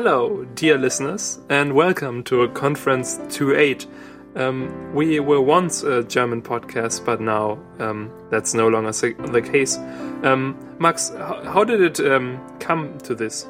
Hello, 0.00 0.44
dear 0.54 0.78
listeners, 0.78 1.40
and 1.48 1.74
welcome 1.74 2.22
to 2.22 2.42
a 2.42 2.48
Conference 2.48 3.18
28. 3.30 3.84
Um, 4.36 4.94
we 4.94 5.18
were 5.18 5.40
once 5.40 5.82
a 5.82 6.04
German 6.04 6.40
podcast, 6.40 7.04
but 7.04 7.20
now 7.20 7.58
um, 7.80 8.08
that's 8.30 8.54
no 8.54 8.68
longer 8.68 8.92
the 8.92 9.42
case. 9.42 9.76
Um, 10.22 10.56
Max, 10.78 11.08
how, 11.08 11.42
how, 11.42 11.64
did 11.64 11.80
it 11.80 11.98
um, 12.12 12.40
come 12.60 12.96
to 12.98 13.14
this? 13.16 13.48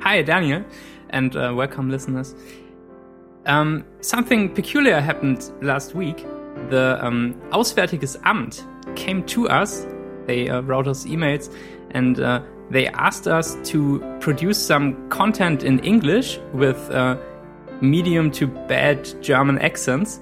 Hi, 0.00 0.20
Daniel, 0.20 0.66
and 1.08 1.34
uh, 1.34 1.54
welcome, 1.56 1.90
listeners. 1.90 2.34
Um, 3.46 3.82
something 4.02 4.54
peculiar 4.54 5.00
happened 5.00 5.50
last 5.62 5.94
week. 5.94 6.26
The 6.68 6.98
um, 7.00 7.40
Auswärtiges 7.52 8.20
Amt 8.20 8.66
came 8.96 9.24
to 9.28 9.48
us. 9.48 9.86
They 10.26 10.50
uh, 10.50 10.60
wrote 10.60 10.88
us 10.88 11.06
emails 11.06 11.50
and 11.92 12.20
uh, 12.20 12.42
they 12.70 12.88
asked 12.88 13.26
us 13.26 13.56
to 13.70 14.00
produce 14.20 14.58
some 14.58 15.08
content 15.08 15.62
in 15.62 15.78
English 15.80 16.38
with 16.52 16.78
uh, 16.90 17.16
medium 17.80 18.30
to 18.32 18.46
bad 18.46 19.08
German 19.22 19.58
accents 19.58 20.20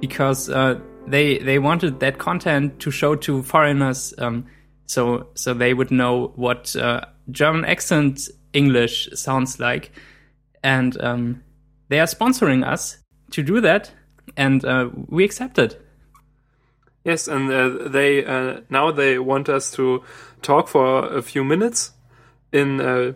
because 0.00 0.50
uh, 0.50 0.78
they 1.06 1.38
they 1.38 1.58
wanted 1.58 2.00
that 2.00 2.18
content 2.18 2.78
to 2.80 2.90
show 2.90 3.14
to 3.14 3.42
foreigners 3.42 4.12
um, 4.18 4.46
so 4.86 5.26
so 5.34 5.54
they 5.54 5.74
would 5.74 5.90
know 5.90 6.32
what 6.36 6.76
uh, 6.76 7.00
German 7.30 7.64
accent 7.64 8.28
English 8.52 9.08
sounds 9.14 9.58
like. 9.58 9.92
And 10.62 11.00
um, 11.02 11.42
they 11.88 12.00
are 12.00 12.06
sponsoring 12.06 12.66
us 12.66 12.98
to 13.30 13.42
do 13.42 13.60
that 13.60 13.92
and 14.36 14.64
uh, 14.64 14.88
we 15.08 15.24
accepted 15.24 15.76
yes 17.04 17.28
and 17.28 17.50
uh, 17.50 17.88
they 17.88 18.24
uh, 18.24 18.60
now 18.70 18.90
they 18.90 19.18
want 19.18 19.48
us 19.48 19.70
to 19.70 20.02
talk 20.42 20.68
for 20.68 21.06
a 21.06 21.22
few 21.22 21.44
minutes 21.44 21.92
in 22.52 22.80
uh, 22.80 23.12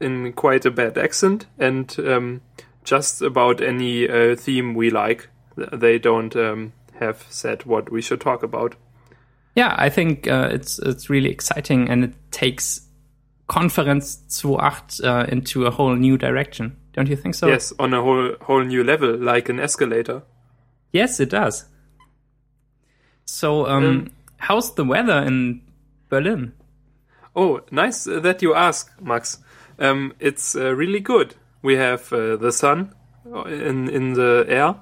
in 0.00 0.32
quite 0.32 0.64
a 0.64 0.70
bad 0.70 0.98
accent 0.98 1.46
and 1.58 1.96
um, 2.00 2.40
just 2.84 3.22
about 3.22 3.60
any 3.60 4.08
uh, 4.08 4.36
theme 4.36 4.74
we 4.74 4.90
like. 4.90 5.28
They 5.56 5.98
don't 5.98 6.34
um, 6.36 6.72
have 6.98 7.24
said 7.30 7.64
what 7.64 7.90
we 7.90 8.02
should 8.02 8.20
talk 8.20 8.42
about. 8.42 8.74
Yeah, 9.54 9.74
I 9.78 9.88
think 9.88 10.26
uh, 10.26 10.48
it's 10.52 10.78
it's 10.80 11.08
really 11.08 11.30
exciting 11.30 11.88
and 11.88 12.04
it 12.04 12.14
takes 12.30 12.80
Conference 13.46 14.18
28 14.40 15.00
uh, 15.04 15.26
into 15.28 15.66
a 15.66 15.70
whole 15.70 15.94
new 15.94 16.18
direction. 16.18 16.76
Don't 16.92 17.08
you 17.08 17.16
think 17.16 17.34
so? 17.34 17.48
Yes, 17.48 17.72
on 17.78 17.94
a 17.94 18.02
whole 18.02 18.34
whole 18.40 18.64
new 18.64 18.82
level, 18.82 19.16
like 19.16 19.48
an 19.48 19.60
escalator. 19.60 20.22
Yes, 20.92 21.20
it 21.20 21.30
does. 21.30 21.66
So, 23.24 23.66
um, 23.66 23.84
um, 23.84 24.12
how's 24.38 24.74
the 24.74 24.84
weather 24.84 25.18
in 25.22 25.62
Berlin? 26.08 26.52
Oh, 27.36 27.60
nice 27.70 28.04
that 28.04 28.42
you 28.42 28.54
ask, 28.54 28.92
Max. 29.00 29.38
Um, 29.78 30.14
it's 30.20 30.54
uh, 30.54 30.72
really 30.74 31.00
good. 31.00 31.34
We 31.62 31.76
have 31.76 32.12
uh, 32.12 32.36
the 32.36 32.52
sun 32.52 32.94
in 33.46 33.88
in 33.88 34.12
the 34.12 34.44
air 34.48 34.76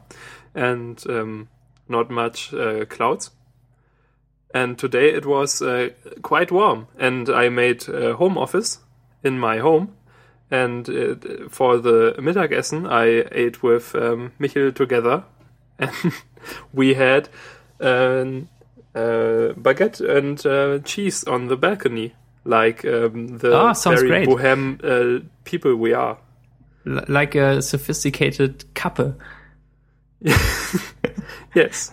and 0.55 1.03
um, 1.09 1.49
not 1.89 2.11
much 2.11 2.53
uh, 2.53 2.85
clouds. 2.85 3.31
And 4.55 4.79
today 4.79 5.15
it 5.15 5.25
was 5.25 5.63
uh, 5.63 5.91
quite 6.21 6.53
warm, 6.53 6.89
and 6.99 7.31
I 7.31 7.49
made 7.49 7.85
home 7.85 8.37
office 8.37 8.81
in 9.23 9.39
my 9.39 9.59
home. 9.59 9.97
And 10.51 10.87
uh, 10.91 11.15
for 11.49 11.79
the 11.79 12.15
Mittagessen, 12.19 12.87
I 12.87 13.25
ate 13.33 13.63
with 13.63 13.95
um, 13.95 14.33
Michel 14.39 14.73
together, 14.73 15.25
and 15.79 15.91
we 16.75 16.93
had 16.93 17.31
baguette 18.95 20.01
and 20.01 20.47
uh, 20.47 20.81
cheese 20.85 21.25
on 21.25 21.49
the 21.49 21.57
balcony 21.57 22.13
like 22.45 22.85
um, 22.85 23.39
the 23.39 23.53
oh, 23.53 23.73
very 23.85 24.09
great. 24.09 24.29
bohem 24.29 24.81
uh, 24.83 25.25
people 25.45 25.77
we 25.77 25.93
are. 25.93 26.19
L 26.87 27.05
like 27.09 27.35
a 27.35 27.63
sophisticated 27.63 28.65
couple. 28.75 29.15
yes. 31.55 31.93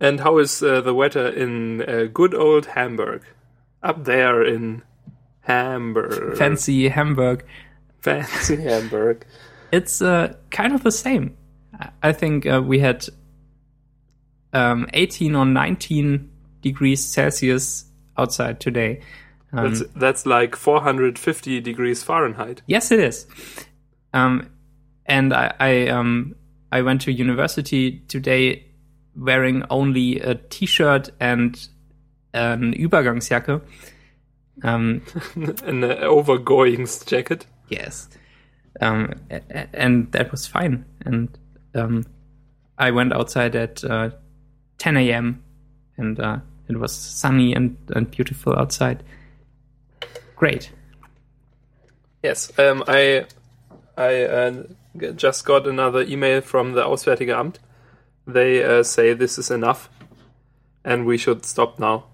And 0.00 0.20
how 0.20 0.38
is 0.38 0.62
uh, 0.62 0.80
the 0.80 0.94
weather 0.94 1.28
in 1.28 1.82
uh, 1.82 2.04
good 2.12 2.34
old 2.34 2.66
Hamburg? 2.66 3.22
Up 3.82 4.04
there 4.04 4.44
in 4.44 4.82
Hamburg. 5.42 6.36
Fancy 6.36 6.88
Hamburg. 6.88 7.44
Fancy 8.00 8.56
Hamburg. 8.62 9.24
It's 9.72 10.02
uh, 10.02 10.34
kind 10.50 10.74
of 10.74 10.82
the 10.82 10.90
same. 10.90 11.36
I 12.02 12.12
think 12.12 12.46
uh, 12.46 12.60
we 12.64 12.78
had 12.78 13.06
um, 14.52 14.86
18 14.92 15.34
or 15.34 15.46
19 15.46 16.30
degrees 16.60 17.04
Celsius 17.04 17.84
outside 18.16 18.60
today. 18.60 19.00
Um, 19.52 19.68
that's, 19.68 19.82
that's 19.94 20.26
like 20.26 20.56
450 20.56 21.60
degrees 21.60 22.02
Fahrenheit. 22.02 22.62
Yes, 22.66 22.90
it 22.90 23.00
is. 23.00 23.26
Um, 24.14 24.50
and 25.06 25.34
I, 25.34 25.52
I, 25.58 25.88
um, 25.88 26.34
I 26.70 26.82
went 26.82 27.02
to 27.02 27.12
university 27.12 28.00
today 28.08 28.66
wearing 29.14 29.62
only 29.68 30.20
a 30.20 30.36
t-shirt 30.36 31.10
and 31.20 31.68
an 32.32 32.72
Übergangsjacke. 32.74 33.60
Um, 34.62 35.02
an 35.34 35.82
overgoings 35.82 37.04
jacket. 37.04 37.46
Yes. 37.68 38.08
Um, 38.80 39.14
and 39.72 40.10
that 40.12 40.30
was 40.30 40.46
fine. 40.46 40.84
And 41.04 41.38
um, 41.74 42.06
I 42.78 42.90
went 42.90 43.12
outside 43.12 43.54
at 43.54 43.84
uh, 43.84 44.10
10 44.78 44.96
a.m. 44.96 45.42
and 45.96 46.18
uh, 46.18 46.38
it 46.68 46.76
was 46.78 46.92
sunny 46.92 47.54
and, 47.54 47.76
and 47.94 48.10
beautiful 48.10 48.58
outside. 48.58 49.02
Great. 50.36 50.70
Yes, 52.22 52.52
um, 52.58 52.84
I 52.86 53.26
I 53.96 54.24
uh, 54.24 54.62
just 55.16 55.44
got 55.44 55.66
another 55.66 56.02
email 56.02 56.40
from 56.40 56.72
the 56.72 56.82
Auswärtige 56.82 57.34
Amt. 57.34 57.58
They 58.26 58.62
uh, 58.62 58.82
say 58.82 59.14
this 59.14 59.38
is 59.38 59.50
enough, 59.50 59.90
and 60.84 61.04
we 61.04 61.18
should 61.18 61.44
stop 61.44 61.78
now. 61.78 62.04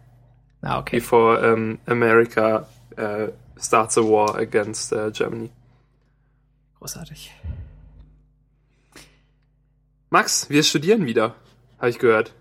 Ah, 0.63 0.79
okay. 0.79 0.99
Before 0.99 1.39
um, 1.45 1.79
America 1.87 2.67
uh, 2.97 3.29
starts 3.59 3.97
a 3.97 4.03
war 4.03 4.37
against 4.39 4.93
uh, 4.93 5.11
Germany. 5.11 5.51
Großartig. 6.81 7.31
Max, 10.11 10.49
wir 10.49 10.63
studieren 10.63 11.05
wieder, 11.05 11.35
habe 11.79 11.91
ich 11.91 11.99
gehört. 11.99 12.33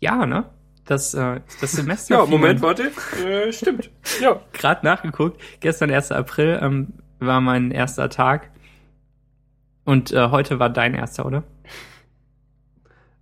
Ja, 0.00 0.24
ne? 0.24 0.46
Das, 0.90 1.14
äh, 1.14 1.40
das 1.60 1.72
Semester. 1.72 2.16
ja, 2.16 2.26
Moment, 2.26 2.62
warte. 2.62 2.90
Äh, 3.24 3.52
stimmt. 3.52 3.90
Ja. 4.20 4.40
Gerade 4.52 4.84
nachgeguckt. 4.84 5.40
Gestern, 5.60 5.90
1. 5.90 6.10
April, 6.10 6.58
ähm, 6.60 6.94
war 7.20 7.40
mein 7.40 7.70
erster 7.70 8.10
Tag. 8.10 8.50
Und 9.84 10.12
äh, 10.12 10.30
heute 10.30 10.58
war 10.58 10.68
dein 10.68 10.94
erster, 10.94 11.26
oder? 11.26 11.44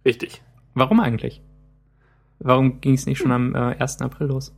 Richtig. 0.05 0.43
Warum 0.73 0.99
eigentlich? 1.01 1.43
Warum 2.39 2.81
ging 2.81 2.95
es 2.95 3.05
nicht 3.05 3.19
schon 3.19 3.33
am 3.33 3.55
äh, 3.55 3.77
1. 3.79 4.01
April 4.01 4.29
los? 4.29 4.55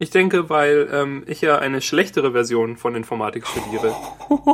Ich 0.00 0.10
denke, 0.10 0.50
weil 0.50 0.88
ähm, 0.92 1.22
ich 1.26 1.40
ja 1.40 1.58
eine 1.58 1.80
schlechtere 1.80 2.32
Version 2.32 2.76
von 2.76 2.96
Informatik 2.96 3.46
studiere, 3.46 3.94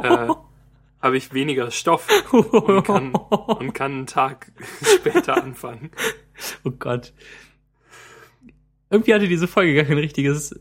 äh, 0.02 0.28
habe 1.02 1.16
ich 1.16 1.32
weniger 1.32 1.70
Stoff 1.70 2.06
und 2.32 2.84
kann, 2.84 3.14
und 3.14 3.72
kann 3.72 3.92
einen 3.92 4.06
Tag 4.06 4.52
später 4.82 5.42
anfangen. 5.42 5.90
Oh 6.64 6.70
Gott 6.70 7.12
irgendwie 8.94 9.12
hatte 9.12 9.26
diese 9.26 9.48
Folge 9.48 9.74
gar 9.74 9.84
kein 9.84 9.98
richtiges, 9.98 10.54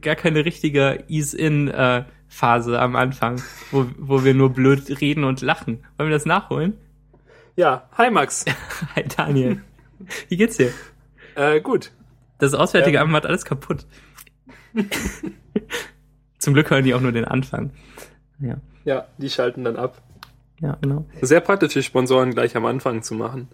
gar 0.00 0.14
keine 0.14 0.44
richtige 0.44 1.02
Ease-In-Phase 1.08 2.78
am 2.78 2.94
Anfang, 2.94 3.42
wo, 3.72 3.86
wo 3.98 4.22
wir 4.22 4.32
nur 4.32 4.50
blöd 4.50 5.00
reden 5.00 5.24
und 5.24 5.40
lachen. 5.40 5.84
Wollen 5.96 6.08
wir 6.08 6.16
das 6.16 6.24
nachholen? 6.24 6.74
Ja, 7.56 7.88
hi 7.98 8.10
Max. 8.10 8.44
hi 8.94 9.02
Daniel. 9.16 9.60
Wie 10.28 10.36
geht's 10.36 10.56
dir? 10.56 10.72
Äh, 11.34 11.60
gut. 11.60 11.90
Das 12.38 12.54
Auswärtige 12.54 12.98
ähm. 12.98 13.04
Amt 13.04 13.12
macht 13.12 13.26
alles 13.26 13.44
kaputt. 13.44 13.86
Zum 16.38 16.54
Glück 16.54 16.70
hören 16.70 16.84
die 16.84 16.94
auch 16.94 17.00
nur 17.00 17.12
den 17.12 17.24
Anfang. 17.24 17.72
Ja. 18.38 18.58
Ja, 18.84 19.08
die 19.18 19.30
schalten 19.30 19.64
dann 19.64 19.76
ab. 19.76 20.00
Ja, 20.60 20.76
genau. 20.80 21.06
Sehr 21.22 21.40
praktisch, 21.40 21.72
die 21.72 21.82
Sponsoren 21.82 22.30
gleich 22.34 22.56
am 22.56 22.66
Anfang 22.66 23.02
zu 23.02 23.14
machen. 23.14 23.48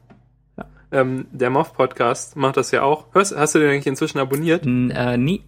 Ähm, 0.93 1.27
der 1.31 1.51
Moff 1.51 1.73
Podcast 1.73 2.37
macht 2.37 2.57
das 2.57 2.71
ja 2.73 2.83
auch. 2.83 3.07
Hörst, 3.15 3.37
hast 3.37 3.55
du 3.55 3.59
den 3.61 3.71
eigentlich 3.71 3.87
inzwischen 3.87 4.19
abonniert? 4.19 4.67
N 4.67 4.91
äh, 4.91 5.17
nie. 5.17 5.45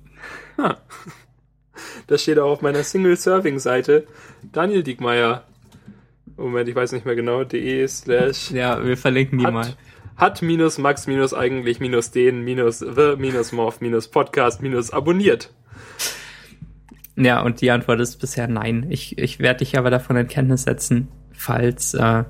Ah. 0.56 0.76
Das 2.06 2.22
steht 2.22 2.38
auch 2.38 2.50
auf 2.50 2.62
meiner 2.62 2.82
Single-Serving-Seite. 2.82 4.06
Daniel 4.52 4.82
Diekmeyer. 4.82 5.44
Moment, 6.36 6.68
ich 6.68 6.74
weiß 6.74 6.92
nicht 6.92 7.06
mehr 7.06 7.16
genau. 7.16 7.44
de 7.44 7.86
slash. 7.88 8.50
Ja, 8.50 8.84
wir 8.84 8.96
verlinken 8.96 9.38
die 9.38 9.46
hat, 9.46 9.54
mal. 9.54 9.76
Hat 10.16 10.42
minus 10.42 10.78
Max 10.78 11.06
minus 11.06 11.34
eigentlich 11.34 11.80
minus 11.80 12.10
den 12.10 12.42
minus 12.42 12.78
the 12.78 13.16
minus 13.16 13.52
Morph 13.52 13.80
minus 13.80 14.08
Podcast 14.08 14.62
minus 14.62 14.90
abonniert. 14.90 15.52
Ja, 17.16 17.42
und 17.42 17.60
die 17.60 17.70
Antwort 17.70 18.00
ist 18.00 18.16
bisher 18.16 18.48
nein. 18.48 18.86
Ich, 18.88 19.18
ich 19.18 19.38
werde 19.38 19.58
dich 19.58 19.76
aber 19.76 19.90
davon 19.90 20.16
in 20.16 20.28
Kenntnis 20.28 20.62
setzen, 20.62 21.08
falls, 21.32 21.94
äh, 21.94 22.24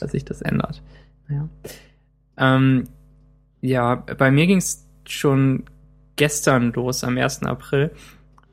dass 0.00 0.10
sich 0.10 0.24
das 0.24 0.42
ändert. 0.42 0.82
Ja. 1.28 1.48
Ähm, 2.36 2.84
ja, 3.60 3.94
bei 3.94 4.30
mir 4.30 4.46
ging 4.46 4.58
es 4.58 4.86
schon 5.06 5.64
gestern 6.16 6.72
los, 6.72 7.04
am 7.04 7.16
1. 7.16 7.42
April. 7.44 7.92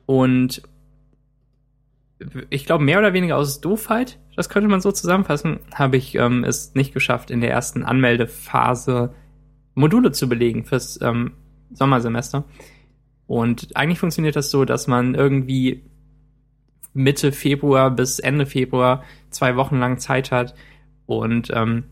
Und 0.06 0.62
ich 2.50 2.66
glaube, 2.66 2.84
mehr 2.84 2.98
oder 2.98 3.12
weniger 3.12 3.36
aus 3.36 3.60
Doofheit, 3.60 4.18
das 4.36 4.48
könnte 4.48 4.68
man 4.68 4.80
so 4.80 4.92
zusammenfassen, 4.92 5.60
habe 5.74 5.96
ich 5.96 6.14
ähm, 6.14 6.44
es 6.44 6.74
nicht 6.74 6.94
geschafft, 6.94 7.30
in 7.30 7.40
der 7.40 7.50
ersten 7.50 7.82
Anmeldephase 7.82 9.14
Module 9.74 10.12
zu 10.12 10.28
belegen 10.28 10.64
fürs 10.64 11.00
ähm, 11.02 11.32
Sommersemester. 11.72 12.44
Und 13.26 13.76
eigentlich 13.76 13.98
funktioniert 13.98 14.36
das 14.36 14.50
so, 14.50 14.64
dass 14.64 14.86
man 14.86 15.14
irgendwie 15.14 15.84
Mitte 16.92 17.32
Februar 17.32 17.90
bis 17.90 18.18
Ende 18.18 18.46
Februar 18.46 19.02
zwei 19.30 19.56
Wochen 19.56 19.78
lang 19.78 19.98
Zeit 19.98 20.30
hat 20.30 20.54
und 21.06 21.50
ähm, 21.52 21.84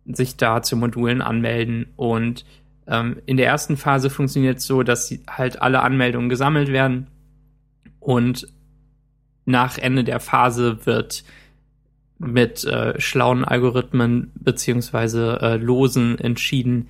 sich 0.06 0.38
da 0.38 0.62
zu 0.62 0.78
Modulen 0.78 1.22
anmelden. 1.22 1.88
Und 1.98 2.46
ähm, 2.88 3.18
in 3.26 3.36
der 3.36 3.48
ersten 3.48 3.76
Phase 3.76 4.10
funktioniert 4.10 4.60
es 4.60 4.66
so, 4.66 4.84
dass 4.84 5.14
halt 5.30 5.62
alle 5.62 5.82
Anmeldungen 5.82 6.30
gesammelt 6.30 6.70
werden. 6.70 7.08
Und 8.00 8.48
nach 9.44 9.78
Ende 9.78 10.06
der 10.06 10.22
Phase 10.22 10.86
wird 10.86 11.26
mit 12.20 12.64
äh, 12.64 13.00
schlauen 13.00 13.44
Algorithmen 13.44 14.32
beziehungsweise 14.36 15.40
äh, 15.42 15.58
Losen 15.58 16.18
entschieden, 16.20 16.90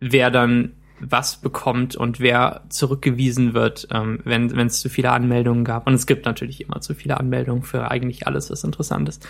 wer 0.00 0.30
dann 0.30 0.72
was 1.00 1.36
bekommt 1.36 1.96
und 1.96 2.20
wer 2.20 2.62
zurückgewiesen 2.68 3.54
wird, 3.54 3.88
ähm, 3.92 4.20
wenn 4.24 4.66
es 4.66 4.80
zu 4.80 4.88
viele 4.88 5.12
Anmeldungen 5.12 5.64
gab. 5.64 5.86
Und 5.86 5.94
es 5.94 6.06
gibt 6.06 6.26
natürlich 6.26 6.60
immer 6.60 6.80
zu 6.80 6.94
viele 6.94 7.18
Anmeldungen 7.18 7.62
für 7.62 7.90
eigentlich 7.90 8.26
alles, 8.26 8.50
was 8.50 8.64
interessant 8.64 9.08
ist. 9.08 9.26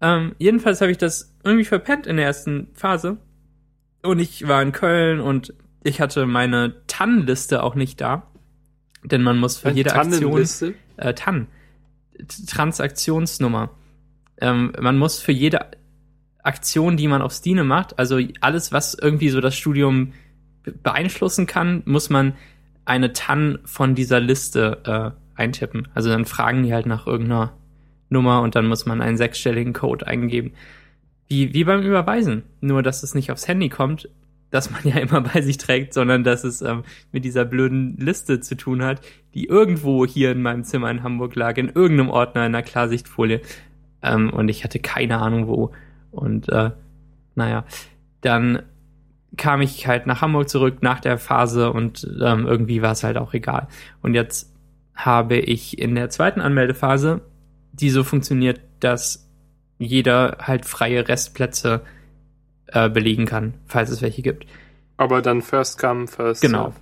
Ähm, 0.00 0.34
jedenfalls 0.38 0.80
habe 0.80 0.90
ich 0.90 0.98
das 0.98 1.34
irgendwie 1.44 1.64
verpennt 1.64 2.06
in 2.06 2.16
der 2.16 2.26
ersten 2.26 2.68
Phase. 2.74 3.18
Und 4.02 4.18
ich 4.18 4.46
war 4.46 4.62
in 4.62 4.72
Köln 4.72 5.20
und 5.20 5.54
ich 5.82 6.00
hatte 6.00 6.26
meine 6.26 6.74
TAN-Liste 6.86 7.62
auch 7.62 7.74
nicht 7.74 8.00
da. 8.00 8.24
Denn 9.04 9.22
man 9.22 9.38
muss 9.38 9.58
für 9.58 9.68
Eine 9.68 9.76
jede 9.76 9.94
Aktion. 9.94 10.44
Äh, 10.96 11.14
TAN. 11.14 11.46
Transaktionsnummer. 12.48 13.70
Ähm, 14.40 14.72
man 14.80 14.98
muss 14.98 15.20
für 15.20 15.32
jede 15.32 15.66
Aktion, 16.42 16.96
die 16.96 17.08
man 17.08 17.22
auf 17.22 17.32
Steam 17.32 17.66
macht, 17.66 17.98
also 17.98 18.20
alles, 18.40 18.72
was 18.72 18.94
irgendwie 18.94 19.30
so 19.30 19.40
das 19.40 19.56
Studium 19.56 20.12
beeinflussen 20.82 21.46
kann, 21.46 21.82
muss 21.86 22.10
man 22.10 22.34
eine 22.84 23.12
TAN 23.12 23.58
von 23.64 23.94
dieser 23.94 24.20
Liste 24.20 25.14
äh, 25.36 25.40
eintippen. 25.40 25.88
Also 25.94 26.08
dann 26.08 26.24
fragen 26.24 26.62
die 26.62 26.72
halt 26.72 26.86
nach 26.86 27.06
irgendeiner 27.06 27.52
Nummer 28.08 28.42
und 28.42 28.54
dann 28.54 28.66
muss 28.66 28.86
man 28.86 29.00
einen 29.00 29.16
sechsstelligen 29.16 29.72
Code 29.72 30.06
eingeben. 30.06 30.52
Wie, 31.28 31.52
wie 31.52 31.64
beim 31.64 31.82
Überweisen. 31.82 32.44
Nur, 32.60 32.82
dass 32.82 33.02
es 33.02 33.14
nicht 33.14 33.32
aufs 33.32 33.48
Handy 33.48 33.68
kommt, 33.68 34.08
das 34.50 34.70
man 34.70 34.80
ja 34.84 34.96
immer 34.96 35.20
bei 35.20 35.40
sich 35.42 35.58
trägt, 35.58 35.94
sondern 35.94 36.24
dass 36.24 36.44
es 36.44 36.62
ähm, 36.62 36.84
mit 37.12 37.24
dieser 37.24 37.44
blöden 37.44 37.96
Liste 37.98 38.40
zu 38.40 38.56
tun 38.56 38.82
hat, 38.82 39.00
die 39.34 39.46
irgendwo 39.46 40.06
hier 40.06 40.32
in 40.32 40.42
meinem 40.42 40.64
Zimmer 40.64 40.90
in 40.90 41.02
Hamburg 41.02 41.34
lag, 41.34 41.56
in 41.56 41.68
irgendeinem 41.68 42.10
Ordner 42.10 42.46
in 42.46 42.54
einer 42.54 42.62
Klarsichtfolie. 42.62 43.40
Ähm, 44.06 44.30
und 44.30 44.48
ich 44.48 44.64
hatte 44.64 44.78
keine 44.78 45.18
Ahnung 45.18 45.48
wo. 45.48 45.72
Und 46.10 46.48
äh, 46.48 46.70
naja, 47.34 47.64
dann 48.20 48.62
kam 49.36 49.60
ich 49.60 49.86
halt 49.86 50.06
nach 50.06 50.22
Hamburg 50.22 50.48
zurück 50.48 50.78
nach 50.82 51.00
der 51.00 51.18
Phase 51.18 51.72
und 51.72 52.08
ähm, 52.22 52.46
irgendwie 52.46 52.80
war 52.82 52.92
es 52.92 53.04
halt 53.04 53.18
auch 53.18 53.34
egal. 53.34 53.68
Und 54.02 54.14
jetzt 54.14 54.52
habe 54.94 55.36
ich 55.36 55.78
in 55.78 55.94
der 55.94 56.08
zweiten 56.08 56.40
Anmeldephase, 56.40 57.20
die 57.72 57.90
so 57.90 58.02
funktioniert, 58.02 58.60
dass 58.80 59.28
jeder 59.78 60.38
halt 60.40 60.64
freie 60.64 61.06
Restplätze 61.06 61.82
äh, 62.68 62.88
belegen 62.88 63.26
kann, 63.26 63.54
falls 63.66 63.90
es 63.90 64.00
welche 64.00 64.22
gibt. 64.22 64.46
Aber 64.96 65.20
dann 65.20 65.42
first 65.42 65.78
come, 65.78 66.06
first 66.06 66.40
Genau. 66.40 66.72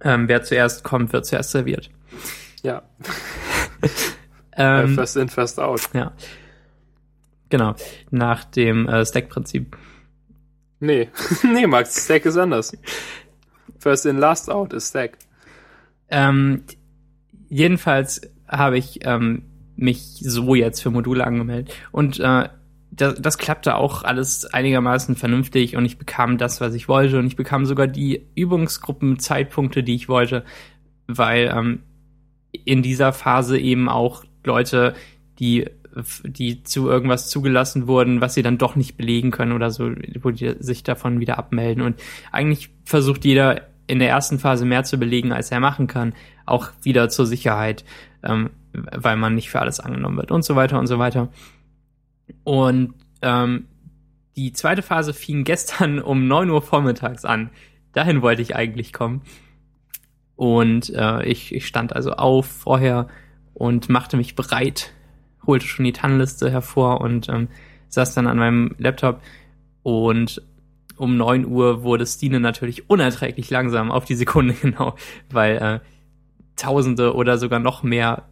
Ähm, 0.00 0.28
wer 0.28 0.42
zuerst 0.42 0.84
kommt, 0.84 1.12
wird 1.12 1.26
zuerst 1.26 1.50
serviert. 1.50 1.90
Ja. 2.62 2.82
ähm, 4.56 4.94
first 4.94 5.16
in, 5.16 5.28
first 5.28 5.58
out. 5.58 5.88
Ja. 5.92 6.12
Genau. 7.48 7.74
Nach 8.10 8.44
dem 8.44 8.88
äh, 8.88 9.04
Stack-Prinzip. 9.04 9.76
Nee, 10.80 11.08
nee, 11.42 11.66
Max, 11.66 12.04
Stack 12.04 12.24
ist 12.24 12.36
anders. 12.36 12.76
First 13.78 14.06
in, 14.06 14.18
last 14.18 14.50
out 14.50 14.72
ist 14.72 14.90
Stack. 14.90 15.18
Ähm, 16.08 16.64
jedenfalls 17.48 18.22
habe 18.48 18.78
ich 18.78 19.00
ähm, 19.04 19.42
mich 19.76 20.18
so 20.20 20.54
jetzt 20.54 20.82
für 20.82 20.90
Module 20.90 21.24
angemeldet. 21.24 21.74
Und 21.90 22.20
äh, 22.20 22.48
das, 22.90 23.14
das 23.20 23.38
klappte 23.38 23.76
auch 23.76 24.02
alles 24.02 24.44
einigermaßen 24.44 25.16
vernünftig 25.16 25.76
und 25.76 25.84
ich 25.84 25.98
bekam 25.98 26.36
das, 26.36 26.60
was 26.60 26.74
ich 26.74 26.88
wollte. 26.88 27.18
Und 27.18 27.26
ich 27.26 27.36
bekam 27.36 27.64
sogar 27.64 27.86
die 27.86 28.26
Übungsgruppenzeitpunkte, 28.34 29.82
die 29.82 29.94
ich 29.94 30.08
wollte, 30.08 30.44
weil 31.06 31.52
ähm, 31.54 31.82
in 32.52 32.82
dieser 32.82 33.12
Phase 33.12 33.58
eben 33.58 33.88
auch 33.88 34.24
Leute, 34.44 34.94
die 35.38 35.66
die 36.24 36.62
zu 36.62 36.88
irgendwas 36.88 37.28
zugelassen 37.28 37.86
wurden, 37.86 38.20
was 38.20 38.34
sie 38.34 38.42
dann 38.42 38.58
doch 38.58 38.76
nicht 38.76 38.96
belegen 38.96 39.30
können 39.30 39.52
oder 39.52 39.70
so, 39.70 39.90
wo 40.22 40.30
die 40.30 40.54
sich 40.58 40.82
davon 40.82 41.20
wieder 41.20 41.38
abmelden. 41.38 41.82
Und 41.82 42.00
eigentlich 42.30 42.70
versucht 42.84 43.24
jeder 43.24 43.68
in 43.86 43.98
der 43.98 44.08
ersten 44.08 44.38
Phase 44.38 44.64
mehr 44.64 44.84
zu 44.84 44.98
belegen, 44.98 45.32
als 45.32 45.50
er 45.50 45.60
machen 45.60 45.86
kann, 45.86 46.14
auch 46.46 46.70
wieder 46.82 47.08
zur 47.08 47.26
Sicherheit, 47.26 47.84
ähm, 48.22 48.50
weil 48.72 49.16
man 49.16 49.34
nicht 49.34 49.50
für 49.50 49.60
alles 49.60 49.80
angenommen 49.80 50.16
wird 50.16 50.30
und 50.30 50.44
so 50.44 50.56
weiter 50.56 50.78
und 50.78 50.86
so 50.86 50.98
weiter. 50.98 51.28
Und 52.44 52.94
ähm, 53.20 53.66
die 54.36 54.52
zweite 54.52 54.82
Phase 54.82 55.12
fing 55.12 55.44
gestern 55.44 56.00
um 56.00 56.26
neun 56.26 56.50
Uhr 56.50 56.62
vormittags 56.62 57.24
an. 57.24 57.50
Dahin 57.92 58.22
wollte 58.22 58.40
ich 58.40 58.56
eigentlich 58.56 58.92
kommen. 58.92 59.22
Und 60.36 60.90
äh, 60.90 61.24
ich, 61.24 61.54
ich 61.54 61.66
stand 61.66 61.94
also 61.94 62.12
auf 62.12 62.46
vorher 62.46 63.08
und 63.54 63.88
machte 63.88 64.16
mich 64.16 64.34
bereit 64.34 64.92
holte 65.46 65.66
schon 65.66 65.84
die 65.84 65.92
Tannenliste 65.92 66.50
hervor 66.50 67.00
und 67.00 67.28
ähm, 67.28 67.48
saß 67.88 68.14
dann 68.14 68.26
an 68.26 68.38
meinem 68.38 68.74
Laptop 68.78 69.20
und 69.82 70.42
um 70.96 71.16
neun 71.16 71.46
Uhr 71.46 71.82
wurde 71.82 72.06
Stine 72.06 72.38
natürlich 72.38 72.88
unerträglich 72.88 73.50
langsam 73.50 73.90
auf 73.90 74.04
die 74.04 74.14
Sekunde 74.14 74.54
genau, 74.62 74.94
weil 75.30 75.56
äh, 75.56 75.80
Tausende 76.54 77.14
oder 77.14 77.38
sogar 77.38 77.58
noch 77.58 77.82
mehr 77.82 78.24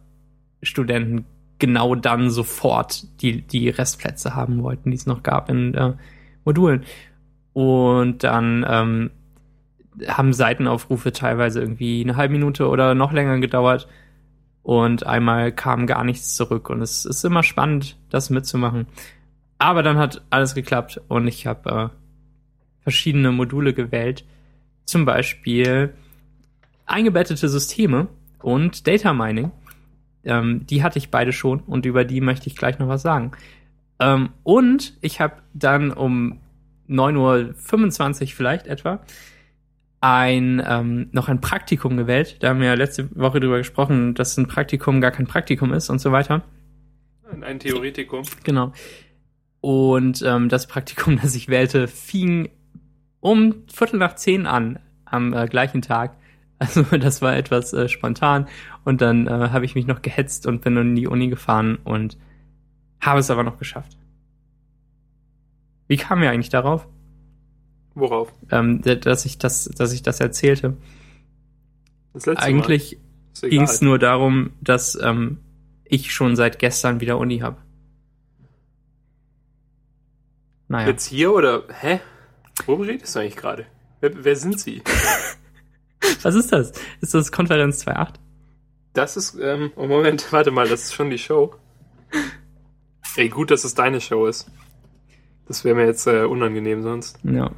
Studenten 0.61 1.25
genau 1.57 1.95
dann 1.95 2.29
sofort 2.29 3.21
die, 3.21 3.41
die 3.41 3.69
Restplätze 3.69 4.35
haben 4.35 4.61
wollten, 4.61 4.91
die 4.91 4.95
es 4.95 5.07
noch 5.07 5.23
gab 5.23 5.49
in 5.49 5.73
äh, 5.73 5.93
Modulen. 6.45 6.83
Und 7.53 8.23
dann 8.23 8.63
ähm, 8.67 9.11
haben 10.07 10.33
Seitenaufrufe 10.33 11.11
teilweise 11.11 11.59
irgendwie 11.61 12.01
eine 12.01 12.15
halbe 12.15 12.33
Minute 12.33 12.67
oder 12.67 12.93
noch 12.93 13.11
länger 13.11 13.39
gedauert 13.39 13.87
und 14.63 15.05
einmal 15.05 15.51
kam 15.51 15.87
gar 15.87 16.03
nichts 16.03 16.35
zurück 16.35 16.69
und 16.69 16.81
es 16.81 17.05
ist 17.05 17.23
immer 17.23 17.43
spannend, 17.43 17.97
das 18.09 18.29
mitzumachen. 18.29 18.87
Aber 19.57 19.83
dann 19.83 19.97
hat 19.97 20.23
alles 20.29 20.55
geklappt 20.55 21.01
und 21.07 21.27
ich 21.27 21.47
habe 21.47 21.69
äh, 21.69 22.83
verschiedene 22.83 23.31
Module 23.31 23.73
gewählt, 23.73 24.25
zum 24.85 25.05
Beispiel 25.05 25.93
eingebettete 26.85 27.47
Systeme 27.47 28.07
und 28.39 28.87
Data 28.87 29.13
Mining. 29.13 29.51
Ähm, 30.23 30.65
die 30.67 30.83
hatte 30.83 30.99
ich 30.99 31.09
beide 31.09 31.33
schon 31.33 31.59
und 31.61 31.85
über 31.85 32.05
die 32.05 32.21
möchte 32.21 32.47
ich 32.47 32.55
gleich 32.55 32.79
noch 32.79 32.87
was 32.87 33.01
sagen. 33.01 33.31
Ähm, 33.99 34.29
und 34.43 34.97
ich 35.01 35.21
habe 35.21 35.35
dann 35.53 35.91
um 35.91 36.39
9.25 36.89 38.21
Uhr 38.21 38.27
vielleicht 38.27 38.67
etwa 38.67 38.99
ein 40.01 40.61
ähm, 40.65 41.09
noch 41.11 41.29
ein 41.29 41.41
Praktikum 41.41 41.95
gewählt. 41.95 42.37
Da 42.39 42.49
haben 42.49 42.59
wir 42.59 42.67
ja 42.67 42.73
letzte 42.73 43.15
Woche 43.15 43.39
drüber 43.39 43.59
gesprochen, 43.59 44.15
dass 44.15 44.35
ein 44.35 44.47
Praktikum 44.47 44.99
gar 44.99 45.11
kein 45.11 45.27
Praktikum 45.27 45.71
ist 45.73 45.89
und 45.89 45.99
so 45.99 46.11
weiter. 46.11 46.41
Ein 47.41 47.59
Theoretikum. 47.59 48.23
Genau. 48.43 48.73
Und 49.61 50.23
ähm, 50.23 50.49
das 50.49 50.67
Praktikum, 50.67 51.17
das 51.21 51.35
ich 51.35 51.47
wählte, 51.47 51.87
fing 51.87 52.49
um 53.19 53.63
Viertel 53.71 53.99
nach 53.99 54.15
zehn 54.15 54.47
an 54.47 54.79
am 55.05 55.33
äh, 55.33 55.47
gleichen 55.47 55.81
Tag. 55.81 56.17
Also 56.61 56.83
das 56.95 57.23
war 57.23 57.35
etwas 57.35 57.73
äh, 57.73 57.89
spontan. 57.89 58.47
Und 58.83 59.01
dann 59.01 59.25
äh, 59.25 59.31
habe 59.31 59.65
ich 59.65 59.73
mich 59.73 59.87
noch 59.87 60.03
gehetzt 60.03 60.45
und 60.45 60.61
bin 60.61 60.77
in 60.77 60.95
die 60.95 61.07
Uni 61.07 61.27
gefahren 61.27 61.79
und 61.83 62.19
habe 62.99 63.19
es 63.19 63.31
aber 63.31 63.41
noch 63.41 63.57
geschafft. 63.57 63.97
Wie 65.87 65.97
kam 65.97 66.21
wir 66.21 66.29
eigentlich 66.29 66.49
darauf? 66.49 66.87
Worauf? 67.93 68.33
Ähm, 68.49 68.81
dass 68.81 69.25
ich 69.25 69.37
das, 69.37 69.65
dass 69.65 69.91
ich 69.91 70.01
das 70.01 70.19
erzählte. 70.19 70.77
Das 72.13 72.27
Eigentlich 72.27 72.99
ging 73.41 73.63
es 73.63 73.81
nur 73.81 73.99
darum, 73.99 74.51
dass 74.61 74.97
ähm, 75.01 75.39
ich 75.85 76.13
schon 76.13 76.35
seit 76.35 76.59
gestern 76.59 76.99
wieder 77.01 77.17
Uni 77.17 77.39
habe. 77.39 77.57
Naja. 80.67 80.87
Jetzt 80.87 81.05
hier 81.05 81.33
oder 81.33 81.63
hä? 81.81 81.99
Worum 82.65 82.83
redest 82.83 83.15
du 83.15 83.19
eigentlich 83.19 83.35
gerade? 83.35 83.65
Wer, 83.99 84.23
wer, 84.23 84.35
sind 84.35 84.59
Sie? 84.59 84.81
Was 86.21 86.35
ist 86.35 86.51
das? 86.51 86.71
Ist 87.01 87.13
das 87.13 87.31
Konferenz 87.31 87.85
2.8? 87.85 88.13
Das 88.93 89.17
ist, 89.17 89.37
ähm, 89.41 89.71
oh 89.75 89.87
Moment, 89.87 90.25
warte 90.31 90.51
mal, 90.51 90.67
das 90.67 90.83
ist 90.83 90.93
schon 90.93 91.09
die 91.09 91.17
Show. 91.17 91.55
Ey, 93.15 93.27
gut, 93.29 93.51
dass 93.51 93.65
es 93.65 93.73
deine 93.73 93.99
Show 93.99 94.27
ist. 94.27 94.49
Das 95.51 95.65
wäre 95.65 95.75
mir 95.75 95.85
jetzt 95.85 96.07
äh, 96.07 96.23
unangenehm 96.23 96.81
sonst. 96.81 97.19
Ja. 97.23 97.51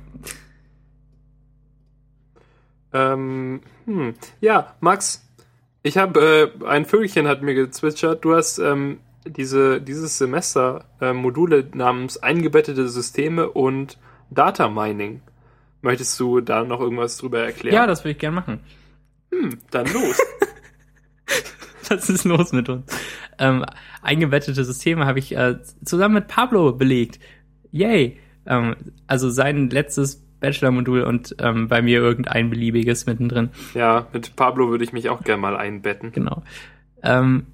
Ähm, 2.92 3.62
hm. 3.86 4.16
Ja, 4.42 4.74
Max, 4.80 5.24
ich 5.84 6.00
habe, 6.00 6.52
äh, 6.60 6.66
ein 6.66 6.86
Vögelchen 6.86 7.28
hat 7.28 7.44
mir 7.44 7.54
gezwitschert, 7.54 8.26
du 8.26 8.34
hast 8.34 8.58
ähm, 8.58 8.98
diese, 9.28 9.80
dieses 9.80 10.18
Semester 10.18 10.86
äh, 11.02 11.14
Module 11.14 11.70
namens 11.76 12.18
eingebettete 12.18 12.90
Systeme 12.90 13.48
und 13.48 14.00
Data 14.32 14.70
Mining. 14.70 15.22
Möchtest 15.84 16.20
du 16.20 16.42
da 16.42 16.64
noch 16.64 16.80
irgendwas 16.80 17.18
drüber 17.20 17.44
erklären? 17.44 17.76
Ja, 17.76 17.86
das 17.86 18.04
würde 18.04 18.14
ich 18.14 18.18
gerne 18.18 18.38
machen. 18.38 18.60
Hm, 19.32 19.60
dann 19.70 19.86
los. 19.94 20.18
Was 21.90 22.10
ist 22.10 22.24
los 22.24 22.54
mit 22.54 22.70
uns? 22.70 22.92
Ähm, 23.38 23.64
eingebettete 24.02 24.66
Systeme 24.66 25.06
habe 25.06 25.20
ich 25.20 25.36
äh, 25.36 25.58
zusammen 25.86 26.16
mit 26.16 26.28
Pablo 26.28 26.74
belegt. 26.74 27.20
Yay! 27.74 28.18
Ähm, 28.46 28.75
also 29.08 29.30
sein 29.30 29.70
letztes 29.70 30.24
Bachelor-Modul 30.39 31.01
und 31.03 31.36
ähm, 31.39 31.68
bei 31.68 31.82
mir 31.82 32.00
irgendein 32.00 32.50
beliebiges 32.50 33.06
mittendrin. 33.06 33.50
ja, 33.74 34.08
mit 34.13 34.36
Pablo 34.36 34.70
würde 34.70 34.84
ich 34.84 34.94
mich 34.94 35.10
auch 35.10 35.24
gerne 35.24 35.42
mal 35.42 35.56
einbetten. 35.58 36.12
Genau. 36.12 36.44
Ähm, 37.01 37.48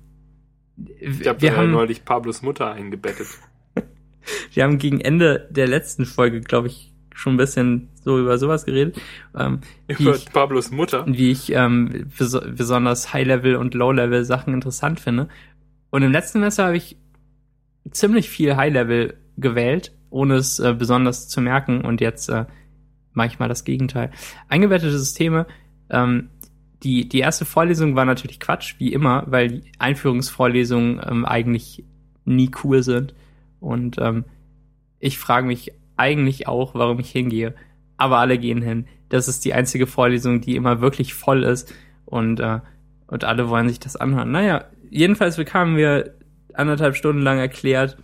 Ich 0.99 1.27
habe 1.27 1.41
wir 1.41 1.53
äh, 1.53 1.55
haben 1.55 1.71
neulich 1.71 2.05
Pablos 2.05 2.41
Mutter 2.41 2.71
eingebettet. 2.71 3.27
Wir 4.53 4.63
haben 4.63 4.77
gegen 4.77 4.99
Ende 5.01 5.47
der 5.49 5.67
letzten 5.67 6.05
Folge, 6.05 6.41
glaube 6.41 6.67
ich, 6.67 6.91
schon 7.15 7.33
ein 7.33 7.37
bisschen 7.37 7.89
so 8.03 8.19
über 8.19 8.37
sowas 8.37 8.65
geredet. 8.65 8.99
Ähm, 9.37 9.59
Über 9.87 10.15
ich, 10.15 10.31
Pablos 10.31 10.71
Mutter. 10.71 11.05
wie 11.07 11.31
ich 11.31 11.51
ähm, 11.53 12.07
bes 12.17 12.37
besonders 12.55 13.13
High-Level 13.13 13.55
und 13.55 13.73
Low-Level 13.73 14.25
Sachen 14.25 14.53
interessant 14.53 14.99
finde. 14.99 15.29
Und 15.89 16.03
im 16.03 16.11
letzten 16.11 16.39
Semester 16.39 16.65
habe 16.65 16.77
ich 16.77 16.97
ziemlich 17.91 18.29
viel 18.29 18.55
High-Level 18.55 19.15
gewählt, 19.37 19.93
ohne 20.09 20.35
es 20.35 20.59
äh, 20.59 20.73
besonders 20.73 21.27
zu 21.27 21.41
merken. 21.41 21.81
Und 21.81 22.01
jetzt 22.01 22.29
äh, 22.29 22.45
mache 23.13 23.27
ich 23.27 23.39
mal 23.39 23.49
das 23.49 23.63
Gegenteil. 23.63 24.11
Eingebettete 24.47 24.97
Systeme. 24.97 25.45
Ähm, 25.89 26.29
die, 26.83 27.09
die 27.09 27.19
erste 27.19 27.45
Vorlesung 27.45 27.95
war 27.95 28.05
natürlich 28.05 28.39
Quatsch, 28.39 28.75
wie 28.77 28.93
immer, 28.93 29.23
weil 29.27 29.49
die 29.49 29.71
Einführungsvorlesungen 29.79 31.01
ähm, 31.05 31.25
eigentlich 31.25 31.83
nie 32.25 32.51
cool 32.63 32.83
sind. 32.83 33.13
Und 33.59 33.97
ähm, 33.99 34.25
ich 34.99 35.19
frage 35.19 35.47
mich 35.47 35.73
eigentlich 35.97 36.47
auch, 36.47 36.75
warum 36.75 36.99
ich 36.99 37.11
hingehe. 37.11 37.53
Aber 37.97 38.19
alle 38.19 38.37
gehen 38.37 38.61
hin. 38.61 38.85
Das 39.09 39.27
ist 39.27 39.43
die 39.43 39.53
einzige 39.53 39.87
Vorlesung, 39.87 40.39
die 40.39 40.55
immer 40.55 40.79
wirklich 40.79 41.13
voll 41.13 41.43
ist. 41.43 41.73
Und, 42.05 42.39
äh, 42.39 42.59
und 43.07 43.25
alle 43.25 43.49
wollen 43.49 43.67
sich 43.67 43.79
das 43.79 43.97
anhören. 43.97 44.31
Naja, 44.31 44.65
jedenfalls 44.89 45.35
bekamen 45.35 45.75
wir 45.75 46.15
anderthalb 46.53 46.95
Stunden 46.95 47.21
lang 47.21 47.39
erklärt, 47.39 47.97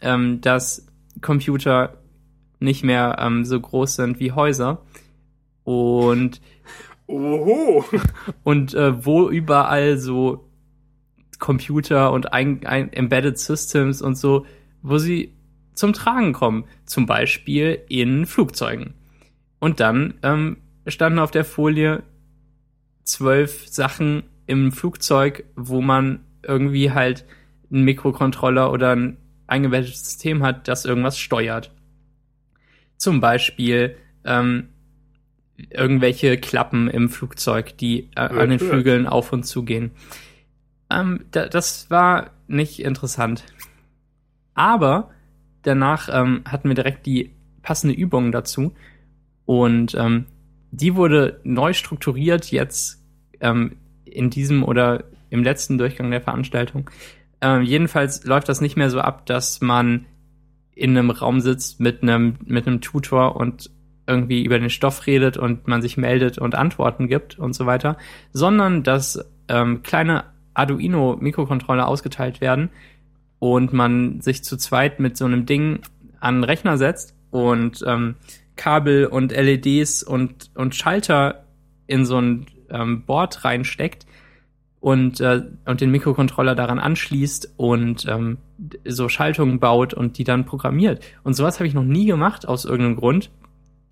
ähm, 0.00 0.40
dass 0.40 0.86
Computer 1.20 1.98
nicht 2.60 2.84
mehr 2.84 3.16
ähm, 3.18 3.44
so 3.44 3.60
groß 3.60 3.96
sind 3.96 4.20
wie 4.20 4.32
Häuser. 4.32 4.82
Und 5.64 6.40
Oho. 7.06 7.84
und 8.42 8.74
äh, 8.74 9.04
wo 9.04 9.28
überall 9.28 9.98
so 9.98 10.48
Computer 11.38 12.12
und 12.12 12.32
ein, 12.32 12.64
ein 12.66 12.92
Embedded 12.92 13.38
Systems 13.38 14.00
und 14.00 14.16
so, 14.16 14.46
wo 14.80 14.98
sie 14.98 15.34
zum 15.74 15.92
Tragen 15.92 16.32
kommen. 16.32 16.64
Zum 16.86 17.06
Beispiel 17.06 17.80
in 17.88 18.26
Flugzeugen. 18.26 18.94
Und 19.58 19.80
dann 19.80 20.14
ähm, 20.22 20.58
standen 20.86 21.18
auf 21.18 21.30
der 21.30 21.44
Folie 21.44 22.02
zwölf 23.04 23.66
Sachen 23.68 24.24
im 24.46 24.72
Flugzeug, 24.72 25.44
wo 25.56 25.80
man 25.80 26.20
irgendwie 26.42 26.90
halt 26.90 27.24
einen 27.70 27.84
Mikrocontroller 27.84 28.72
oder 28.72 28.94
ein 28.94 29.16
eingebettetes 29.52 30.04
System 30.04 30.42
hat, 30.42 30.66
das 30.66 30.84
irgendwas 30.84 31.18
steuert. 31.18 31.70
Zum 32.96 33.20
Beispiel 33.20 33.96
ähm, 34.24 34.68
irgendwelche 35.70 36.38
Klappen 36.38 36.88
im 36.88 37.08
Flugzeug, 37.08 37.76
die 37.78 38.08
äh, 38.16 38.20
an 38.20 38.50
den. 38.50 38.58
Flügeln 38.58 39.06
auf 39.06 39.32
und 39.32 39.44
zu 39.44 39.64
gehen. 39.64 39.92
Ähm, 40.90 41.24
da, 41.30 41.48
das 41.48 41.90
war 41.90 42.30
nicht 42.46 42.80
interessant. 42.80 43.44
Aber 44.54 45.10
danach 45.62 46.08
ähm, 46.12 46.42
hatten 46.44 46.68
wir 46.68 46.74
direkt 46.74 47.06
die 47.06 47.30
passende 47.62 47.94
Übung 47.94 48.32
dazu. 48.32 48.72
Und 49.44 49.94
ähm, 49.94 50.26
die 50.70 50.94
wurde 50.94 51.40
neu 51.44 51.72
strukturiert 51.72 52.50
jetzt 52.50 53.02
ähm, 53.40 53.76
in 54.04 54.30
diesem 54.30 54.62
oder 54.62 55.04
im 55.30 55.42
letzten 55.42 55.78
Durchgang 55.78 56.10
der 56.10 56.20
Veranstaltung. 56.20 56.90
Ähm, 57.42 57.62
jedenfalls 57.62 58.24
läuft 58.24 58.48
das 58.48 58.60
nicht 58.60 58.76
mehr 58.76 58.88
so 58.88 59.00
ab, 59.00 59.26
dass 59.26 59.60
man 59.60 60.06
in 60.74 60.96
einem 60.96 61.10
Raum 61.10 61.40
sitzt 61.40 61.80
mit 61.80 62.02
einem, 62.02 62.36
mit 62.44 62.66
einem 62.66 62.80
Tutor 62.80 63.36
und 63.36 63.70
irgendwie 64.06 64.44
über 64.44 64.58
den 64.58 64.70
Stoff 64.70 65.06
redet 65.06 65.36
und 65.36 65.68
man 65.68 65.82
sich 65.82 65.96
meldet 65.96 66.38
und 66.38 66.54
Antworten 66.54 67.08
gibt 67.08 67.38
und 67.38 67.52
so 67.54 67.66
weiter, 67.66 67.98
sondern 68.32 68.82
dass 68.82 69.24
ähm, 69.48 69.82
kleine 69.82 70.24
Arduino-Mikrocontroller 70.54 71.86
ausgeteilt 71.86 72.40
werden 72.40 72.70
und 73.38 73.72
man 73.72 74.20
sich 74.20 74.44
zu 74.44 74.56
zweit 74.56 75.00
mit 75.00 75.16
so 75.16 75.24
einem 75.24 75.44
Ding 75.44 75.80
an 76.20 76.36
den 76.36 76.44
Rechner 76.44 76.78
setzt 76.78 77.14
und 77.30 77.82
ähm, 77.86 78.16
Kabel 78.54 79.06
und 79.06 79.32
LEDs 79.32 80.02
und, 80.02 80.50
und 80.54 80.74
Schalter 80.74 81.44
in 81.86 82.04
so 82.04 82.18
ein 82.18 82.46
ähm, 82.70 83.04
Board 83.04 83.44
reinsteckt 83.44 84.06
und, 84.82 85.20
äh, 85.20 85.42
und 85.64 85.80
den 85.80 85.92
Mikrocontroller 85.92 86.56
daran 86.56 86.80
anschließt 86.80 87.54
und 87.56 88.04
ähm, 88.08 88.38
so 88.84 89.08
Schaltungen 89.08 89.60
baut 89.60 89.94
und 89.94 90.18
die 90.18 90.24
dann 90.24 90.44
programmiert. 90.44 91.04
Und 91.22 91.34
sowas 91.34 91.60
habe 91.60 91.68
ich 91.68 91.74
noch 91.74 91.84
nie 91.84 92.04
gemacht 92.04 92.48
aus 92.48 92.64
irgendeinem 92.64 92.96
Grund, 92.96 93.30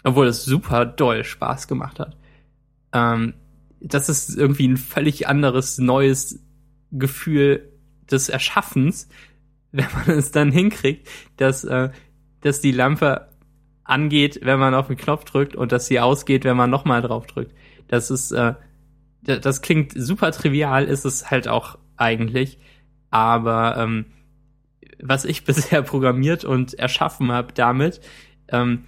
obwohl 0.03 0.27
es 0.27 0.45
super 0.45 0.85
doll 0.85 1.23
Spaß 1.23 1.69
gemacht 1.69 2.01
hat. 2.01 2.17
Ähm, 2.93 3.35
das 3.81 4.09
ist 4.09 4.37
irgendwie 4.37 4.67
ein 4.67 4.77
völlig 4.77 5.29
anderes, 5.29 5.79
neues 5.79 6.41
Gefühl 6.91 7.71
des 8.11 8.29
Erschaffens, 8.29 9.09
wenn 9.71 9.87
man 9.95 10.19
es 10.19 10.33
dann 10.33 10.51
hinkriegt, 10.51 11.09
dass, 11.37 11.63
äh, 11.63 11.91
dass 12.41 12.61
die 12.61 12.73
Lampe 12.73 13.29
angeht, 13.85 14.41
wenn 14.43 14.59
man 14.59 14.75
auf 14.75 14.89
den 14.89 14.97
Knopf 14.97 15.25
drückt 15.25 15.55
und 15.55 15.71
dass 15.71 15.87
sie 15.87 16.01
ausgeht, 16.01 16.43
wenn 16.43 16.57
man 16.57 16.69
nochmal 16.69 17.01
drauf 17.01 17.29
drückt. 17.29 17.55
Das 17.87 18.11
ist, 18.11 18.33
äh, 18.33 18.55
das 19.23 19.63
klingt 19.63 19.93
super 19.95 20.33
trivial, 20.33 20.85
ist 20.85 21.05
es 21.05 21.31
halt 21.31 21.49
auch 21.49 21.79
eigentlich. 21.97 22.59
Aber 23.11 23.77
ähm, 23.79 24.07
was 25.03 25.25
ich 25.25 25.45
bisher 25.45 25.83
programmiert 25.83 26.45
und 26.45 26.75
erschaffen 26.75 27.33
habe 27.33 27.53
damit, 27.53 28.01
ähm, 28.49 28.85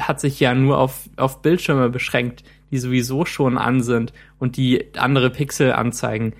hat 0.00 0.20
sich 0.20 0.38
ja 0.40 0.54
nur 0.54 0.78
auf, 0.78 1.08
auf 1.16 1.42
Bildschirme 1.42 1.88
beschränkt, 1.88 2.44
die 2.70 2.78
sowieso 2.78 3.24
schon 3.24 3.58
an 3.58 3.82
sind 3.82 4.12
und 4.38 4.56
die 4.56 4.94
andere 4.96 5.30
Pixel 5.30 5.72
anzeigen, 5.72 6.34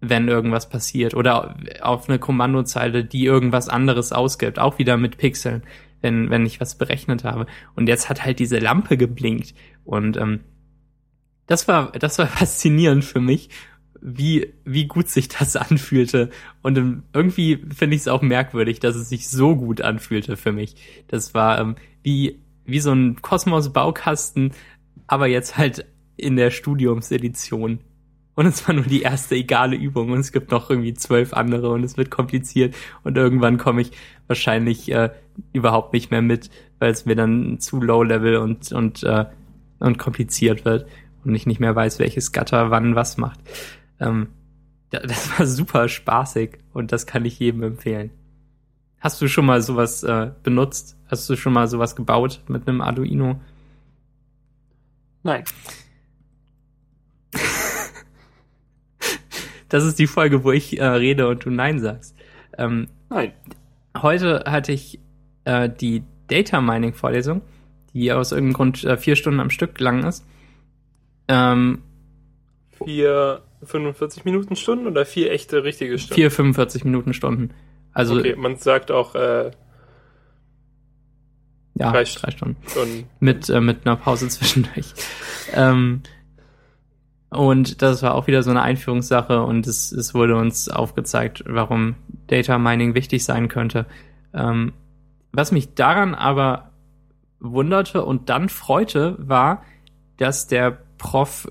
wenn 0.00 0.28
irgendwas 0.28 0.68
passiert. 0.68 1.14
Oder 1.14 1.56
auf 1.82 2.08
eine 2.08 2.18
Kommandozeile, 2.18 3.04
die 3.04 3.24
irgendwas 3.24 3.68
anderes 3.68 4.12
ausgibt, 4.12 4.58
auch 4.58 4.78
wieder 4.78 4.96
mit 4.96 5.18
Pixeln, 5.18 5.62
wenn, 6.00 6.30
wenn 6.30 6.46
ich 6.46 6.60
was 6.60 6.78
berechnet 6.78 7.24
habe. 7.24 7.46
Und 7.74 7.88
jetzt 7.88 8.08
hat 8.08 8.24
halt 8.24 8.38
diese 8.38 8.58
Lampe 8.58 8.96
geblinkt. 8.96 9.54
Und 9.84 10.16
ähm, 10.16 10.40
das 11.50 11.66
war, 11.66 11.90
das 11.90 12.16
war 12.18 12.26
faszinierend 12.28 13.04
für 13.04 13.20
mich, 13.20 13.50
wie, 14.00 14.54
wie 14.64 14.86
gut 14.86 15.08
sich 15.08 15.28
das 15.28 15.56
anfühlte. 15.56 16.30
Und 16.62 16.78
ähm, 16.78 17.02
irgendwie 17.12 17.58
finde 17.74 17.96
ich 17.96 18.02
es 18.02 18.08
auch 18.08 18.22
merkwürdig, 18.22 18.78
dass 18.78 18.94
es 18.94 19.08
sich 19.08 19.28
so 19.28 19.56
gut 19.56 19.82
anfühlte 19.82 20.36
für 20.36 20.52
mich. 20.52 20.76
Das 21.08 21.34
war 21.34 21.58
ähm, 21.58 21.74
wie, 22.02 22.38
wie 22.64 22.78
so 22.78 22.92
ein 22.92 23.20
Kosmos-Baukasten, 23.20 24.52
aber 25.08 25.26
jetzt 25.26 25.58
halt 25.58 25.86
in 26.16 26.36
der 26.36 26.52
Studiumsedition. 26.52 27.80
Und 28.36 28.46
es 28.46 28.66
war 28.66 28.74
nur 28.74 28.84
die 28.84 29.02
erste 29.02 29.34
egale 29.34 29.74
Übung 29.74 30.12
und 30.12 30.20
es 30.20 30.30
gibt 30.30 30.52
noch 30.52 30.70
irgendwie 30.70 30.94
zwölf 30.94 31.34
andere 31.34 31.70
und 31.70 31.82
es 31.82 31.96
wird 31.96 32.10
kompliziert 32.10 32.76
und 33.02 33.18
irgendwann 33.18 33.58
komme 33.58 33.82
ich 33.82 33.90
wahrscheinlich 34.28 34.90
äh, 34.92 35.10
überhaupt 35.52 35.92
nicht 35.92 36.12
mehr 36.12 36.22
mit, 36.22 36.48
weil 36.78 36.92
es 36.92 37.04
mir 37.04 37.16
dann 37.16 37.58
zu 37.58 37.82
low-level 37.82 38.36
und, 38.36 38.70
und, 38.70 39.02
äh, 39.02 39.26
und 39.80 39.98
kompliziert 39.98 40.64
wird 40.64 40.86
und 41.24 41.34
ich 41.34 41.46
nicht 41.46 41.60
mehr 41.60 41.74
weiß, 41.76 41.98
welches 41.98 42.32
Gatter 42.32 42.70
wann 42.70 42.94
was 42.94 43.16
macht. 43.16 43.40
Ähm, 44.00 44.28
da- 44.90 45.00
das 45.06 45.38
war 45.38 45.46
super 45.46 45.88
spaßig 45.88 46.58
und 46.72 46.92
das 46.92 47.06
kann 47.06 47.24
ich 47.24 47.38
jedem 47.38 47.62
empfehlen. 47.62 48.10
Hast 49.00 49.20
du 49.22 49.28
schon 49.28 49.46
mal 49.46 49.62
sowas 49.62 50.02
äh, 50.02 50.30
benutzt? 50.42 50.96
Hast 51.08 51.28
du 51.30 51.36
schon 51.36 51.52
mal 51.54 51.68
sowas 51.68 51.96
gebaut 51.96 52.42
mit 52.48 52.68
einem 52.68 52.80
Arduino? 52.82 53.40
Nein. 55.22 55.44
Das 59.68 59.84
ist 59.84 60.00
die 60.00 60.08
Folge, 60.08 60.42
wo 60.42 60.50
ich 60.50 60.80
äh, 60.80 60.84
rede 60.84 61.28
und 61.28 61.44
du 61.44 61.50
Nein 61.50 61.78
sagst. 61.78 62.16
Ähm, 62.58 62.88
Nein. 63.08 63.32
heute 63.96 64.42
hatte 64.46 64.72
ich 64.72 64.98
äh, 65.44 65.68
die 65.70 66.02
Data 66.26 66.60
Mining 66.60 66.92
Vorlesung, 66.92 67.42
die 67.94 68.12
aus 68.12 68.32
irgendeinem 68.32 68.54
Grund 68.54 68.82
äh, 68.84 68.96
vier 68.96 69.14
Stunden 69.14 69.38
am 69.38 69.50
Stück 69.50 69.78
lang 69.78 70.02
ist. 70.04 70.26
Ähm, 71.30 71.82
Vier 72.84 73.42
45 73.62 74.24
Minuten 74.24 74.56
Stunden 74.56 74.86
oder 74.86 75.04
vier 75.04 75.30
echte 75.32 75.64
richtige 75.64 75.98
Stunden? 75.98 76.14
Vier 76.14 76.30
45 76.30 76.84
Minuten 76.84 77.12
Stunden. 77.12 77.50
Also 77.92 78.16
okay, 78.16 78.34
man 78.36 78.56
sagt 78.56 78.90
auch 78.90 79.14
äh, 79.14 79.50
ja, 81.74 81.90
drei 81.92 82.04
drei 82.04 82.30
Stunden. 82.30 82.56
Stunden. 82.66 83.08
mit, 83.20 83.48
äh, 83.48 83.60
mit 83.60 83.86
einer 83.86 83.96
Pause 83.96 84.28
zwischendurch. 84.28 84.94
ähm, 85.52 86.02
und 87.28 87.80
das 87.82 88.02
war 88.02 88.14
auch 88.14 88.26
wieder 88.26 88.42
so 88.42 88.50
eine 88.50 88.62
Einführungssache 88.62 89.42
und 89.42 89.66
es, 89.66 89.92
es 89.92 90.14
wurde 90.14 90.36
uns 90.36 90.68
aufgezeigt, 90.68 91.44
warum 91.46 91.94
Data 92.26 92.58
Mining 92.58 92.94
wichtig 92.94 93.24
sein 93.24 93.48
könnte. 93.48 93.86
Ähm, 94.34 94.72
was 95.32 95.52
mich 95.52 95.74
daran 95.74 96.14
aber 96.14 96.70
wunderte 97.38 98.04
und 98.04 98.28
dann 98.30 98.48
freute, 98.48 99.16
war, 99.18 99.62
dass 100.16 100.48
der 100.48 100.78
Prof 101.00 101.50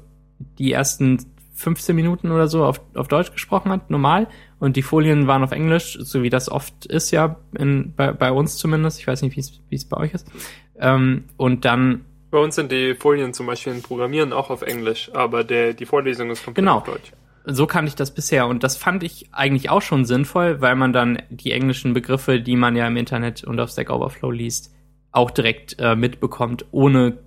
die 0.57 0.71
ersten 0.71 1.17
15 1.55 1.93
Minuten 1.93 2.31
oder 2.31 2.47
so 2.47 2.63
auf, 2.63 2.79
auf 2.95 3.09
Deutsch 3.09 3.33
gesprochen 3.33 3.69
hat, 3.71 3.89
normal, 3.89 4.27
und 4.59 4.77
die 4.77 4.81
Folien 4.81 5.27
waren 5.27 5.43
auf 5.43 5.51
Englisch, 5.51 5.97
so 5.99 6.23
wie 6.23 6.29
das 6.29 6.49
oft 6.49 6.85
ist 6.85 7.11
ja, 7.11 7.35
in, 7.57 7.93
bei, 7.95 8.13
bei 8.13 8.31
uns 8.31 8.55
zumindest. 8.57 8.99
Ich 8.99 9.07
weiß 9.07 9.21
nicht, 9.23 9.35
wie 9.35 9.75
es 9.75 9.85
bei 9.85 9.97
euch 9.97 10.13
ist. 10.13 10.31
Ähm, 10.79 11.25
und 11.35 11.65
dann 11.65 12.05
Bei 12.31 12.37
uns 12.39 12.55
sind 12.55 12.71
die 12.71 12.95
Folien 12.95 13.33
zum 13.33 13.47
Beispiel 13.47 13.73
in 13.73 13.81
Programmieren 13.81 14.31
auch 14.31 14.49
auf 14.49 14.61
Englisch, 14.61 15.11
aber 15.13 15.43
der, 15.43 15.73
die 15.73 15.85
Vorlesung 15.85 16.29
ist 16.29 16.45
komplett 16.45 16.63
Genau. 16.63 16.77
auf 16.77 16.83
Deutsch. 16.85 17.11
so 17.45 17.65
kannte 17.67 17.89
ich 17.89 17.95
das 17.95 18.13
bisher 18.13 18.47
und 18.47 18.63
das 18.63 18.77
fand 18.77 19.03
ich 19.03 19.27
eigentlich 19.33 19.69
auch 19.69 19.81
schon 19.81 20.05
sinnvoll, 20.05 20.61
weil 20.61 20.75
man 20.75 20.93
dann 20.93 21.21
die 21.29 21.51
englischen 21.51 21.93
Begriffe, 21.93 22.39
die 22.39 22.55
man 22.55 22.75
ja 22.77 22.87
im 22.87 22.95
Internet 22.95 23.43
und 23.43 23.59
auf 23.59 23.71
Stack 23.71 23.89
Overflow 23.89 24.31
liest, 24.31 24.73
auch 25.11 25.31
direkt 25.31 25.75
äh, 25.79 25.95
mitbekommt, 25.95 26.65
ohne 26.71 27.17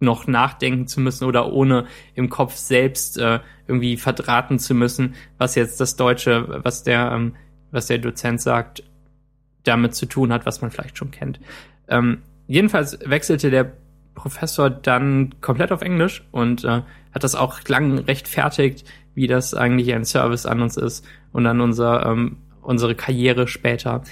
noch 0.00 0.26
nachdenken 0.26 0.86
zu 0.86 1.00
müssen 1.00 1.24
oder 1.24 1.52
ohne 1.52 1.86
im 2.14 2.28
Kopf 2.28 2.56
selbst 2.56 3.18
äh, 3.18 3.40
irgendwie 3.66 3.96
verdrahten 3.96 4.58
zu 4.58 4.74
müssen, 4.74 5.14
was 5.38 5.54
jetzt 5.54 5.80
das 5.80 5.96
Deutsche, 5.96 6.60
was 6.64 6.82
der, 6.82 7.12
ähm, 7.12 7.36
was 7.70 7.86
der 7.86 7.98
Dozent 7.98 8.40
sagt, 8.40 8.82
damit 9.62 9.94
zu 9.94 10.06
tun 10.06 10.32
hat, 10.32 10.46
was 10.46 10.60
man 10.60 10.70
vielleicht 10.70 10.98
schon 10.98 11.10
kennt. 11.10 11.40
Ähm, 11.88 12.22
jedenfalls 12.46 12.98
wechselte 13.04 13.50
der 13.50 13.72
Professor 14.14 14.70
dann 14.70 15.34
komplett 15.40 15.72
auf 15.72 15.82
Englisch 15.82 16.24
und 16.30 16.64
äh, 16.64 16.82
hat 17.12 17.24
das 17.24 17.34
auch 17.34 17.60
lang 17.68 17.98
rechtfertigt, 17.98 18.84
wie 19.14 19.26
das 19.26 19.54
eigentlich 19.54 19.92
ein 19.94 20.04
Service 20.04 20.46
an 20.46 20.62
uns 20.62 20.76
ist 20.76 21.04
und 21.32 21.46
an 21.46 21.60
unser, 21.60 22.06
ähm, 22.06 22.36
unsere 22.62 22.94
Karriere 22.94 23.48
später, 23.48 24.02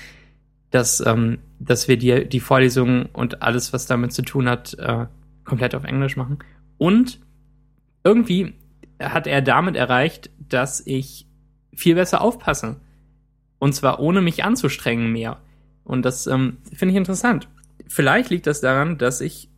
dass, 0.70 1.04
ähm, 1.04 1.38
dass 1.58 1.88
wir 1.88 1.96
die, 1.96 2.28
die 2.28 2.40
Vorlesungen 2.40 3.06
und 3.12 3.42
alles, 3.42 3.72
was 3.72 3.86
damit 3.86 4.12
zu 4.12 4.22
tun 4.22 4.48
hat, 4.48 4.74
äh, 4.78 5.06
komplett 5.44 5.74
auf 5.74 5.84
Englisch 5.84 6.16
machen. 6.16 6.38
Und 6.78 7.20
irgendwie 8.04 8.54
hat 9.00 9.26
er 9.26 9.42
damit 9.42 9.76
erreicht, 9.76 10.30
dass 10.48 10.82
ich 10.86 11.26
viel 11.74 11.94
besser 11.94 12.20
aufpasse. 12.20 12.80
Und 13.58 13.74
zwar 13.74 14.00
ohne 14.00 14.20
mich 14.20 14.44
anzustrengen 14.44 15.12
mehr. 15.12 15.40
Und 15.84 16.04
das 16.04 16.26
ähm, 16.26 16.58
finde 16.72 16.92
ich 16.92 16.98
interessant. 16.98 17.48
Vielleicht 17.88 18.30
liegt 18.30 18.46
das 18.46 18.60
daran, 18.60 18.98
dass 18.98 19.20
ich 19.20 19.48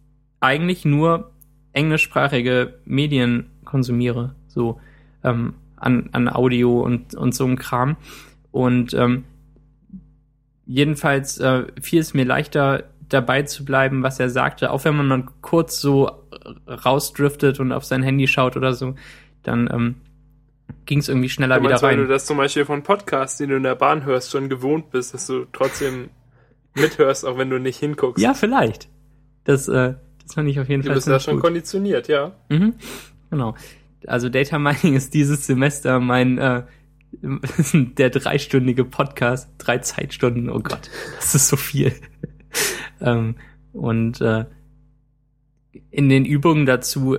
eigentlich 0.41 0.85
nur 0.85 1.33
englischsprachige 1.73 2.79
Medien 2.85 3.51
konsumiere, 3.65 4.35
so 4.47 4.81
ähm, 5.23 5.55
an, 5.77 6.09
an 6.13 6.29
Audio 6.29 6.81
und, 6.81 7.15
und 7.15 7.35
so 7.35 7.45
einem 7.45 7.57
Kram. 7.57 7.97
Und 8.53 8.95
ähm, 8.95 9.25
jedenfalls 10.67 11.39
äh, 11.39 11.67
fiel 11.81 12.01
es 12.01 12.15
mir 12.15 12.25
leichter, 12.25 12.85
dabei 13.09 13.43
zu 13.43 13.65
bleiben, 13.65 14.03
was 14.03 14.19
er 14.21 14.31
sagte, 14.31 14.71
auch 14.71 14.85
wenn 14.85 14.97
man 14.97 15.09
mal 15.09 15.25
kurz 15.41 15.81
so 15.81 16.11
rausdriftet 16.69 17.61
und 17.61 17.73
auf 17.73 17.85
sein 17.85 18.03
Handy 18.03 18.27
schaut 18.27 18.57
oder 18.57 18.73
so, 18.75 18.95
dann 19.43 19.69
ähm, 19.73 19.95
ging 20.87 20.99
es 20.99 21.09
irgendwie 21.09 21.29
schneller 21.29 21.57
Du 21.57 21.63
wieder 21.63 21.71
meinst, 21.71 21.83
weil 21.83 21.97
du 21.97 22.03
rein. 22.03 22.11
das 22.11 22.27
zum 22.27 22.37
Beispiel 22.39 22.65
von 22.65 22.83
Podcasts, 22.83 23.39
die 23.39 23.47
du 23.47 23.57
in 23.57 23.63
der 23.63 23.75
Bahn 23.75 24.05
hörst, 24.05 24.31
schon 24.31 24.49
gewohnt 24.49 24.91
bist, 24.91 25.15
dass 25.15 25.27
du 25.27 25.47
trotzdem 25.53 26.11
mithörst, 26.75 27.25
auch 27.25 27.39
wenn 27.39 27.51
du 27.51 27.59
nicht 27.59 27.79
hinguckst. 27.79 28.23
Ja, 28.23 28.35
vielleicht. 28.35 28.89
Das, 29.45 29.69
äh, 29.69 29.95
das 30.23 30.35
fand 30.35 30.49
ich 30.49 30.59
auf 30.61 30.69
jeden 30.69 30.83
Du 30.83 30.89
Fall 30.89 30.97
bist 30.97 31.07
da 31.09 31.21
schon 31.21 31.35
gut. 31.35 31.45
konditioniert, 31.45 32.09
ja. 32.09 32.33
Mhm, 32.49 32.75
genau. 33.31 33.55
Also 34.07 34.29
Data 34.29 34.59
Mining 34.59 34.95
ist 34.97 35.15
dieses 35.15 35.47
Semester 35.47 36.01
mein 36.01 36.39
äh, 36.39 36.63
der 37.73 38.11
dreistündige 38.11 38.85
Podcast, 38.85 39.49
drei 39.59 39.79
Zeitstunden. 39.79 40.51
Oh 40.51 40.59
Gott, 40.61 40.91
das 41.17 41.35
ist 41.35 41.49
so 41.49 41.57
viel. 41.57 41.93
ähm, 43.01 43.37
und 43.73 44.21
äh, 44.21 44.45
in 45.91 46.09
den 46.09 46.25
Übungen 46.25 46.67
dazu 46.67 47.19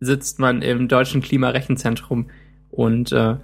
sitzt 0.00 0.38
man 0.38 0.62
im 0.62 0.88
deutschen 0.88 1.20
Klimarechenzentrum 1.20 2.30
und 2.70 3.12
äh, 3.12 3.36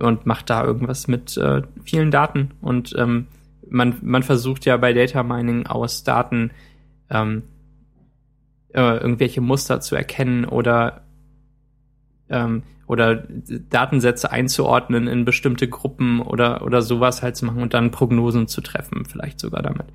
und 0.00 0.26
macht 0.26 0.48
da 0.48 0.64
irgendwas 0.64 1.08
mit 1.08 1.36
äh, 1.36 1.62
vielen 1.84 2.10
Daten 2.10 2.52
und 2.60 2.94
ähm, 2.96 3.26
man 3.68 3.96
man 4.02 4.22
versucht 4.22 4.64
ja 4.64 4.76
bei 4.76 4.92
Data 4.92 5.22
Mining 5.22 5.66
aus 5.66 6.04
Daten 6.04 6.52
ähm, 7.10 7.42
äh, 8.72 8.96
irgendwelche 8.98 9.40
Muster 9.40 9.80
zu 9.80 9.96
erkennen 9.96 10.44
oder 10.44 11.02
ähm, 12.28 12.62
oder 12.86 13.16
Datensätze 13.16 14.30
einzuordnen 14.30 15.08
in 15.08 15.24
bestimmte 15.24 15.68
Gruppen 15.68 16.20
oder 16.20 16.62
oder 16.62 16.80
sowas 16.80 17.22
halt 17.22 17.36
zu 17.36 17.44
machen 17.44 17.62
und 17.62 17.74
dann 17.74 17.90
Prognosen 17.90 18.48
zu 18.48 18.60
treffen, 18.60 19.04
vielleicht 19.04 19.40
sogar 19.40 19.62
damit. 19.62 19.86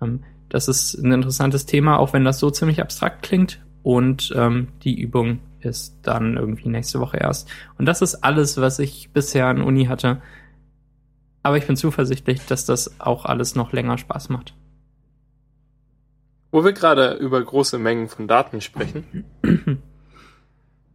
Ähm, 0.00 0.24
das 0.48 0.68
ist 0.68 0.94
ein 0.94 1.12
interessantes 1.12 1.66
Thema, 1.66 1.98
auch 1.98 2.12
wenn 2.12 2.24
das 2.24 2.38
so 2.38 2.50
ziemlich 2.50 2.80
abstrakt 2.80 3.22
klingt. 3.22 3.60
Und 3.82 4.32
ähm, 4.36 4.68
die 4.82 5.00
Übung 5.00 5.38
ist 5.60 5.98
dann 6.02 6.36
irgendwie 6.36 6.68
nächste 6.68 7.00
Woche 7.00 7.18
erst. 7.18 7.48
Und 7.78 7.86
das 7.86 8.02
ist 8.02 8.16
alles, 8.16 8.60
was 8.60 8.78
ich 8.78 9.10
bisher 9.12 9.46
an 9.46 9.62
Uni 9.62 9.86
hatte. 9.86 10.20
Aber 11.42 11.56
ich 11.56 11.66
bin 11.66 11.76
zuversichtlich, 11.76 12.44
dass 12.46 12.66
das 12.66 13.00
auch 13.00 13.24
alles 13.24 13.54
noch 13.54 13.72
länger 13.72 13.96
Spaß 13.96 14.28
macht. 14.28 14.54
Wo 16.52 16.64
wir 16.64 16.72
gerade 16.72 17.14
über 17.14 17.42
große 17.42 17.78
Mengen 17.78 18.08
von 18.08 18.26
Daten 18.26 18.60
sprechen. 18.60 19.24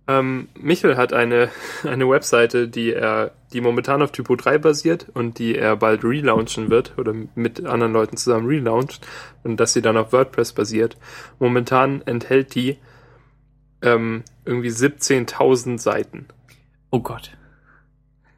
ähm, 0.08 0.50
Michel 0.60 0.98
hat 0.98 1.14
eine, 1.14 1.50
eine 1.84 2.10
Webseite, 2.10 2.68
die 2.68 2.94
er, 2.94 3.32
die 3.54 3.62
momentan 3.62 4.02
auf 4.02 4.12
Typo 4.12 4.36
3 4.36 4.58
basiert 4.60 5.08
und 5.14 5.40
die 5.40 5.56
er 5.56 5.76
bald 5.76 6.04
relaunchen 6.04 6.70
wird 6.70 6.98
oder 6.98 7.14
mit 7.36 7.66
anderen 7.66 7.94
Leuten 7.94 8.18
zusammen 8.18 8.48
relauncht 8.48 9.06
und 9.44 9.60
dass 9.60 9.74
sie 9.74 9.82
dann 9.82 9.98
auf 9.98 10.14
WordPress 10.14 10.54
basiert. 10.54 10.98
Momentan 11.40 12.02
enthält 12.06 12.56
die 12.56 12.78
ähm, 13.82 14.24
irgendwie 14.46 14.70
17.000 14.70 15.80
Seiten. 15.80 16.28
Oh 16.92 17.00
Gott. 17.00 17.32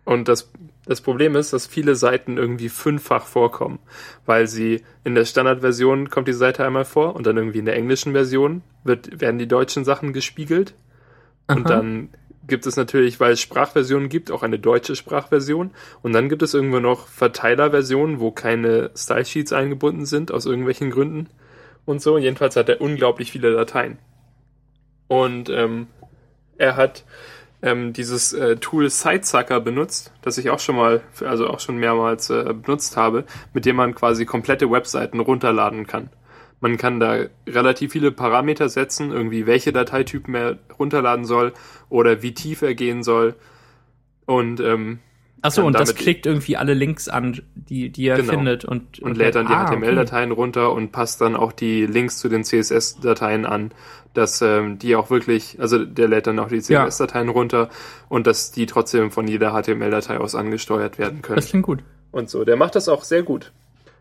Und 0.05 0.29
das, 0.29 0.49
das 0.85 1.01
Problem 1.01 1.35
ist, 1.35 1.51
dass 1.51 1.67
viele 1.67 1.95
Seiten 1.95 2.37
irgendwie 2.37 2.69
fünffach 2.69 3.25
vorkommen, 3.25 3.79
weil 4.25 4.47
sie 4.47 4.83
in 5.03 5.15
der 5.15 5.25
Standardversion 5.25 6.09
kommt 6.09 6.29
die 6.29 6.33
Seite 6.33 6.65
einmal 6.65 6.85
vor 6.85 7.13
und 7.15 7.27
dann 7.27 7.35
irgendwie 7.35 7.59
in 7.59 7.65
der 7.65 7.75
englischen 7.75 8.13
Version 8.13 8.61
wird, 8.85 9.19
werden 9.19 9.37
die 9.37 9.49
deutschen 9.49 9.83
Sachen 9.83 10.13
gespiegelt. 10.13 10.75
Und 11.47 11.65
Aha. 11.65 11.75
dann 11.75 12.09
gibt 12.47 12.65
es 12.65 12.77
natürlich, 12.77 13.19
weil 13.19 13.33
es 13.33 13.41
Sprachversionen 13.41 14.09
gibt, 14.09 14.31
auch 14.31 14.43
eine 14.43 14.59
deutsche 14.59 14.95
Sprachversion. 14.95 15.71
Und 16.01 16.13
dann 16.13 16.29
gibt 16.29 16.41
es 16.41 16.53
irgendwo 16.53 16.79
noch 16.79 17.07
Verteilerversionen, 17.07 18.19
wo 18.19 18.31
keine 18.31 18.91
Stylesheets 18.95 19.53
eingebunden 19.53 20.05
sind, 20.05 20.31
aus 20.31 20.45
irgendwelchen 20.45 20.91
Gründen 20.91 21.27
und 21.85 22.01
so. 22.01 22.17
Jedenfalls 22.17 22.55
hat 22.55 22.69
er 22.69 22.81
unglaublich 22.81 23.31
viele 23.31 23.53
Dateien. 23.53 23.97
Und 25.07 25.49
ähm, 25.49 25.87
er 26.57 26.75
hat 26.75 27.03
ähm, 27.61 27.93
dieses 27.93 28.33
äh, 28.33 28.57
Tool 28.57 28.89
Sitesucker 28.89 29.59
benutzt, 29.59 30.11
das 30.21 30.37
ich 30.37 30.49
auch 30.49 30.59
schon 30.59 30.75
mal, 30.75 31.01
also 31.21 31.47
auch 31.47 31.59
schon 31.59 31.77
mehrmals 31.77 32.29
äh, 32.29 32.53
benutzt 32.53 32.97
habe, 32.97 33.25
mit 33.53 33.65
dem 33.65 33.75
man 33.75 33.95
quasi 33.95 34.25
komplette 34.25 34.69
Webseiten 34.69 35.19
runterladen 35.19 35.87
kann. 35.87 36.09
Man 36.59 36.77
kann 36.77 36.99
da 36.99 37.25
relativ 37.47 37.91
viele 37.91 38.11
Parameter 38.11 38.67
setzen, 38.69 39.11
irgendwie 39.11 39.45
welche 39.45 39.71
Dateitypen 39.71 40.33
er 40.35 40.57
runterladen 40.79 41.25
soll 41.25 41.53
oder 41.89 42.21
wie 42.23 42.33
tief 42.33 42.61
er 42.63 42.73
gehen 42.73 43.03
soll. 43.03 43.35
Und, 44.25 44.59
ähm, 44.59 44.99
Achso, 45.43 45.65
und 45.65 45.73
das 45.79 45.93
klickt 45.93 46.25
irgendwie 46.25 46.57
alle 46.57 46.73
Links 46.73 47.07
an, 47.09 47.41
die, 47.53 47.89
die 47.91 48.07
er 48.07 48.17
Genau. 48.17 48.31
findet 48.33 48.65
und, 48.65 48.99
und 48.99 49.17
lädt 49.17 49.35
dann 49.35 49.45
die 49.45 49.53
Ah, 49.53 49.65
okay. 49.67 49.75
HTML-Dateien 49.77 50.31
runter 50.31 50.71
und 50.73 50.91
passt 50.91 51.21
dann 51.21 51.35
auch 51.35 51.51
die 51.51 51.85
Links 51.85 52.17
zu 52.17 52.27
den 52.27 52.43
CSS-Dateien 52.43 53.45
an, 53.45 53.71
dass 54.15 54.41
ähm, 54.41 54.79
die 54.79 54.95
auch 54.95 55.11
wirklich, 55.11 55.57
also 55.61 55.85
der 55.85 56.07
lädt 56.07 56.25
dann 56.25 56.39
auch 56.39 56.47
die 56.49 56.55
Ja. 56.55 56.85
CSS-Dateien 56.87 57.29
runter 57.29 57.69
und 58.09 58.25
dass 58.25 58.51
die 58.51 58.65
trotzdem 58.65 59.11
von 59.11 59.27
jeder 59.27 59.51
HTML-Datei 59.51 60.17
aus 60.17 60.33
angesteuert 60.33 60.97
werden 60.97 61.21
können. 61.21 61.35
Das 61.35 61.49
klingt 61.49 61.65
gut. 61.67 61.83
und 62.11 62.29
so. 62.31 62.43
Der 62.43 62.55
macht 62.57 62.75
das 62.75 62.89
auch 62.89 63.03
sehr 63.03 63.21
gut. 63.21 63.51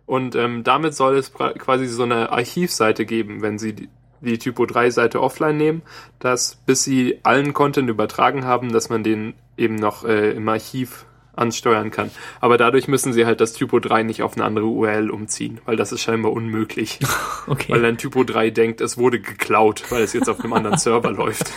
Und 0.07 0.37
ähm, 0.37 0.63
damit 0.63 0.95
soll 0.95 1.17
es 1.17 1.33
quasi 1.33 1.87
so 1.87 2.05
eine 2.05 2.31
Archivseite 2.31 3.05
geben, 3.05 3.43
wenn 3.43 3.59
Sie 3.59 3.73
die, 3.75 3.89
die 4.21 4.39
Typo 4.39 4.65
3 4.65 4.91
Seite 4.91 5.21
offline 5.21 5.57
nehmen, 5.57 5.83
dass 6.21 6.55
bis 6.65 6.85
Sie 6.85 7.19
allen 7.25 7.53
Content 7.53 7.91
übertragen 7.91 8.45
haben, 8.45 8.73
dass 8.73 8.89
man 8.89 9.03
den 9.03 9.35
eben 9.57 9.75
noch 9.75 10.05
äh, 10.05 10.31
im 10.31 10.49
Archiv 10.49 11.07
ansteuern 11.37 11.91
kann. 11.91 12.11
Aber 12.41 12.57
dadurch 12.57 12.89
müssen 12.89 13.13
Sie 13.13 13.27
halt 13.27 13.41
das 13.41 13.53
Typo 13.53 13.79
3 13.79 14.05
nicht 14.05 14.23
auf 14.23 14.35
eine 14.37 14.45
andere 14.45 14.67
URL 14.67 15.11
umziehen, 15.11 15.61
weil 15.65 15.77
das 15.77 15.93
ist 15.93 16.03
scheinbar 16.03 16.33
unmöglich. 16.33 16.99
Okay. 17.49 17.75
Weil 17.75 17.83
dann 17.83 17.97
Typo 17.97 18.25
3 18.25 18.51
denkt, 18.51 18.81
es 18.81 18.99
wurde 18.99 19.21
geklaut, 19.21 19.85
weil 19.91 20.03
es 20.03 20.13
jetzt 20.13 20.29
auf 20.29 20.41
einem 20.41 20.53
anderen 20.53 20.79
Server 20.79 21.13
läuft. 21.13 21.53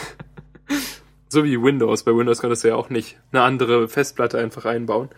So 1.29 1.43
wie 1.43 1.59
Windows. 1.59 2.03
Bei 2.03 2.15
Windows 2.15 2.41
konntest 2.41 2.63
du 2.63 2.67
ja 2.67 2.75
auch 2.75 2.91
nicht 2.91 3.17
eine 3.31 3.41
andere 3.41 3.87
Festplatte 3.87 4.37
einfach 4.37 4.65
einbauen. 4.65 5.09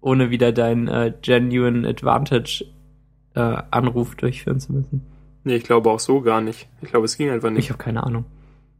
Ohne 0.00 0.30
wieder 0.30 0.52
deinen 0.52 0.88
äh, 0.88 1.12
Genuine 1.22 1.88
Advantage 1.88 2.64
äh, 3.34 3.62
Anruf 3.70 4.14
durchführen 4.14 4.60
zu 4.60 4.72
müssen. 4.72 5.06
Nee, 5.44 5.56
ich 5.56 5.64
glaube 5.64 5.90
auch 5.90 6.00
so 6.00 6.20
gar 6.20 6.40
nicht. 6.40 6.68
Ich 6.82 6.90
glaube, 6.90 7.06
es 7.06 7.16
ging 7.16 7.30
einfach 7.30 7.50
nicht. 7.50 7.64
Ich 7.64 7.70
habe 7.70 7.82
keine 7.82 8.02
Ahnung. 8.02 8.24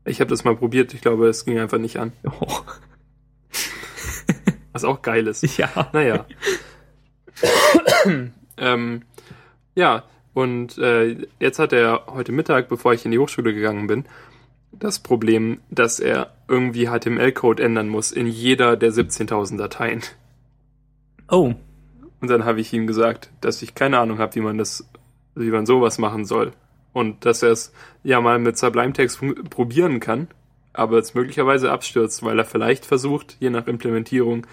Ich 0.04 0.20
habe 0.20 0.30
das 0.30 0.44
mal 0.44 0.56
probiert. 0.56 0.94
Ich 0.94 1.00
glaube, 1.00 1.28
es 1.28 1.44
ging 1.44 1.58
einfach 1.58 1.78
nicht 1.78 1.98
an. 1.98 2.12
Oh. 2.40 2.46
Was 4.72 4.84
auch 4.84 5.02
geil 5.02 5.26
ist. 5.26 5.58
Ja. 5.58 5.90
Naja. 5.92 6.24
ähm, 8.56 9.02
ja, 9.74 10.04
und 10.34 10.78
äh, 10.78 11.16
jetzt 11.40 11.58
hat 11.58 11.72
er 11.72 12.04
heute 12.06 12.32
Mittag, 12.32 12.68
bevor 12.68 12.92
ich 12.92 13.04
in 13.04 13.10
die 13.10 13.18
Hochschule 13.18 13.54
gegangen 13.54 13.86
bin, 13.86 14.04
das 14.72 14.98
Problem, 14.98 15.60
dass 15.70 16.00
er 16.00 16.32
irgendwie 16.46 16.86
HTML-Code 16.86 17.62
ändern 17.62 17.88
muss 17.88 18.12
in 18.12 18.26
jeder 18.26 18.76
der 18.76 18.92
17.000 18.92 19.56
Dateien. 19.56 20.02
Oh. 21.28 21.54
Und 22.20 22.28
dann 22.28 22.44
habe 22.44 22.60
ich 22.60 22.72
ihm 22.72 22.86
gesagt, 22.86 23.30
dass 23.40 23.62
ich 23.62 23.74
keine 23.74 23.98
Ahnung 23.98 24.18
habe, 24.18 24.34
wie 24.34 24.40
man 24.40 24.58
das, 24.58 24.88
wie 25.34 25.50
man 25.50 25.66
sowas 25.66 25.98
machen 25.98 26.24
soll. 26.24 26.52
Und 26.92 27.24
dass 27.24 27.42
er 27.42 27.52
es 27.52 27.72
ja 28.02 28.20
mal 28.20 28.38
mit 28.38 28.58
Sublime 28.58 28.92
Text 28.92 29.20
probieren 29.50 30.00
kann, 30.00 30.28
aber 30.72 30.98
es 30.98 31.14
möglicherweise 31.14 31.70
abstürzt, 31.70 32.22
weil 32.24 32.38
er 32.38 32.44
vielleicht 32.44 32.84
versucht, 32.84 33.36
je 33.40 33.50
nach 33.50 33.66
Implementierung, 33.66 34.46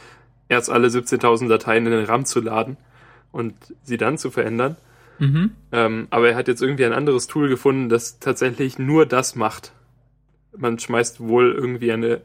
erst 0.50 0.70
alle 0.70 0.88
17.000 0.88 1.48
Dateien 1.48 1.86
in 1.86 1.92
den 1.92 2.06
RAM 2.06 2.26
zu 2.26 2.42
laden 2.42 2.78
und 3.32 3.54
sie 3.84 3.98
dann 3.98 4.18
zu 4.18 4.30
verändern. 4.32 4.78
Mhm. 5.20 5.52
Ähm, 5.72 6.08
aber 6.10 6.30
er 6.30 6.36
hat 6.36 6.48
jetzt 6.48 6.62
irgendwie 6.62 6.86
ein 6.86 6.94
anderes 6.94 7.28
Tool 7.28 7.50
gefunden, 7.50 7.90
das 7.90 8.20
tatsächlich 8.20 8.78
nur 8.78 9.06
das 9.06 9.36
macht. 9.36 9.72
Man 10.56 10.78
schmeißt 10.78 11.22
wohl 11.22 11.52
irgendwie 11.52 11.92
eine, 11.92 12.22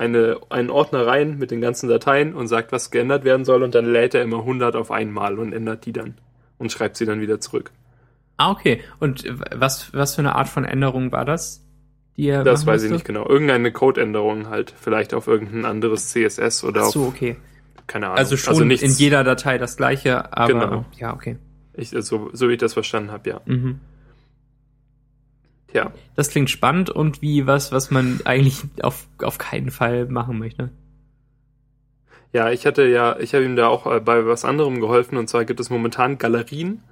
eine, 0.00 0.38
einen 0.48 0.70
Ordner 0.70 1.06
rein 1.06 1.38
mit 1.38 1.50
den 1.50 1.60
ganzen 1.60 1.88
Dateien 1.88 2.34
und 2.34 2.48
sagt, 2.48 2.72
was 2.72 2.90
geändert 2.90 3.22
werden 3.24 3.44
soll 3.44 3.62
und 3.62 3.74
dann 3.74 3.84
lädt 3.84 4.14
er 4.14 4.22
immer 4.22 4.38
100 4.38 4.74
auf 4.74 4.90
einmal 4.90 5.38
und 5.38 5.52
ändert 5.52 5.84
die 5.84 5.92
dann 5.92 6.14
und 6.58 6.72
schreibt 6.72 6.96
sie 6.96 7.04
dann 7.04 7.20
wieder 7.20 7.38
zurück. 7.38 7.70
Ah, 8.38 8.50
okay. 8.50 8.80
Und 8.98 9.24
was, 9.54 9.92
was 9.92 10.14
für 10.14 10.22
eine 10.22 10.34
Art 10.34 10.48
von 10.48 10.64
Änderung 10.64 11.12
war 11.12 11.26
das? 11.26 11.66
Die 12.16 12.28
er 12.28 12.44
Das 12.44 12.64
weiß 12.64 12.82
ich 12.82 12.90
musste? 12.90 12.94
nicht 12.94 13.04
genau. 13.04 13.28
Irgendeine 13.28 13.70
Codeänderung 13.72 14.48
halt. 14.48 14.72
Vielleicht 14.80 15.12
auf 15.12 15.26
irgendein 15.26 15.66
anderes 15.66 16.08
CSS 16.08 16.64
oder 16.64 16.82
Ach 16.84 16.86
so, 16.86 17.02
auf, 17.02 17.08
okay. 17.08 17.36
keine 17.86 18.06
Ahnung. 18.06 18.18
Also 18.18 18.38
schon 18.38 18.68
nichts, 18.68 18.82
in 18.82 18.92
jeder 18.92 19.22
Datei 19.22 19.58
das 19.58 19.76
gleiche, 19.76 20.32
aber 20.34 20.46
Genau. 20.52 20.84
ja, 20.96 21.12
okay. 21.12 21.36
Ich, 21.74 21.90
so, 21.90 22.30
so 22.32 22.48
wie 22.48 22.54
ich 22.54 22.58
das 22.58 22.72
verstanden 22.72 23.10
habe, 23.12 23.28
ja. 23.28 23.40
Mhm. 23.44 23.80
Tja. 25.72 25.92
Das 26.16 26.30
klingt 26.30 26.50
spannend 26.50 26.90
und 26.90 27.22
wie 27.22 27.46
was, 27.46 27.72
was 27.72 27.90
man 27.90 28.20
eigentlich 28.24 28.62
auf, 28.82 29.06
auf 29.22 29.38
keinen 29.38 29.70
Fall 29.70 30.06
machen 30.06 30.38
möchte. 30.38 30.70
Ja, 32.32 32.50
ich 32.50 32.66
hatte 32.66 32.86
ja, 32.86 33.18
ich 33.18 33.34
habe 33.34 33.44
ihm 33.44 33.56
da 33.56 33.68
auch 33.68 33.86
äh, 33.86 34.00
bei 34.00 34.26
was 34.26 34.44
anderem 34.44 34.80
geholfen 34.80 35.16
und 35.16 35.28
zwar 35.28 35.44
gibt 35.44 35.60
es 35.60 35.70
momentan 35.70 36.18
Galerien 36.18 36.82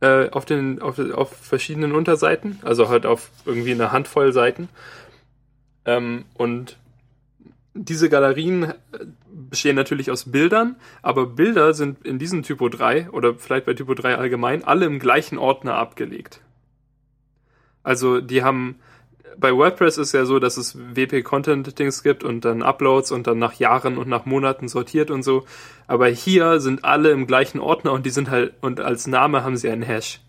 äh, 0.00 0.28
auf 0.30 0.44
den 0.44 0.80
auf, 0.82 0.98
auf 0.98 1.30
verschiedenen 1.30 1.92
Unterseiten, 1.92 2.58
also 2.62 2.88
halt 2.88 3.06
auf 3.06 3.30
irgendwie 3.46 3.72
eine 3.72 3.92
Handvoll 3.92 4.32
Seiten. 4.32 4.68
Ähm, 5.86 6.24
und 6.34 6.78
diese 7.72 8.08
Galerien 8.08 8.64
äh, 8.64 8.74
bestehen 9.50 9.76
natürlich 9.76 10.10
aus 10.10 10.30
Bildern, 10.30 10.76
aber 11.02 11.26
Bilder 11.26 11.74
sind 11.74 12.04
in 12.06 12.18
diesem 12.18 12.42
Typo 12.42 12.68
3 12.68 13.10
oder 13.10 13.34
vielleicht 13.34 13.66
bei 13.66 13.74
Typo 13.74 13.94
3 13.94 14.16
allgemein 14.16 14.64
alle 14.64 14.86
im 14.86 14.98
gleichen 14.98 15.38
Ordner 15.38 15.76
abgelegt. 15.76 16.40
Also 17.84 18.20
die 18.20 18.42
haben 18.42 18.80
bei 19.38 19.54
WordPress 19.54 19.98
ist 19.98 20.12
ja 20.12 20.24
so, 20.24 20.38
dass 20.38 20.56
es 20.56 20.76
WP-Content-Dings 20.76 22.02
gibt 22.02 22.24
und 22.24 22.44
dann 22.44 22.62
Uploads 22.62 23.12
und 23.12 23.26
dann 23.26 23.38
nach 23.38 23.54
Jahren 23.54 23.98
und 23.98 24.08
nach 24.08 24.26
Monaten 24.26 24.68
sortiert 24.68 25.10
und 25.10 25.22
so. 25.22 25.44
Aber 25.86 26.08
hier 26.08 26.60
sind 26.60 26.84
alle 26.84 27.10
im 27.10 27.26
gleichen 27.26 27.60
Ordner 27.60 27.92
und 27.92 28.06
die 28.06 28.10
sind 28.10 28.30
halt, 28.30 28.54
und 28.60 28.80
als 28.80 29.06
Name 29.06 29.44
haben 29.44 29.56
sie 29.56 29.70
einen 29.70 29.82
Hash. 29.82 30.20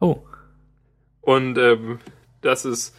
Oh. 0.00 0.18
Und 1.20 1.58
ähm, 1.58 1.98
das 2.40 2.64
ist 2.64 2.96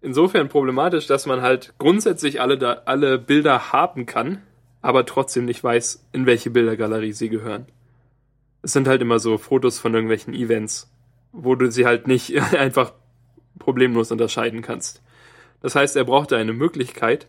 insofern 0.00 0.48
problematisch, 0.48 1.06
dass 1.06 1.26
man 1.26 1.42
halt 1.42 1.74
grundsätzlich 1.78 2.40
alle, 2.40 2.58
da, 2.58 2.82
alle 2.84 3.18
Bilder 3.18 3.72
haben 3.72 4.06
kann, 4.06 4.42
aber 4.80 5.06
trotzdem 5.06 5.44
nicht 5.44 5.62
weiß, 5.62 6.08
in 6.12 6.26
welche 6.26 6.50
Bildergalerie 6.50 7.12
sie 7.12 7.28
gehören. 7.28 7.66
Es 8.62 8.72
sind 8.72 8.88
halt 8.88 9.02
immer 9.02 9.18
so 9.18 9.38
Fotos 9.38 9.78
von 9.78 9.94
irgendwelchen 9.94 10.34
Events, 10.34 10.90
wo 11.32 11.54
du 11.54 11.70
sie 11.70 11.86
halt 11.86 12.06
nicht 12.06 12.36
einfach 12.54 12.92
problemlos 13.62 14.10
unterscheiden 14.10 14.60
kannst. 14.60 15.00
Das 15.60 15.74
heißt, 15.74 15.96
er 15.96 16.04
brauchte 16.04 16.36
eine 16.36 16.52
Möglichkeit, 16.52 17.28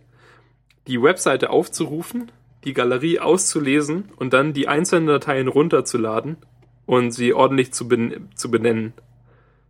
die 0.88 1.02
Webseite 1.02 1.52
aufzurufen, 1.52 2.32
die 2.64 2.74
Galerie 2.74 3.20
auszulesen 3.20 4.10
und 4.16 4.34
dann 4.34 4.54
die 4.54 4.68
einzelnen 4.68 5.08
Dateien 5.08 5.48
runterzuladen 5.48 6.38
und 6.86 7.12
sie 7.12 7.34
ordentlich 7.34 7.72
zu, 7.74 7.88
ben 7.88 8.30
zu 8.36 8.50
benennen. 8.50 8.94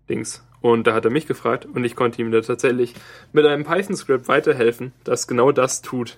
Dings. 0.10 0.46
Und 0.62 0.88
da 0.88 0.94
hat 0.94 1.06
er 1.06 1.12
mich 1.12 1.28
gefragt 1.28 1.66
und 1.66 1.84
ich 1.84 1.96
konnte 1.96 2.22
ihm 2.22 2.32
da 2.32 2.40
tatsächlich 2.40 2.94
mit 3.34 3.46
einem 3.46 3.66
Python-Script 3.66 4.28
weiterhelfen, 4.28 4.94
das 5.04 5.28
genau 5.28 5.52
das 5.52 5.82
tut. 5.82 6.18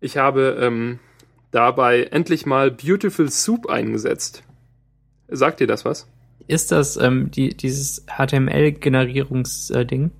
Ich 0.00 0.16
habe 0.16 0.58
ähm, 0.60 0.98
dabei 1.52 2.04
endlich 2.04 2.44
mal 2.44 2.72
Beautiful 2.72 3.30
Soup 3.30 3.68
eingesetzt. 3.68 4.42
Sagt 5.28 5.60
dir 5.60 5.68
das 5.68 5.84
was? 5.84 6.08
Ist 6.46 6.72
das 6.72 6.96
ähm, 6.96 7.30
die, 7.30 7.50
dieses 7.50 8.06
HTML-Generierungsding? 8.06 10.10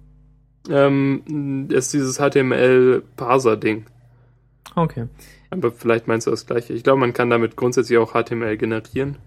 Ähm, 0.70 1.68
ist 1.70 1.92
dieses 1.92 2.18
HTML-Parser-Ding. 2.18 3.86
Okay. 4.74 5.08
Aber 5.50 5.72
vielleicht 5.72 6.08
meinst 6.08 6.26
du 6.26 6.30
das 6.30 6.46
gleiche. 6.46 6.72
Ich 6.72 6.82
glaube, 6.82 7.00
man 7.00 7.12
kann 7.12 7.30
damit 7.30 7.56
grundsätzlich 7.56 7.98
auch 7.98 8.12
HTML 8.12 8.56
generieren, 8.56 9.18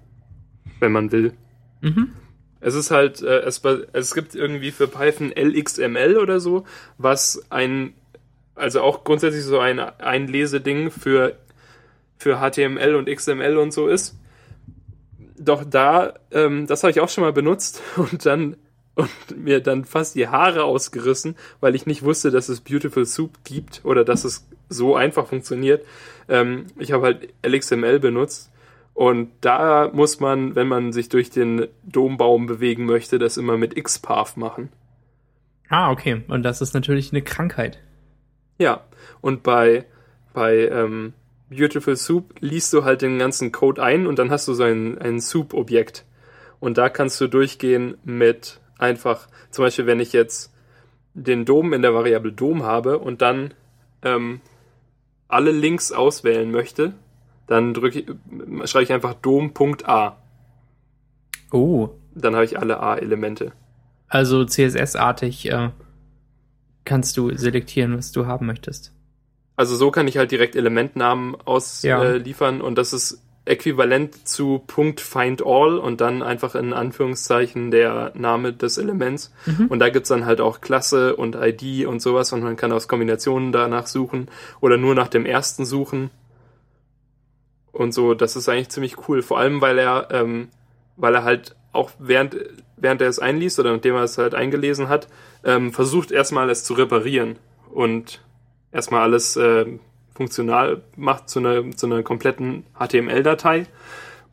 wenn 0.80 0.92
man 0.92 1.12
will. 1.12 1.34
Mhm. 1.82 2.14
Es 2.62 2.74
ist 2.74 2.90
halt, 2.90 3.22
äh, 3.22 3.42
es, 3.42 3.62
es 3.94 4.16
gibt 4.16 4.34
irgendwie 4.34 4.72
für 4.72 4.88
Python 4.88 5.32
LXML 5.32 6.18
oder 6.18 6.40
so, 6.40 6.66
was 6.98 7.46
ein, 7.52 7.94
also 8.56 8.82
auch 8.82 9.04
grundsätzlich 9.04 9.44
so 9.44 9.60
ein 9.60 9.80
Einleseding 9.80 10.90
für, 10.90 11.38
für 12.18 12.40
HTML 12.40 12.96
und 12.96 13.08
XML 13.08 13.58
und 13.58 13.72
so 13.72 13.88
ist. 13.88 14.18
Doch 15.38 15.64
da, 15.64 16.14
ähm, 16.32 16.68
das 16.68 16.84
habe 16.84 16.92
ich 16.92 17.00
auch 17.00 17.10
schon 17.10 17.24
mal 17.24 17.34
benutzt 17.34 17.82
und 17.98 18.26
dann 18.26 18.58
und 18.96 19.10
mir 19.36 19.60
dann 19.60 19.84
fast 19.84 20.16
die 20.16 20.30
Haare 20.30 20.64
ausgerissen, 20.64 21.36
weil 21.60 21.76
ich 21.76 21.86
nicht 21.86 22.04
wusste, 22.04 22.32
dass 22.32 22.48
es 22.48 22.62
Beautiful 22.62 23.06
Soup 23.06 23.44
gibt 23.44 23.82
oder 23.84 24.06
dass 24.06 24.24
es 24.24 24.48
so 24.70 24.96
einfach 24.96 25.28
funktioniert. 25.28 25.86
Ähm, 26.30 26.68
ich 26.80 26.94
habe 26.94 27.04
halt 27.04 27.34
LXML 27.46 28.00
benutzt 28.00 28.52
und 28.94 29.32
da 29.42 29.92
muss 29.94 30.22
man, 30.22 30.56
wenn 30.56 30.70
man 30.70 30.94
sich 30.94 31.10
durch 31.10 31.30
den 31.30 31.68
Dombaum 31.84 32.48
bewegen 32.48 32.86
möchte, 32.86 33.20
das 33.20 33.36
immer 33.36 33.58
mit 33.58 33.76
XPath 33.76 34.38
machen. 34.38 34.70
Ah, 35.68 35.92
okay. 35.92 36.24
Und 36.30 36.44
das 36.44 36.62
ist 36.62 36.74
natürlich 36.74 37.12
eine 37.12 37.22
Krankheit. 37.22 37.80
Ja, 38.58 38.86
und 39.20 39.44
bei, 39.44 39.86
bei 40.34 40.70
ähm, 40.70 41.14
Beautiful 41.50 41.96
Soup 41.96 42.34
liest 42.40 42.74
du 42.74 42.84
halt 42.84 43.02
den 43.02 43.20
ganzen 43.20 43.52
Code 43.52 43.82
ein 43.82 44.08
und 44.08 44.18
dann 44.20 44.32
hast 44.32 44.48
du 44.48 44.54
so 44.54 44.64
ein, 44.64 44.98
ein 44.98 45.20
Soup-Objekt. 45.20 46.06
Und 46.60 46.78
da 46.78 46.90
kannst 46.90 47.20
du 47.22 47.28
durchgehen 47.28 47.98
mit 48.04 48.60
einfach, 48.78 49.28
zum 49.52 49.66
Beispiel, 49.66 49.86
wenn 49.86 50.00
ich 50.00 50.14
jetzt 50.14 50.52
den 51.14 51.46
Dom 51.46 51.74
in 51.74 51.82
der 51.82 51.94
Variable 51.94 52.32
Dom 52.32 52.64
habe 52.64 53.00
und 53.00 53.22
dann 53.22 53.54
ähm, 54.02 54.42
alle 55.28 55.52
Links 55.52 55.92
auswählen 55.92 56.52
möchte, 56.52 56.94
dann 57.48 57.74
drücke 57.74 58.00
ich, 58.00 58.70
schreibe 58.70 58.84
ich 58.84 58.94
einfach 58.94 59.14
Dom.a. 59.14 60.18
Oh. 61.52 61.90
Dann 62.16 62.34
habe 62.34 62.46
ich 62.46 62.58
alle 62.58 62.80
A-Elemente. 62.80 63.52
Also 64.08 64.46
CSS-artig 64.46 65.52
äh, 65.52 65.70
kannst 66.86 67.18
du 67.18 67.36
selektieren, 67.36 67.98
was 67.98 68.12
du 68.12 68.26
haben 68.26 68.46
möchtest. 68.46 68.94
Also 69.56 69.76
so 69.76 69.92
kann 69.92 70.08
ich 70.08 70.18
halt 70.18 70.32
direkt 70.32 70.56
Elementnamen 70.56 71.36
ausliefern 71.46 72.58
Ja. 72.58 72.62
äh, 72.62 72.68
und 72.68 72.78
das 72.78 72.94
ist 72.94 73.22
äquivalent 73.46 74.28
zu 74.28 74.64
Punkt 74.66 75.00
Find 75.00 75.46
All 75.46 75.78
und 75.78 76.02
dann 76.02 76.24
einfach 76.24 76.56
in 76.56 76.74
Anführungszeichen 76.74 77.70
der 77.70 78.12
Name 78.16 78.54
des 78.54 78.78
Elements. 78.78 79.32
Mhm. 79.46 79.68
Und 79.68 79.80
da 79.80 79.90
gibt's 79.90 80.10
dann 80.10 80.26
halt 80.26 80.42
auch 80.42 80.62
Klasse 80.62 81.16
und 81.16 81.36
ID 81.36 81.86
und 81.86 82.02
sowas 82.02 82.34
und 82.34 82.42
man 82.44 82.56
kann 82.58 82.72
aus 82.72 82.88
Kombinationen 82.88 83.52
danach 83.52 83.86
suchen 83.88 84.30
oder 84.62 84.78
nur 84.78 84.96
nach 84.96 85.10
dem 85.10 85.26
ersten 85.26 85.64
suchen. 85.66 86.10
Und 87.72 87.94
so, 87.94 88.14
das 88.16 88.36
ist 88.36 88.50
eigentlich 88.50 88.70
ziemlich 88.70 89.08
cool. 89.08 89.22
Vor 89.22 89.38
allem, 89.38 89.62
weil 89.62 89.78
er, 89.78 90.08
ähm, 90.12 90.50
weil 90.98 91.14
er 91.14 91.24
halt 91.24 91.56
auch 91.72 91.92
während, 92.00 92.36
während 92.78 93.02
er 93.02 93.10
es 93.10 93.20
einliest 93.20 93.60
oder 93.60 93.74
nachdem 93.74 93.96
er 93.96 94.04
es 94.04 94.18
halt 94.18 94.34
eingelesen 94.34 94.90
hat, 94.90 95.08
ähm, 95.44 95.72
versucht 95.72 96.12
erstmal 96.12 96.50
es 96.50 96.64
zu 96.64 96.74
reparieren 96.74 97.36
und 97.70 98.22
erstmal 98.76 99.02
alles 99.02 99.36
äh, 99.38 99.66
funktional 100.14 100.82
macht 100.96 101.30
zu 101.30 101.40
einer, 101.40 101.72
zu 101.72 101.88
einer 101.88 102.04
kompletten 102.04 102.66
HTML-Datei 102.78 103.66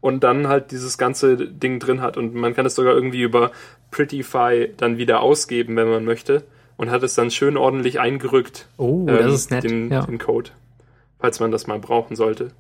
und 0.01 0.25
dann 0.25 0.49
halt 0.49 0.73
dieses 0.73 0.99
ganze 0.99 1.37
Ding 1.37 1.79
drin 1.79 2.03
hat. 2.03 2.17
Und 2.17 2.35
man 2.35 2.55
kann 2.55 2.67
es 2.67 2.75
sogar 2.75 2.95
irgendwie 2.95 3.23
über 3.23 3.53
Prettify 3.91 4.71
dann 4.77 4.99
wieder 4.99 5.21
ausgeben, 5.21 5.77
wenn 5.77 5.89
man 5.89 6.05
möchte. 6.05 6.45
und 6.77 6.91
hat 6.91 7.03
es 7.03 7.15
dann 7.15 7.31
schön 7.31 7.57
ordentlich 7.57 8.01
eingerückt. 8.01 8.67
Oh, 8.77 9.07
ähm, 9.09 9.19
das 9.19 9.35
ist 9.35 9.51
nett. 9.51 9.63
Den, 9.63 9.91
ja. 9.91 10.05
den 10.05 10.19
Code, 10.19 10.51
falls 11.21 11.39
man 11.39 11.53
das 11.53 11.67
mal 11.67 11.79
brauchen 11.79 12.17
sollte. 12.17 12.51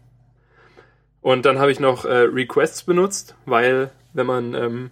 Und 1.20 1.44
dann 1.44 1.58
habe 1.58 1.72
ich 1.72 1.80
noch 1.80 2.04
äh, 2.04 2.28
Requests 2.32 2.84
benutzt, 2.84 3.34
weil 3.46 3.90
wenn 4.12 4.26
man 4.26 4.54
ähm, 4.54 4.90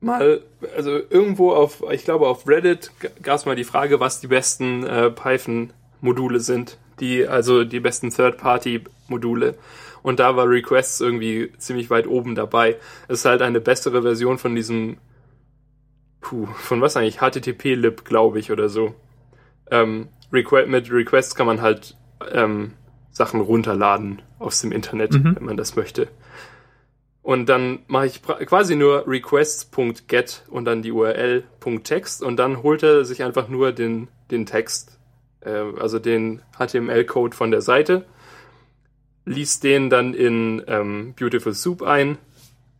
mal, 0.00 0.42
also 0.76 0.90
irgendwo 1.10 1.52
auf, 1.52 1.82
ich 1.90 2.04
glaube 2.04 2.26
auf 2.28 2.46
Reddit 2.48 2.90
gab 3.22 3.36
es 3.36 3.46
mal 3.46 3.56
die 3.56 3.64
Frage, 3.64 4.00
was 4.00 4.20
die 4.20 4.26
besten 4.28 4.84
äh, 4.84 5.10
Python-Module 5.10 6.40
sind, 6.40 6.78
die, 7.00 7.26
also 7.26 7.64
die 7.64 7.80
besten 7.80 8.10
Third-Party-Module. 8.10 9.56
Und 10.02 10.18
da 10.18 10.34
war 10.36 10.48
Requests 10.48 11.00
irgendwie 11.00 11.52
ziemlich 11.58 11.90
weit 11.90 12.06
oben 12.06 12.34
dabei. 12.34 12.76
Es 13.08 13.20
ist 13.20 13.24
halt 13.26 13.42
eine 13.42 13.60
bessere 13.60 14.02
Version 14.02 14.38
von 14.38 14.54
diesem, 14.54 14.96
puh, 16.20 16.46
von 16.46 16.80
was 16.80 16.96
eigentlich? 16.96 17.18
HTTP-Lib, 17.20 18.04
glaube 18.04 18.38
ich, 18.38 18.50
oder 18.50 18.68
so. 18.68 18.94
Ähm, 19.70 20.08
Requ 20.32 20.64
mit 20.66 20.90
Requests 20.90 21.34
kann 21.34 21.46
man 21.46 21.60
halt 21.60 21.96
ähm, 22.32 22.72
Sachen 23.10 23.40
runterladen 23.40 24.22
aus 24.38 24.60
dem 24.60 24.72
Internet, 24.72 25.12
Mhm. 25.12 25.36
wenn 25.36 25.44
man 25.44 25.56
das 25.56 25.76
möchte. 25.76 26.08
Und 27.22 27.48
dann 27.48 27.80
mache 27.86 28.06
ich 28.06 28.22
quasi 28.22 28.76
nur 28.76 29.06
requests.get 29.06 30.44
und 30.48 30.64
dann 30.64 30.82
die 30.82 30.92
URL.text 30.92 32.22
und 32.22 32.36
dann 32.36 32.62
holt 32.62 32.82
er 32.82 33.04
sich 33.04 33.22
einfach 33.22 33.48
nur 33.48 33.72
den, 33.72 34.08
den 34.30 34.46
Text, 34.46 34.98
äh, 35.40 35.64
also 35.78 35.98
den 35.98 36.40
HTML-Code 36.58 37.36
von 37.36 37.50
der 37.50 37.60
Seite, 37.60 38.06
liest 39.26 39.64
den 39.64 39.90
dann 39.90 40.14
in 40.14 40.62
ähm, 40.66 41.14
Beautiful 41.18 41.52
Soup 41.52 41.82
ein, 41.82 42.16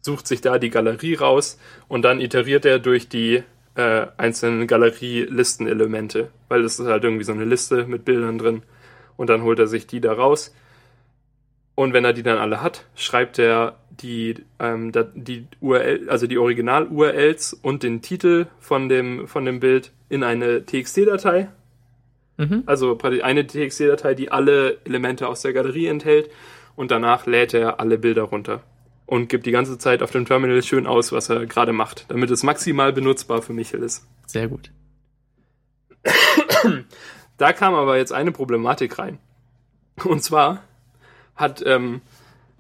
sucht 0.01 0.27
sich 0.27 0.41
da 0.41 0.59
die 0.59 0.71
Galerie 0.71 1.17
raus 1.17 1.59
und 1.89 2.03
dann 2.03 2.21
iteriert 2.21 2.65
er 2.65 2.79
durch 2.79 3.11
die 3.11 3.43
äh, 3.75 4.07
einzelnen 4.17 4.67
Galerie-Listenelemente, 4.67 6.31
weil 6.49 6.63
das 6.63 6.81
ist 6.81 6.87
halt 6.87 7.05
irgendwie 7.05 7.25
so 7.25 7.33
eine 7.33 7.45
Liste 7.45 7.87
mit 7.87 8.07
Bildern 8.07 8.39
drin. 8.39 8.63
Und 9.19 9.29
dann 9.29 9.43
holt 9.43 9.59
er 9.59 9.67
sich 9.67 9.87
die 9.87 10.01
da 10.01 10.15
raus 10.15 10.55
und 11.81 11.95
wenn 11.95 12.05
er 12.05 12.13
die 12.13 12.23
dann 12.23 12.37
alle 12.37 12.61
hat, 12.61 12.85
schreibt 12.95 13.39
er 13.39 13.79
die, 13.89 14.35
ähm, 14.59 14.93
die 15.15 15.47
URL, 15.63 16.11
also 16.11 16.27
die 16.27 16.37
Original-URLs 16.37 17.55
und 17.55 17.83
den 17.83 18.03
Titel 18.03 18.49
von 18.59 18.91
dem, 18.91 19.27
von 19.27 19.47
dem 19.47 19.61
Bild 19.61 19.91
in 20.11 20.23
eine 20.23 20.67
TXT-Datei. 20.67 21.49
Mhm. 22.37 22.65
Also 22.67 22.99
eine 23.01 23.47
TXT-Datei, 23.47 24.13
die 24.13 24.31
alle 24.31 24.77
Elemente 24.85 25.27
aus 25.27 25.41
der 25.41 25.55
Galerie 25.55 25.87
enthält. 25.87 26.29
Und 26.77 26.91
danach 26.91 27.25
lädt 27.25 27.55
er 27.55 27.81
alle 27.81 27.97
Bilder 27.97 28.25
runter. 28.25 28.63
Und 29.07 29.31
gibt 29.31 29.47
die 29.47 29.51
ganze 29.51 29.79
Zeit 29.79 30.03
auf 30.03 30.11
dem 30.11 30.27
Terminal 30.27 30.63
schön 30.63 30.87
aus, 30.87 31.13
was 31.13 31.31
er 31.31 31.47
gerade 31.47 31.73
macht, 31.73 32.05
damit 32.09 32.31
es 32.31 32.43
maximal 32.43 32.93
benutzbar 32.93 33.41
für 33.41 33.55
Michel 33.55 33.83
ist. 33.83 34.07
Sehr 34.27 34.49
gut. 34.49 34.71
Da 37.39 37.55
kam 37.55 37.73
aber 37.73 37.97
jetzt 37.97 38.13
eine 38.13 38.33
Problematik 38.33 38.99
rein. 38.99 39.19
Und 40.05 40.23
zwar 40.23 40.63
hat, 41.41 41.63
ähm, 41.67 42.03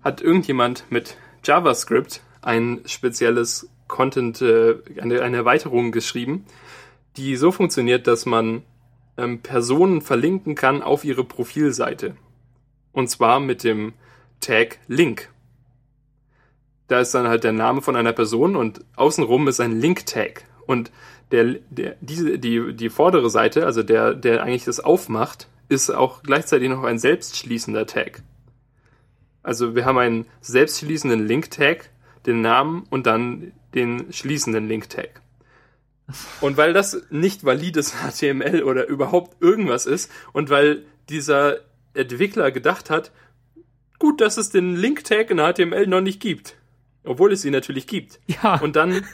hat 0.03 0.21
irgendjemand 0.21 0.85
mit 0.91 1.17
JavaScript 1.45 2.23
ein 2.43 2.81
spezielles 2.87 3.69
Content, 3.87 4.41
äh, 4.41 4.77
eine, 5.01 5.23
eine 5.23 5.37
Erweiterung 5.37 5.93
geschrieben, 5.93 6.47
die 7.17 7.37
so 7.37 7.53
funktioniert, 7.53 8.07
dass 8.07 8.27
man 8.27 8.63
ähm, 9.17 9.41
Personen 9.41 10.01
verlinken 10.01 10.55
kann 10.55 10.83
auf 10.83 11.05
ihre 11.05 11.25
Profilseite. 11.25 12.17
Und 12.93 13.09
zwar 13.09 13.41
mit 13.41 13.63
dem 13.65 13.93
Tag 14.41 14.79
Link. 14.89 15.29
Da 16.89 17.01
ist 17.01 17.15
dann 17.15 17.29
halt 17.29 17.45
der 17.45 17.53
Name 17.53 17.83
von 17.83 17.95
einer 17.95 18.13
Person 18.13 18.57
und 18.57 18.85
außenrum 18.97 19.47
ist 19.49 19.61
ein 19.61 19.79
Link-Tag. 19.79 20.45
Und 20.67 20.91
der, 21.31 21.57
der, 21.71 21.97
diese, 22.01 22.39
die, 22.39 22.75
die 22.75 22.89
vordere 22.89 23.31
Seite, 23.31 23.67
also 23.67 23.83
der, 23.83 24.15
der 24.15 24.43
eigentlich 24.43 24.65
das 24.65 24.81
aufmacht, 24.81 25.49
ist 25.69 25.91
auch 25.91 26.23
gleichzeitig 26.23 26.69
noch 26.69 26.83
ein 26.83 26.99
selbstschließender 26.99 27.87
Tag. 27.87 28.23
Also 29.43 29.75
wir 29.75 29.85
haben 29.85 29.99
einen 29.99 30.27
selbstschließenden 30.41 31.27
Link-Tag, 31.27 31.91
den 32.27 32.41
Namen 32.43 32.85
und 32.91 33.07
dann 33.07 33.53
den 33.75 34.13
schließenden 34.13 34.69
Link-Tag. 34.69 35.23
Und 36.41 36.57
weil 36.57 36.73
das 36.73 37.03
nicht 37.11 37.45
valides 37.45 37.95
HTML 38.11 38.63
oder 38.63 38.87
überhaupt 38.87 39.41
irgendwas 39.41 39.87
ist 39.87 40.11
und 40.33 40.51
weil 40.51 40.85
dieser 41.09 41.59
Entwickler 41.95 42.51
gedacht 42.51 42.91
hat, 42.91 43.13
gut, 43.99 44.21
dass 44.21 44.37
es 44.37 44.51
den 44.51 44.77
Link-Tag 44.77 45.31
in 45.31 45.39
HTML 45.39 45.87
noch 45.87 46.01
nicht 46.01 46.21
gibt. 46.21 46.57
Obwohl 47.05 47.33
es 47.33 47.45
ihn 47.45 47.53
natürlich 47.53 47.87
gibt. 47.87 48.21
Ja. 48.27 48.61
Und 48.61 48.77
dann, 48.77 49.05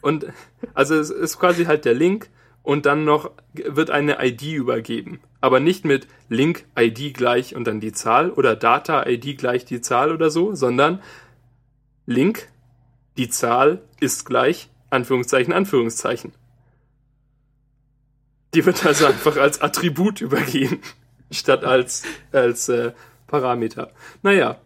und, 0.00 0.26
also 0.72 0.94
es 0.94 1.10
ist 1.10 1.38
quasi 1.38 1.64
halt 1.64 1.84
der 1.84 1.94
Link 1.94 2.30
und 2.62 2.86
dann 2.86 3.04
noch 3.04 3.30
wird 3.54 3.90
eine 3.90 4.24
ID 4.24 4.42
übergeben. 4.42 5.20
Aber 5.40 5.60
nicht 5.60 5.84
mit 5.84 6.06
Link 6.28 6.64
ID 6.78 7.14
gleich 7.14 7.54
und 7.54 7.64
dann 7.64 7.80
die 7.80 7.92
Zahl 7.92 8.30
oder 8.30 8.56
Data 8.56 9.06
ID 9.06 9.38
gleich 9.38 9.64
die 9.64 9.80
Zahl 9.80 10.12
oder 10.12 10.30
so, 10.30 10.54
sondern 10.54 11.00
Link, 12.06 12.48
die 13.16 13.28
Zahl 13.28 13.82
ist 14.00 14.26
gleich, 14.26 14.68
Anführungszeichen, 14.90 15.52
Anführungszeichen. 15.52 16.32
Die 18.54 18.66
wird 18.66 18.84
also 18.84 19.06
einfach 19.06 19.36
als 19.36 19.62
Attribut 19.62 20.20
übergeben, 20.20 20.80
statt 21.30 21.64
als, 21.64 22.02
als 22.32 22.68
äh, 22.68 22.92
Parameter. 23.26 23.92
Naja. 24.22 24.58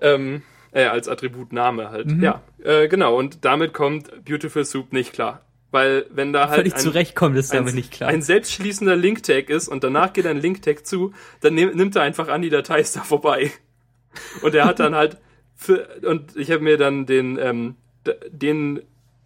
Ähm, 0.00 0.42
äh, 0.72 0.84
als 0.84 1.08
Attributname 1.08 1.90
halt. 1.90 2.06
Mhm. 2.06 2.22
Ja, 2.22 2.42
äh, 2.62 2.88
genau. 2.88 3.16
Und 3.16 3.44
damit 3.44 3.72
kommt 3.72 4.24
Beautiful 4.24 4.64
Soup 4.64 4.92
nicht 4.92 5.12
klar. 5.12 5.40
Weil 5.70 6.06
wenn 6.10 6.32
da 6.32 6.48
halt 6.48 6.60
Völlig 6.60 6.74
ein, 6.74 6.80
ein, 7.52 7.58
damit 7.58 7.74
nicht 7.74 7.92
klar. 7.92 8.08
ein 8.08 8.22
selbstschließender 8.22 8.96
Link-Tag 8.96 9.50
ist 9.50 9.68
und 9.68 9.84
danach 9.84 10.14
geht 10.14 10.26
ein 10.26 10.38
Link-Tag 10.38 10.86
zu, 10.86 11.12
dann 11.40 11.54
nehm, 11.54 11.76
nimmt 11.76 11.94
er 11.94 12.02
einfach 12.02 12.28
an, 12.28 12.40
die 12.40 12.48
Datei 12.48 12.80
ist 12.80 12.96
da 12.96 13.02
vorbei. 13.02 13.52
Und 14.40 14.54
er 14.54 14.64
hat 14.64 14.80
dann 14.80 14.94
halt 14.94 15.18
für, 15.54 15.86
und 16.02 16.36
ich 16.36 16.50
habe 16.50 16.62
mir 16.62 16.78
dann 16.78 17.04
den, 17.04 17.38
ähm, 17.38 17.74
den 18.30 18.82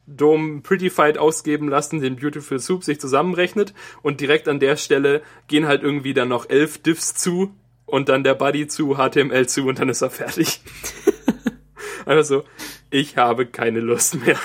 Dom 0.06 0.62
Prettyfied 0.62 1.16
ausgeben 1.16 1.68
lassen, 1.68 2.00
den 2.00 2.16
Beautiful 2.16 2.58
Soup 2.58 2.82
sich 2.82 2.98
zusammenrechnet 2.98 3.72
und 4.02 4.20
direkt 4.20 4.48
an 4.48 4.58
der 4.58 4.76
Stelle 4.76 5.22
gehen 5.46 5.66
halt 5.66 5.82
irgendwie 5.82 6.14
dann 6.14 6.28
noch 6.28 6.50
elf 6.50 6.78
Diffs 6.78 7.14
zu 7.14 7.54
und 7.86 8.08
dann 8.08 8.24
der 8.24 8.34
Buddy 8.34 8.66
zu, 8.66 8.96
HTML 8.96 9.46
zu 9.46 9.66
und 9.66 9.78
dann 9.78 9.88
ist 9.88 10.02
er 10.02 10.10
fertig. 10.10 10.62
Einfach 12.04 12.24
so, 12.28 12.44
ich 12.90 13.16
habe 13.16 13.46
keine 13.46 13.80
Lust 13.80 14.16
mehr. 14.26 14.38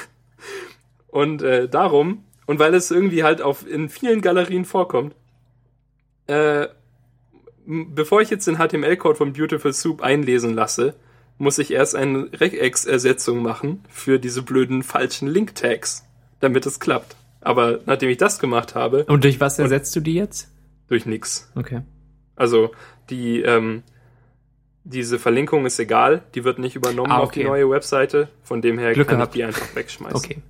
Und 1.07 1.41
äh, 1.41 1.67
darum, 1.69 2.23
und 2.45 2.59
weil 2.59 2.73
es 2.73 2.91
irgendwie 2.91 3.23
halt 3.23 3.41
auf 3.41 3.67
in 3.67 3.89
vielen 3.89 4.21
Galerien 4.21 4.65
vorkommt, 4.65 5.15
äh, 6.27 6.67
bevor 7.65 8.21
ich 8.21 8.29
jetzt 8.29 8.47
den 8.47 8.57
HTML-Code 8.57 9.15
von 9.15 9.33
Beautiful 9.33 9.73
Soup 9.73 10.01
einlesen 10.01 10.53
lasse, 10.53 10.95
muss 11.37 11.59
ich 11.59 11.71
erst 11.71 11.95
eine 11.95 12.29
Regex-Ersetzung 12.39 13.41
machen 13.41 13.83
für 13.89 14.19
diese 14.19 14.41
blöden 14.41 14.83
falschen 14.83 15.27
Link-Tags, 15.27 16.05
damit 16.39 16.65
es 16.65 16.79
klappt. 16.79 17.15
Aber 17.41 17.79
nachdem 17.85 18.09
ich 18.09 18.17
das 18.17 18.39
gemacht 18.39 18.75
habe, 18.75 19.05
Und 19.05 19.23
durch 19.23 19.39
was 19.39 19.59
ersetzt 19.59 19.95
du 19.95 19.99
die 19.99 20.15
jetzt? 20.15 20.49
durch 20.87 21.05
nix. 21.05 21.51
Okay. 21.55 21.81
Also 22.35 22.71
die 23.09 23.41
ähm, 23.41 23.83
diese 24.85 25.19
Verlinkung 25.19 25.65
ist 25.65 25.77
egal, 25.79 26.23
die 26.33 26.45
wird 26.45 26.59
nicht 26.59 26.75
übernommen 26.77 27.11
Ah, 27.11 27.17
auf 27.19 27.31
die 27.31 27.41
okay. 27.41 27.47
neue 27.49 27.69
Webseite. 27.69 28.29
Von 28.43 28.61
dem 28.61 28.77
her 28.79 28.93
Glück 28.93 29.09
kann 29.09 29.17
gehabt. 29.17 29.35
ich 29.35 29.39
die 29.39 29.43
einfach 29.43 29.75
wegschmeißen. 29.75 30.15
Okay. 30.15 30.41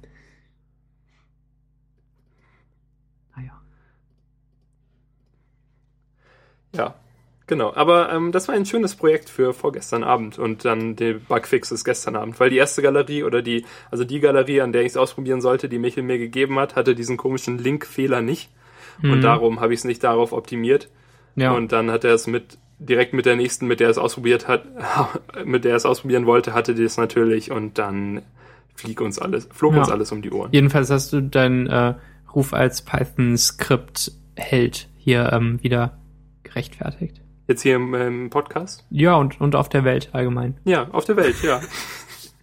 Ah 3.35 3.41
ja. 3.41 3.61
Ja, 6.77 6.95
genau. 7.47 7.73
Aber 7.75 8.11
ähm, 8.11 8.31
das 8.31 8.47
war 8.47 8.55
ein 8.55 8.65
schönes 8.65 8.95
Projekt 8.95 9.29
für 9.29 9.53
vorgestern 9.53 10.03
Abend 10.03 10.39
und 10.39 10.65
dann 10.65 10.95
der 10.95 11.15
Bugfix 11.15 11.71
ist 11.71 11.83
gestern 11.83 12.15
Abend, 12.15 12.39
weil 12.39 12.49
die 12.49 12.57
erste 12.57 12.81
Galerie 12.81 13.23
oder 13.23 13.41
die, 13.41 13.65
also 13.91 14.03
die 14.03 14.19
Galerie, 14.19 14.61
an 14.61 14.71
der 14.71 14.81
ich 14.81 14.89
es 14.89 14.97
ausprobieren 14.97 15.41
sollte, 15.41 15.69
die 15.69 15.79
Michael 15.79 16.03
mir 16.03 16.17
gegeben 16.17 16.57
hat, 16.59 16.75
hatte 16.75 16.95
diesen 16.95 17.17
komischen 17.17 17.57
Link-Fehler 17.57 18.21
nicht. 18.21 18.49
Und 19.03 19.17
Mhm. 19.17 19.21
darum 19.21 19.59
habe 19.59 19.73
ich 19.73 19.79
es 19.81 19.85
nicht 19.85 20.03
darauf 20.03 20.33
optimiert. 20.33 20.89
Ja. 21.35 21.51
Und 21.51 21.71
dann 21.71 21.91
hat 21.91 22.03
er 22.03 22.13
es 22.15 22.25
mit 22.27 22.57
direkt 22.79 23.13
mit 23.13 23.25
der 23.25 23.35
nächsten, 23.35 23.67
mit 23.67 23.79
der 23.79 23.87
er 23.87 23.91
es 23.91 23.97
ausprobiert 23.97 24.47
hat, 24.47 24.65
mit 25.45 25.63
der 25.65 25.71
er 25.71 25.77
es 25.77 25.85
ausprobieren 25.85 26.25
wollte, 26.25 26.53
hatte 26.53 26.73
die 26.75 26.83
es 26.83 26.97
natürlich 26.97 27.51
und 27.51 27.77
dann 27.77 28.21
flieg 28.75 29.01
uns 29.01 29.19
alles, 29.19 29.47
flog 29.51 29.73
Ja. 29.73 29.79
uns 29.79 29.89
alles 29.89 30.11
um 30.11 30.21
die 30.21 30.31
Ohren. 30.31 30.49
Jedenfalls 30.51 30.89
hast 30.91 31.11
du 31.13 31.21
deinen 31.21 31.67
äh, 31.67 31.95
Ruf 32.35 32.53
als 32.53 32.83
Python-Skript-Held 32.83 34.87
hier 34.97 35.31
ähm, 35.33 35.59
wieder 35.63 35.97
gerechtfertigt. 36.47 37.21
Jetzt 37.47 37.61
hier 37.61 37.75
im, 37.75 37.93
im 37.93 38.29
Podcast? 38.29 38.85
Ja, 38.89 39.15
und, 39.15 39.39
und 39.39 39.55
auf 39.55 39.69
der 39.69 39.83
Welt 39.83 40.09
allgemein. 40.11 40.57
Ja, 40.65 40.89
auf 40.91 41.05
der 41.05 41.15
Welt, 41.15 41.41
ja. 41.43 41.61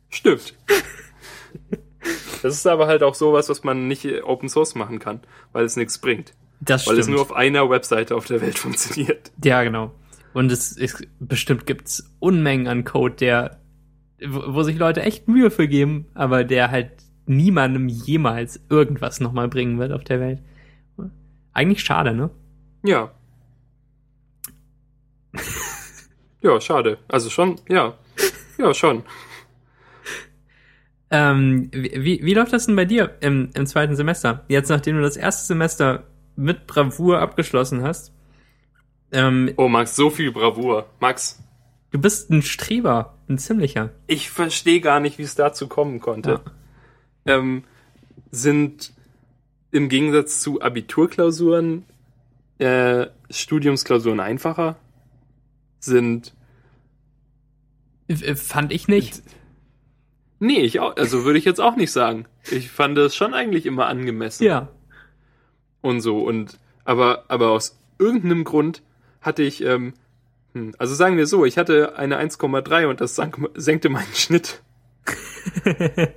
Stimmt. 0.08 0.54
Das 2.42 2.54
ist 2.54 2.66
aber 2.66 2.86
halt 2.86 3.02
auch 3.02 3.14
sowas, 3.14 3.48
was 3.48 3.64
man 3.64 3.88
nicht 3.88 4.06
Open 4.24 4.48
Source 4.48 4.74
machen 4.74 4.98
kann, 4.98 5.20
weil 5.52 5.64
es 5.64 5.76
nichts 5.76 5.98
bringt. 5.98 6.34
Das 6.60 6.86
Weil 6.86 6.98
es 6.98 7.08
nur 7.08 7.20
auf 7.20 7.32
einer 7.32 7.68
Webseite 7.68 8.14
auf 8.14 8.26
der 8.26 8.40
Welt 8.40 8.58
funktioniert. 8.58 9.32
Ja, 9.42 9.62
genau. 9.62 9.92
Und 10.32 10.50
es 10.50 10.72
ist, 10.72 11.06
bestimmt 11.20 11.66
gibt's 11.66 12.12
Unmengen 12.18 12.66
an 12.66 12.84
Code, 12.84 13.14
der, 13.14 13.60
wo, 14.26 14.54
wo 14.54 14.62
sich 14.62 14.78
Leute 14.78 15.02
echt 15.02 15.28
Mühe 15.28 15.50
für 15.50 15.68
geben, 15.68 16.06
aber 16.14 16.44
der 16.44 16.70
halt 16.70 16.90
niemandem 17.26 17.88
jemals 17.88 18.60
irgendwas 18.68 19.20
nochmal 19.20 19.48
bringen 19.48 19.78
wird 19.78 19.92
auf 19.92 20.04
der 20.04 20.20
Welt. 20.20 20.42
Eigentlich 21.52 21.82
schade, 21.82 22.14
ne? 22.14 22.30
Ja. 22.84 23.12
Ja, 26.44 26.60
schade. 26.60 26.98
Also 27.08 27.30
schon, 27.30 27.56
ja. 27.68 27.94
Ja, 28.56 28.72
schon. 28.72 29.02
Ähm, 31.10 31.70
wie, 31.72 32.20
wie 32.22 32.34
läuft 32.34 32.52
das 32.52 32.66
denn 32.66 32.76
bei 32.76 32.84
dir 32.84 33.16
im, 33.20 33.50
im 33.54 33.66
zweiten 33.66 33.96
Semester? 33.96 34.44
Jetzt, 34.48 34.68
nachdem 34.68 34.96
du 34.96 35.02
das 35.02 35.16
erste 35.16 35.46
Semester 35.46 36.04
mit 36.36 36.68
Bravour 36.68 37.18
abgeschlossen 37.18 37.82
hast. 37.82 38.12
Ähm, 39.10 39.52
oh, 39.56 39.68
Max, 39.68 39.96
so 39.96 40.10
viel 40.10 40.30
Bravour. 40.32 40.86
Max. 41.00 41.42
Du 41.90 42.00
bist 42.00 42.30
ein 42.30 42.42
Streber, 42.42 43.14
ein 43.28 43.38
ziemlicher. 43.38 43.90
Ich 44.06 44.30
verstehe 44.30 44.80
gar 44.80 45.00
nicht, 45.00 45.18
wie 45.18 45.22
es 45.22 45.34
dazu 45.34 45.68
kommen 45.68 46.00
konnte. 46.00 46.40
Ja. 47.24 47.36
Ähm, 47.36 47.64
sind 48.30 48.92
im 49.70 49.88
Gegensatz 49.88 50.40
zu 50.40 50.60
Abiturklausuren 50.60 51.84
äh, 52.58 53.06
Studiumsklausuren 53.30 54.20
einfacher? 54.20 54.76
Sind. 55.84 56.34
Fand 58.36 58.72
ich 58.72 58.88
nicht. 58.88 59.22
Nee, 60.38 60.60
ich 60.60 60.80
auch, 60.80 60.96
also 60.96 61.24
würde 61.24 61.38
ich 61.38 61.44
jetzt 61.44 61.60
auch 61.60 61.76
nicht 61.76 61.92
sagen. 61.92 62.26
Ich 62.50 62.70
fand 62.70 62.98
es 62.98 63.16
schon 63.16 63.32
eigentlich 63.32 63.66
immer 63.66 63.86
angemessen. 63.86 64.44
Ja. 64.44 64.68
Und 65.80 66.00
so, 66.00 66.18
und 66.18 66.58
aber, 66.84 67.24
aber 67.28 67.50
aus 67.50 67.78
irgendeinem 67.98 68.44
Grund 68.44 68.82
hatte 69.20 69.42
ich, 69.42 69.64
ähm, 69.64 69.94
hm, 70.52 70.74
also 70.78 70.94
sagen 70.94 71.16
wir 71.16 71.26
so, 71.26 71.44
ich 71.44 71.56
hatte 71.56 71.96
eine 71.96 72.18
1,3 72.20 72.86
und 72.86 73.00
das 73.00 73.14
sank, 73.14 73.38
senkte 73.54 73.88
meinen 73.88 74.14
Schnitt. 74.14 74.62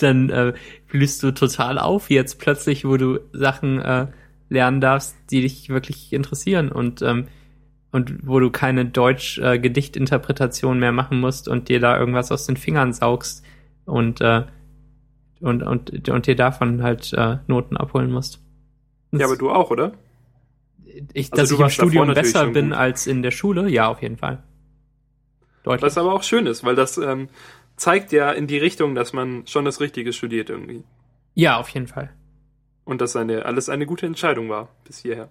Dann 0.00 0.30
äh, 0.30 0.54
blühst 0.88 1.22
du 1.22 1.32
total 1.32 1.78
auf 1.78 2.10
jetzt 2.10 2.38
plötzlich, 2.38 2.84
wo 2.84 2.96
du 2.96 3.20
Sachen 3.32 3.80
äh, 3.80 4.08
lernen 4.48 4.80
darfst, 4.80 5.16
die 5.30 5.42
dich 5.42 5.68
wirklich 5.68 6.12
interessieren 6.12 6.70
und 6.70 7.02
ähm, 7.02 7.28
und 7.96 8.26
wo 8.26 8.38
du 8.40 8.50
keine 8.50 8.84
Deutsch-Gedichtinterpretation 8.84 10.76
äh, 10.76 10.80
mehr 10.80 10.92
machen 10.92 11.18
musst 11.18 11.48
und 11.48 11.70
dir 11.70 11.80
da 11.80 11.98
irgendwas 11.98 12.30
aus 12.30 12.44
den 12.44 12.58
Fingern 12.58 12.92
saugst 12.92 13.42
und 13.86 14.20
äh, 14.20 14.44
und, 15.40 15.62
und, 15.62 16.08
und 16.08 16.26
dir 16.26 16.36
davon 16.36 16.82
halt 16.82 17.12
äh, 17.14 17.38
Noten 17.46 17.76
abholen 17.76 18.10
musst. 18.10 18.40
Das 19.12 19.20
ja, 19.20 19.26
aber 19.26 19.36
du 19.36 19.50
auch, 19.50 19.70
oder? 19.70 19.92
Ich, 21.12 21.32
also 21.32 21.42
dass 21.42 21.52
ich 21.52 21.60
im 21.60 21.68
Studium 21.70 22.14
besser 22.14 22.46
bin 22.48 22.72
als 22.72 23.06
in 23.06 23.22
der 23.22 23.30
Schule, 23.30 23.68
ja, 23.68 23.88
auf 23.88 24.02
jeden 24.02 24.16
Fall. 24.16 24.42
Deutlich. 25.62 25.82
Was 25.82 25.98
aber 25.98 26.12
auch 26.12 26.22
schön 26.22 26.46
ist, 26.46 26.64
weil 26.64 26.74
das 26.74 26.96
ähm, 26.98 27.28
zeigt 27.76 28.12
ja 28.12 28.30
in 28.30 28.46
die 28.46 28.58
Richtung, 28.58 28.94
dass 28.94 29.12
man 29.12 29.46
schon 29.46 29.64
das 29.64 29.80
Richtige 29.80 30.12
studiert 30.12 30.48
irgendwie. 30.48 30.84
Ja, 31.34 31.58
auf 31.58 31.68
jeden 31.70 31.86
Fall. 31.86 32.12
Und 32.84 33.00
dass 33.00 33.16
eine, 33.16 33.44
alles 33.44 33.68
eine 33.68 33.84
gute 33.84 34.06
Entscheidung 34.06 34.48
war 34.48 34.68
bis 34.84 34.98
hierher. 34.98 35.28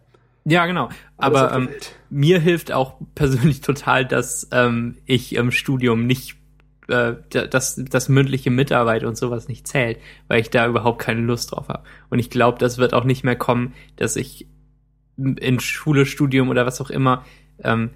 Ja, 0.48 0.66
genau. 0.68 0.90
Aber 1.18 1.54
ähm, 1.54 1.70
mir 2.10 2.40
hilft 2.40 2.72
auch 2.72 2.96
persönlich 3.16 3.62
total, 3.62 4.06
dass 4.06 4.48
ähm, 4.52 4.98
ich 5.06 5.36
im 5.36 5.52
Studium 5.52 6.06
nicht, 6.06 6.38
äh, 6.88 7.14
dass 7.30 7.82
das 7.84 8.10
mündliche 8.10 8.52
Mitarbeit 8.52 9.04
und 9.04 9.18
sowas 9.18 9.48
nicht 9.48 9.68
zählt, 9.68 9.98
weil 10.28 10.40
ich 10.40 10.52
da 10.52 10.68
überhaupt 10.68 11.02
keine 11.02 11.22
Lust 11.22 11.52
drauf 11.52 11.68
habe. 11.68 11.84
Und 12.12 12.20
ich 12.20 12.30
glaube, 12.30 12.60
das 12.60 12.78
wird 12.78 12.94
auch 12.94 13.06
nicht 13.06 13.24
mehr 13.24 13.36
kommen, 13.36 13.74
dass 13.96 14.16
ich 14.16 14.48
in 15.18 15.60
Schule, 15.60 16.06
Studium 16.06 16.50
oder 16.50 16.66
was 16.66 16.80
auch 16.80 16.92
immer 16.92 17.26
ähm, 17.64 17.90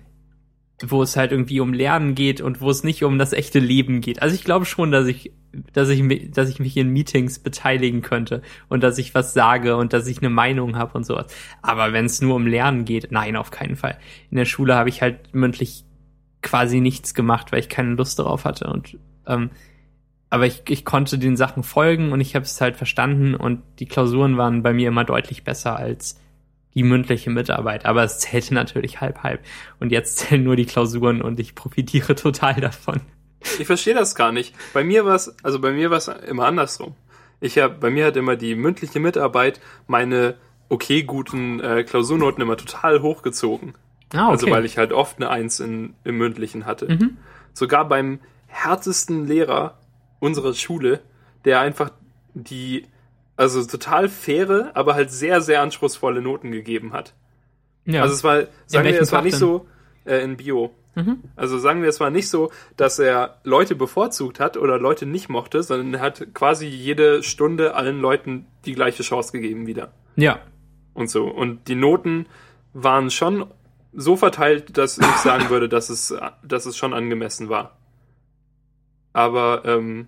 wo 0.85 1.03
es 1.03 1.17
halt 1.17 1.31
irgendwie 1.31 1.59
um 1.59 1.73
Lernen 1.73 2.15
geht 2.15 2.41
und 2.41 2.61
wo 2.61 2.69
es 2.69 2.83
nicht 2.83 3.03
um 3.03 3.17
das 3.17 3.33
echte 3.33 3.59
Leben 3.59 4.01
geht. 4.01 4.21
Also 4.21 4.35
ich 4.35 4.43
glaube 4.43 4.65
schon, 4.65 4.91
dass 4.91 5.07
ich, 5.07 5.33
dass 5.73 5.89
ich, 5.89 6.31
dass 6.31 6.49
ich 6.49 6.59
mich 6.59 6.77
in 6.77 6.89
Meetings 6.89 7.39
beteiligen 7.39 8.01
könnte 8.01 8.41
und 8.69 8.81
dass 8.81 8.97
ich 8.97 9.13
was 9.13 9.33
sage 9.33 9.75
und 9.75 9.93
dass 9.93 10.07
ich 10.07 10.19
eine 10.19 10.29
Meinung 10.29 10.77
habe 10.77 10.97
und 10.97 11.05
sowas. 11.05 11.33
Aber 11.61 11.91
wenn 11.91 12.05
es 12.05 12.21
nur 12.21 12.35
um 12.35 12.47
Lernen 12.47 12.85
geht, 12.85 13.11
nein, 13.11 13.35
auf 13.35 13.51
keinen 13.51 13.75
Fall. 13.75 13.97
In 14.31 14.37
der 14.37 14.45
Schule 14.45 14.75
habe 14.75 14.89
ich 14.89 15.01
halt 15.01 15.33
mündlich 15.33 15.83
quasi 16.41 16.79
nichts 16.79 17.13
gemacht, 17.13 17.51
weil 17.51 17.59
ich 17.59 17.69
keine 17.69 17.95
Lust 17.95 18.17
darauf 18.17 18.45
hatte 18.45 18.67
und 18.67 18.97
ähm, 19.27 19.49
aber 20.29 20.45
ich, 20.45 20.61
ich 20.69 20.85
konnte 20.85 21.17
den 21.17 21.35
Sachen 21.35 21.63
folgen 21.63 22.11
und 22.11 22.21
ich 22.21 22.35
habe 22.35 22.45
es 22.45 22.61
halt 22.61 22.77
verstanden 22.77 23.33
und 23.33 23.63
die 23.79 23.87
Klausuren 23.87 24.37
waren 24.37 24.61
bei 24.61 24.73
mir 24.73 24.89
immer 24.89 25.03
deutlich 25.03 25.43
besser 25.43 25.75
als 25.75 26.19
die 26.79 26.83
mündliche 26.83 27.29
Mitarbeit, 27.29 27.85
aber 27.85 28.05
es 28.05 28.19
zählte 28.19 28.53
natürlich 28.53 29.01
halb 29.01 29.21
halb. 29.21 29.41
Und 29.81 29.91
jetzt 29.91 30.17
zählen 30.17 30.41
nur 30.41 30.55
die 30.55 30.65
Klausuren 30.65 31.21
und 31.21 31.37
ich 31.37 31.53
profitiere 31.53 32.15
total 32.15 32.53
davon. 32.55 33.01
Ich 33.59 33.67
verstehe 33.67 33.93
das 33.93 34.15
gar 34.15 34.31
nicht. 34.31 34.55
Bei 34.73 34.85
mir 34.85 35.03
war 35.03 35.15
es, 35.15 35.35
also 35.43 35.59
bei 35.59 35.73
mir 35.73 35.89
war 35.89 35.97
es 35.97 36.07
immer 36.07 36.45
andersrum. 36.45 36.95
Ich 37.41 37.57
hab, 37.57 37.81
bei 37.81 37.89
mir 37.89 38.05
hat 38.05 38.15
immer 38.15 38.37
die 38.37 38.55
mündliche 38.55 39.01
Mitarbeit 39.01 39.59
meine 39.87 40.35
okay 40.69 41.03
guten 41.03 41.59
äh, 41.59 41.83
Klausurnoten 41.83 42.41
immer 42.41 42.55
total 42.55 43.01
hochgezogen. 43.01 43.73
Ah, 44.13 44.27
okay. 44.27 44.31
Also 44.31 44.49
weil 44.49 44.63
ich 44.63 44.77
halt 44.77 44.93
oft 44.93 45.17
eine 45.17 45.29
Eins 45.29 45.59
in, 45.59 45.95
im 46.05 46.17
mündlichen 46.17 46.65
hatte. 46.65 46.87
Mhm. 46.87 47.17
Sogar 47.51 47.89
beim 47.89 48.21
härtesten 48.47 49.27
Lehrer 49.27 49.79
unserer 50.19 50.53
Schule, 50.53 51.01
der 51.43 51.59
einfach 51.59 51.91
die 52.33 52.85
also 53.39 53.63
total 53.63 54.09
faire, 54.09 54.71
aber 54.73 54.95
halt 54.95 55.11
sehr, 55.11 55.39
sehr 55.39 55.61
anspruchsvolle 55.61 56.21
Noten 56.21 56.51
gegeben 56.51 56.91
hat. 56.91 57.13
Ja. 57.85 58.01
Also 58.01 58.13
es 58.13 58.23
war, 58.25 58.47
sagen 58.65 58.85
wir, 58.85 58.99
es 58.99 59.13
war 59.13 59.21
nicht 59.21 59.35
denn? 59.35 59.39
so 59.39 59.67
äh, 60.05 60.21
in 60.21 60.35
Bio. 60.35 60.71
Mhm. 60.95 61.23
Also 61.37 61.57
sagen 61.57 61.81
wir, 61.81 61.87
es 61.87 62.01
war 62.01 62.09
nicht 62.09 62.27
so, 62.27 62.51
dass 62.75 62.99
er 62.99 63.39
Leute 63.45 63.75
bevorzugt 63.75 64.41
hat 64.41 64.57
oder 64.57 64.77
Leute 64.77 65.05
nicht 65.05 65.29
mochte, 65.29 65.63
sondern 65.63 65.93
er 65.93 66.01
hat 66.01 66.33
quasi 66.33 66.67
jede 66.67 67.23
Stunde 67.23 67.75
allen 67.75 68.01
Leuten 68.01 68.45
die 68.65 68.73
gleiche 68.73 69.03
Chance 69.03 69.31
gegeben 69.31 69.67
wieder. 69.67 69.93
Ja. 70.17 70.39
Und 70.93 71.09
so. 71.09 71.25
Und 71.25 71.69
die 71.69 71.75
Noten 71.75 72.25
waren 72.73 73.09
schon 73.09 73.45
so 73.93 74.17
verteilt, 74.17 74.77
dass 74.77 74.97
ich 74.97 75.05
sagen 75.05 75.49
würde, 75.49 75.69
dass 75.69 75.89
es, 75.89 76.13
dass 76.43 76.65
es 76.65 76.75
schon 76.75 76.93
angemessen 76.93 77.47
war. 77.47 77.77
Aber 79.13 79.63
ähm, 79.63 80.07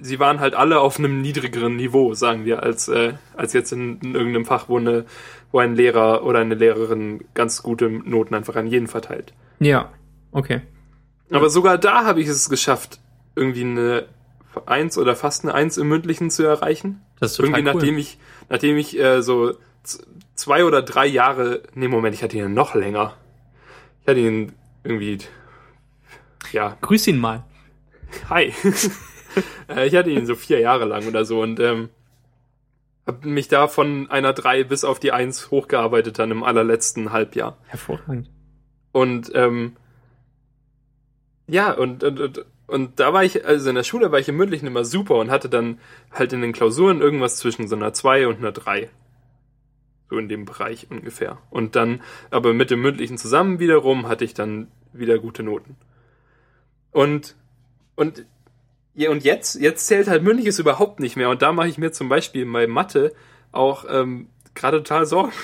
sie 0.00 0.18
waren 0.18 0.40
halt 0.40 0.54
alle 0.54 0.80
auf 0.80 0.98
einem 0.98 1.22
niedrigeren 1.22 1.76
Niveau, 1.76 2.14
sagen 2.14 2.44
wir, 2.44 2.62
als, 2.62 2.88
äh, 2.88 3.14
als 3.34 3.52
jetzt 3.52 3.72
in, 3.72 3.98
in 4.00 4.14
irgendeinem 4.14 4.44
Fach, 4.44 4.68
wo, 4.68 4.78
eine, 4.78 5.06
wo 5.50 5.58
ein 5.58 5.74
Lehrer 5.74 6.24
oder 6.24 6.40
eine 6.40 6.54
Lehrerin 6.54 7.24
ganz 7.34 7.62
gute 7.62 7.88
Noten 7.88 8.34
einfach 8.34 8.56
an 8.56 8.66
jeden 8.66 8.86
verteilt. 8.86 9.32
Ja, 9.60 9.92
okay. 10.32 10.60
Aber 11.30 11.48
sogar 11.48 11.78
da 11.78 12.04
habe 12.04 12.20
ich 12.20 12.28
es 12.28 12.50
geschafft, 12.50 13.00
irgendwie 13.34 13.62
eine 13.64 14.06
Eins 14.66 14.98
oder 14.98 15.16
fast 15.16 15.44
eine 15.44 15.54
Eins 15.54 15.78
im 15.78 15.88
Mündlichen 15.88 16.30
zu 16.30 16.42
erreichen. 16.42 17.00
Das 17.20 17.32
ist 17.32 17.36
total 17.38 17.50
Irgendwie 17.50 17.70
cool. 17.70 17.74
nachdem 17.74 17.98
ich, 17.98 18.18
nachdem 18.50 18.76
ich 18.76 18.98
äh, 18.98 19.22
so 19.22 19.54
zwei 20.34 20.64
oder 20.64 20.82
drei 20.82 21.06
Jahre, 21.06 21.62
nee 21.74 21.88
Moment, 21.88 22.14
ich 22.14 22.22
hatte 22.22 22.36
ihn 22.36 22.52
noch 22.52 22.74
länger. 22.74 23.14
Ich 24.02 24.08
hatte 24.08 24.20
ihn 24.20 24.52
irgendwie, 24.84 25.18
ja. 26.52 26.76
Grüß 26.82 27.06
ihn 27.06 27.18
mal. 27.18 27.44
Hi. 28.28 28.52
Äh, 29.68 29.86
ich 29.86 29.94
hatte 29.94 30.10
ihn 30.10 30.26
so 30.26 30.34
vier 30.34 30.60
Jahre 30.60 30.84
lang 30.84 31.06
oder 31.06 31.24
so 31.24 31.40
und 31.40 31.60
ähm, 31.60 31.88
habe 33.06 33.28
mich 33.28 33.48
da 33.48 33.68
von 33.68 34.10
einer 34.10 34.32
drei 34.32 34.64
bis 34.64 34.84
auf 34.84 34.98
die 34.98 35.12
eins 35.12 35.50
hochgearbeitet 35.50 36.18
dann 36.18 36.30
im 36.30 36.42
allerletzten 36.42 37.12
Halbjahr. 37.12 37.56
Hervorragend. 37.66 38.30
Und 38.92 39.30
ähm, 39.34 39.76
ja, 41.46 41.72
und, 41.72 42.04
und, 42.04 42.20
und, 42.20 42.44
und 42.66 43.00
da 43.00 43.12
war 43.12 43.24
ich, 43.24 43.44
also 43.44 43.68
in 43.68 43.74
der 43.74 43.82
Schule 43.82 44.12
war 44.12 44.18
ich 44.18 44.28
im 44.28 44.36
Mündlichen 44.36 44.66
immer 44.66 44.84
super 44.84 45.16
und 45.16 45.30
hatte 45.30 45.48
dann 45.48 45.78
halt 46.10 46.32
in 46.32 46.40
den 46.40 46.52
Klausuren 46.52 47.00
irgendwas 47.00 47.36
zwischen 47.36 47.68
so 47.68 47.76
einer 47.76 47.92
zwei 47.92 48.26
und 48.26 48.38
einer 48.38 48.52
drei 48.52 48.90
So 50.08 50.18
in 50.18 50.28
dem 50.28 50.44
Bereich 50.44 50.86
ungefähr. 50.90 51.38
Und 51.50 51.74
dann, 51.74 52.02
aber 52.30 52.54
mit 52.54 52.70
dem 52.70 52.80
Mündlichen 52.80 53.18
zusammen 53.18 53.58
wiederum 53.58 54.08
hatte 54.08 54.24
ich 54.24 54.34
dann 54.34 54.68
wieder 54.92 55.18
gute 55.18 55.42
Noten. 55.42 55.76
Und, 56.92 57.34
und 57.96 58.24
ja, 58.94 59.10
und 59.10 59.24
jetzt, 59.24 59.54
jetzt 59.54 59.86
zählt 59.86 60.08
halt 60.08 60.22
mündliches 60.22 60.58
überhaupt 60.58 61.00
nicht 61.00 61.16
mehr. 61.16 61.30
Und 61.30 61.42
da 61.42 61.52
mache 61.52 61.68
ich 61.68 61.78
mir 61.78 61.92
zum 61.92 62.08
Beispiel 62.08 62.44
bei 62.50 62.66
Mathe 62.66 63.12
auch 63.50 63.84
ähm, 63.88 64.28
gerade 64.54 64.78
total 64.78 65.06
Sorgen. 65.06 65.32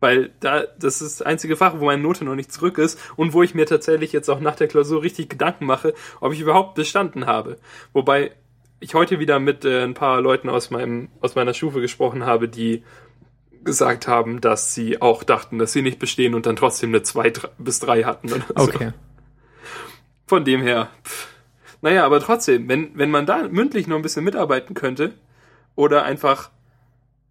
Weil 0.00 0.30
da, 0.38 0.62
das 0.78 1.02
ist 1.02 1.20
das 1.20 1.26
einzige 1.26 1.56
Fach, 1.56 1.80
wo 1.80 1.86
meine 1.86 2.02
Note 2.02 2.24
noch 2.24 2.36
nicht 2.36 2.52
zurück 2.52 2.78
ist 2.78 3.00
und 3.16 3.32
wo 3.32 3.42
ich 3.42 3.56
mir 3.56 3.66
tatsächlich 3.66 4.12
jetzt 4.12 4.28
auch 4.28 4.38
nach 4.38 4.54
der 4.54 4.68
Klausur 4.68 5.02
richtig 5.02 5.28
Gedanken 5.28 5.66
mache, 5.66 5.92
ob 6.20 6.32
ich 6.32 6.40
überhaupt 6.40 6.76
bestanden 6.76 7.26
habe. 7.26 7.58
Wobei 7.92 8.30
ich 8.78 8.94
heute 8.94 9.18
wieder 9.18 9.40
mit 9.40 9.64
äh, 9.64 9.82
ein 9.82 9.94
paar 9.94 10.20
Leuten 10.20 10.50
aus 10.50 10.70
meinem, 10.70 11.08
aus 11.20 11.34
meiner 11.34 11.52
Stufe 11.52 11.80
gesprochen 11.80 12.24
habe, 12.24 12.48
die 12.48 12.84
gesagt 13.64 14.06
haben, 14.06 14.40
dass 14.40 14.72
sie 14.72 15.02
auch 15.02 15.24
dachten, 15.24 15.58
dass 15.58 15.72
sie 15.72 15.82
nicht 15.82 15.98
bestehen 15.98 16.34
und 16.34 16.46
dann 16.46 16.54
trotzdem 16.54 16.90
eine 16.90 17.02
2 17.02 17.32
bis 17.58 17.80
3 17.80 18.04
hatten. 18.04 18.32
Oder 18.32 18.44
so. 18.56 18.62
Okay. 18.62 18.92
Von 20.26 20.44
dem 20.44 20.62
her, 20.62 20.90
pff, 21.04 21.26
naja, 21.82 22.04
aber 22.04 22.20
trotzdem, 22.20 22.68
wenn, 22.68 22.90
wenn 22.98 23.10
man 23.10 23.26
da 23.26 23.46
mündlich 23.48 23.86
noch 23.86 23.96
ein 23.96 24.02
bisschen 24.02 24.24
mitarbeiten 24.24 24.74
könnte 24.74 25.12
oder 25.76 26.02
einfach 26.04 26.50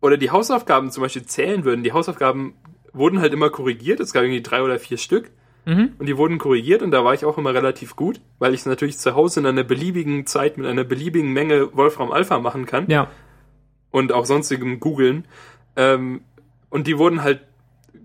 oder 0.02 0.18
die 0.18 0.32
Hausaufgaben 0.32 0.92
zum 0.92 1.04
Beispiel 1.04 1.26
zählen 1.26 1.64
würden, 1.66 1.84
die 1.84 1.92
Hausaufgaben 1.94 2.54
wurden 2.94 3.20
halt 3.20 3.34
immer 3.34 3.50
korrigiert, 3.50 4.00
es 4.00 4.14
gab 4.14 4.24
irgendwie 4.24 4.42
drei 4.44 4.62
oder 4.62 4.80
vier 4.80 4.98
Stück 4.98 5.32
Mhm. 5.66 5.92
und 6.00 6.06
die 6.06 6.16
wurden 6.16 6.38
korrigiert 6.38 6.82
und 6.82 6.92
da 6.92 7.04
war 7.04 7.14
ich 7.14 7.26
auch 7.26 7.38
immer 7.38 7.54
relativ 7.54 7.98
gut, 7.98 8.22
weil 8.40 8.54
ich 8.54 8.62
es 8.62 8.66
natürlich 8.66 8.98
zu 8.98 9.16
Hause 9.16 9.42
in 9.42 9.46
einer 9.48 9.66
beliebigen 9.66 10.26
Zeit 10.26 10.58
mit 10.58 10.66
einer 10.66 10.86
beliebigen 10.86 11.34
Menge 11.34 11.76
Wolfram 11.76 12.10
Alpha 12.10 12.40
machen 12.40 12.66
kann 12.66 12.90
Ja. 12.90 13.10
und 13.92 14.14
auch 14.14 14.26
sonstigem 14.26 14.80
googeln. 14.80 15.26
Ähm, 15.76 16.22
und 16.70 16.88
die 16.88 16.98
wurden 16.98 17.22
halt 17.22 17.42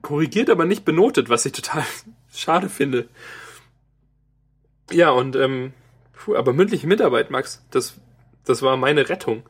korrigiert, 0.02 0.50
aber 0.50 0.64
nicht 0.64 0.84
benotet, 0.84 1.28
was 1.28 1.46
ich 1.46 1.52
total 1.52 1.84
schade 2.34 2.68
finde. 2.68 3.06
Ja, 4.90 5.10
und 5.10 5.36
ähm, 5.36 5.72
puh, 6.22 6.36
aber 6.36 6.52
mündliche 6.52 6.86
Mitarbeit, 6.86 7.30
Max, 7.30 7.64
das, 7.70 8.00
das 8.44 8.62
war 8.62 8.76
meine 8.76 9.08
Rettung. 9.08 9.42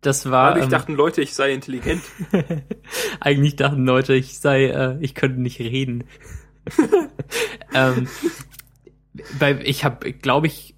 Das 0.00 0.30
war. 0.30 0.50
Dadurch 0.50 0.64
ähm, 0.64 0.70
dachten 0.70 0.94
Leute, 0.94 1.22
ich 1.22 1.34
sei 1.34 1.52
intelligent. 1.52 2.02
Eigentlich 3.20 3.56
dachten 3.56 3.84
Leute, 3.84 4.14
ich 4.14 4.38
sei, 4.38 4.66
äh, 4.66 4.96
ich 5.00 5.14
könnte 5.14 5.40
nicht 5.40 5.58
reden. 5.58 6.04
ähm, 7.74 8.06
weil 9.38 9.66
ich 9.66 9.84
habe, 9.84 10.12
glaube 10.12 10.46
ich, 10.46 10.76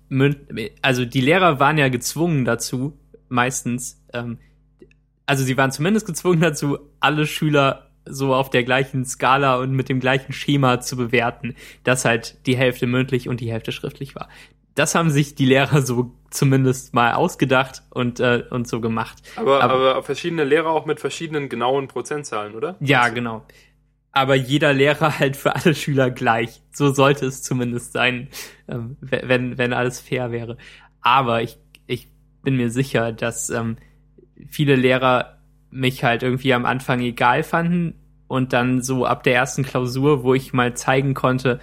also 0.81 1.05
die 1.05 1.21
Lehrer 1.21 1.61
waren 1.61 1.77
ja 1.77 1.89
gezwungen 1.89 2.45
dazu, 2.45 2.99
meistens. 3.29 4.03
Ähm, 4.13 4.39
also 5.27 5.45
sie 5.45 5.57
waren 5.57 5.71
zumindest 5.71 6.07
gezwungen 6.07 6.41
dazu, 6.41 6.79
alle 7.01 7.27
Schüler 7.27 7.91
so 8.07 8.35
auf 8.35 8.49
der 8.49 8.65
gleichen 8.65 9.05
Skala 9.05 9.57
und 9.57 9.73
mit 9.73 9.89
dem 9.89 10.01
gleichen 10.01 10.33
Schema 10.33 10.81
zu 10.81 10.97
bewerten, 10.97 11.55
dass 11.85 12.05
halt 12.05 12.47
die 12.47 12.57
Hälfte 12.57 12.87
mündlich 12.87 13.29
und 13.29 13.41
die 13.41 13.53
Hälfte 13.53 13.73
schriftlich 13.73 14.15
war. 14.15 14.29
Das 14.75 14.95
haben 14.95 15.11
sich 15.11 15.35
die 15.35 15.47
Lehrer 15.47 15.83
so 15.83 16.13
zumindest 16.31 16.95
mal 16.95 17.15
ausgedacht 17.15 17.83
und, 17.91 18.21
äh, 18.21 18.45
und 18.51 18.69
so 18.69 18.81
gemacht. 18.81 19.19
Aber, 19.37 19.63
Aber- 19.63 19.75
aber, 19.95 20.03
verschiedene 20.03 20.45
Lehrer 20.45 20.69
auch 20.71 20.87
mit 20.87 21.01
verschiedenen 21.01 21.49
genauen 21.49 21.89
Prozentzahlen, 21.89 22.55
oder? 22.55 22.77
Ja, 22.81 23.09
genau. 23.09 23.45
Aber 24.13 24.35
jeder 24.37 24.73
Lehrer 24.73 25.19
halt 25.19 25.37
für 25.37 25.55
alle 25.57 25.75
Schüler 25.75 26.11
gleich. 26.11 26.63
So 26.73 26.93
sollte 26.93 27.27
es 27.27 27.43
zumindest 27.43 27.93
sein, 27.93 28.29
ähm, 28.69 28.97
we- 29.01 29.23
wenn, 29.25 29.59
wenn 29.59 29.73
alles 29.73 30.01
fair 30.01 30.31
wäre. 30.31 30.57
Aber 31.01 31.43
ich, 31.43 31.59
ich 31.87 32.09
bin 32.43 32.57
mir 32.57 32.71
sicher, 32.71 33.13
dass 33.13 33.51
ähm, 33.51 33.77
viele 34.49 34.77
Lehrer 34.77 35.39
mich 35.71 36.05
halt 36.05 36.23
irgendwie 36.23 36.55
am 36.55 36.65
Anfang 36.65 37.01
egal 37.01 37.43
fanden 37.43 37.95
und 38.29 38.53
dann 38.53 38.83
so 38.83 39.05
ab 39.05 39.23
der 39.25 39.35
ersten 39.35 39.63
Klausur, 39.65 40.23
wo 40.23 40.35
ich 40.35 40.53
mal 40.53 40.75
zeigen 40.75 41.15
konnte, 41.15 41.59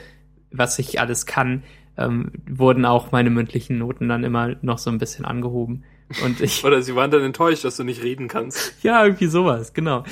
was 0.51 0.78
ich 0.80 0.99
alles 0.99 1.26
kann, 1.26 1.64
ähm, 1.98 2.32
wurden 2.50 2.86
auch 2.86 3.12
meine 3.12 3.30
mündlichen 3.30 3.78
Noten 3.80 4.08
dann 4.10 4.24
immer 4.24 4.56
noch 4.62 4.78
so 4.78 4.89
ein 4.89 4.98
bisschen 4.98 5.26
angehoben. 5.26 5.84
Und 6.24 6.39
ich, 6.41 6.64
Oder 6.66 6.82
sie 6.82 6.95
waren 6.95 7.12
dann 7.12 7.24
enttäuscht, 7.24 7.64
dass 7.64 7.78
du 7.78 7.84
nicht 7.84 8.04
reden 8.04 8.28
kannst. 8.28 8.74
ja, 8.84 9.04
irgendwie 9.04 9.28
sowas, 9.28 9.74
genau. 9.74 10.04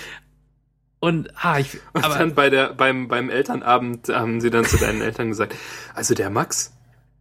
Und, 1.00 1.30
ah, 1.36 1.60
ich, 1.60 1.78
Und 1.94 2.04
aber, 2.04 2.18
dann 2.18 2.34
bei 2.34 2.50
der, 2.50 2.74
beim, 2.74 3.08
beim 3.08 3.30
Elternabend 3.30 4.10
haben 4.10 4.42
sie 4.42 4.50
dann 4.50 4.66
zu 4.66 4.78
deinen 4.78 5.02
Eltern 5.02 5.30
gesagt, 5.30 5.56
also 5.94 6.16
der 6.16 6.30
Max, 6.32 6.74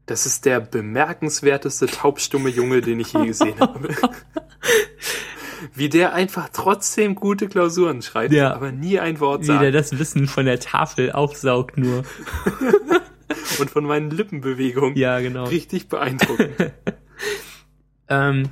das 0.07 0.27
ist 0.27 0.45
der 0.47 0.61
bemerkenswerteste 0.61 1.87
taubstumme 1.87 2.49
Junge, 2.49 2.81
den 2.81 3.01
ich 3.01 3.13
je 3.13 3.27
gesehen 3.27 3.59
habe. 3.61 3.89
Wie 5.75 5.89
der 5.89 6.13
einfach 6.15 6.49
trotzdem 6.53 7.15
gute 7.15 7.49
Klausuren 7.49 8.03
schreibt, 8.03 8.33
Ja. 8.33 8.53
aber 8.55 8.71
nie 8.73 8.99
ein 9.01 9.19
Wort 9.21 9.43
wie 9.43 9.47
der 9.47 9.73
sagt. 9.73 9.75
das 9.75 9.99
Wissen 9.99 10.27
von 10.27 10.45
der 10.47 10.61
Tafel 10.61 11.13
aufsaugt 11.13 11.79
nur. 11.79 12.05
Und 13.61 13.71
von 13.71 13.85
meinen 13.85 14.11
Lippenbewegungen 14.11 14.97
Ja, 14.97 15.21
genau. 15.21 15.45
richtig 15.45 15.89
beeindruckend. 15.89 16.55
Ähm, 18.09 18.51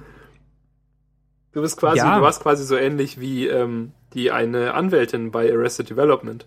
Du 1.53 1.61
bist 1.61 1.77
quasi, 1.77 1.99
Ja. 1.99 2.17
du 2.17 2.23
warst 2.23 2.41
quasi 2.43 2.65
so 2.65 2.77
ähnlich 2.77 3.21
wie 3.21 3.47
ähm, 3.47 3.93
die 4.15 4.31
eine 4.31 4.73
Anwältin 4.73 5.31
bei 5.31 5.53
Arrested 5.53 5.91
Development, 5.91 6.47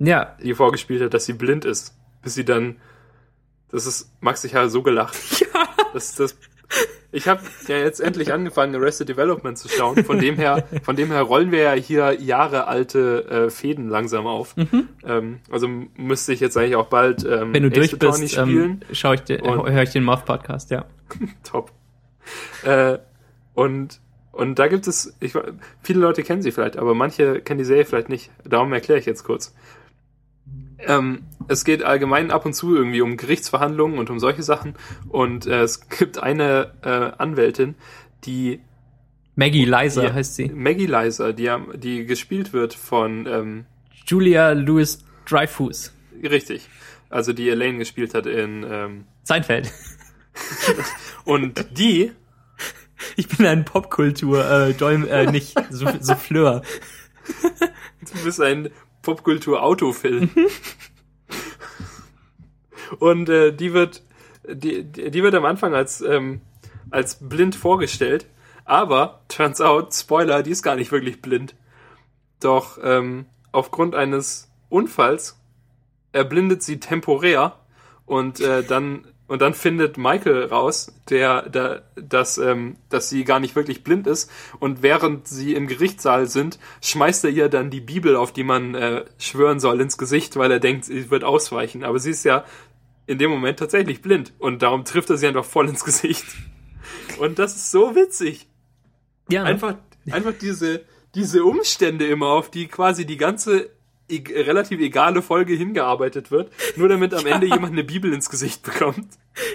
ja, 0.00 0.36
die 0.42 0.54
vorgespielt 0.54 1.00
hat, 1.02 1.14
dass 1.14 1.24
sie 1.26 1.34
blind 1.34 1.64
ist, 1.64 1.94
bis 2.22 2.34
sie 2.34 2.44
dann, 2.44 2.80
das 3.70 3.86
ist, 3.86 4.10
Max, 4.20 4.42
ich 4.42 4.56
habe 4.56 4.68
so 4.68 4.82
gelacht. 4.82 5.16
Ja. 5.54 5.68
Das, 5.92 6.14
das, 6.14 6.36
ich 7.12 7.26
habe 7.28 7.40
ja 7.66 7.76
jetzt 7.78 8.00
endlich 8.00 8.32
angefangen, 8.32 8.74
Arrested 8.76 9.08
Development 9.08 9.58
zu 9.58 9.68
schauen. 9.68 10.04
Von 10.04 10.18
dem 10.20 10.36
her, 10.36 10.64
von 10.82 10.94
dem 10.96 11.10
her 11.10 11.22
rollen 11.22 11.50
wir 11.50 11.58
ja 11.60 11.72
hier 11.72 12.12
jahrealte 12.20 13.24
äh, 13.46 13.50
Fäden 13.50 13.88
langsam 13.88 14.26
auf. 14.26 14.54
Ähm, 15.04 15.40
also 15.50 15.68
müsste 15.96 16.32
ich 16.32 16.40
jetzt 16.40 16.56
eigentlich 16.56 16.76
auch 16.76 16.86
bald 16.86 17.24
ähm, 17.24 17.48
Mhm. 17.48 17.54
wenn 17.54 17.62
du 17.64 17.68
Ace 17.80 17.90
durch 17.98 18.20
bist, 18.20 18.32
spielen. 18.34 18.70
ähm, 18.70 18.80
schau 18.92 19.12
ich 19.12 19.22
dir, 19.22 19.38
höre 19.42 19.82
ich 19.82 19.90
den 19.90 20.04
Moth-Podcast, 20.04 20.70
ja. 20.70 20.84
Top. 21.42 21.72
Äh, 22.64 22.98
und, 23.54 24.00
und 24.32 24.58
da 24.58 24.68
gibt 24.68 24.86
es, 24.86 25.16
ich, 25.20 25.34
viele 25.82 26.00
Leute 26.00 26.22
kennen 26.22 26.42
sie 26.42 26.52
vielleicht, 26.52 26.76
aber 26.76 26.94
manche 26.94 27.40
kennen 27.40 27.58
die 27.58 27.64
Serie 27.64 27.84
vielleicht 27.84 28.08
nicht. 28.08 28.30
Darum 28.44 28.72
erkläre 28.72 29.00
ich 29.00 29.06
jetzt 29.06 29.24
kurz. 29.24 29.54
Ähm, 30.86 31.22
es 31.48 31.64
geht 31.64 31.82
allgemein 31.82 32.30
ab 32.30 32.46
und 32.46 32.52
zu 32.54 32.74
irgendwie 32.74 33.00
um 33.00 33.16
Gerichtsverhandlungen 33.16 33.98
und 33.98 34.08
um 34.10 34.18
solche 34.18 34.42
Sachen. 34.42 34.74
Und 35.08 35.46
äh, 35.46 35.62
es 35.62 35.88
gibt 35.88 36.22
eine 36.22 36.72
äh, 36.82 36.88
Anwältin, 37.20 37.74
die 38.24 38.60
Maggie 39.36 39.64
Liza 39.64 40.04
Ja. 40.04 40.12
heißt 40.12 40.34
sie. 40.36 40.48
Maggie 40.48 40.86
Liza, 40.86 41.32
die, 41.32 41.50
die 41.76 42.04
gespielt 42.06 42.52
wird 42.52 42.74
von, 42.74 43.26
ähm, 43.26 43.64
Julia 44.06 44.52
Louis 44.52 45.04
Dreyfus. 45.28 45.92
richtig, 46.22 46.68
also 47.10 47.32
die 47.32 47.48
Elaine 47.48 47.78
gespielt 47.78 48.14
hat 48.14 48.26
in, 48.26 48.66
ähm, 48.68 49.04
Seinfeld. 49.22 49.70
und 51.24 51.64
die, 51.78 52.12
Ich 53.16 53.28
bin 53.28 53.46
ein 53.46 53.64
Popkultur, 53.64 54.44
äh, 54.50 54.72
Dolm, 54.74 55.06
äh, 55.06 55.30
nicht, 55.30 55.56
Souff- 55.70 56.00
Souffleur. 56.02 56.62
Du 58.00 58.24
bist 58.24 58.40
ein 58.40 58.70
Popkultur-Autofilm. 59.02 60.30
Und 62.98 63.28
äh, 63.28 63.52
die 63.52 63.72
wird, 63.72 64.02
die, 64.48 64.84
die 64.84 65.10
die 65.10 65.22
wird 65.22 65.34
am 65.34 65.44
Anfang 65.44 65.74
als, 65.74 66.00
ähm, 66.00 66.40
als 66.90 67.28
blind 67.28 67.54
vorgestellt. 67.54 68.26
Aber, 68.64 69.22
turns 69.28 69.60
out, 69.60 69.94
Spoiler, 69.94 70.42
die 70.42 70.50
ist 70.50 70.62
gar 70.62 70.76
nicht 70.76 70.92
wirklich 70.92 71.22
blind. 71.22 71.54
Doch 72.40 72.78
ähm, 72.82 73.26
aufgrund 73.52 73.94
eines 73.94 74.50
Unfalls 74.68 75.40
erblindet 76.12 76.62
sie 76.62 76.80
temporär 76.80 77.56
und 78.06 78.40
äh, 78.40 78.62
dann 78.62 79.06
und 79.30 79.40
dann 79.40 79.54
findet 79.54 79.96
Michael 79.96 80.46
raus, 80.46 80.92
der, 81.08 81.48
der 81.48 81.84
dass, 81.94 82.36
ähm, 82.36 82.74
dass 82.88 83.08
sie 83.08 83.22
gar 83.22 83.38
nicht 83.38 83.54
wirklich 83.54 83.84
blind 83.84 84.08
ist. 84.08 84.28
Und 84.58 84.82
während 84.82 85.28
sie 85.28 85.54
im 85.54 85.68
Gerichtssaal 85.68 86.26
sind, 86.26 86.58
schmeißt 86.82 87.26
er 87.26 87.30
ihr 87.30 87.48
dann 87.48 87.70
die 87.70 87.80
Bibel, 87.80 88.16
auf 88.16 88.32
die 88.32 88.42
man 88.42 88.74
äh, 88.74 89.04
schwören 89.18 89.60
soll, 89.60 89.80
ins 89.80 89.98
Gesicht, 89.98 90.34
weil 90.34 90.50
er 90.50 90.58
denkt, 90.58 90.86
sie 90.86 91.12
wird 91.12 91.22
ausweichen. 91.22 91.84
Aber 91.84 92.00
sie 92.00 92.10
ist 92.10 92.24
ja 92.24 92.44
in 93.06 93.18
dem 93.18 93.30
Moment 93.30 93.60
tatsächlich 93.60 94.02
blind. 94.02 94.32
Und 94.40 94.62
darum 94.62 94.84
trifft 94.84 95.10
er 95.10 95.16
sie 95.16 95.28
einfach 95.28 95.44
voll 95.44 95.68
ins 95.68 95.84
Gesicht. 95.84 96.26
Und 97.20 97.38
das 97.38 97.54
ist 97.54 97.70
so 97.70 97.94
witzig. 97.94 98.48
Ja, 99.28 99.44
ne? 99.44 99.50
Einfach, 99.50 99.76
einfach 100.10 100.34
diese, 100.40 100.80
diese 101.14 101.44
Umstände 101.44 102.04
immer, 102.08 102.30
auf 102.30 102.50
die 102.50 102.66
quasi 102.66 103.06
die 103.06 103.16
ganze 103.16 103.70
e 104.10 104.42
relativ 104.42 104.80
egale 104.80 105.22
Folge 105.22 105.54
hingearbeitet 105.54 106.30
wird, 106.30 106.50
nur 106.76 106.88
damit 106.88 107.14
am 107.14 107.26
Ende 107.26 107.46
jemand 107.46 107.72
eine 107.72 107.84
Bibel 107.84 108.12
ins 108.12 108.28
Gesicht 108.30 108.62
bekommt. 108.62 109.06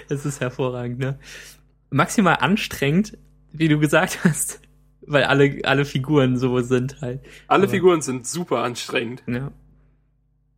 Es 0.10 0.26
ist 0.26 0.40
hervorragend, 0.42 1.00
ne? 1.00 1.20
Maximal 1.90 2.38
anstrengend, 2.40 3.18
wie 3.52 3.68
du 3.68 3.80
gesagt 3.80 4.20
hast, 4.24 4.62
weil 5.02 5.24
alle, 5.26 5.60
alle 5.64 5.86
Figuren 5.86 6.38
so 6.38 6.60
sind 6.62 7.02
halt. 7.02 7.22
Alle 7.48 7.64
Aber- 7.64 7.72
Figuren 7.72 8.02
sind 8.02 8.26
super 8.28 8.64
anstrengend 8.64 9.24
Ja. 9.28 9.52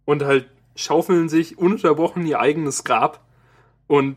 und 0.06 0.24
halt 0.24 0.48
schaufeln 0.76 1.28
sich 1.30 1.58
ununterbrochen 1.58 2.26
ihr 2.26 2.40
eigenes 2.40 2.84
Grab 2.84 3.26
und 3.88 4.16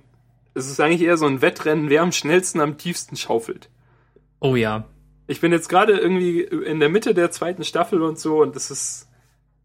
es 0.55 0.69
ist 0.71 0.81
eigentlich 0.81 1.03
eher 1.03 1.17
so 1.17 1.27
ein 1.27 1.43
Wettrennen, 1.43 1.89
wer 1.91 2.03
am 2.03 2.13
schnellsten 2.13 2.61
am 2.61 2.77
tiefsten 2.77 3.17
schaufelt. 3.17 3.71
Oh 4.41 4.57
ja. 4.57 4.85
Ich 5.27 5.41
bin 5.41 5.53
jetzt 5.53 5.69
gerade 5.69 5.93
irgendwie 5.99 6.41
in 6.41 6.81
der 6.81 6.89
Mitte 6.89 7.15
der 7.15 7.31
zweiten 7.31 7.63
Staffel 7.65 8.03
und 8.03 8.19
so 8.19 8.43
und 8.43 8.57
es 8.57 8.71
ist 8.71 9.09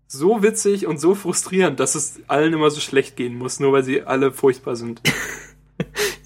so 0.08 0.44
witzig 0.44 0.86
und 0.88 1.00
so 1.00 1.16
frustrierend, 1.16 1.80
dass 1.80 1.96
es 1.96 2.20
allen 2.28 2.54
immer 2.54 2.70
so 2.70 2.80
schlecht 2.80 3.16
gehen 3.16 3.36
muss, 3.38 3.60
nur 3.60 3.74
weil 3.74 3.84
sie 3.84 4.04
alle 4.04 4.32
furchtbar 4.32 4.76
sind. 4.76 5.02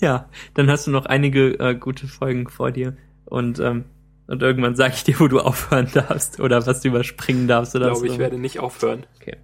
Ja, 0.02 0.30
dann 0.54 0.70
hast 0.70 0.88
du 0.88 0.92
noch 0.92 1.06
einige 1.08 1.60
äh, 1.60 1.76
gute 1.76 2.08
Folgen 2.08 2.48
vor 2.48 2.72
dir 2.72 2.96
und 3.26 3.60
ähm, 3.60 3.84
und 4.28 4.42
irgendwann 4.44 4.76
sage 4.76 4.94
ich 4.96 5.04
dir, 5.04 5.20
wo 5.20 5.28
du 5.28 5.40
aufhören 5.42 5.90
darfst 5.94 6.40
oder 6.40 6.66
was 6.66 6.80
du 6.82 6.88
überspringen 6.90 7.48
darfst 7.50 7.74
Ich 7.76 7.82
oder 7.82 7.90
glaube, 7.92 8.08
so. 8.08 8.14
ich 8.14 8.18
werde 8.20 8.38
nicht 8.38 8.60
aufhören. 8.60 9.06
Okay. 9.20 9.36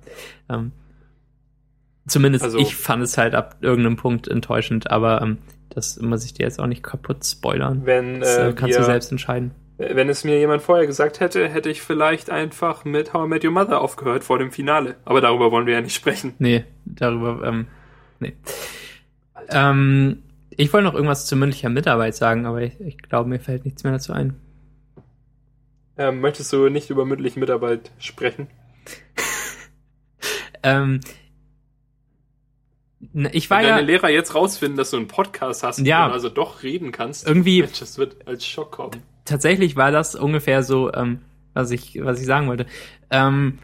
Ähm, 0.47 0.71
zumindest 2.07 2.43
Also- 2.45 2.57
ich 2.59 2.75
fand 2.75 3.03
es 3.03 3.17
halt 3.17 3.35
ab 3.35 3.57
irgendeinem 3.61 3.97
Punkt 3.97 4.27
enttäuschend, 4.29 4.89
aber 4.91 5.21
ähm, 5.21 5.39
das 5.69 5.99
muss 5.99 6.23
ich 6.23 6.33
dir 6.33 6.43
jetzt 6.43 6.59
auch 6.61 6.67
nicht 6.67 6.83
kaputt 6.83 7.25
spoilern. 7.25 7.81
Wenn, 7.85 8.21
Das 8.21 8.37
äh, 8.37 8.49
äh, 8.49 8.53
kannst 8.53 8.75
wir, 8.75 8.79
du 8.79 8.85
selbst 8.85 9.11
entscheiden. 9.11 9.51
Wenn 9.77 10.07
es 10.09 10.23
mir 10.23 10.37
jemand 10.39 10.61
vorher 10.61 10.85
gesagt 10.87 11.19
hätte, 11.19 11.47
hätte 11.49 11.69
ich 11.69 11.81
vielleicht 11.81 12.29
einfach 12.29 12.85
mit 12.85 13.13
How 13.13 13.25
I 13.25 13.29
Met 13.29 13.43
Your 13.43 13.51
Mother 13.51 13.81
aufgehört 13.81 14.23
vor 14.23 14.39
dem 14.39 14.51
Finale. 14.51 14.95
Aber 15.05 15.19
darüber 15.21 15.51
wollen 15.51 15.65
wir 15.65 15.73
ja 15.73 15.81
nicht 15.81 15.95
sprechen. 15.95 16.33
Nee, 16.39 16.63
darüber, 16.85 17.45
ähm, 17.45 17.67
nee. 18.19 18.33
Ähm, 19.49 20.23
ich 20.49 20.71
wollte 20.71 20.85
noch 20.85 20.93
irgendwas 20.93 21.25
zu 21.25 21.35
mündlicher 21.35 21.69
Mitarbeit 21.69 22.15
sagen, 22.15 22.45
aber 22.45 22.61
ich, 22.61 22.79
ich 22.79 22.97
glaube, 22.97 23.29
mir 23.29 23.39
fällt 23.39 23.65
nichts 23.65 23.83
mehr 23.83 23.93
dazu 23.93 24.13
ein. 24.13 24.39
Ähm, 25.97 26.21
möchtest 26.21 26.51
du 26.53 26.69
nicht 26.69 26.89
über 26.89 27.05
mündliche 27.05 27.39
Mitarbeit 27.39 27.91
sprechen? 27.99 28.47
Ähm, 30.63 30.99
Ich 33.33 33.49
war 33.51 33.59
Wenn 33.59 33.67
ja 33.67 33.75
deine 33.75 33.85
Lehrer 33.85 34.09
jetzt 34.09 34.33
rausfinden, 34.33 34.77
dass 34.77 34.89
du 34.89 34.97
einen 34.97 35.07
Podcast 35.07 35.61
hast 35.63 35.79
Ja. 35.79 36.07
und 36.07 36.11
also 36.11 36.29
doch 36.29 36.63
reden 36.63 36.91
kannst, 36.91 37.27
Irgendwie- 37.27 37.61
Mensch, 37.61 37.79
das 37.79 37.97
wird 37.99 38.27
als 38.27 38.45
Schock 38.45 38.71
kommen. 38.71 39.03
Tatsächlich 39.25 39.75
war 39.75 39.91
das 39.91 40.15
ungefähr 40.15 40.63
so, 40.63 40.93
ähm, 40.93 41.19
was 41.53 41.71
ich, 41.71 41.99
was 42.01 42.19
ich 42.19 42.25
sagen 42.25 42.47
wollte. 42.47 42.65
Ähm, 43.09 43.59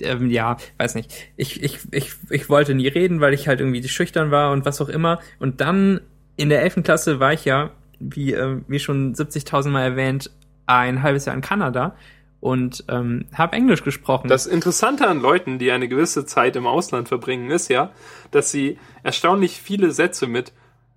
ähm, 0.00 0.30
ja, 0.30 0.56
weiß 0.78 0.94
nicht. 0.94 1.12
Ich, 1.36 1.62
ich, 1.62 1.80
ich, 1.90 2.12
ich 2.30 2.48
wollte 2.48 2.74
nie 2.74 2.88
reden, 2.88 3.20
weil 3.20 3.34
ich 3.34 3.48
halt 3.48 3.60
irgendwie 3.60 3.86
schüchtern 3.88 4.30
war 4.30 4.52
und 4.52 4.64
was 4.64 4.80
auch 4.80 4.88
immer. 4.88 5.18
Und 5.38 5.60
dann 5.60 6.00
in 6.36 6.48
der 6.50 6.62
11. 6.62 6.82
Klasse 6.84 7.18
war 7.20 7.32
ich 7.32 7.44
ja, 7.44 7.70
wie, 7.98 8.32
äh, 8.32 8.60
wie 8.68 8.78
schon 8.78 9.14
70.000 9.14 9.70
Mal 9.70 9.82
erwähnt, 9.82 10.30
ein 10.66 11.02
halbes 11.02 11.24
Jahr 11.24 11.34
in 11.34 11.40
Kanada 11.42 11.96
und 12.40 12.84
ähm, 12.88 13.26
habe 13.34 13.56
Englisch 13.56 13.82
gesprochen. 13.82 14.28
Das 14.28 14.46
Interessante 14.46 15.08
an 15.08 15.20
Leuten, 15.20 15.58
die 15.58 15.72
eine 15.72 15.88
gewisse 15.88 16.24
Zeit 16.26 16.54
im 16.54 16.66
Ausland 16.66 17.08
verbringen, 17.08 17.50
ist 17.50 17.68
ja, 17.68 17.90
dass 18.30 18.52
sie 18.52 18.78
erstaunlich 19.02 19.60
viele 19.60 19.90
Sätze 19.90 20.28
mit 20.28 20.52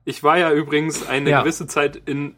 Ich 0.06 0.22
war 0.24 0.38
ja 0.38 0.52
übrigens 0.52 1.08
eine 1.08 1.32
Ja. 1.32 1.42
gewisse 1.42 1.66
Zeit 1.66 1.96
in 2.06 2.36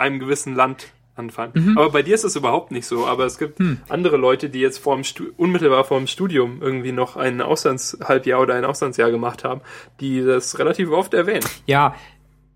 einem 0.00 0.18
gewissen 0.18 0.54
Land 0.54 0.88
anfangen. 1.14 1.76
Aber 1.76 1.90
bei 1.90 2.02
dir 2.02 2.14
ist 2.14 2.24
es 2.24 2.34
überhaupt 2.34 2.70
nicht 2.70 2.86
so. 2.86 3.06
Aber 3.06 3.26
es 3.26 3.38
gibt 3.38 3.58
andere 3.88 4.16
Leute, 4.16 4.48
die 4.48 4.60
jetzt 4.60 4.78
vor 4.78 4.94
dem 4.94 5.04
Stu 5.04 5.26
unmittelbar 5.36 5.84
vor 5.84 5.98
dem 5.98 6.06
Studium 6.06 6.62
irgendwie 6.62 6.92
noch 6.92 7.16
ein 7.16 7.40
Auslandshalbjahr 7.42 8.40
oder 8.40 8.54
ein 8.54 8.64
Auslandsjahr 8.64 9.10
gemacht 9.10 9.44
haben, 9.44 9.60
die 10.00 10.22
das 10.24 10.58
relativ 10.58 10.90
oft 10.90 11.12
erwähnen. 11.14 11.44
Ja, 11.66 11.94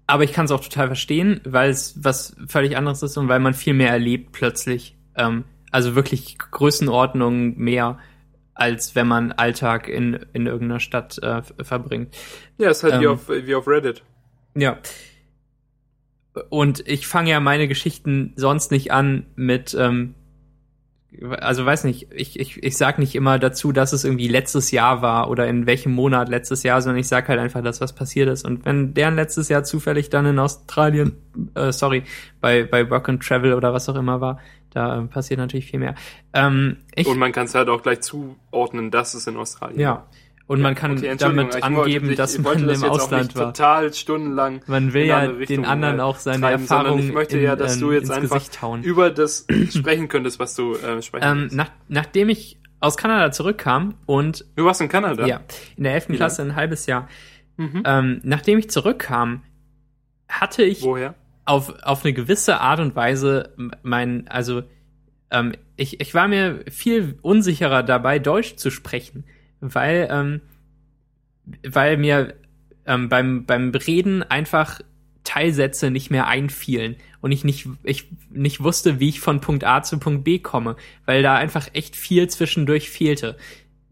aber 0.07 0.25
ich 0.25 0.33
kann 0.33 0.47
es 0.47 0.51
auch 0.51 0.61
total 0.61 0.87
verstehen, 0.89 1.41
weil 1.45 1.71
es 1.71 1.95
was 2.03 2.37
völlig 2.47 2.77
anderes 2.77 3.03
ist 3.03 3.17
und 3.17 3.29
weil 3.29 3.41
man 3.41 3.55
viel 3.55 3.75
mehr 3.75 3.91
erlebt 3.91 4.33
plötzlich. 4.33 4.97
Ähm, 5.17 5.45
also 5.71 5.95
wirklich 5.95 6.39
Größenordnung 6.39 7.57
mehr, 7.59 7.99
als 8.55 8.95
wenn 8.95 9.09
man 9.09 9.33
Alltag 9.33 9.89
in, 9.89 10.21
in 10.33 10.47
irgendeiner 10.47 10.81
Stadt 10.81 11.19
äh, 11.19 11.43
verbringt. 11.63 12.17
Ja, 12.59 12.71
ist 12.71 12.83
halt 12.83 13.01
wie, 13.01 13.05
Ähm. 13.05 13.11
auf, 13.13 13.29
wie 13.29 13.55
auf 13.55 13.67
Reddit. 13.67 14.03
Ja. 14.55 14.79
Und 16.51 16.87
ich 16.89 17.07
fange 17.07 17.31
ja 17.31 17.41
meine 17.41 17.69
Geschichten 17.69 18.33
sonst 18.37 18.71
nicht 18.71 18.93
an 18.93 19.27
mit, 19.37 19.77
ähm, 19.79 20.15
also 21.39 21.65
weiß 21.65 21.85
nicht, 21.85 22.09
ich, 22.13 22.41
ich, 22.41 22.63
ich 22.63 22.77
sag 22.77 22.99
nicht 22.99 23.15
immer 23.15 23.39
dazu, 23.39 23.71
dass 23.71 23.93
es 23.93 24.05
irgendwie 24.05 24.27
letztes 24.27 24.73
Jahr 24.73 25.01
war 25.01 25.31
oder 25.31 25.47
in 25.47 25.67
welchem 25.67 25.93
Monat 25.93 26.29
letztes 26.29 26.65
Jahr, 26.65 26.83
sondern 26.83 26.99
ich 26.99 27.07
sag 27.07 27.29
halt 27.29 27.39
einfach, 27.39 27.63
dass 27.63 27.81
was 27.81 27.95
passiert 27.95 28.29
ist. 28.29 28.45
Und 28.45 28.65
wenn 28.65 28.95
deren 28.95 29.15
letztes 29.15 29.49
Jahr 29.49 29.63
zufällig 29.63 30.11
dann 30.11 30.27
in 30.27 30.39
Australien, 30.41 31.17
äh, 31.55 31.71
sorry, 31.71 32.03
bei, 32.41 32.65
bei 32.65 32.91
Work 32.91 33.09
and 33.09 33.23
Travel 33.23 33.55
oder 33.55 33.73
was 33.73 33.89
auch 33.89 33.97
immer 33.97 34.21
war, 34.21 34.41
da 34.71 34.99
äh, 34.99 35.07
passiert 35.07 35.39
natürlich 35.39 35.67
viel 35.67 35.79
mehr. 35.79 35.95
Ähm, 36.33 36.79
ich, 36.95 37.07
Und 37.07 37.19
man 37.19 37.31
kann 37.31 37.47
es 37.47 37.55
halt 37.55 37.69
auch 37.69 37.83
gleich 37.83 38.01
zuordnen, 38.01 38.91
dass 38.91 39.15
es 39.15 39.27
in 39.29 39.37
Australien 39.37 39.81
ja. 39.81 40.07
Und 40.47 40.61
man 40.61 40.75
kann 40.75 40.99
Okay, 40.99 41.15
damit 41.17 41.53
wollte 41.55 41.63
angeben, 41.63 42.09
dich- 42.09 42.17
dass 42.19 42.45
wollte 42.45 42.61
man 42.61 42.69
das 42.69 42.79
im 42.79 42.85
jetzt 42.85 42.91
Ausland 43.01 43.35
war. 43.35 43.47
total 43.55 43.95
stundenlang 43.95 44.61
Man 44.67 44.93
will 44.93 45.07
ja 45.07 45.27
den 45.27 45.37
Richtung, 45.37 45.65
anderen 45.65 45.99
äh, 46.01 46.03
auch 46.03 46.19
seine 46.19 46.41
treiben, 46.43 46.63
Erfahrungen 46.65 46.99
Ich 47.09 47.13
möchte 47.15 47.39
in, 47.39 47.45
ja, 47.45 47.57
dass 47.57 47.79
du 47.79 47.87
ähm, 47.89 47.93
jetzt 47.95 48.03
ins 48.03 48.11
einfach 48.11 48.37
Gesicht 48.37 48.61
hauen. 48.61 48.83
über 48.83 49.11
das 49.11 49.47
sprechen 49.71 50.09
könntest, 50.09 50.39
was 50.39 50.55
du 50.55 50.75
äh, 50.75 51.01
sprechen 51.01 51.25
Ähm, 51.27 51.49
nach, 51.53 51.71
nachdem 51.89 52.29
ich 52.29 52.59
aus 52.81 52.99
Kanada 52.99 53.33
zurückkam 53.33 53.95
und 54.05 54.45
Du 54.57 54.67
warst 54.67 54.83
in 54.83 54.89
Kanada. 54.91 55.27
ja, 55.27 55.41
in 55.77 55.85
der 55.85 55.95
11. 55.95 56.11
Wie 56.11 56.17
Klasse 56.17 56.43
ein 56.43 56.55
halbes 56.57 56.85
Jahr, 56.85 57.09
Mhm. 57.57 57.83
ähm, 57.87 58.21
nachdem 58.25 58.59
ich 58.59 58.69
zurückkam, 58.69 59.43
hatte 60.29 60.63
ich 60.65 60.83
Woher? 60.83 61.15
auf, 61.47 61.73
auf 61.83 62.05
eine 62.05 62.13
gewisse 62.13 62.61
Art 62.61 62.81
und 62.81 62.95
Weise 62.97 63.55
mein, 63.83 64.29
also 64.29 64.63
ähm, 65.31 65.55
ich, 65.77 66.01
ich 66.01 66.15
war 66.15 66.29
mir 66.29 66.65
viel 66.71 67.19
unsicherer 67.23 67.83
dabei, 67.83 68.19
Deutsch 68.19 68.57
zu 68.57 68.71
sprechen, 68.71 69.25
weil, 69.73 70.09
ähm, 70.11 70.41
weil 71.67 71.97
mir 71.97 72.35
ähm, 72.87 73.09
beim, 73.09 73.47
beim 73.47 73.71
Reden 73.71 74.23
einfach 74.23 74.81
Teilsätze 75.25 75.91
nicht 75.91 76.11
mehr 76.11 76.27
einfielen 76.27 76.97
und 77.21 77.33
ich 77.33 77.45
nicht, 77.45 77.67
ich 77.83 78.11
nicht 78.31 78.63
wusste, 78.63 79.01
wie 79.01 79.09
ich 79.09 79.21
von 79.21 79.41
Punkt 79.41 79.65
A 79.65 79.83
zu 79.83 79.99
Punkt 79.99 80.23
B 80.25 80.39
komme, 80.39 80.77
weil 81.07 81.23
da 81.23 81.35
einfach 81.35 81.69
echt 81.73 81.97
viel 81.97 82.29
zwischendurch 82.29 82.91
fehlte. 82.91 83.37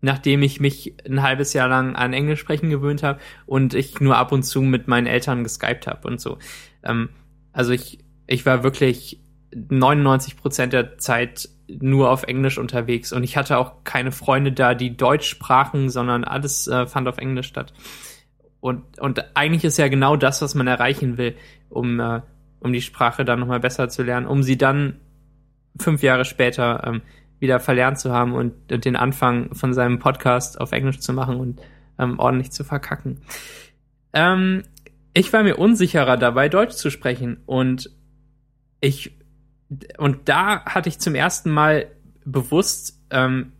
Nachdem 0.02 0.42
ich 0.42 0.60
mich 0.60 0.94
ein 1.06 1.22
halbes 1.22 1.52
Jahr 1.52 1.68
lang 1.68 1.94
an 1.94 2.12
Englisch 2.12 2.40
sprechen 2.40 2.70
gewöhnt 2.70 3.02
habe 3.02 3.20
und 3.46 3.72
ich 3.72 4.00
nur 4.00 4.16
ab 4.16 4.32
und 4.32 4.42
zu 4.42 4.60
mit 4.60 4.88
meinen 4.88 5.06
Eltern 5.06 5.44
geskypt 5.44 5.86
habe 5.86 6.06
und 6.08 6.20
so. 6.20 6.38
Ähm, 6.82 7.08
also 7.52 7.72
ich, 7.72 7.98
ich 8.26 8.44
war 8.44 8.62
wirklich 8.62 9.21
99 9.54 10.36
Prozent 10.36 10.72
der 10.72 10.98
Zeit 10.98 11.48
nur 11.68 12.10
auf 12.10 12.24
Englisch 12.24 12.58
unterwegs 12.58 13.12
und 13.12 13.24
ich 13.24 13.36
hatte 13.36 13.58
auch 13.58 13.84
keine 13.84 14.12
Freunde 14.12 14.52
da, 14.52 14.74
die 14.74 14.96
Deutsch 14.96 15.28
sprachen, 15.28 15.88
sondern 15.88 16.24
alles 16.24 16.66
äh, 16.68 16.86
fand 16.86 17.08
auf 17.08 17.18
Englisch 17.18 17.48
statt. 17.48 17.72
Und, 18.60 19.00
und 19.00 19.24
eigentlich 19.34 19.64
ist 19.64 19.78
ja 19.78 19.88
genau 19.88 20.16
das, 20.16 20.42
was 20.42 20.54
man 20.54 20.66
erreichen 20.66 21.18
will, 21.18 21.34
um, 21.68 21.98
äh, 21.98 22.20
um 22.60 22.72
die 22.72 22.82
Sprache 22.82 23.24
dann 23.24 23.40
nochmal 23.40 23.60
besser 23.60 23.88
zu 23.88 24.02
lernen, 24.02 24.26
um 24.26 24.42
sie 24.42 24.56
dann 24.56 25.00
fünf 25.78 26.02
Jahre 26.02 26.24
später 26.24 26.82
ähm, 26.86 27.02
wieder 27.38 27.58
verlernt 27.58 27.98
zu 27.98 28.12
haben 28.12 28.34
und, 28.34 28.70
und 28.70 28.84
den 28.84 28.94
Anfang 28.94 29.54
von 29.54 29.74
seinem 29.74 29.98
Podcast 29.98 30.60
auf 30.60 30.72
Englisch 30.72 31.00
zu 31.00 31.12
machen 31.12 31.36
und 31.36 31.60
ähm, 31.98 32.18
ordentlich 32.18 32.52
zu 32.52 32.62
verkacken. 32.62 33.22
Ähm, 34.12 34.62
ich 35.14 35.32
war 35.32 35.42
mir 35.42 35.58
unsicherer 35.58 36.16
dabei, 36.16 36.48
Deutsch 36.48 36.74
zu 36.74 36.90
sprechen 36.90 37.38
und 37.46 37.90
ich 38.80 39.18
und 39.98 40.28
da 40.28 40.64
hatte 40.64 40.88
ich 40.88 40.98
zum 40.98 41.14
ersten 41.14 41.50
Mal 41.50 41.86
bewusst 42.24 42.98
ähm, 43.10 43.52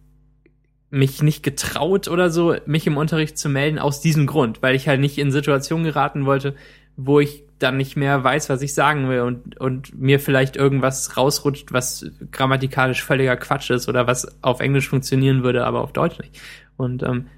mich 0.91 1.23
nicht 1.23 1.43
getraut 1.43 2.09
oder 2.09 2.31
so, 2.31 2.55
mich 2.67 2.87
im 2.87 2.97
Unterricht 2.97 3.39
zu 3.39 3.49
melden 3.49 3.79
aus 3.79 4.01
diesem 4.01 4.27
Grund, 4.27 4.63
weil 4.63 4.75
ich 4.75 4.89
halt 4.89 5.01
nicht 5.01 5.19
in 5.19 5.31
Situationen 5.31 5.85
geraten 5.85 6.27
wollte, 6.27 6.55
wo 6.97 7.19
ich 7.21 7.45
dann 7.59 7.77
nicht 7.77 7.97
mehr 7.97 8.23
weiß, 8.23 8.51
was 8.51 8.61
ich 8.61 8.75
sagen 8.75 9.09
will 9.09 9.21
und, 9.21 9.59
und 9.59 9.99
mir 9.99 10.21
vielleicht 10.21 10.57
irgendwas 10.57 11.17
rausrutscht, 11.17 11.73
was 11.73 12.07
grammatikalisch 12.31 13.03
völliger 13.03 13.37
Quatsch 13.37 13.71
ist 13.71 13.89
oder 13.89 14.07
was 14.07 14.43
auf 14.43 14.61
Englisch 14.61 14.89
funktionieren 14.89 15.43
würde, 15.43 15.65
aber 15.65 15.81
auf 15.83 15.93
Deutsch 15.93 16.19
nicht. 16.19 16.41
Und 16.77 17.03
ähm, 17.03 17.29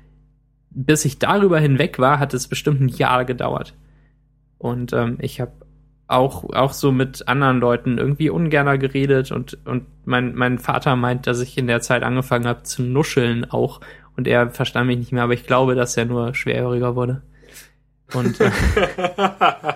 bis 0.70 1.04
ich 1.04 1.18
darüber 1.18 1.60
hinweg 1.60 1.98
war, 1.98 2.18
hat 2.18 2.34
es 2.34 2.48
bestimmt 2.48 2.80
ein 2.80 2.88
Jahr 2.88 3.24
gedauert. 3.24 3.74
Und 4.58 4.92
ähm, 4.92 5.18
ich 5.20 5.40
habe 5.40 5.52
auch, 6.06 6.44
auch 6.52 6.72
so 6.72 6.92
mit 6.92 7.28
anderen 7.28 7.60
Leuten 7.60 7.98
irgendwie 7.98 8.30
ungerner 8.30 8.78
geredet 8.78 9.32
und, 9.32 9.58
und 9.64 9.86
mein, 10.04 10.34
mein 10.34 10.58
Vater 10.58 10.96
meint, 10.96 11.26
dass 11.26 11.40
ich 11.40 11.56
in 11.56 11.66
der 11.66 11.80
Zeit 11.80 12.02
angefangen 12.02 12.46
habe 12.46 12.62
zu 12.62 12.82
nuscheln 12.82 13.50
auch 13.50 13.80
und 14.16 14.28
er 14.28 14.50
verstand 14.50 14.86
mich 14.86 14.98
nicht 14.98 15.12
mehr, 15.12 15.22
aber 15.22 15.32
ich 15.32 15.46
glaube, 15.46 15.74
dass 15.74 15.96
er 15.96 16.04
nur 16.04 16.34
schwerhöriger 16.34 16.94
wurde. 16.94 17.22
Und, 18.12 18.38
äh, 18.40 18.50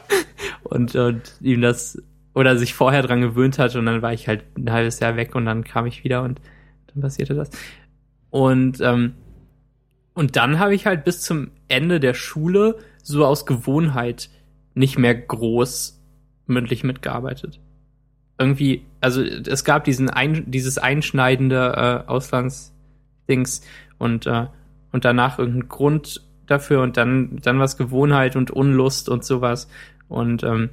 und, 0.65 0.95
und 0.95 1.23
ihm 1.41 1.63
das 1.63 2.01
oder 2.35 2.57
sich 2.57 2.75
vorher 2.75 3.03
dran 3.03 3.21
gewöhnt 3.21 3.59
hat 3.59 3.75
und 3.75 3.87
dann 3.87 4.03
war 4.03 4.13
ich 4.13 4.29
halt 4.29 4.45
ein 4.57 4.71
halbes 4.71 5.01
Jahr 5.01 5.17
weg 5.17 5.35
und 5.35 5.47
dann 5.47 5.65
kam 5.65 5.87
ich 5.87 6.05
wieder 6.05 6.23
und 6.23 6.41
dann 6.93 7.03
passierte 7.03 7.35
das. 7.35 7.51
Und 8.31 8.81
ähm, 8.81 9.15
und 10.19 10.35
dann 10.35 10.59
habe 10.59 10.75
ich 10.75 10.85
halt 10.85 11.05
bis 11.05 11.23
zum 11.23 11.53
Ende 11.69 12.01
der 12.01 12.13
Schule 12.13 12.79
so 13.05 13.25
aus 13.25 13.47
Gewohnheit 13.47 14.31
nicht 14.75 14.99
mehr 14.99 15.15
groß 15.15 15.98
mündlich 16.49 16.85
mitgearbeitet. 16.85 17.61
Irgendwie, 18.39 18.85
also 19.01 19.23
es 19.23 19.65
gab 19.65 19.85
diesen 19.85 20.11
ein, 20.11 20.51
dieses 20.51 20.79
einschneidende 20.79 22.05
äh, 22.07 22.09
Auslandsdings 22.09 23.63
und 23.99 24.27
äh, 24.27 24.47
und 24.91 25.05
danach 25.05 25.39
irgendeinen 25.39 25.69
Grund 25.69 26.25
dafür 26.47 26.83
und 26.83 26.97
dann 26.97 27.39
dann 27.43 27.59
was 27.59 27.77
Gewohnheit 27.77 28.37
und 28.37 28.51
Unlust 28.51 29.09
und 29.09 29.25
sowas 29.25 29.69
und 30.09 30.43
ähm, 30.45 30.71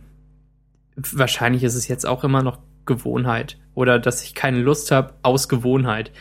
wahrscheinlich 0.96 1.64
ist 1.64 1.76
es 1.76 1.88
jetzt 1.88 2.06
auch 2.06 2.24
immer 2.24 2.44
noch 2.44 2.60
Gewohnheit 2.86 3.58
oder 3.74 4.00
dass 4.00 4.24
ich 4.24 4.36
keine 4.36 4.62
Lust 4.62 4.92
habe 4.92 5.14
aus 5.22 5.50
Gewohnheit 5.50 6.12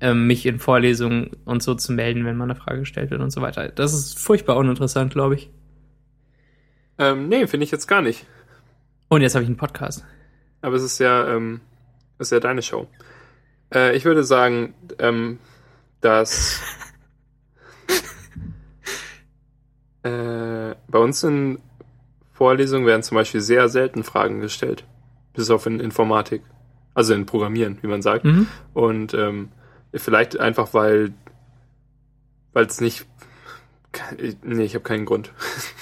ähm, 0.00 0.26
mich 0.26 0.44
in 0.44 0.58
Vorlesungen 0.58 1.30
und 1.44 1.62
so 1.62 1.74
zu 1.74 1.92
melden, 1.92 2.24
wenn 2.24 2.36
man 2.36 2.50
eine 2.50 2.60
Frage 2.60 2.80
gestellt 2.80 3.10
wird 3.10 3.20
und 3.20 3.30
so 3.30 3.40
weiter. 3.40 3.68
Das 3.68 3.94
ist 3.94 4.18
furchtbar 4.18 4.56
uninteressant, 4.56 5.12
glaube 5.12 5.36
ich. 5.36 5.50
Ähm, 6.98 7.28
nee, 7.28 7.46
finde 7.46 7.64
ich 7.64 7.70
jetzt 7.70 7.86
gar 7.86 8.02
nicht. 8.02 8.26
Und 9.10 9.22
jetzt 9.22 9.34
habe 9.34 9.42
ich 9.42 9.48
einen 9.48 9.56
Podcast. 9.56 10.04
Aber 10.62 10.76
es 10.76 10.84
ist 10.84 11.00
ja, 11.00 11.28
ähm, 11.28 11.60
es 12.18 12.28
ist 12.28 12.32
ja 12.32 12.38
deine 12.38 12.62
Show. 12.62 12.86
Äh, 13.74 13.96
ich 13.96 14.04
würde 14.04 14.22
sagen, 14.22 14.72
ähm, 15.00 15.40
dass 16.00 16.60
äh, 20.04 20.76
bei 20.86 20.98
uns 20.98 21.24
in 21.24 21.58
Vorlesungen 22.32 22.86
werden 22.86 23.02
zum 23.02 23.16
Beispiel 23.16 23.40
sehr 23.40 23.68
selten 23.68 24.04
Fragen 24.04 24.40
gestellt. 24.40 24.84
Bis 25.34 25.50
auf 25.50 25.66
in 25.66 25.80
Informatik. 25.80 26.42
Also 26.94 27.12
in 27.12 27.26
Programmieren, 27.26 27.78
wie 27.82 27.88
man 27.88 28.02
sagt. 28.02 28.24
Mhm. 28.24 28.46
Und 28.74 29.12
ähm, 29.14 29.48
vielleicht 29.92 30.38
einfach, 30.38 30.72
weil 30.72 31.12
weil 32.52 32.66
es 32.66 32.80
nicht. 32.80 33.06
Nee, 34.44 34.62
ich 34.62 34.74
habe 34.74 34.84
keinen 34.84 35.04
Grund. 35.04 35.32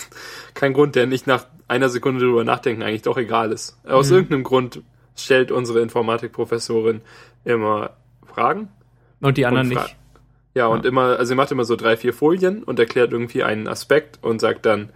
Kein 0.55 0.73
Grund, 0.73 0.95
der 0.95 1.07
nicht 1.07 1.27
nach 1.27 1.45
einer 1.69 1.89
Sekunde 1.89 2.21
drüber 2.21 2.45
nachdenken 2.45 2.83
eigentlich 2.83 3.03
doch 3.03 3.17
egal 3.17 3.53
ist. 3.53 3.79
Aus 3.87 4.11
Mhm. 4.11 4.17
irgendeinem 4.17 4.45
Grund 4.45 4.83
stellt 5.17 5.53
unsere 5.53 5.81
Informatikprofessorin 5.81 7.01
immer 7.45 7.91
Fragen. 8.27 8.69
Und 9.21 9.37
die 9.37 9.47
anderen 9.47 9.69
und 9.69 9.75
nicht. 9.75 9.97
Ja, 10.55 10.67
und 10.67 10.85
immer, 10.85 11.19
also 11.19 11.25
sie 11.25 11.35
macht 11.35 11.53
immer 11.53 11.65
so 11.65 11.77
drei, 11.77 11.97
vier 11.97 12.13
Folien 12.13 12.63
und 12.65 12.79
erklärt 12.79 13.13
irgendwie 13.13 13.43
einen 13.43 13.69
Aspekt 13.69 14.19
und 14.23 14.41
sagt 14.41 14.67
dann, 14.67 14.91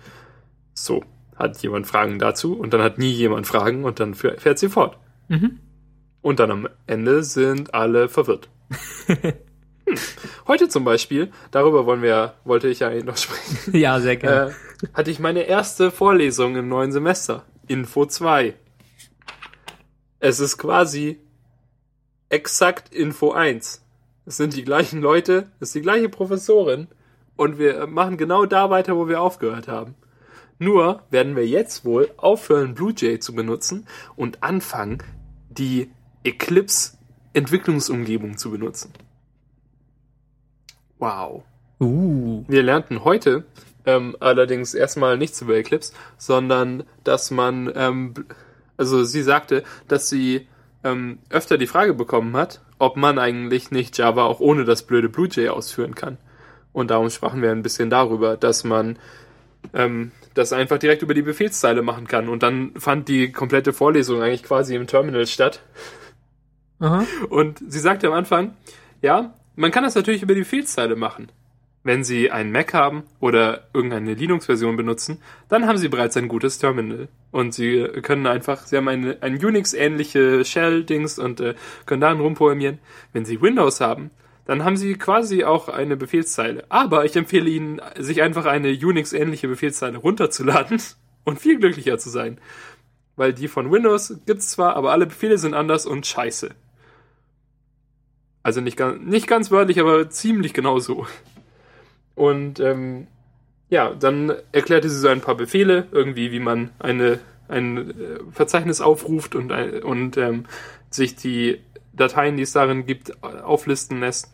so, 0.74 1.04
hat 1.36 1.56
jemand 1.62 1.86
Fragen 1.86 2.18
dazu? 2.18 2.58
Und 2.58 2.72
dann 2.72 2.82
hat 2.82 2.98
nie 2.98 3.10
jemand 3.10 3.46
Fragen 3.46 3.84
und 3.84 4.00
dann 4.00 4.14
fährt 4.14 4.58
sie 4.58 4.68
fort. 4.68 4.96
Mhm. 5.28 5.58
Und 6.20 6.40
dann 6.40 6.50
am 6.50 6.68
Ende 6.86 7.22
sind 7.24 7.74
alle 7.74 8.08
verwirrt. 8.08 8.48
hm. 9.86 9.96
Heute 10.46 10.68
zum 10.68 10.84
Beispiel, 10.84 11.32
darüber 11.50 11.86
wollen 11.86 12.02
wir, 12.02 12.34
wollte 12.44 12.68
ich 12.68 12.80
ja 12.80 12.88
eigentlich 12.88 13.04
noch 13.04 13.16
sprechen. 13.16 13.58
Ja, 13.78 14.00
sehr 14.00 14.16
gerne. 14.16 14.50
Äh, 14.50 14.86
hatte 14.94 15.10
ich 15.10 15.18
meine 15.18 15.42
erste 15.42 15.90
Vorlesung 15.90 16.56
im 16.56 16.68
neuen 16.68 16.92
Semester. 16.92 17.44
Info 17.68 18.06
2. 18.06 18.54
Es 20.20 20.40
ist 20.40 20.58
quasi 20.58 21.20
exakt 22.28 22.94
Info 22.94 23.32
1. 23.32 23.84
Es 24.24 24.36
sind 24.36 24.54
die 24.54 24.64
gleichen 24.64 25.00
Leute, 25.00 25.50
es 25.58 25.68
ist 25.68 25.74
die 25.74 25.82
gleiche 25.82 26.08
Professorin 26.08 26.88
und 27.36 27.58
wir 27.58 27.86
machen 27.86 28.16
genau 28.16 28.46
da 28.46 28.70
weiter, 28.70 28.96
wo 28.96 29.08
wir 29.08 29.20
aufgehört 29.20 29.68
haben. 29.68 29.96
Nur 30.58 31.02
werden 31.10 31.34
wir 31.34 31.46
jetzt 31.46 31.84
wohl 31.84 32.10
aufhören, 32.16 32.74
BlueJ 32.74 33.18
zu 33.18 33.34
benutzen 33.34 33.86
und 34.14 34.44
anfangen, 34.44 35.02
die 35.48 35.90
Eclipse 36.22 36.98
Entwicklungsumgebung 37.32 38.36
zu 38.36 38.50
benutzen. 38.50 38.92
Wow. 41.02 41.42
Uh. 41.80 42.44
Wir 42.46 42.62
lernten 42.62 43.02
heute 43.02 43.42
ähm, 43.86 44.16
allerdings 44.20 44.72
erstmal 44.72 45.18
nichts 45.18 45.42
über 45.42 45.56
Eclipse, 45.56 45.92
sondern 46.16 46.84
dass 47.02 47.32
man, 47.32 47.72
ähm, 47.74 48.14
also 48.76 49.02
sie 49.02 49.22
sagte, 49.22 49.64
dass 49.88 50.08
sie 50.08 50.46
ähm, 50.84 51.18
öfter 51.28 51.58
die 51.58 51.66
Frage 51.66 51.92
bekommen 51.92 52.36
hat, 52.36 52.60
ob 52.78 52.96
man 52.96 53.18
eigentlich 53.18 53.72
nicht 53.72 53.98
Java 53.98 54.22
auch 54.22 54.38
ohne 54.38 54.64
das 54.64 54.84
blöde 54.84 55.08
BlueJ 55.08 55.48
ausführen 55.48 55.96
kann. 55.96 56.18
Und 56.72 56.92
darum 56.92 57.10
sprachen 57.10 57.42
wir 57.42 57.50
ein 57.50 57.64
bisschen 57.64 57.90
darüber, 57.90 58.36
dass 58.36 58.62
man 58.62 58.96
ähm, 59.74 60.12
das 60.34 60.52
einfach 60.52 60.78
direkt 60.78 61.02
über 61.02 61.14
die 61.14 61.22
Befehlszeile 61.22 61.82
machen 61.82 62.06
kann. 62.06 62.28
Und 62.28 62.44
dann 62.44 62.74
fand 62.76 63.08
die 63.08 63.32
komplette 63.32 63.72
Vorlesung 63.72 64.22
eigentlich 64.22 64.44
quasi 64.44 64.76
im 64.76 64.86
Terminal 64.86 65.26
statt. 65.26 65.62
Aha. 66.78 67.04
Und 67.28 67.58
sie 67.58 67.80
sagte 67.80 68.06
am 68.06 68.12
Anfang, 68.12 68.54
ja, 69.00 69.34
man 69.56 69.70
kann 69.70 69.84
das 69.84 69.94
natürlich 69.94 70.22
über 70.22 70.34
die 70.34 70.40
Befehlszeile 70.40 70.96
machen. 70.96 71.30
Wenn 71.84 72.04
Sie 72.04 72.30
einen 72.30 72.52
Mac 72.52 72.74
haben 72.74 73.02
oder 73.18 73.66
irgendeine 73.74 74.14
Linux-Version 74.14 74.76
benutzen, 74.76 75.18
dann 75.48 75.66
haben 75.66 75.78
Sie 75.78 75.88
bereits 75.88 76.16
ein 76.16 76.28
gutes 76.28 76.58
Terminal. 76.58 77.08
Und 77.32 77.54
Sie 77.54 77.88
können 78.02 78.26
einfach, 78.26 78.66
Sie 78.66 78.76
haben 78.76 78.86
eine, 78.86 79.18
ein 79.20 79.44
Unix-ähnliche 79.44 80.44
Shell-Dings 80.44 81.18
und 81.18 81.40
äh, 81.40 81.54
können 81.84 82.00
darin 82.00 82.20
rumprogrammieren. 82.20 82.78
Wenn 83.12 83.24
Sie 83.24 83.42
Windows 83.42 83.80
haben, 83.80 84.10
dann 84.44 84.64
haben 84.64 84.76
Sie 84.76 84.94
quasi 84.94 85.42
auch 85.42 85.68
eine 85.68 85.96
Befehlszeile. 85.96 86.64
Aber 86.68 87.04
ich 87.04 87.16
empfehle 87.16 87.50
Ihnen, 87.50 87.80
sich 87.98 88.22
einfach 88.22 88.46
eine 88.46 88.68
Unix-ähnliche 88.68 89.48
Befehlszeile 89.48 89.98
runterzuladen 89.98 90.80
und 91.24 91.40
viel 91.40 91.58
glücklicher 91.58 91.98
zu 91.98 92.10
sein. 92.10 92.38
Weil 93.16 93.32
die 93.32 93.48
von 93.48 93.72
Windows 93.72 94.14
gibt's 94.24 94.50
zwar, 94.50 94.76
aber 94.76 94.92
alle 94.92 95.06
Befehle 95.06 95.36
sind 95.36 95.54
anders 95.54 95.86
und 95.86 96.06
scheiße. 96.06 96.50
Also 98.42 98.60
nicht, 98.60 98.76
ganz, 98.76 99.00
nicht 99.02 99.26
ganz 99.26 99.50
wörtlich, 99.50 99.80
aber 99.80 100.10
ziemlich 100.10 100.52
genau 100.52 100.78
so. 100.78 101.06
Und 102.14 102.60
ähm, 102.60 103.06
ja, 103.68 103.94
dann 103.94 104.34
erklärte 104.52 104.88
sie 104.90 104.98
so 104.98 105.08
ein 105.08 105.20
paar 105.20 105.36
Befehle, 105.36 105.86
irgendwie, 105.92 106.32
wie 106.32 106.40
man 106.40 106.70
eine, 106.78 107.20
ein 107.48 107.90
äh, 107.90 108.18
Verzeichnis 108.30 108.80
aufruft 108.80 109.34
und, 109.34 109.50
und 109.50 110.16
ähm, 110.16 110.44
sich 110.90 111.16
die 111.16 111.60
Dateien, 111.92 112.36
die 112.36 112.42
es 112.42 112.52
darin 112.52 112.86
gibt, 112.86 113.22
auflisten 113.22 114.00
lässt. 114.00 114.32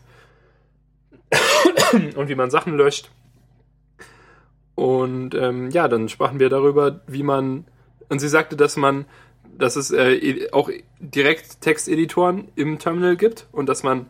und 2.15 2.29
wie 2.29 2.35
man 2.35 2.49
Sachen 2.49 2.75
löscht. 2.75 3.11
Und 4.75 5.35
ähm, 5.35 5.69
ja, 5.71 5.87
dann 5.87 6.09
sprachen 6.09 6.39
wir 6.39 6.49
darüber, 6.49 7.01
wie 7.07 7.23
man. 7.23 7.65
Und 8.07 8.19
sie 8.19 8.29
sagte, 8.29 8.55
dass 8.55 8.77
man, 8.77 9.05
dass 9.59 9.75
es 9.75 9.91
äh, 9.91 10.47
auch 10.51 10.69
direkt 10.99 11.61
Texteditoren 11.61 12.47
im 12.55 12.79
Terminal 12.79 13.15
gibt 13.17 13.47
und 13.51 13.69
dass 13.69 13.83
man 13.83 14.09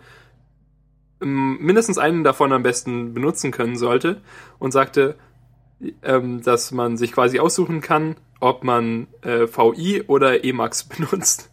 ähm, 1.21 1.57
mindestens 1.59 1.97
einen 1.97 2.23
davon 2.23 2.53
am 2.53 2.63
besten 2.63 3.13
benutzen 3.13 3.51
können 3.51 3.75
sollte. 3.75 4.21
Und 4.59 4.71
sagte, 4.71 5.15
ähm, 6.03 6.41
dass 6.41 6.71
man 6.71 6.97
sich 6.97 7.11
quasi 7.11 7.39
aussuchen 7.39 7.81
kann, 7.81 8.15
ob 8.39 8.63
man 8.63 9.07
äh, 9.21 9.47
VI 9.47 10.03
oder 10.07 10.43
Emacs 10.43 10.83
benutzt 10.87 11.49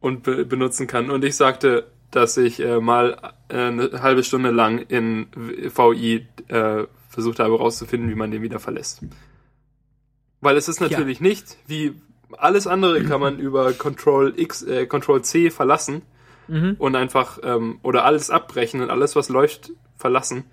und 0.00 0.22
be 0.22 0.44
benutzen 0.44 0.86
kann. 0.86 1.10
Und 1.10 1.24
ich 1.24 1.36
sagte, 1.36 1.90
dass 2.10 2.36
ich 2.36 2.60
äh, 2.60 2.80
mal 2.80 3.34
äh, 3.48 3.56
eine 3.56 4.02
halbe 4.02 4.22
Stunde 4.22 4.50
lang 4.50 4.78
in 4.78 5.26
VI 5.34 6.26
äh, 6.48 6.84
versucht 7.08 7.38
habe 7.38 7.54
herauszufinden, 7.54 8.10
wie 8.10 8.14
man 8.14 8.30
den 8.30 8.42
wieder 8.42 8.58
verlässt. 8.58 9.02
Weil 10.40 10.56
es 10.56 10.68
ist 10.68 10.80
natürlich 10.80 11.20
ja. 11.20 11.26
nicht, 11.26 11.56
wie 11.66 11.94
alles 12.38 12.66
andere 12.66 13.02
kann 13.04 13.20
man 13.20 13.38
über 13.38 13.72
Control 13.72 14.32
X, 14.36 14.62
äh, 14.62 14.86
Control 14.86 15.22
C 15.22 15.50
verlassen 15.50 16.02
mhm. 16.48 16.76
und 16.78 16.96
einfach 16.96 17.38
ähm, 17.42 17.78
oder 17.82 18.04
alles 18.04 18.30
abbrechen 18.30 18.80
und 18.80 18.90
alles, 18.90 19.16
was 19.16 19.28
läuft, 19.28 19.72
verlassen. 19.96 20.44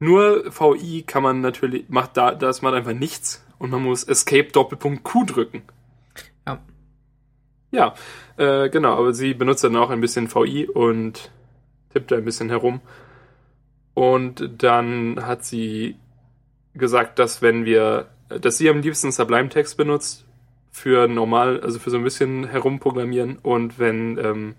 Nur 0.00 0.44
VI 0.46 1.02
kann 1.02 1.22
man 1.22 1.40
natürlich, 1.40 1.88
macht 1.88 2.16
da, 2.16 2.34
das 2.34 2.62
macht 2.62 2.74
einfach 2.74 2.92
nichts 2.92 3.44
und 3.58 3.70
man 3.70 3.82
muss 3.82 4.04
Escape 4.04 4.50
Doppelpunkt 4.52 5.02
Q 5.02 5.24
drücken. 5.24 5.62
Ja. 6.46 6.60
Ja, 7.70 7.94
äh, 8.36 8.70
genau, 8.70 8.96
aber 8.96 9.12
sie 9.12 9.34
benutzt 9.34 9.64
dann 9.64 9.76
auch 9.76 9.90
ein 9.90 10.00
bisschen 10.00 10.32
VI 10.32 10.68
und 10.68 11.30
tippt 11.92 12.10
da 12.12 12.16
ein 12.16 12.24
bisschen 12.24 12.48
herum. 12.48 12.80
Und 13.94 14.62
dann 14.62 15.26
hat 15.26 15.44
sie 15.44 15.96
gesagt, 16.74 17.18
dass 17.18 17.42
wenn 17.42 17.64
wir, 17.64 18.08
dass 18.28 18.56
sie 18.58 18.70
am 18.70 18.80
liebsten 18.80 19.10
Sublime 19.10 19.48
Text 19.48 19.76
benutzt 19.76 20.27
für 20.70 21.08
normal, 21.08 21.60
also 21.60 21.78
für 21.78 21.90
so 21.90 21.96
ein 21.96 22.04
bisschen 22.04 22.44
herumprogrammieren 22.46 23.38
und 23.42 23.78
wenn, 23.78 24.18
ähm, 24.18 24.54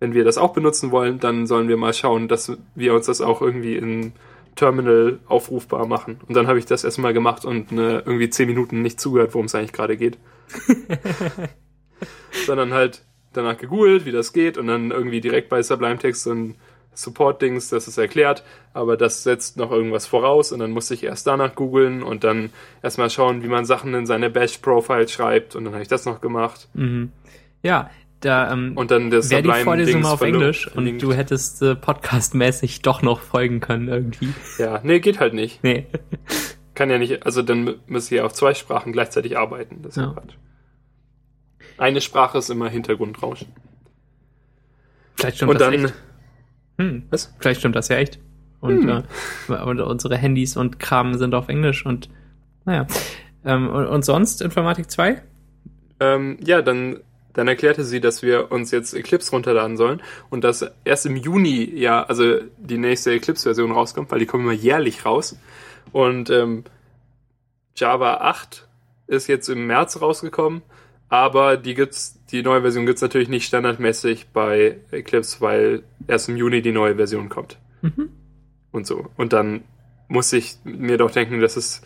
wenn 0.00 0.14
wir 0.14 0.24
das 0.24 0.38
auch 0.38 0.52
benutzen 0.52 0.90
wollen, 0.90 1.18
dann 1.18 1.46
sollen 1.46 1.68
wir 1.68 1.76
mal 1.76 1.92
schauen, 1.92 2.28
dass 2.28 2.56
wir 2.74 2.94
uns 2.94 3.06
das 3.06 3.20
auch 3.20 3.42
irgendwie 3.42 3.76
in 3.76 4.12
Terminal 4.54 5.20
aufrufbar 5.26 5.86
machen. 5.86 6.20
Und 6.26 6.36
dann 6.36 6.48
habe 6.48 6.58
ich 6.58 6.66
das 6.66 6.84
erstmal 6.84 7.12
gemacht 7.12 7.44
und 7.44 7.72
ne, 7.72 8.02
irgendwie 8.04 8.28
zehn 8.28 8.48
Minuten 8.48 8.82
nicht 8.82 9.00
zugehört, 9.00 9.34
worum 9.34 9.46
es 9.46 9.54
eigentlich 9.54 9.72
gerade 9.72 9.96
geht. 9.96 10.18
Sondern 12.46 12.72
halt 12.72 13.04
danach 13.32 13.56
gegoogelt, 13.56 14.04
wie 14.04 14.12
das 14.12 14.32
geht 14.32 14.58
und 14.58 14.66
dann 14.66 14.90
irgendwie 14.90 15.20
direkt 15.20 15.48
bei 15.48 15.62
Sublime 15.62 15.98
Text 15.98 16.24
so 16.24 16.32
ein 16.32 16.56
Support-Dings, 16.98 17.68
das 17.68 17.86
ist 17.86 17.96
erklärt, 17.96 18.42
aber 18.74 18.96
das 18.96 19.22
setzt 19.22 19.56
noch 19.56 19.70
irgendwas 19.70 20.06
voraus 20.06 20.50
und 20.50 20.58
dann 20.58 20.72
musste 20.72 20.94
ich 20.94 21.04
erst 21.04 21.28
danach 21.28 21.54
googeln 21.54 22.02
und 22.02 22.24
dann 22.24 22.50
erstmal 22.82 23.08
schauen, 23.08 23.44
wie 23.44 23.46
man 23.46 23.64
Sachen 23.64 23.94
in 23.94 24.04
seine 24.04 24.30
Bash-Profile 24.30 25.06
schreibt 25.06 25.54
und 25.54 25.64
dann 25.64 25.74
habe 25.74 25.82
ich 25.82 25.88
das 25.88 26.06
noch 26.06 26.20
gemacht. 26.20 26.68
Mhm. 26.74 27.12
Ja, 27.62 27.90
da 28.20 28.52
ähm, 28.52 28.72
und 28.76 28.90
dann 28.90 29.10
das 29.10 29.30
wäre 29.30 29.42
die 29.42 29.52
Vorlesung 29.62 30.00
mal 30.00 30.12
auf 30.12 30.22
Englisch 30.22 30.66
und 30.74 30.98
du 30.98 31.12
hättest 31.12 31.62
äh, 31.62 31.76
podcastmäßig 31.76 32.82
doch 32.82 33.00
noch 33.00 33.20
folgen 33.20 33.60
können 33.60 33.86
irgendwie. 33.86 34.34
Ja, 34.58 34.80
nee, 34.82 34.98
geht 34.98 35.20
halt 35.20 35.34
nicht. 35.34 35.62
Nee. 35.62 35.86
Kann 36.74 36.90
ja 36.90 36.98
nicht, 36.98 37.24
also 37.24 37.42
dann 37.42 37.76
müsst 37.86 38.10
ihr 38.10 38.26
auf 38.26 38.32
zwei 38.32 38.54
Sprachen 38.54 38.92
gleichzeitig 38.92 39.38
arbeiten. 39.38 39.82
Das 39.82 39.96
ist 39.96 40.02
ja. 40.02 40.12
Quatsch. 40.12 40.34
Eine 41.76 42.00
Sprache 42.00 42.38
ist 42.38 42.50
immer 42.50 42.68
Hintergrundrauschen. 42.68 43.48
Vielleicht 45.14 45.36
stimmt 45.36 45.52
und 45.52 45.60
das 45.60 45.70
dann, 45.70 45.84
echt. 45.84 45.94
Hm. 46.78 47.04
Was? 47.10 47.34
Vielleicht 47.38 47.60
stimmt 47.60 47.76
das 47.76 47.88
ja 47.88 47.96
echt. 47.96 48.18
Und, 48.60 48.82
hm. 48.82 49.04
äh, 49.48 49.62
und 49.62 49.80
unsere 49.80 50.16
Handys 50.16 50.56
und 50.56 50.78
Kram 50.78 51.16
sind 51.18 51.34
auf 51.34 51.48
Englisch 51.48 51.84
und 51.84 52.08
naja. 52.64 52.86
Ähm, 53.44 53.68
und, 53.68 53.86
und 53.86 54.04
sonst 54.04 54.42
Informatik 54.42 54.90
2? 54.90 55.22
Ähm, 56.00 56.38
ja, 56.44 56.62
dann, 56.62 57.00
dann 57.32 57.48
erklärte 57.48 57.84
sie, 57.84 58.00
dass 58.00 58.22
wir 58.22 58.50
uns 58.50 58.70
jetzt 58.70 58.94
Eclipse 58.94 59.30
runterladen 59.30 59.76
sollen 59.76 60.02
und 60.30 60.44
dass 60.44 60.64
erst 60.84 61.06
im 61.06 61.16
Juni 61.16 61.64
ja, 61.74 62.02
also 62.02 62.38
die 62.58 62.78
nächste 62.78 63.12
Eclipse-Version 63.12 63.72
rauskommt, 63.72 64.10
weil 64.10 64.18
die 64.18 64.26
kommen 64.26 64.44
immer 64.44 64.52
jährlich 64.52 65.04
raus. 65.04 65.38
Und 65.92 66.30
ähm, 66.30 66.64
Java 67.76 68.14
8 68.16 68.66
ist 69.06 69.26
jetzt 69.28 69.48
im 69.48 69.66
März 69.66 70.00
rausgekommen, 70.00 70.62
aber 71.08 71.56
die 71.56 71.74
gibt's, 71.74 72.17
die 72.30 72.42
neue 72.42 72.62
Version 72.62 72.86
gibt's 72.86 73.02
natürlich 73.02 73.28
nicht 73.28 73.46
standardmäßig 73.46 74.28
bei 74.32 74.78
Eclipse, 74.90 75.40
weil 75.40 75.82
erst 76.06 76.28
im 76.28 76.36
Juni 76.36 76.62
die 76.62 76.72
neue 76.72 76.96
Version 76.96 77.28
kommt. 77.28 77.58
Mhm. 77.80 78.10
Und 78.70 78.86
so. 78.86 79.10
Und 79.16 79.32
dann 79.32 79.64
muss 80.08 80.32
ich 80.32 80.58
mir 80.64 80.98
doch 80.98 81.10
denken, 81.10 81.40
dass 81.40 81.56
es, 81.56 81.82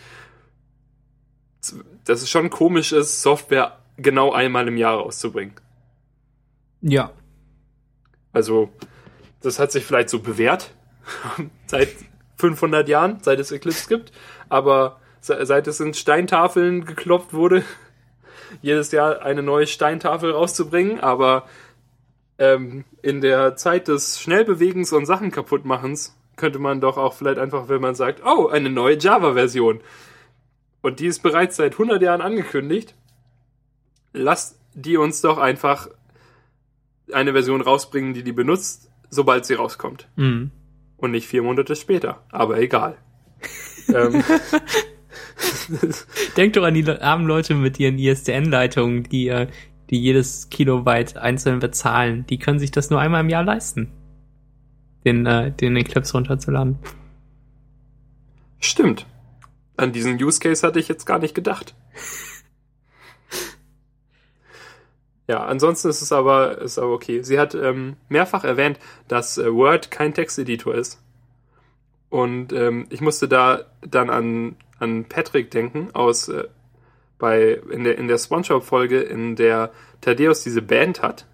dass 2.04 2.22
es 2.22 2.30
schon 2.30 2.50
komisch 2.50 2.92
ist, 2.92 3.22
Software 3.22 3.78
genau 3.96 4.32
einmal 4.32 4.66
im 4.68 4.76
Jahr 4.76 4.96
rauszubringen. 4.96 5.54
Ja. 6.80 7.12
Also, 8.32 8.70
das 9.40 9.58
hat 9.58 9.70
sich 9.70 9.84
vielleicht 9.84 10.08
so 10.08 10.20
bewährt 10.20 10.74
seit 11.66 11.88
500 12.36 12.88
Jahren, 12.88 13.18
seit 13.22 13.38
es 13.38 13.52
Eclipse 13.52 13.88
gibt, 13.88 14.12
aber 14.48 14.98
seit 15.20 15.68
es 15.68 15.78
in 15.78 15.94
Steintafeln 15.94 16.84
geklopft 16.84 17.32
wurde, 17.32 17.62
jedes 18.60 18.92
Jahr 18.92 19.22
eine 19.22 19.42
neue 19.42 19.66
Steintafel 19.66 20.32
rauszubringen, 20.32 21.00
aber 21.00 21.46
ähm, 22.38 22.84
in 23.02 23.20
der 23.20 23.56
Zeit 23.56 23.88
des 23.88 24.20
Schnellbewegens 24.20 24.92
und 24.92 25.06
Sachen 25.06 25.30
kaputtmachens 25.30 26.16
könnte 26.36 26.58
man 26.58 26.80
doch 26.80 26.96
auch 26.96 27.14
vielleicht 27.14 27.38
einfach, 27.38 27.68
wenn 27.68 27.80
man 27.80 27.94
sagt, 27.94 28.24
oh, 28.24 28.48
eine 28.48 28.70
neue 28.70 28.98
Java-Version. 28.98 29.80
Und 30.80 30.98
die 30.98 31.06
ist 31.06 31.22
bereits 31.22 31.56
seit 31.56 31.72
100 31.72 32.02
Jahren 32.02 32.20
angekündigt. 32.20 32.94
Lasst 34.12 34.58
die 34.74 34.96
uns 34.96 35.20
doch 35.20 35.38
einfach 35.38 35.88
eine 37.12 37.32
Version 37.32 37.60
rausbringen, 37.60 38.14
die 38.14 38.22
die 38.22 38.32
benutzt, 38.32 38.90
sobald 39.10 39.44
sie 39.44 39.54
rauskommt. 39.54 40.08
Mhm. 40.16 40.50
Und 40.96 41.10
nicht 41.10 41.26
vier 41.26 41.42
Monate 41.42 41.76
später. 41.76 42.22
Aber 42.30 42.58
egal. 42.58 42.96
ähm, 43.88 44.24
Denk 46.36 46.54
doch 46.54 46.64
an 46.64 46.74
die 46.74 46.88
armen 46.88 47.26
Leute 47.26 47.54
mit 47.54 47.78
ihren 47.78 47.98
ISDN-Leitungen, 47.98 49.04
die, 49.04 49.46
die 49.90 50.00
jedes 50.00 50.48
Kilobyte 50.50 51.16
einzeln 51.16 51.58
bezahlen. 51.58 52.26
Die 52.28 52.38
können 52.38 52.58
sich 52.58 52.70
das 52.70 52.90
nur 52.90 53.00
einmal 53.00 53.20
im 53.20 53.28
Jahr 53.28 53.44
leisten, 53.44 53.92
den, 55.04 55.26
äh, 55.26 55.52
den 55.52 55.76
Eclipse 55.76 56.12
runterzuladen. 56.14 56.78
stimmt. 58.60 59.06
An 59.76 59.92
diesen 59.92 60.22
Use 60.22 60.38
Case 60.38 60.66
hatte 60.66 60.78
ich 60.78 60.88
jetzt 60.88 61.06
gar 61.06 61.18
nicht 61.18 61.34
gedacht. 61.34 61.74
Ja, 65.28 65.44
ansonsten 65.44 65.88
ist 65.88 66.02
es 66.02 66.12
aber, 66.12 66.58
ist 66.58 66.78
aber 66.78 66.92
okay. 66.92 67.22
Sie 67.22 67.38
hat 67.38 67.54
ähm, 67.54 67.96
mehrfach 68.08 68.44
erwähnt, 68.44 68.78
dass 69.08 69.38
äh, 69.38 69.54
Word 69.54 69.90
kein 69.90 70.12
Texteditor 70.12 70.74
ist. 70.74 71.00
Und 72.10 72.52
ähm, 72.52 72.86
ich 72.90 73.00
musste 73.00 73.28
da 73.28 73.64
dann 73.80 74.10
an, 74.10 74.56
an 74.82 75.04
Patrick 75.04 75.50
denken 75.50 75.90
aus 75.94 76.28
äh, 76.28 76.44
bei 77.18 77.60
in 77.70 77.84
der 77.84 77.96
in 77.98 78.08
der 78.08 78.18
SpongeBob-Folge, 78.18 79.00
in 79.00 79.36
der 79.36 79.72
Thaddeus 80.00 80.42
diese 80.42 80.60
Band 80.60 81.02
hat 81.02 81.26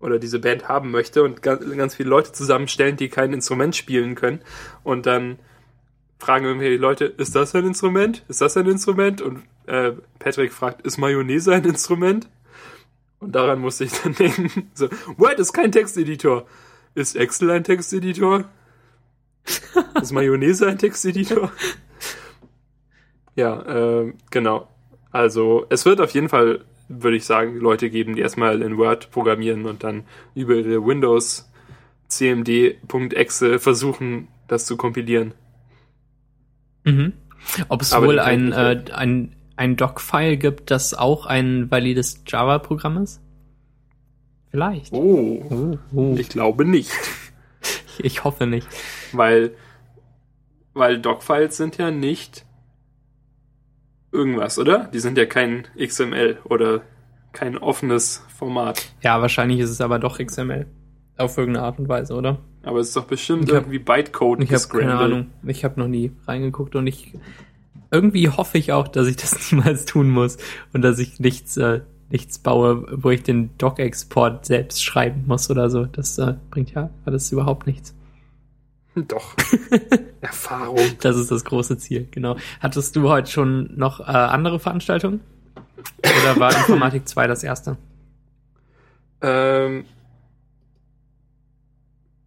oder 0.00 0.18
diese 0.18 0.38
Band 0.38 0.68
haben 0.68 0.90
möchte 0.90 1.22
und 1.22 1.42
ganz, 1.42 1.64
ganz 1.76 1.94
viele 1.94 2.08
Leute 2.08 2.32
zusammenstellen, 2.32 2.96
die 2.96 3.08
kein 3.08 3.32
Instrument 3.32 3.76
spielen 3.76 4.14
können. 4.14 4.40
Und 4.82 5.06
dann 5.06 5.38
fragen 6.18 6.46
irgendwie 6.46 6.76
Leute, 6.76 7.04
ist 7.04 7.34
das 7.34 7.54
ein 7.54 7.66
Instrument? 7.66 8.24
Ist 8.28 8.40
das 8.40 8.56
ein 8.56 8.66
Instrument? 8.66 9.20
Und 9.20 9.42
äh, 9.66 9.92
Patrick 10.18 10.52
fragt, 10.52 10.86
ist 10.86 10.96
Mayonnaise 10.96 11.52
ein 11.52 11.64
Instrument? 11.64 12.28
Und 13.18 13.32
daran 13.32 13.58
musste 13.58 13.84
ich 13.84 13.92
dann 14.02 14.14
denken, 14.14 14.70
so, 14.74 14.88
Word 15.16 15.38
ist 15.38 15.52
kein 15.52 15.72
Texteditor. 15.72 16.46
Ist 16.94 17.14
Excel 17.14 17.50
ein 17.50 17.64
Texteditor? 17.64 18.44
ist 20.00 20.12
Mayonnaise 20.12 20.66
ein 20.66 20.78
Texteditor? 20.78 21.52
Ja, 23.36 24.00
äh, 24.00 24.12
genau. 24.30 24.68
Also 25.12 25.66
es 25.68 25.84
wird 25.84 26.00
auf 26.00 26.10
jeden 26.10 26.28
Fall, 26.28 26.64
würde 26.88 27.16
ich 27.16 27.24
sagen, 27.24 27.56
Leute 27.56 27.90
geben, 27.90 28.16
die 28.16 28.22
erstmal 28.22 28.62
in 28.62 28.76
Word 28.76 29.10
programmieren 29.10 29.66
und 29.66 29.84
dann 29.84 30.04
über 30.34 30.54
ihre 30.54 30.84
Windows 30.84 31.50
cmd.exe 32.08 33.58
versuchen, 33.58 34.28
das 34.48 34.66
zu 34.66 34.76
kompilieren. 34.76 35.34
Mhm. 36.84 37.12
Ob 37.68 37.82
es 37.82 37.92
Aber 37.92 38.08
wohl 38.08 38.18
ein, 38.18 38.52
äh, 38.52 38.84
ein, 38.92 39.36
ein 39.56 39.76
Doc-File 39.76 40.36
gibt, 40.36 40.70
das 40.70 40.94
auch 40.94 41.26
ein 41.26 41.70
valides 41.70 42.22
Java-Programm 42.26 42.98
ist? 42.98 43.20
Vielleicht. 44.50 44.92
Oh, 44.92 45.44
Oh, 45.50 45.78
oh. 45.94 46.14
ich 46.18 46.28
glaube 46.28 46.64
nicht. 46.64 46.90
Ich 47.98 48.24
hoffe 48.24 48.46
nicht. 48.46 48.68
Weil, 49.12 49.52
weil 50.74 50.98
Docfiles 51.00 51.56
sind 51.56 51.78
ja 51.78 51.90
nicht 51.90 52.44
irgendwas, 54.16 54.58
oder? 54.58 54.88
Die 54.92 54.98
sind 55.00 55.16
ja 55.18 55.26
kein 55.26 55.64
XML 55.78 56.38
oder 56.44 56.80
kein 57.32 57.58
offenes 57.58 58.24
Format. 58.36 58.86
Ja, 59.02 59.20
wahrscheinlich 59.20 59.60
ist 59.60 59.70
es 59.70 59.80
aber 59.80 59.98
doch 59.98 60.18
XML. 60.18 60.66
Auf 61.18 61.38
irgendeine 61.38 61.66
Art 61.66 61.78
und 61.78 61.88
Weise, 61.88 62.14
oder? 62.14 62.38
Aber 62.62 62.80
es 62.80 62.88
ist 62.88 62.96
doch 62.96 63.04
bestimmt 63.04 63.44
Ich 63.48 63.54
hab- 63.54 63.62
irgendwie 63.62 63.78
Bytecode 63.78 64.42
Ich 64.42 64.52
habe 64.52 64.68
keine. 64.80 64.96
Ahnung. 64.98 65.26
Ich 65.46 65.64
habe 65.64 65.78
noch 65.80 65.88
nie 65.88 66.12
reingeguckt 66.26 66.74
und 66.76 66.86
ich 66.86 67.12
irgendwie 67.90 68.28
hoffe 68.28 68.58
ich 68.58 68.72
auch, 68.72 68.88
dass 68.88 69.06
ich 69.06 69.16
das 69.16 69.52
niemals 69.52 69.84
tun 69.84 70.10
muss 70.10 70.36
und 70.72 70.82
dass 70.82 70.98
ich 70.98 71.20
nichts 71.20 71.56
äh, 71.56 71.80
nichts 72.10 72.38
baue, 72.38 72.86
wo 73.02 73.10
ich 73.10 73.22
den 73.24 73.50
Doc-Export 73.58 74.46
selbst 74.46 74.84
schreiben 74.84 75.24
muss 75.26 75.50
oder 75.50 75.70
so. 75.70 75.86
Das 75.86 76.18
äh, 76.18 76.34
bringt 76.50 76.72
ja 76.72 76.90
alles 77.04 77.32
überhaupt 77.32 77.66
nichts. 77.66 77.94
Doch. 79.08 79.34
Erfahrung. 80.20 80.78
Das 81.00 81.16
ist 81.16 81.30
das 81.30 81.44
große 81.44 81.76
Ziel, 81.78 82.08
genau. 82.10 82.36
Hattest 82.60 82.96
du 82.96 83.08
heute 83.08 83.30
schon 83.30 83.76
noch 83.76 84.00
äh, 84.00 84.04
andere 84.04 84.58
Veranstaltungen? 84.58 85.20
Oder 85.98 86.40
war 86.40 86.56
Informatik 86.56 87.06
2 87.06 87.26
das 87.26 87.44
erste? 87.44 87.76
Ähm, 89.20 89.84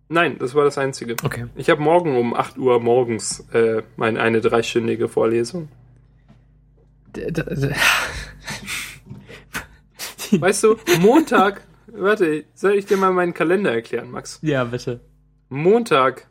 nein, 0.10 0.38
das 0.40 0.54
war 0.56 0.64
das 0.64 0.78
Einzige. 0.78 1.16
Okay. 1.24 1.48
Ich 1.56 1.70
habe 1.70 1.82
morgen 1.82 2.18
um 2.18 2.34
8 2.36 2.58
Uhr 2.58 2.80
morgens 2.80 3.42
äh, 3.54 3.82
meine 3.98 4.20
eine 4.22 4.40
dreistündige 4.42 5.08
Vorlesung. 5.10 5.70
D- 7.16 7.34
Weißt 10.32 10.64
du, 10.64 10.78
Montag, 11.00 11.62
warte, 11.88 12.46
soll 12.54 12.74
ich 12.76 12.86
dir 12.86 12.98
mal 12.98 13.12
meinen 13.12 13.34
Kalender 13.34 13.74
erklären, 13.74 14.12
Max? 14.12 14.38
Ja, 14.44 14.64
bitte. 14.64 15.00
Montag, 15.50 16.28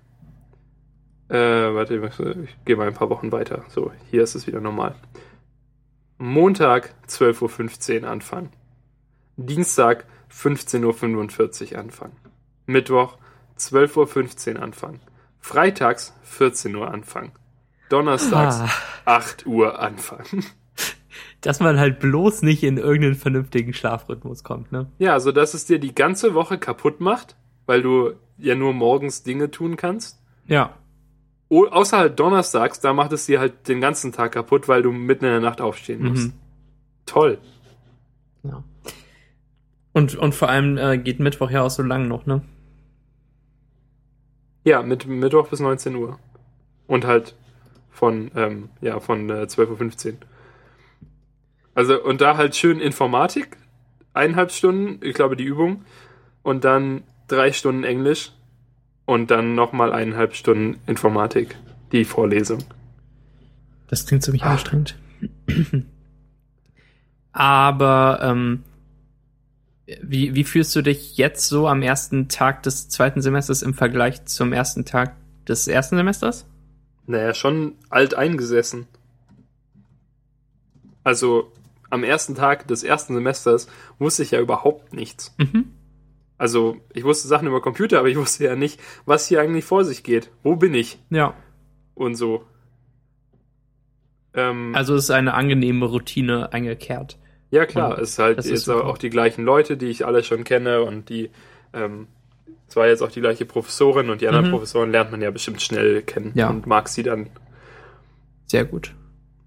äh, 1.29 1.35
warte, 1.37 1.97
ich, 2.45 2.57
gehe 2.64 2.76
mal 2.76 2.89
ein 2.89 2.95
paar 2.95 3.11
Wochen 3.11 3.33
weiter. 3.33 3.64
So, 3.68 3.93
hier 4.11 4.22
ist 4.22 4.35
es 4.35 4.47
wieder 4.47 4.61
normal. 4.61 4.95
Montag 6.18 6.95
12.15 7.09 8.03
Uhr 8.03 8.09
anfangen. 8.09 8.51
Dienstag 9.37 10.07
15.45 10.33 11.72
Uhr 11.72 11.79
anfangen. 11.79 12.16
Mittwoch 12.66 13.18
12.15 13.59 14.57
Uhr 14.57 14.62
anfangen. 14.62 15.01
Freitags 15.39 16.14
14 16.22 16.74
Uhr 16.74 16.91
anfangen. 16.91 17.33
Donnerstags 17.89 18.61
Ah, 18.61 19.16
8 19.16 19.47
Uhr 19.47 19.79
anfangen. 19.79 20.45
dass 21.41 21.61
man 21.61 21.79
halt 21.79 22.01
bloß 22.01 22.43
nicht 22.43 22.62
in 22.62 22.76
irgendeinen 22.76 23.14
vernünftigen 23.14 23.72
Schlafrhythmus 23.72 24.43
kommt, 24.43 24.72
ne? 24.72 24.91
Ja, 24.99 25.20
so 25.20 25.33
dass 25.33 25.55
es 25.55 25.66
dir 25.66 25.79
die 25.79 25.95
ganze 25.95 26.35
Woche 26.35 26.59
kaputt 26.59 27.01
macht, 27.01 27.37
weil 27.66 27.83
du 27.83 28.12
ja 28.39 28.55
nur 28.55 28.72
morgens 28.72 29.22
Dinge 29.22 29.51
tun 29.51 29.76
kannst. 29.76 30.20
Ja. 30.47 30.74
O 31.49 31.64
außer 31.66 31.99
halt 31.99 32.20
donnerstags, 32.20 32.80
da 32.80 32.92
macht 32.92 33.12
es 33.12 33.26
dir 33.26 33.40
halt 33.40 33.68
den 33.68 33.80
ganzen 33.80 34.12
Tag 34.12 34.32
kaputt, 34.32 34.68
weil 34.68 34.82
du 34.82 34.92
mitten 34.92 35.24
in 35.24 35.30
der 35.30 35.40
Nacht 35.40 35.61
aufstehen 35.61 36.05
musst. 36.05 36.28
Mhm. 36.28 36.32
Toll. 37.07 37.38
ja. 38.42 38.62
Und, 39.92 40.14
und 40.14 40.34
vor 40.34 40.49
allem 40.49 40.76
äh, 40.76 40.99
geht 40.99 41.18
Mittwoch 41.20 41.51
ja 41.51 41.62
auch 41.62 41.70
so 41.70 41.82
lang 41.82 42.07
noch, 42.07 42.26
ne? 42.26 42.42
Ja, 44.64 44.82
mit 44.82 45.07
Mittwoch 45.07 45.49
bis 45.49 45.61
19 45.61 45.96
Uhr. 45.96 46.18
Und 46.86 47.07
halt 47.07 47.34
von, 47.90 48.30
ähm, 48.36 48.68
ja, 48.80 49.01
von 49.01 49.30
äh, 49.30 49.44
12.15 49.44 50.09
Uhr. 50.09 50.12
Also, 51.74 52.03
und 52.03 52.20
da 52.20 52.36
halt 52.36 52.55
schön 52.55 52.80
Informatik, 52.80 53.57
eineinhalb 54.12 54.53
Stunden, 54.53 55.01
ich 55.05 55.14
glaube 55.14 55.36
die 55.36 55.44
Übung, 55.44 55.84
und 56.42 56.64
dann 56.64 57.05
drei 57.26 57.53
Stunden 57.53 57.84
Englisch 57.84 58.32
und 59.09 59.31
dann 59.31 59.55
nochmal 59.55 59.91
eineinhalb 59.95 60.35
Stunden 60.35 60.79
Informatik, 60.87 61.57
die 61.93 62.05
Vorlesung. 62.05 62.59
Das 63.87 64.05
klingt 64.05 64.23
ziemlich 64.23 64.43
Ah. 64.43 64.51
anstrengend. 64.51 64.99
Aber 67.33 68.19
ähm, 68.23 68.65
wie, 70.03 70.35
wie 70.35 70.45
fühlst 70.45 70.77
du 70.77 70.83
dich 70.83 71.17
jetzt 71.17 71.49
so 71.49 71.69
am 71.69 71.81
ersten 71.81 72.29
Tag 72.29 72.63
des 72.65 72.91
zweiten 72.91 73.23
Semesters 73.23 73.63
im 73.63 73.73
Vergleich 73.73 74.27
zum 74.27 74.53
ersten 74.53 74.85
Tag 74.85 75.15
des 75.47 75.69
ersten 75.69 75.97
Semesters? 75.97 76.45
Naja, 77.07 77.33
schon 77.33 77.77
alt 77.89 78.13
eingesessen. 78.15 78.87
Also 81.03 81.51
am 81.89 82.05
ersten 82.05 82.35
Tag 82.35 82.69
des 82.69 82.83
ersten 82.83 83.15
Semesters 83.15 83.69
wusste 83.99 84.23
ich 84.23 84.33
ja 84.33 84.41
überhaupt 84.41 84.93
nichts. 84.93 85.35
Mhm. 85.39 85.73
Also 86.39 86.76
ich 86.95 87.05
wusste 87.05 87.26
Sachen 87.28 87.49
über 87.49 87.61
Computer, 87.61 87.99
aber 87.99 88.09
ich 88.09 88.16
wusste 88.16 88.45
ja 88.45 88.55
nicht, 88.57 88.80
was 89.05 89.26
hier 89.26 89.41
eigentlich 89.41 89.64
vor 89.64 89.84
sich 89.84 90.03
geht. 90.05 90.30
Wo 90.45 90.57
bin 90.57 90.72
ich? 90.72 90.99
Ja. 91.11 91.34
Und 91.95 92.14
so. 92.14 92.45
Ähm, 94.34 94.72
Also 94.74 94.95
ist 94.95 95.11
eine 95.11 95.34
angenehme 95.34 95.86
Routine 95.86 96.53
eingekehrt. 96.53 97.18
ja 97.51 97.64
klar, 97.66 97.97
und 97.97 98.03
es 98.03 98.11
ist 98.11 98.18
halt 98.18 98.45
jetzt 98.45 98.68
auch 98.68 98.99
die 98.99 99.11
gleichen 99.11 99.45
Leute, 99.45 99.76
die 99.76 99.86
ich 99.86 100.07
alle 100.07 100.22
schon 100.22 100.45
kenne 100.45 100.82
und 100.82 101.09
die 101.09 101.30
ähm, 101.72 102.07
es 102.68 102.76
war 102.76 102.86
jetzt 102.86 103.03
auch 103.03 103.11
die 103.11 103.20
gleiche 103.22 103.47
Professorin 103.47 104.11
und 104.11 104.20
die 104.20 104.28
anderen 104.28 104.47
Mhm. 104.49 104.51
Professoren 104.53 104.91
lernt 104.91 105.11
man 105.11 105.22
ja 105.22 105.30
bestimmt 105.30 105.62
schnell 105.62 106.03
kennen 106.03 106.32
Ja. 106.34 106.51
und 106.51 106.66
mag 106.66 106.89
sie 106.89 107.03
dann. 107.03 107.30
Sehr 108.47 108.64
gut. 108.66 108.95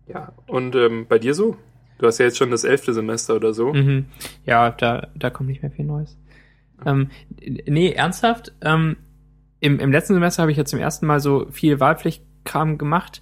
Ja. 0.08 0.34
Und 0.48 0.76
ähm, 0.76 1.06
bei 1.08 1.20
dir 1.20 1.36
so? 1.36 1.56
Du 2.00 2.08
hast 2.08 2.18
ja 2.18 2.26
jetzt 2.26 2.38
schon 2.38 2.50
das 2.50 2.64
elfte 2.64 2.94
Semester 2.96 3.36
oder 3.36 3.54
so. 3.54 3.74
Mhm. 3.74 4.08
Ja, 4.44 4.72
da, 4.72 5.08
da 5.16 5.30
kommt 5.30 5.50
nicht 5.50 5.62
mehr 5.62 5.72
viel 5.72 5.86
Neues. 5.86 6.18
Ähm, 6.86 7.10
nee, 7.40 7.92
ernsthaft, 7.92 8.54
ähm, 8.62 8.98
im, 9.60 9.80
im 9.80 9.92
letzten 9.92 10.16
Semester 10.16 10.42
habe 10.42 10.52
ich 10.52 10.58
ja 10.58 10.66
zum 10.66 10.80
ersten 10.80 11.06
Mal 11.06 11.20
so 11.20 11.48
viel 11.52 11.80
Wahlpflichtkram 11.80 12.78
gemacht 12.78 13.22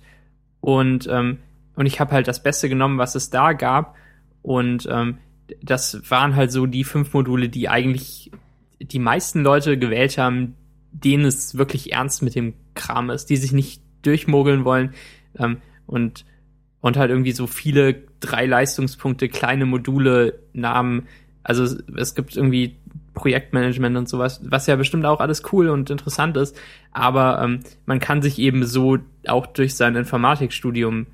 und, 0.61 1.07
ähm, 1.11 1.39
und 1.75 1.85
ich 1.85 1.99
habe 1.99 2.11
halt 2.11 2.27
das 2.27 2.41
Beste 2.43 2.69
genommen, 2.69 2.97
was 2.97 3.15
es 3.15 3.29
da 3.29 3.53
gab 3.53 3.95
und 4.41 4.87
ähm, 4.89 5.17
das 5.61 6.09
waren 6.09 6.35
halt 6.35 6.51
so 6.51 6.65
die 6.65 6.83
fünf 6.83 7.13
Module, 7.13 7.49
die 7.49 7.69
eigentlich 7.69 8.31
die 8.79 8.99
meisten 8.99 9.41
Leute 9.41 9.77
gewählt 9.77 10.17
haben, 10.17 10.55
denen 10.91 11.25
es 11.25 11.57
wirklich 11.57 11.91
ernst 11.91 12.21
mit 12.21 12.35
dem 12.35 12.53
Kram 12.75 13.09
ist, 13.09 13.29
die 13.29 13.37
sich 13.37 13.51
nicht 13.51 13.81
durchmogeln 14.03 14.63
wollen 14.63 14.93
ähm, 15.37 15.57
und 15.85 16.25
und 16.81 16.95
halt 16.95 17.09
irgendwie 17.09 17.33
so 17.33 17.45
viele 17.45 18.03
drei 18.21 18.45
Leistungspunkte, 18.45 19.27
kleine 19.27 19.65
Module, 19.65 20.39
Namen. 20.53 21.07
Also 21.43 21.63
es, 21.63 21.83
es 21.97 22.15
gibt 22.15 22.37
irgendwie 22.37 22.77
Projektmanagement 23.13 23.97
und 23.97 24.09
sowas, 24.09 24.41
was 24.43 24.67
ja 24.67 24.75
bestimmt 24.75 25.05
auch 25.05 25.19
alles 25.19 25.43
cool 25.51 25.69
und 25.69 25.89
interessant 25.89 26.37
ist. 26.37 26.59
Aber 26.91 27.41
ähm, 27.43 27.59
man 27.85 27.99
kann 27.99 28.21
sich 28.21 28.39
eben 28.39 28.65
so 28.65 28.97
auch 29.27 29.47
durch 29.47 29.75
sein 29.75 29.95
Informatikstudium 29.95 31.07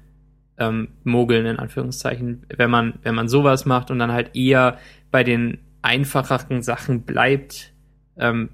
ähm, 0.57 0.89
mogeln, 1.03 1.45
in 1.45 1.57
Anführungszeichen, 1.57 2.45
wenn 2.55 2.69
man, 2.69 2.99
wenn 3.03 3.15
man 3.15 3.27
sowas 3.27 3.65
macht 3.65 3.91
und 3.91 3.99
dann 3.99 4.11
halt 4.11 4.35
eher 4.35 4.77
bei 5.11 5.23
den 5.23 5.59
einfacheren 5.81 6.61
Sachen 6.61 7.03
bleibt, 7.03 7.73
ähm, 8.17 8.49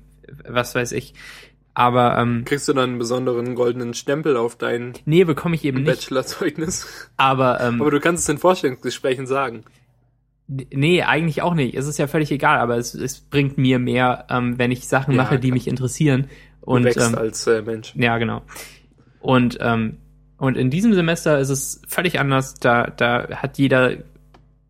was 0.47 0.75
weiß 0.75 0.91
ich. 0.93 1.13
Aber 1.73 2.17
ähm, 2.17 2.43
Kriegst 2.45 2.67
du 2.67 2.73
dann 2.73 2.91
einen 2.91 2.99
besonderen 2.99 3.55
goldenen 3.55 3.93
Stempel 3.93 4.35
auf 4.35 4.57
dein 4.57 4.93
nee, 5.05 5.23
bekomme 5.23 5.55
ich 5.55 5.63
eben 5.63 5.83
nicht. 5.83 6.09
Bachelorzeugnis? 6.09 7.09
Aber 7.17 7.61
ähm, 7.61 7.81
Aber 7.81 7.91
du 7.91 7.99
kannst 7.99 8.23
es 8.23 8.29
in 8.29 8.37
Vorstellungsgesprächen 8.37 9.25
sagen. 9.25 9.63
Nee, 10.73 11.01
eigentlich 11.03 11.41
auch 11.41 11.53
nicht. 11.53 11.75
Es 11.75 11.87
ist 11.87 11.97
ja 11.97 12.07
völlig 12.07 12.29
egal, 12.29 12.59
aber 12.59 12.77
es, 12.77 12.93
es 12.93 13.21
bringt 13.21 13.57
mir 13.57 13.79
mehr, 13.79 14.25
ähm, 14.29 14.57
wenn 14.57 14.69
ich 14.69 14.85
Sachen 14.85 15.15
Ja, 15.15 15.23
mache, 15.23 15.39
die 15.39 15.51
mich 15.51 15.65
interessieren. 15.65 16.27
Du 16.61 16.71
Und 16.71 16.83
wächst 16.83 16.99
ähm, 16.99 17.15
als 17.17 17.47
äh, 17.47 17.61
Mensch. 17.61 17.93
ja, 17.95 18.17
genau. 18.17 18.41
Und 19.21 19.57
ähm, 19.61 19.97
und 20.37 20.57
in 20.57 20.69
diesem 20.69 20.93
Semester 20.93 21.39
ist 21.39 21.49
es 21.49 21.81
völlig 21.87 22.19
anders. 22.19 22.55
Da 22.55 22.87
da 22.87 23.29
hat 23.29 23.57
jeder 23.59 23.97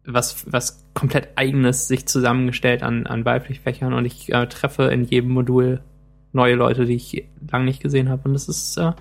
was 0.05 0.45
was 0.51 0.85
komplett 0.93 1.29
eigenes 1.35 1.87
sich 1.87 2.05
zusammengestellt 2.05 2.83
an 2.83 3.07
an 3.07 3.25
Wahlpflichtfächern 3.25 3.93
und 3.93 4.05
ich 4.05 4.31
äh, 4.31 4.45
treffe 4.47 4.83
in 4.83 5.05
jedem 5.05 5.31
Modul 5.31 5.81
neue 6.31 6.55
Leute, 6.55 6.85
die 6.85 6.95
ich 6.95 7.25
lange 7.51 7.65
nicht 7.65 7.81
gesehen 7.81 8.09
habe 8.09 8.21
und 8.25 8.33
das 8.33 8.47
ist 8.47 8.77
äh, 8.77 8.91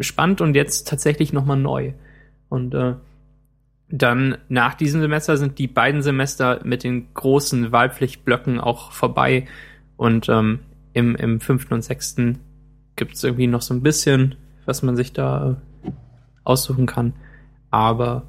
spannend 0.00 0.40
und 0.40 0.54
jetzt 0.54 0.88
tatsächlich 0.88 1.34
noch 1.34 1.44
mal 1.44 1.56
neu. 1.56 1.92
Und 2.48 2.74
äh, 2.74 2.94
dann 3.90 4.38
nach 4.48 4.74
diesem 4.74 5.00
Semester 5.00 5.36
sind 5.36 5.58
die 5.58 5.66
beiden 5.66 6.02
Semester 6.02 6.60
mit 6.64 6.84
den 6.84 7.12
großen 7.14 7.72
Wahlpflichtblöcken 7.72 8.60
auch 8.60 8.92
vorbei. 8.92 9.46
Und 9.96 10.28
ähm, 10.28 10.60
im, 10.92 11.16
im 11.16 11.40
fünften 11.40 11.74
und 11.74 11.82
sechsten 11.82 12.38
gibt 12.96 13.14
es 13.14 13.24
irgendwie 13.24 13.46
noch 13.46 13.62
so 13.62 13.74
ein 13.74 13.82
bisschen, 13.82 14.34
was 14.66 14.82
man 14.82 14.96
sich 14.96 15.12
da 15.12 15.56
äh, 15.84 15.90
aussuchen 16.44 16.86
kann. 16.86 17.14
Aber 17.70 18.24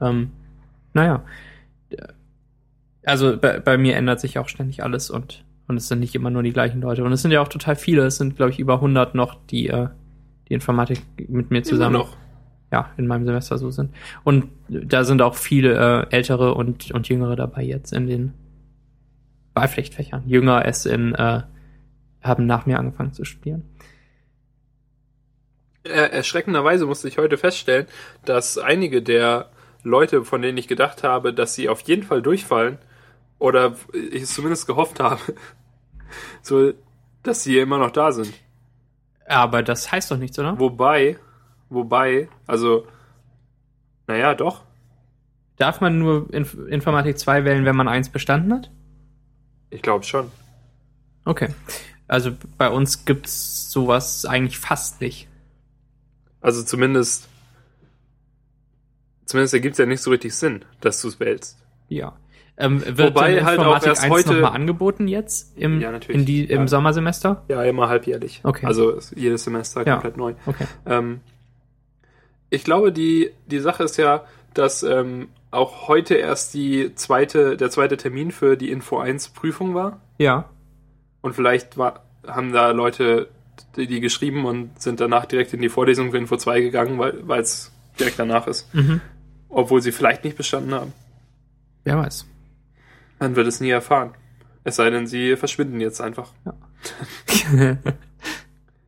ähm, 0.00 0.30
naja. 0.92 1.22
Also 3.04 3.36
bei, 3.36 3.60
bei 3.60 3.76
mir 3.76 3.96
ändert 3.96 4.20
sich 4.20 4.38
auch 4.38 4.48
ständig 4.48 4.82
alles 4.82 5.10
und, 5.10 5.44
und 5.68 5.76
es 5.76 5.88
sind 5.88 6.00
nicht 6.00 6.14
immer 6.14 6.30
nur 6.30 6.42
die 6.42 6.52
gleichen 6.52 6.80
Leute. 6.80 7.04
Und 7.04 7.12
es 7.12 7.20
sind 7.20 7.30
ja 7.30 7.42
auch 7.42 7.48
total 7.48 7.76
viele. 7.76 8.06
Es 8.06 8.16
sind, 8.16 8.36
glaube 8.36 8.52
ich, 8.52 8.58
über 8.58 8.74
100 8.74 9.14
noch, 9.14 9.36
die 9.50 9.68
äh, 9.68 9.88
die 10.48 10.54
Informatik 10.54 11.00
mit 11.28 11.50
mir 11.50 11.62
zusammen 11.62 11.96
Immer 11.96 12.04
noch. 12.04 12.16
Ja, 12.74 12.90
in 12.96 13.06
meinem 13.06 13.24
Semester 13.24 13.56
so 13.56 13.70
sind. 13.70 13.94
Und 14.24 14.48
da 14.68 15.04
sind 15.04 15.22
auch 15.22 15.36
viele 15.36 16.08
äh, 16.10 16.16
ältere 16.16 16.54
und, 16.54 16.90
und 16.90 17.08
jüngere 17.08 17.36
dabei 17.36 17.62
jetzt 17.62 17.92
in 17.92 18.08
den 18.08 18.32
Wahlpflichtfächern. 19.54 20.24
Jünger 20.26 20.64
es 20.66 20.84
in, 20.84 21.14
äh, 21.14 21.42
haben 22.20 22.46
nach 22.46 22.66
mir 22.66 22.80
angefangen 22.80 23.12
zu 23.12 23.24
studieren. 23.24 23.62
Er 25.84 26.12
erschreckenderweise 26.12 26.84
musste 26.84 27.06
ich 27.06 27.16
heute 27.16 27.38
feststellen, 27.38 27.86
dass 28.24 28.58
einige 28.58 29.02
der 29.02 29.50
Leute, 29.84 30.24
von 30.24 30.42
denen 30.42 30.58
ich 30.58 30.66
gedacht 30.66 31.04
habe, 31.04 31.32
dass 31.32 31.54
sie 31.54 31.68
auf 31.68 31.80
jeden 31.82 32.02
Fall 32.02 32.22
durchfallen, 32.22 32.78
oder 33.38 33.76
ich 33.92 34.22
es 34.22 34.34
zumindest 34.34 34.66
gehofft 34.66 34.98
habe, 34.98 35.20
so, 36.42 36.72
dass 37.22 37.44
sie 37.44 37.56
immer 37.56 37.78
noch 37.78 37.92
da 37.92 38.10
sind. 38.10 38.34
Aber 39.28 39.62
das 39.62 39.92
heißt 39.92 40.10
doch 40.10 40.16
nichts, 40.16 40.36
oder? 40.40 40.58
Wobei, 40.58 41.18
wobei, 41.74 42.28
also, 42.46 42.86
naja, 44.06 44.34
doch. 44.34 44.62
Darf 45.56 45.80
man 45.80 45.98
nur 45.98 46.32
Inf 46.32 46.54
Informatik 46.68 47.18
2 47.18 47.44
wählen, 47.44 47.64
wenn 47.64 47.76
man 47.76 47.88
eins 47.88 48.08
bestanden 48.08 48.52
hat? 48.52 48.70
Ich 49.70 49.82
glaube 49.82 50.04
schon. 50.04 50.30
Okay. 51.24 51.48
Also 52.08 52.32
bei 52.58 52.68
uns 52.68 53.04
gibt's 53.04 53.70
sowas 53.70 54.24
eigentlich 54.26 54.58
fast 54.58 55.00
nicht. 55.00 55.28
Also 56.40 56.62
zumindest, 56.62 57.28
zumindest 59.24 59.54
ergibt 59.54 59.72
es 59.74 59.78
ja 59.78 59.86
nicht 59.86 60.02
so 60.02 60.10
richtig 60.10 60.34
Sinn, 60.34 60.64
dass 60.80 61.00
du 61.00 61.08
es 61.08 61.18
wählst. 61.20 61.58
Ja. 61.88 62.14
Ähm, 62.56 62.84
wird 62.84 63.14
Wobei 63.14 63.34
denn 63.34 63.44
halt 63.46 63.58
auch 63.58 63.62
Informatik 63.64 63.88
erst 63.88 64.02
1 64.04 64.12
heute- 64.12 64.34
nochmal 64.34 64.52
angeboten 64.52 65.08
jetzt 65.08 65.56
im, 65.56 65.80
Ja, 65.80 65.98
die, 65.98 66.44
im 66.44 66.60
Ja. 66.62 66.68
Sommersemester? 66.68 67.44
Ja, 67.48 67.64
immer 67.64 67.88
halbjährlich. 67.88 68.40
Okay. 68.44 68.66
Also 68.66 68.98
jedes 69.16 69.44
Semester 69.44 69.84
Ja. 69.86 69.94
komplett 69.94 70.16
neu. 70.16 70.34
Okay. 70.46 70.66
Ähm, 70.86 71.20
ich 72.50 72.64
glaube, 72.64 72.92
die, 72.92 73.30
die 73.46 73.58
Sache 73.58 73.84
ist 73.84 73.96
ja, 73.96 74.24
dass 74.54 74.82
ähm, 74.82 75.28
auch 75.50 75.88
heute 75.88 76.14
erst 76.14 76.54
die 76.54 76.94
zweite, 76.94 77.56
der 77.56 77.70
zweite 77.70 77.96
Termin 77.96 78.30
für 78.30 78.56
die 78.56 78.70
Info 78.70 78.98
1 78.98 79.30
Prüfung 79.30 79.74
war. 79.74 80.00
Ja. 80.18 80.48
Und 81.20 81.34
vielleicht 81.34 81.76
war, 81.76 82.04
haben 82.26 82.52
da 82.52 82.70
Leute 82.70 83.28
die, 83.76 83.86
die 83.86 84.00
geschrieben 84.00 84.44
und 84.44 84.80
sind 84.80 85.00
danach 85.00 85.26
direkt 85.26 85.52
in 85.54 85.60
die 85.60 85.68
Vorlesung 85.68 86.10
für 86.10 86.18
Info 86.18 86.36
2 86.36 86.60
gegangen, 86.60 86.98
weil 86.98 87.26
weil 87.26 87.40
es 87.40 87.72
direkt 87.98 88.18
danach 88.18 88.46
ist. 88.46 88.72
Mhm. 88.74 89.00
Obwohl 89.48 89.80
sie 89.80 89.92
vielleicht 89.92 90.24
nicht 90.24 90.36
bestanden 90.36 90.74
haben. 90.74 90.92
Wer 91.84 91.98
weiß. 91.98 92.26
Man 93.20 93.36
wird 93.36 93.46
es 93.46 93.60
nie 93.60 93.70
erfahren. 93.70 94.14
Es 94.64 94.76
sei 94.76 94.90
denn, 94.90 95.06
sie 95.06 95.36
verschwinden 95.36 95.80
jetzt 95.80 96.00
einfach. 96.00 96.32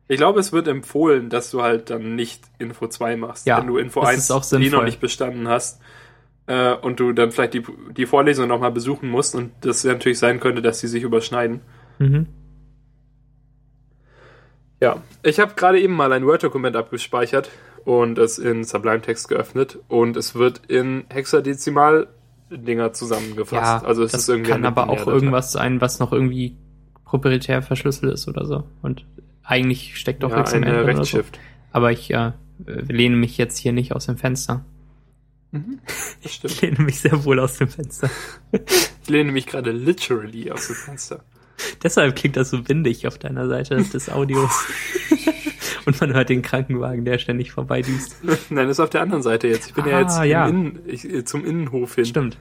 Ich 0.07 0.17
glaube, 0.17 0.39
es 0.39 0.53
wird 0.53 0.67
empfohlen, 0.67 1.29
dass 1.29 1.51
du 1.51 1.61
halt 1.61 1.89
dann 1.89 2.15
nicht 2.15 2.43
Info 2.59 2.87
2 2.87 3.17
machst. 3.17 3.45
Ja, 3.45 3.59
wenn 3.59 3.67
du 3.67 3.77
Info 3.77 4.01
das 4.01 4.09
1 4.09 4.19
ist 4.19 4.31
auch 4.31 4.45
die 4.45 4.55
noch 4.55 4.59
sinnvoll. 4.61 4.85
nicht 4.85 4.99
bestanden 5.01 5.47
hast 5.47 5.81
äh, 6.47 6.73
und 6.73 6.99
du 6.99 7.11
dann 7.13 7.31
vielleicht 7.31 7.53
die, 7.53 7.63
die 7.95 8.05
Vorlesung 8.05 8.47
nochmal 8.47 8.71
besuchen 8.71 9.09
musst 9.09 9.35
und 9.35 9.51
das 9.61 9.83
natürlich 9.83 10.19
sein 10.19 10.39
könnte, 10.39 10.61
dass 10.61 10.79
sie 10.79 10.87
sich 10.87 11.03
überschneiden. 11.03 11.61
mhm. 11.99 12.27
Ja, 14.79 15.01
ich 15.23 15.39
habe 15.39 15.55
gerade 15.55 15.81
eben 15.81 15.95
mal 15.95 16.13
ein 16.13 16.23
Word-Dokument 16.23 16.75
abgespeichert 16.75 17.49
und 17.83 18.19
es 18.19 18.37
in 18.37 18.63
Sublime 18.63 19.01
Text 19.01 19.27
geöffnet 19.27 19.79
und 19.87 20.15
es 20.15 20.35
wird 20.35 20.61
in 20.67 21.05
Hexadezimal-Dinger 21.09 22.93
zusammengefasst. 22.93 23.83
Ja, 23.83 23.87
also 23.87 24.03
es 24.03 24.11
das 24.11 24.21
ist 24.21 24.29
irgendwie 24.29 24.51
kann 24.51 24.65
aber 24.65 24.89
auch 24.89 25.07
irgendwas 25.07 25.51
sein, 25.51 25.81
was 25.81 25.97
noch 25.97 26.13
irgendwie 26.13 26.57
proprietär 27.05 27.63
verschlüsselt 27.63 28.13
ist 28.13 28.27
oder 28.27 28.45
so. 28.45 28.65
Und 28.83 29.03
eigentlich 29.47 29.97
steckt 29.97 30.23
doch 30.23 30.31
ja, 30.31 30.41
im 30.41 30.63
eine 30.63 30.89
Ende 30.89 31.05
so. 31.05 31.21
Aber 31.71 31.91
ich 31.91 32.13
äh, 32.13 32.33
lehne 32.65 33.15
mich 33.15 33.37
jetzt 33.37 33.57
hier 33.57 33.71
nicht 33.71 33.93
aus 33.93 34.05
dem 34.05 34.17
Fenster. 34.17 34.65
Das 35.51 36.43
Ich 36.43 36.61
lehne 36.61 36.81
mich 36.81 36.99
sehr 36.99 37.23
wohl 37.23 37.39
aus 37.39 37.57
dem 37.57 37.69
Fenster. 37.69 38.09
Ich 39.03 39.09
lehne 39.09 39.31
mich 39.31 39.45
gerade 39.45 39.71
literally 39.71 40.51
aus 40.51 40.67
dem 40.67 40.75
Fenster. 40.75 41.23
Deshalb 41.83 42.17
klingt 42.17 42.35
das 42.35 42.49
so 42.49 42.67
windig 42.67 43.07
auf 43.07 43.17
deiner 43.17 43.47
Seite 43.47 43.77
des 43.77 44.09
Audios. 44.09 44.51
Und 45.85 46.01
man 46.01 46.13
hört 46.13 46.27
den 46.27 46.41
Krankenwagen, 46.41 47.05
der 47.05 47.17
ständig 47.17 47.53
vorbeidüst. 47.53 48.17
Nein, 48.49 48.67
das 48.67 48.75
ist 48.75 48.79
auf 48.81 48.89
der 48.89 48.99
anderen 48.99 49.23
Seite 49.23 49.47
jetzt. 49.47 49.69
Ich 49.69 49.73
bin 49.73 49.85
ja 49.85 49.95
Ah, 49.95 50.01
jetzt 50.01 50.17
im 50.17 50.23
ja. 50.25 50.45
Innen, 50.45 50.79
ich, 50.85 51.05
äh, 51.05 51.23
zum 51.23 51.45
Innenhof 51.45 51.95
hin. 51.95 52.05
Stimmt. 52.05 52.37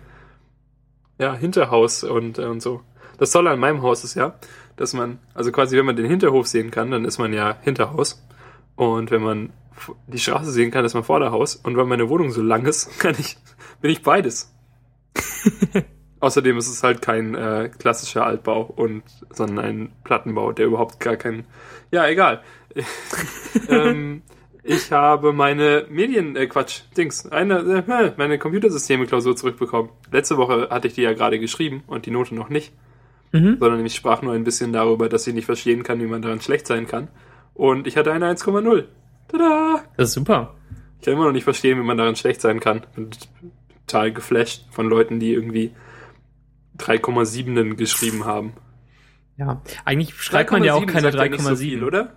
Ja, 1.21 1.37
Hinterhaus 1.37 2.03
und, 2.03 2.39
äh, 2.39 2.47
und 2.47 2.61
so. 2.61 2.83
Das 3.19 3.31
Tolle 3.31 3.51
an 3.51 3.61
meinem 3.61 3.83
Haus 3.83 4.03
ist 4.03 4.17
ja, 4.17 4.35
dass 4.77 4.93
man, 4.93 5.19
also 5.35 5.53
quasi, 5.53 5.77
wenn 5.77 5.87
man 5.87 5.97
den 5.97 6.07
Hinterhof 6.07 6.47
sehen 6.47 6.71
kann, 6.71 6.91
dann 6.91 7.05
ist 7.05 7.19
man 7.19 7.33
ja 7.33 7.57
Hinterhaus. 7.63 8.23
Und 8.77 9.11
wenn 9.11 9.23
man 9.23 9.53
die 10.07 10.19
Straße 10.19 10.51
sehen 10.51 10.71
kann, 10.71 10.85
ist 10.85 10.95
man 10.95 11.05
Vorderhaus. 11.05 11.57
Und 11.57 11.77
weil 11.77 11.87
meine 11.87 12.09
Wohnung 12.09 12.31
so 12.31 12.43
lang 12.43 12.67
ist, 12.67 12.99
kann 12.99 13.15
ich, 13.19 13.37
bin 13.81 13.91
ich 13.91 14.03
beides. 14.03 14.55
Außerdem 16.21 16.57
ist 16.57 16.69
es 16.69 16.83
halt 16.83 17.03
kein 17.03 17.35
äh, 17.35 17.71
klassischer 17.79 18.25
Altbau 18.25 18.63
und 18.63 19.03
sondern 19.31 19.65
ein 19.65 19.93
Plattenbau, 20.03 20.53
der 20.53 20.67
überhaupt 20.67 20.99
gar 20.99 21.17
kein. 21.17 21.45
Ja, 21.91 22.07
egal. 22.09 22.43
ähm, 23.69 24.23
ich 24.63 24.91
habe 24.93 25.33
meine 25.33 25.87
Medien, 25.91 26.35
äh, 26.35 26.47
Quatsch, 26.47 26.81
Dings, 26.97 27.31
eine, 27.31 27.85
äh, 27.87 28.13
meine 28.17 28.39
Computersysteme-Klausur 28.39 29.37
zurückbekommen. 29.37 29.91
Letzte 30.11 30.37
Woche 30.39 30.69
hatte 30.71 30.89
ich 30.89 30.95
die 30.95 31.03
ja 31.03 31.13
gerade 31.13 31.39
geschrieben 31.39 31.85
und 31.87 32.07
die 32.07 32.11
Note 32.11 32.35
noch 32.35 32.49
nicht, 32.49 32.73
Mhm. 33.33 33.59
sondern 33.59 33.85
ich 33.85 33.95
sprach 33.95 34.23
nur 34.23 34.33
ein 34.33 34.45
bisschen 34.45 34.73
darüber, 34.73 35.09
dass 35.09 35.27
ich 35.27 35.35
nicht 35.35 35.47
verstehen 35.47 35.83
kann, 35.83 36.01
wie 36.01 36.07
man 36.07 36.23
daran 36.23 36.41
schlecht 36.41 36.67
sein 36.67 36.87
kann. 36.87 37.09
Und 37.55 37.87
ich 37.87 37.97
hatte 37.97 38.13
eine 38.13 38.27
1,0. 38.27 38.85
Tada! 39.29 39.83
Das 39.97 40.09
ist 40.09 40.15
super. 40.15 40.55
Ich 40.99 41.05
kann 41.05 41.15
immer 41.15 41.25
noch 41.25 41.33
nicht 41.33 41.45
verstehen, 41.45 41.79
wie 41.79 41.85
man 41.85 41.99
daran 41.99 42.17
schlecht 42.17 42.41
sein 42.41 42.61
kann. 42.61 42.83
Bin 42.95 43.11
total 43.87 44.13
geflasht 44.13 44.65
von 44.71 44.89
Leuten, 44.89 45.21
die 45.21 45.33
irgendwie 45.33 45.73
3,7 46.79 47.75
geschrieben 47.75 48.25
haben. 48.25 48.53
Ja. 49.37 49.63
Eigentlich 49.85 50.15
schreibt 50.15 50.53
man 50.53 50.65
ja 50.65 50.75
auch 50.75 50.83
3,7 50.83 50.87
keine 50.87 51.13
sagt 51.13 51.17
ja 51.17 51.29
nicht 51.29 51.43
so 51.43 51.57
viel, 51.57 51.83
3,7. 51.83 51.87
oder? 51.87 52.13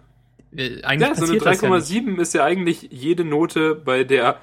Äh, 0.56 0.82
Eigentlich 0.84 1.10
Ja, 1.10 1.16
so 1.16 1.26
eine 1.26 1.38
passiert 1.38 1.46
das 1.46 1.62
ja 1.62 1.70
nicht. 1.70 2.08
3,7 2.18 2.22
ist 2.22 2.34
ja 2.34 2.44
eigentlich 2.44 2.88
jede 2.92 3.26
Note, 3.26 3.76
bei 3.76 4.04
der 4.04 4.40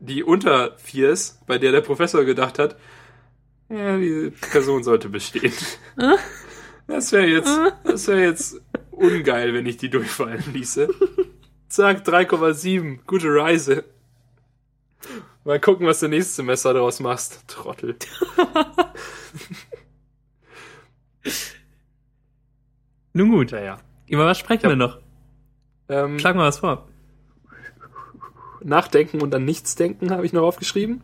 die 0.00 0.22
unter 0.22 0.76
4 0.78 1.10
ist, 1.10 1.46
bei 1.46 1.58
der 1.58 1.72
der 1.72 1.80
Professor 1.80 2.24
gedacht 2.24 2.58
hat, 2.58 2.76
ja, 3.68 3.96
die 3.98 4.30
Person 4.50 4.82
sollte 4.82 5.08
bestehen. 5.08 5.52
Das 6.86 7.12
wäre 7.12 7.26
jetzt, 7.26 7.50
das 7.84 8.08
wäre 8.08 8.22
jetzt 8.22 8.60
ungeil, 8.90 9.52
wenn 9.54 9.66
ich 9.66 9.76
die 9.76 9.90
durchfallen 9.90 10.42
ließe. 10.52 10.88
Zack, 11.68 12.06
3,7. 12.06 13.00
Gute 13.06 13.28
Reise. 13.34 13.84
Mal 15.44 15.60
gucken, 15.60 15.86
was 15.86 16.00
du 16.00 16.08
nächstes 16.08 16.36
Semester 16.36 16.72
daraus 16.74 16.98
machst. 17.00 17.44
Trottel. 17.46 17.96
Nun 23.12 23.30
gut. 23.30 23.52
Naja. 23.52 23.78
Über 24.06 24.26
was 24.26 24.38
sprechen 24.38 24.64
Ja. 24.64 24.68
wir 24.70 24.76
noch? 24.76 24.98
Ähm, 25.88 26.18
Schlag 26.18 26.36
mal 26.36 26.46
was 26.48 26.58
vor. 26.58 26.88
Nachdenken 28.62 29.20
und 29.22 29.34
an 29.34 29.44
nichts 29.44 29.74
denken 29.76 30.10
habe 30.10 30.26
ich 30.26 30.32
noch 30.32 30.42
aufgeschrieben. 30.42 31.02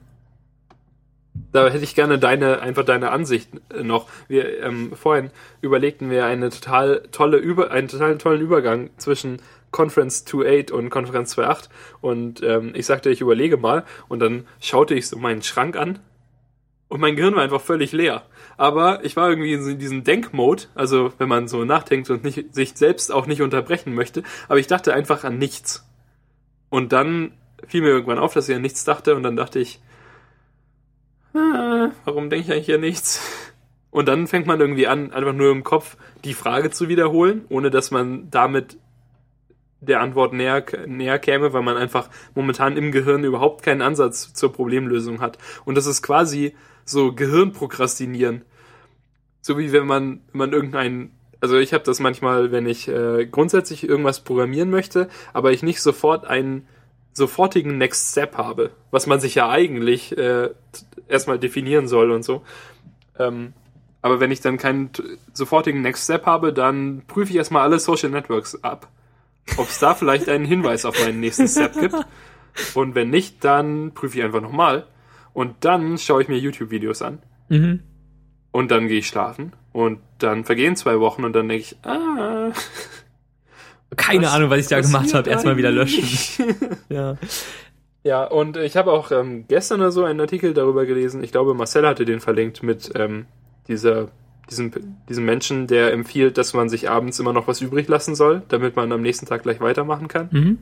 Da 1.54 1.68
hätte 1.68 1.84
ich 1.84 1.94
gerne 1.94 2.18
deine, 2.18 2.62
einfach 2.62 2.84
deine 2.84 3.12
Ansicht 3.12 3.48
äh, 3.72 3.84
noch. 3.84 4.08
Wir, 4.26 4.60
ähm, 4.64 4.90
vorhin 4.96 5.30
überlegten 5.60 6.10
wir 6.10 6.26
eine 6.26 6.50
total 6.50 7.04
tolle 7.12 7.36
Über, 7.36 7.70
einen 7.70 7.86
total 7.86 8.18
tollen 8.18 8.40
Übergang 8.40 8.90
zwischen 8.96 9.40
Conference 9.70 10.26
2.8 10.26 10.72
und 10.72 10.90
Conference 10.90 11.38
2.8 11.38 11.68
und 12.00 12.42
ähm, 12.42 12.72
ich 12.74 12.86
sagte, 12.86 13.08
ich 13.08 13.20
überlege 13.20 13.56
mal 13.56 13.84
und 14.08 14.18
dann 14.18 14.48
schaute 14.60 14.94
ich 14.94 15.06
so 15.06 15.16
meinen 15.16 15.42
Schrank 15.42 15.76
an 15.76 16.00
und 16.88 17.00
mein 17.00 17.14
Gehirn 17.14 17.36
war 17.36 17.44
einfach 17.44 17.60
völlig 17.60 17.92
leer. 17.92 18.24
Aber 18.56 19.04
ich 19.04 19.14
war 19.14 19.30
irgendwie 19.30 19.52
in 19.52 19.78
diesem 19.78 20.02
Denkmode, 20.02 20.64
also 20.74 21.12
wenn 21.18 21.28
man 21.28 21.46
so 21.46 21.64
nachdenkt 21.64 22.10
und 22.10 22.24
nicht, 22.24 22.52
sich 22.52 22.74
selbst 22.74 23.12
auch 23.12 23.26
nicht 23.26 23.42
unterbrechen 23.42 23.94
möchte, 23.94 24.24
aber 24.48 24.58
ich 24.58 24.66
dachte 24.66 24.92
einfach 24.92 25.22
an 25.22 25.38
nichts. 25.38 25.88
Und 26.68 26.92
dann 26.92 27.30
fiel 27.64 27.82
mir 27.82 27.90
irgendwann 27.90 28.18
auf, 28.18 28.34
dass 28.34 28.48
ich 28.48 28.56
an 28.56 28.62
nichts 28.62 28.82
dachte 28.82 29.14
und 29.14 29.22
dann 29.22 29.36
dachte 29.36 29.60
ich, 29.60 29.78
warum 31.34 32.30
denke 32.30 32.46
ich 32.46 32.52
eigentlich 32.52 32.74
an 32.74 32.80
nichts? 32.80 33.20
Und 33.90 34.08
dann 34.08 34.26
fängt 34.26 34.46
man 34.46 34.60
irgendwie 34.60 34.86
an, 34.86 35.12
einfach 35.12 35.32
nur 35.32 35.52
im 35.52 35.62
Kopf 35.62 35.96
die 36.24 36.34
Frage 36.34 36.70
zu 36.70 36.88
wiederholen, 36.88 37.44
ohne 37.48 37.70
dass 37.70 37.90
man 37.90 38.30
damit 38.30 38.76
der 39.80 40.00
Antwort 40.00 40.32
näher, 40.32 40.64
näher 40.86 41.18
käme, 41.18 41.52
weil 41.52 41.62
man 41.62 41.76
einfach 41.76 42.08
momentan 42.34 42.76
im 42.76 42.90
Gehirn 42.90 43.24
überhaupt 43.24 43.62
keinen 43.62 43.82
Ansatz 43.82 44.32
zur 44.32 44.52
Problemlösung 44.52 45.20
hat. 45.20 45.38
Und 45.64 45.76
das 45.76 45.86
ist 45.86 46.02
quasi 46.02 46.54
so 46.84 47.12
Gehirnprokrastinieren. 47.12 48.42
So 49.40 49.58
wie 49.58 49.72
wenn 49.72 49.86
man, 49.86 50.22
wenn 50.32 50.38
man 50.38 50.52
irgendein, 50.52 51.10
also 51.40 51.58
ich 51.58 51.74
habe 51.74 51.84
das 51.84 52.00
manchmal, 52.00 52.50
wenn 52.50 52.66
ich 52.66 52.88
äh, 52.88 53.26
grundsätzlich 53.26 53.86
irgendwas 53.86 54.24
programmieren 54.24 54.70
möchte, 54.70 55.08
aber 55.32 55.52
ich 55.52 55.62
nicht 55.62 55.82
sofort 55.82 56.26
einen 56.26 56.66
sofortigen 57.12 57.78
Next 57.78 58.10
Step 58.10 58.36
habe, 58.36 58.70
was 58.90 59.06
man 59.06 59.20
sich 59.20 59.36
ja 59.36 59.48
eigentlich 59.48 60.16
äh, 60.18 60.50
erstmal 61.08 61.38
definieren 61.38 61.88
soll 61.88 62.10
und 62.10 62.24
so. 62.24 62.42
Ähm, 63.18 63.52
aber 64.02 64.20
wenn 64.20 64.30
ich 64.30 64.40
dann 64.40 64.58
keinen 64.58 64.90
sofortigen 65.32 65.80
Next 65.80 66.04
Step 66.04 66.26
habe, 66.26 66.52
dann 66.52 67.02
prüfe 67.06 67.30
ich 67.30 67.36
erstmal 67.36 67.62
alle 67.62 67.78
Social 67.78 68.10
Networks 68.10 68.62
ab. 68.62 68.88
Ob 69.56 69.68
es 69.68 69.78
da 69.78 69.94
vielleicht 69.94 70.28
einen 70.28 70.44
Hinweis 70.44 70.84
auf 70.84 70.98
meinen 71.02 71.20
nächsten 71.20 71.48
Step 71.48 71.78
gibt. 71.78 71.96
Und 72.74 72.94
wenn 72.94 73.10
nicht, 73.10 73.44
dann 73.44 73.92
prüfe 73.94 74.18
ich 74.18 74.24
einfach 74.24 74.40
nochmal. 74.40 74.86
Und 75.32 75.64
dann 75.64 75.98
schaue 75.98 76.22
ich 76.22 76.28
mir 76.28 76.38
YouTube-Videos 76.38 77.02
an. 77.02 77.18
Mhm. 77.48 77.80
Und 78.52 78.70
dann 78.70 78.88
gehe 78.88 78.98
ich 78.98 79.08
schlafen. 79.08 79.52
Und 79.72 80.00
dann 80.18 80.44
vergehen 80.44 80.76
zwei 80.76 81.00
Wochen 81.00 81.24
und 81.24 81.32
dann 81.32 81.48
denke 81.48 81.62
ich, 81.62 81.76
ah. 81.84 82.52
Keine 83.96 84.30
Ahnung, 84.30 84.50
was 84.50 84.60
ich 84.60 84.68
da 84.68 84.80
gemacht 84.80 85.14
habe. 85.14 85.30
Erstmal 85.30 85.56
wieder 85.56 85.70
löschen. 85.70 86.04
Ja. 86.88 87.16
Ja, 88.04 88.24
und 88.24 88.58
ich 88.58 88.76
habe 88.76 88.92
auch 88.92 89.10
ähm, 89.10 89.46
gestern 89.48 89.80
oder 89.80 89.90
so 89.90 90.04
einen 90.04 90.20
Artikel 90.20 90.52
darüber 90.52 90.84
gelesen. 90.84 91.24
Ich 91.24 91.32
glaube, 91.32 91.54
Marcel 91.54 91.86
hatte 91.86 92.04
den 92.04 92.20
verlinkt 92.20 92.62
mit 92.62 92.92
ähm, 92.94 93.24
dieser, 93.66 94.08
diesem, 94.50 94.70
diesem 95.08 95.24
Menschen, 95.24 95.66
der 95.66 95.90
empfiehlt, 95.92 96.36
dass 96.36 96.52
man 96.52 96.68
sich 96.68 96.90
abends 96.90 97.18
immer 97.18 97.32
noch 97.32 97.48
was 97.48 97.62
übrig 97.62 97.88
lassen 97.88 98.14
soll, 98.14 98.42
damit 98.48 98.76
man 98.76 98.92
am 98.92 99.00
nächsten 99.00 99.24
Tag 99.24 99.42
gleich 99.42 99.60
weitermachen 99.60 100.08
kann. 100.08 100.28
Mhm. 100.30 100.58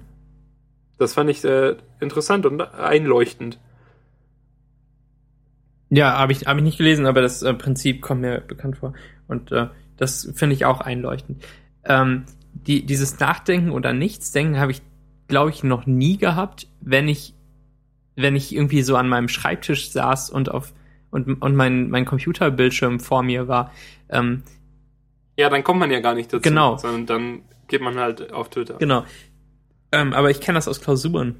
Das 0.98 1.14
fand 1.14 1.30
ich 1.30 1.44
äh, 1.44 1.74
interessant 1.98 2.46
und 2.46 2.60
einleuchtend. 2.60 3.58
Ja, 5.90 6.16
habe 6.16 6.30
ich, 6.30 6.46
hab 6.46 6.56
ich 6.56 6.62
nicht 6.62 6.78
gelesen, 6.78 7.06
aber 7.06 7.22
das 7.22 7.42
äh, 7.42 7.52
Prinzip 7.54 8.02
kommt 8.02 8.20
mir 8.20 8.40
bekannt 8.40 8.78
vor. 8.78 8.94
Und 9.26 9.50
äh, 9.50 9.66
das 9.96 10.30
finde 10.34 10.54
ich 10.54 10.64
auch 10.64 10.80
einleuchtend. 10.80 11.44
Ähm, 11.84 12.24
die, 12.52 12.86
dieses 12.86 13.18
Nachdenken 13.18 13.70
oder 13.70 13.92
Nichtsdenken 13.92 14.60
habe 14.60 14.70
ich, 14.70 14.80
glaube 15.32 15.50
ich, 15.50 15.64
noch 15.64 15.86
nie 15.86 16.18
gehabt, 16.18 16.66
wenn 16.82 17.08
ich, 17.08 17.34
wenn 18.16 18.36
ich 18.36 18.54
irgendwie 18.54 18.82
so 18.82 18.96
an 18.96 19.08
meinem 19.08 19.28
Schreibtisch 19.28 19.90
saß 19.90 20.28
und 20.30 20.50
auf 20.50 20.74
und, 21.10 21.40
und 21.42 21.56
mein, 21.56 21.88
mein 21.90 22.04
Computerbildschirm 22.04 23.00
vor 23.00 23.22
mir 23.22 23.48
war. 23.48 23.70
Ähm, 24.10 24.42
Ja, 25.38 25.48
dann 25.48 25.64
kommt 25.64 25.80
man 25.80 25.90
ja 25.90 26.00
gar 26.00 26.14
nicht 26.14 26.32
dazu. 26.32 26.42
Genau. 26.42 26.76
Sondern 26.76 27.06
dann 27.06 27.42
geht 27.68 27.80
man 27.80 27.98
halt 27.98 28.30
auf 28.32 28.50
Twitter. 28.50 28.74
genau. 28.78 29.04
Ähm, 29.90 30.12
aber 30.12 30.30
ich 30.30 30.40
kenne 30.40 30.56
das 30.58 30.68
aus 30.68 30.80
Klausuren. 30.80 31.36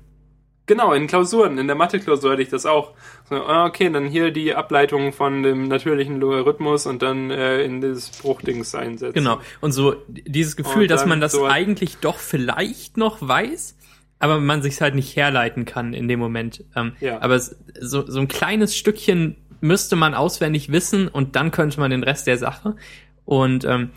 Genau, 0.66 0.93
in 0.93 1.07
Klausuren, 1.09 1.59
in 1.59 1.66
der 1.66 1.74
Mathe-Klausur 1.76 2.32
hatte 2.32 2.43
ich 2.43 2.49
das 2.51 2.66
auch. 2.66 2.93
So, 3.28 3.34
ah, 3.36 3.66
okay, 3.66 3.90
dann 3.90 4.07
hier 4.07 4.30
die 4.30 4.55
Ableitung 4.55 5.12
von 5.12 5.43
dem 5.43 5.66
natürlichen 5.68 6.20
Logarithmus 6.20 6.86
und 6.86 7.03
dann 7.03 7.30
äh, 7.30 7.62
in 7.64 7.80
das 7.80 8.11
Bruchdings 8.11 8.74
einsetzen. 8.74 9.14
Genau. 9.14 9.40
Und 9.61 9.72
so 9.72 9.97
dieses 10.09 10.55
Gefühl, 10.57 10.82
Und 10.82 10.90
dass 10.90 11.05
man 11.07 11.20
das 11.20 11.32
so- 11.32 11.47
eigentlich 11.47 11.97
doch 11.99 12.18
vielleicht 12.18 12.97
noch 12.97 13.26
weiß, 13.26 13.76
aber 14.22 14.38
man 14.38 14.62
sich 14.62 14.80
halt 14.80 14.94
nicht 14.94 15.16
herleiten 15.16 15.64
kann 15.64 15.94
in 15.94 16.06
dem 16.06 16.20
Moment. 16.20 16.64
Ähm, 16.76 16.92
Ja. 17.00 17.20
Aber 17.20 17.34
es, 17.34 17.56
so, 17.80 18.08
so 18.08 18.20
ein 18.20 18.28
kleines 18.28 18.76
Stückchen 18.76 19.36
müsste 19.60 19.96
man 19.96 20.14
auswendig 20.14 20.70
wissen 20.70 21.08
und 21.08 21.34
dann 21.34 21.50
könnte 21.50 21.80
man 21.80 21.90
den 21.90 22.04
Rest 22.04 22.28
der 22.28 22.38
Sache. 22.38 22.76
Und 23.24 23.64
ähm, 23.64 23.90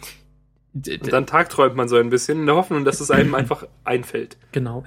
Und 0.73 1.13
dann 1.13 1.27
tagträumt 1.27 1.75
man 1.75 1.87
so 1.87 1.97
ein 1.97 2.09
bisschen 2.09 2.39
in 2.39 2.45
der 2.47 2.55
Hoffnung, 2.55 2.85
dass 2.85 3.01
es 3.01 3.11
einem 3.11 3.35
einfach 3.35 3.67
einfällt. 3.83 4.37
Genau. 4.51 4.83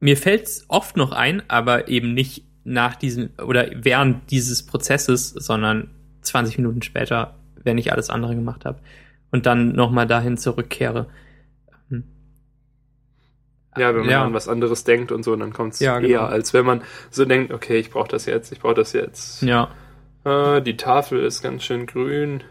Mir 0.00 0.16
fällt's 0.16 0.64
oft 0.66 0.96
noch 0.96 1.12
ein, 1.12 1.44
aber 1.46 1.86
eben 1.86 2.12
nicht 2.12 2.42
nach 2.64 2.96
diesem 2.96 3.30
oder 3.38 3.68
während 3.76 4.32
dieses 4.32 4.66
Prozesses, 4.66 5.30
sondern 5.30 5.90
20 6.22 6.58
Minuten 6.58 6.82
später, 6.82 7.36
wenn 7.62 7.78
ich 7.78 7.92
alles 7.92 8.10
andere 8.10 8.34
gemacht 8.34 8.64
habe 8.64 8.80
und 9.30 9.46
dann 9.46 9.72
nochmal 9.72 10.08
dahin 10.08 10.36
zurückkehre. 10.36 11.06
Ja, 13.76 13.88
wenn 13.94 14.02
man 14.02 14.10
Ja. 14.10 14.24
an 14.24 14.34
was 14.34 14.48
anderes 14.48 14.84
denkt 14.84 15.12
und 15.12 15.22
so, 15.22 15.34
dann 15.36 15.52
kommt 15.52 15.74
es 15.74 15.80
Ja, 15.80 15.98
genau. 15.98 16.08
eher, 16.12 16.28
als 16.28 16.52
wenn 16.54 16.64
man 16.66 16.82
so 17.10 17.24
denkt, 17.24 17.52
okay, 17.52 17.78
ich 17.78 17.90
brauche 17.90 18.08
das 18.08 18.26
jetzt, 18.26 18.52
ich 18.52 18.60
brauche 18.60 18.74
das 18.74 18.92
jetzt. 18.92 19.42
Ja, 19.42 19.68
Ah, 20.24 20.58
die 20.60 20.76
Tafel 20.76 21.22
ist 21.24 21.40
ganz 21.42 21.62
schön 21.62 21.86
grün. 21.86 22.42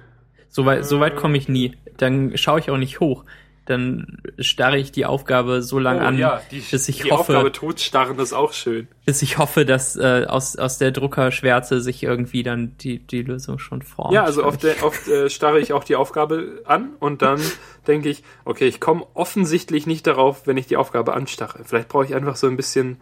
so 0.49 0.65
weit, 0.65 0.86
so 0.86 1.01
weit 1.01 1.17
komme 1.17 1.36
ich 1.38 1.49
nie. 1.49 1.76
Dann 1.97 2.38
schaue 2.38 2.59
ich 2.59 2.69
auch 2.71 2.78
nicht 2.78 3.01
hoch. 3.01 3.26
Dann 3.66 4.20
starre 4.38 4.78
ich 4.78 4.91
die 4.91 5.05
Aufgabe 5.05 5.63
so 5.63 5.80
lange 5.80 6.01
oh, 6.01 6.05
an, 6.05 6.18
ja, 6.20 6.41
die, 6.51 6.59
bis 6.59 6.88
ich 6.88 7.01
die 7.01 7.11
hoffe, 7.11 7.34
Aufgabe 7.34 7.51
totstarren 7.51 8.20
ist 8.20 8.34
auch 8.34 8.53
schön. 8.53 8.88
bis 9.05 9.22
ich 9.24 9.39
hoffe, 9.39 9.66
dass 9.66 9.95
äh, 9.95 10.26
aus, 10.28 10.55
aus 10.55 10.78
der 10.78 10.91
Druckerschwärze 10.91 11.82
sich 11.82 12.03
irgendwie 12.03 12.43
dann 12.43 12.78
die, 12.78 12.99
die 12.99 13.24
Lösung 13.24 13.57
schon 13.57 13.82
formt. 13.82 14.13
Ja, 14.13 14.24
also 14.24 14.45
oft, 14.45 14.63
äh, 14.63 14.76
oft 14.82 15.07
äh, 15.07 15.30
starre 15.30 15.59
ich 15.59 15.74
auch 15.74 15.84
die 15.84 15.95
Aufgabe 15.95 16.61
an 16.66 16.91
und 16.99 17.24
dann 17.24 17.41
denke 17.88 18.09
ich, 18.09 18.24
okay, 18.43 18.68
ich 18.68 18.80
komme 18.80 19.05
offensichtlich 19.16 19.88
nicht 19.88 20.05
darauf, 20.05 20.45
wenn 20.45 20.57
ich 20.57 20.68
die 20.68 20.78
Aufgabe 20.78 21.13
anstarre. 21.13 21.63
Vielleicht 21.66 21.88
brauche 21.88 22.05
ich 22.05 22.13
einfach 22.13 22.36
so 22.36 22.47
ein 22.47 22.57
bisschen 22.57 22.97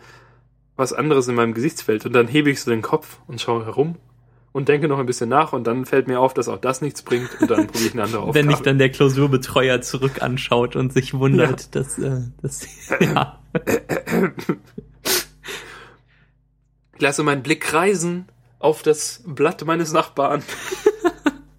was 0.76 0.94
anderes 0.94 1.28
in 1.28 1.36
meinem 1.36 1.54
Gesichtsfeld 1.54 2.06
und 2.06 2.14
dann 2.14 2.28
hebe 2.28 2.50
ich 2.50 2.62
so 2.62 2.72
den 2.72 2.82
Kopf 2.82 3.20
und 3.28 3.42
schaue 3.42 3.66
herum 3.66 3.98
und 4.54 4.70
denke 4.70 4.88
noch 4.88 5.00
ein 5.00 5.06
bisschen 5.06 5.30
nach 5.30 5.52
und 5.52 5.66
dann 5.66 5.86
fällt 5.86 6.08
mir 6.08 6.20
auf, 6.20 6.34
dass 6.34 6.48
auch 6.48 6.60
das 6.60 6.82
nichts 6.82 7.02
bringt 7.02 7.30
und 7.42 7.52
dann 7.52 7.68
probiere 7.68 7.88
ich 7.88 7.94
eine 7.94 8.04
andere 8.04 8.22
Aufgabe. 8.22 8.36
Wenn 8.36 8.48
dich 8.48 8.60
dann 8.60 8.78
der 8.78 8.90
Klausurbetreuer 8.90 9.82
zurück 9.82 10.22
anschaut 10.22 10.76
und 10.78 10.94
sich 10.94 11.14
wundert, 11.14 11.76
dass, 11.76 11.98
äh, 12.00 12.22
dass 12.42 12.66
ja. 13.02 13.40
ich 16.96 17.02
lasse 17.02 17.24
meinen 17.24 17.44
Blick 17.44 17.62
kreisen 17.62 18.30
auf 18.60 18.84
das 18.84 19.24
Blatt 19.26 19.66
meines 19.66 19.92
Nachbarn. 19.92 20.44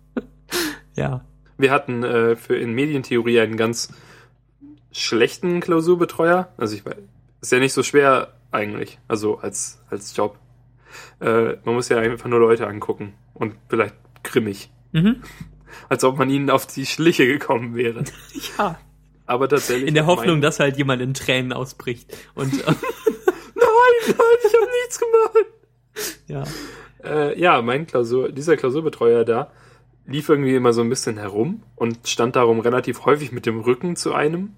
ja. 0.95 1.24
Wir 1.59 1.70
hatten 1.70 2.03
äh, 2.03 2.36
für 2.36 2.57
in 2.57 2.72
Medientheorie 2.72 3.40
einen 3.40 3.57
ganz 3.57 3.92
schlechten 4.92 5.61
Klausurbetreuer. 5.61 6.49
Also 6.57 6.74
ich 6.74 6.86
weiß, 6.86 6.97
ist 7.40 7.53
ja 7.53 7.59
nicht 7.59 7.72
so 7.72 7.82
schwer 7.82 8.34
eigentlich, 8.51 8.99
also 9.07 9.38
als 9.38 9.80
als 9.90 10.16
Job. 10.16 10.38
Äh, 11.20 11.57
man 11.64 11.74
muss 11.74 11.88
ja 11.88 11.99
einfach 11.99 12.28
nur 12.28 12.38
Leute 12.40 12.66
angucken 12.66 13.14
und 13.34 13.55
vielleicht 13.68 13.95
grimmig, 14.22 14.70
Mhm. 14.92 15.22
als 15.88 16.05
ob 16.05 16.18
man 16.18 16.30
ihnen 16.30 16.51
auf 16.51 16.66
die 16.66 16.86
Schliche 16.86 17.26
gekommen 17.26 17.74
wäre. 17.74 18.05
Ja. 18.59 18.78
Aber 19.26 19.49
tatsächlich 19.49 19.88
In 19.88 19.95
der 19.95 20.05
Hoffnung, 20.07 20.42
dass 20.42 20.61
halt 20.61 20.76
jemand 20.76 21.01
in 21.01 21.14
Tränen 21.14 21.53
ausbricht. 21.55 22.14
Und 22.34 22.53
äh, 22.61 22.66
nein, 22.66 22.76
nein, 24.07 24.16
ich 24.47 24.55
habe 24.55 24.70
nichts 24.82 25.01
gemacht. 25.01 25.47
ja. 26.26 26.45
Äh, 27.03 27.38
ja, 27.40 27.61
mein 27.62 27.86
Klausur, 27.86 28.30
dieser 28.32 28.57
Klausurbetreuer 28.57 29.24
da 29.24 29.51
lief 30.07 30.28
irgendwie 30.28 30.55
immer 30.55 30.72
so 30.74 30.82
ein 30.82 30.90
bisschen 30.90 31.16
herum 31.16 31.62
und 31.74 32.07
stand 32.07 32.36
darum 32.36 32.61
relativ 32.61 33.07
häufig 33.07 33.32
mit 33.32 33.47
dem 33.47 33.61
Rücken 33.61 33.97
zu 33.97 34.12
einem 34.12 34.51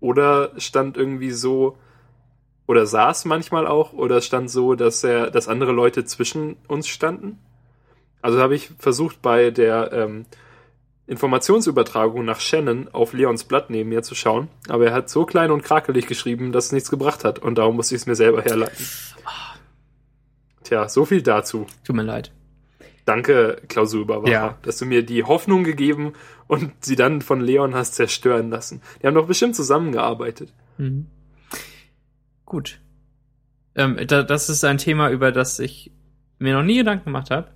oder 0.00 0.52
stand 0.58 0.96
irgendwie 0.96 1.30
so 1.30 1.76
oder 2.70 2.86
saß 2.86 3.24
manchmal 3.24 3.66
auch 3.66 3.92
oder 3.92 4.20
stand 4.20 4.48
so, 4.48 4.76
dass 4.76 5.02
er, 5.02 5.32
dass 5.32 5.48
andere 5.48 5.72
Leute 5.72 6.04
zwischen 6.04 6.56
uns 6.68 6.86
standen. 6.86 7.40
Also 8.22 8.38
habe 8.38 8.54
ich 8.54 8.70
versucht 8.78 9.20
bei 9.22 9.50
der 9.50 9.90
ähm, 9.92 10.24
Informationsübertragung 11.08 12.24
nach 12.24 12.38
Shannon 12.38 12.86
auf 12.92 13.12
Leons 13.12 13.42
Blatt 13.42 13.70
neben 13.70 13.88
mir 13.88 14.04
zu 14.04 14.14
schauen, 14.14 14.46
aber 14.68 14.86
er 14.86 14.92
hat 14.92 15.10
so 15.10 15.26
klein 15.26 15.50
und 15.50 15.64
krakelig 15.64 16.06
geschrieben, 16.06 16.52
dass 16.52 16.66
es 16.66 16.72
nichts 16.72 16.90
gebracht 16.90 17.24
hat 17.24 17.40
und 17.40 17.58
darum 17.58 17.74
musste 17.74 17.96
ich 17.96 18.02
es 18.02 18.06
mir 18.06 18.14
selber 18.14 18.40
herleiten. 18.42 18.86
Tja, 20.62 20.88
so 20.88 21.04
viel 21.04 21.22
dazu. 21.22 21.66
Tut 21.84 21.96
mir 21.96 22.04
leid. 22.04 22.30
Danke, 23.04 23.60
Klausurüberwacher, 23.66 24.30
Ja. 24.30 24.58
dass 24.62 24.78
du 24.78 24.86
mir 24.86 25.02
die 25.02 25.24
Hoffnung 25.24 25.64
gegeben 25.64 26.12
und 26.46 26.70
sie 26.84 26.94
dann 26.94 27.20
von 27.20 27.40
Leon 27.40 27.74
hast 27.74 27.96
zerstören 27.96 28.48
lassen. 28.48 28.80
Die 29.02 29.08
haben 29.08 29.14
doch 29.16 29.26
bestimmt 29.26 29.56
zusammengearbeitet. 29.56 30.52
Mhm. 30.78 31.08
Gut. 32.50 32.80
Ähm, 33.76 33.96
da, 34.08 34.24
das 34.24 34.48
ist 34.48 34.64
ein 34.64 34.78
Thema, 34.78 35.08
über 35.08 35.30
das 35.30 35.60
ich 35.60 35.92
mir 36.40 36.52
noch 36.52 36.64
nie 36.64 36.78
Gedanken 36.78 37.04
gemacht 37.04 37.30
habe. 37.30 37.52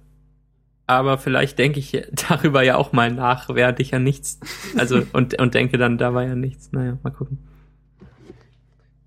Aber 0.87 1.19
vielleicht 1.19 1.59
denke 1.59 1.81
ich 1.81 2.01
darüber 2.29 2.63
ja 2.63 2.77
auch 2.77 2.93
mal 2.93 3.11
nach, 3.11 3.49
während 3.53 3.81
ich 3.81 3.91
ja 3.91 3.99
nichts, 3.99 4.39
also 4.79 5.03
und, 5.13 5.37
und 5.41 5.55
denke 5.55 5.79
dann, 5.79 5.99
da 5.99 6.15
war 6.15 6.23
ja 6.23 6.37
nichts. 6.37 6.71
Naja, 6.71 6.97
mal 7.03 7.11
gucken. 7.11 7.39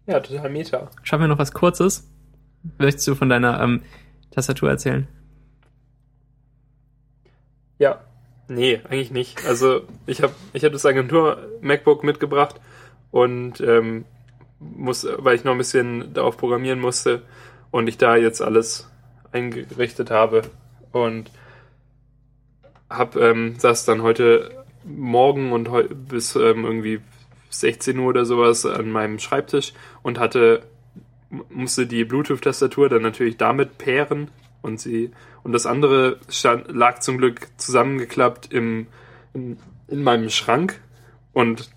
Ja, 0.08 0.20
total 0.20 0.50
meta. 0.50 0.90
Schaffen 1.04 1.22
wir 1.22 1.30
noch 1.30 1.40
was 1.40 1.54
Kurzes? 1.54 2.12
Möchtest 2.78 3.08
du 3.08 3.16
von 3.16 3.30
deiner 3.30 3.62
ähm, 3.62 3.82
Tastatur 4.32 4.70
erzählen? 4.70 5.08
Ja. 7.80 8.02
Nee, 8.50 8.82
eigentlich 8.90 9.12
nicht. 9.12 9.46
Also 9.46 9.84
ich 10.06 10.22
habe 10.22 10.34
ich 10.52 10.66
hab 10.66 10.74
das 10.74 10.86
Agentur 10.86 11.48
MacBook 11.62 12.04
mitgebracht 12.04 12.60
und 13.12 13.62
ähm, 13.62 14.04
muss, 14.60 15.08
weil 15.18 15.36
ich 15.36 15.44
noch 15.44 15.54
ein 15.54 15.58
bisschen 15.58 16.14
darauf 16.14 16.38
programmieren 16.38 16.80
musste 16.80 17.24
und 17.72 17.88
ich 17.88 17.98
da 17.98 18.16
jetzt 18.16 18.42
alles 18.42 18.90
eingerichtet 19.32 20.12
habe 20.12 20.44
und 20.92 21.32
hab 22.90 23.16
ähm, 23.16 23.56
saß 23.58 23.86
dann 23.86 24.02
heute 24.02 24.66
Morgen 24.84 25.52
und 25.52 25.70
heu 25.70 25.84
bis 25.90 26.36
ähm, 26.36 26.64
irgendwie 26.64 27.02
16 27.50 27.98
Uhr 28.00 28.08
oder 28.08 28.26
sowas 28.26 28.66
an 28.66 28.90
meinem 28.90 29.20
Schreibtisch 29.20 29.74
und 30.02 30.20
hatte 30.20 30.64
musste 31.50 31.88
die 31.88 32.06
Bluetooth-Tastatur 32.06 32.88
dann 32.88 33.02
natürlich 33.02 33.36
damit 33.36 33.78
pairen 33.78 34.30
und 34.62 34.80
sie 34.80 35.12
und 35.44 35.52
das 35.52 35.66
andere 35.66 36.20
stand, 36.30 36.72
lag 36.72 37.00
zum 37.00 37.18
Glück 37.18 37.48
zusammengeklappt 37.58 38.52
im, 38.54 38.88
in, 39.34 39.58
in 39.88 40.04
meinem 40.04 40.30
Schrank 40.30 40.80
und 41.34 41.70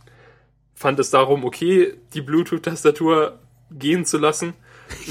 fand 0.80 0.98
es 0.98 1.10
darum 1.10 1.44
okay, 1.44 1.92
die 2.14 2.22
Bluetooth-Tastatur 2.22 3.38
gehen 3.70 4.06
zu 4.06 4.16
lassen. 4.16 4.54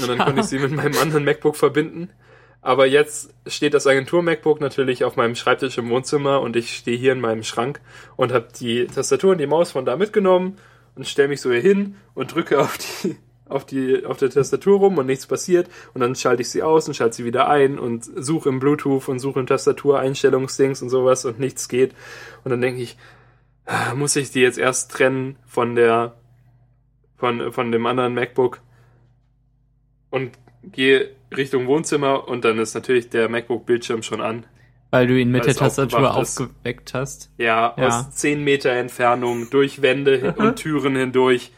Und 0.00 0.08
dann 0.08 0.18
Ja. 0.18 0.24
konnte 0.24 0.40
ich 0.40 0.48
sie 0.48 0.58
mit 0.58 0.72
meinem 0.72 0.98
anderen 1.00 1.24
MacBook 1.24 1.54
verbinden. 1.54 2.10
Aber 2.60 2.86
jetzt 2.86 3.32
steht 3.46 3.72
das 3.72 3.86
Agentur-MacBook 3.86 4.60
natürlich 4.60 5.04
auf 5.04 5.14
meinem 5.14 5.36
Schreibtisch 5.36 5.78
im 5.78 5.88
Wohnzimmer 5.88 6.40
und 6.40 6.56
ich 6.56 6.76
stehe 6.76 6.98
hier 6.98 7.12
in 7.12 7.20
meinem 7.20 7.44
Schrank 7.44 7.80
und 8.16 8.32
habe 8.32 8.48
die 8.58 8.88
Tastatur 8.88 9.30
und 9.30 9.38
die 9.38 9.46
Maus 9.46 9.70
von 9.70 9.84
da 9.84 9.94
mitgenommen 9.96 10.58
und 10.96 11.06
stelle 11.06 11.28
mich 11.28 11.40
so 11.40 11.52
hier 11.52 11.60
hin 11.60 11.94
und 12.14 12.34
drücke 12.34 12.58
auf 12.60 12.76
die 12.76 13.16
auf 13.48 13.64
die 13.64 14.04
auf 14.04 14.16
der 14.18 14.30
Tastatur 14.30 14.78
rum 14.78 14.98
und 14.98 15.06
nichts 15.06 15.26
passiert 15.26 15.68
und 15.94 16.00
dann 16.00 16.14
schalte 16.16 16.42
ich 16.42 16.50
sie 16.50 16.62
aus 16.62 16.86
und 16.88 16.94
schalte 16.94 17.16
sie 17.16 17.24
wieder 17.24 17.48
ein 17.48 17.78
und 17.78 18.04
suche 18.16 18.48
im 18.48 18.58
Bluetooth 18.60 19.08
und 19.08 19.18
suche 19.20 19.40
im 19.40 19.46
Tastatureinstellungsdings 19.46 20.82
und 20.82 20.88
sowas 20.88 21.24
und 21.24 21.38
nichts 21.40 21.68
geht 21.68 21.94
und 22.44 22.50
dann 22.50 22.60
denke 22.60 22.82
ich 22.82 22.96
muss 23.94 24.16
ich 24.16 24.30
die 24.30 24.40
jetzt 24.40 24.58
erst 24.58 24.90
trennen 24.90 25.36
von 25.46 25.74
der 25.74 26.16
von 27.16 27.52
von 27.52 27.70
dem 27.72 27.86
anderen 27.86 28.14
MacBook 28.14 28.60
und 30.10 30.32
gehe 30.62 31.10
Richtung 31.36 31.66
Wohnzimmer 31.66 32.28
und 32.28 32.44
dann 32.44 32.58
ist 32.58 32.74
natürlich 32.74 33.08
der 33.10 33.28
MacBook 33.28 33.66
Bildschirm 33.66 34.02
schon 34.02 34.20
an 34.20 34.44
Weil 34.90 35.06
du 35.06 35.18
ihn 35.18 35.30
mit 35.30 35.46
der 35.46 35.54
Tastatur 35.54 36.14
aufgeweckt 36.14 36.94
hast. 36.94 37.30
Ja, 37.38 37.74
Ja. 37.76 37.86
aus 37.86 38.10
10 38.10 38.42
Meter 38.42 38.70
Entfernung, 38.70 39.48
durch 39.50 39.82
Wände 39.82 40.34
und 40.36 40.56
Türen 40.56 40.96
hindurch, 40.96 41.52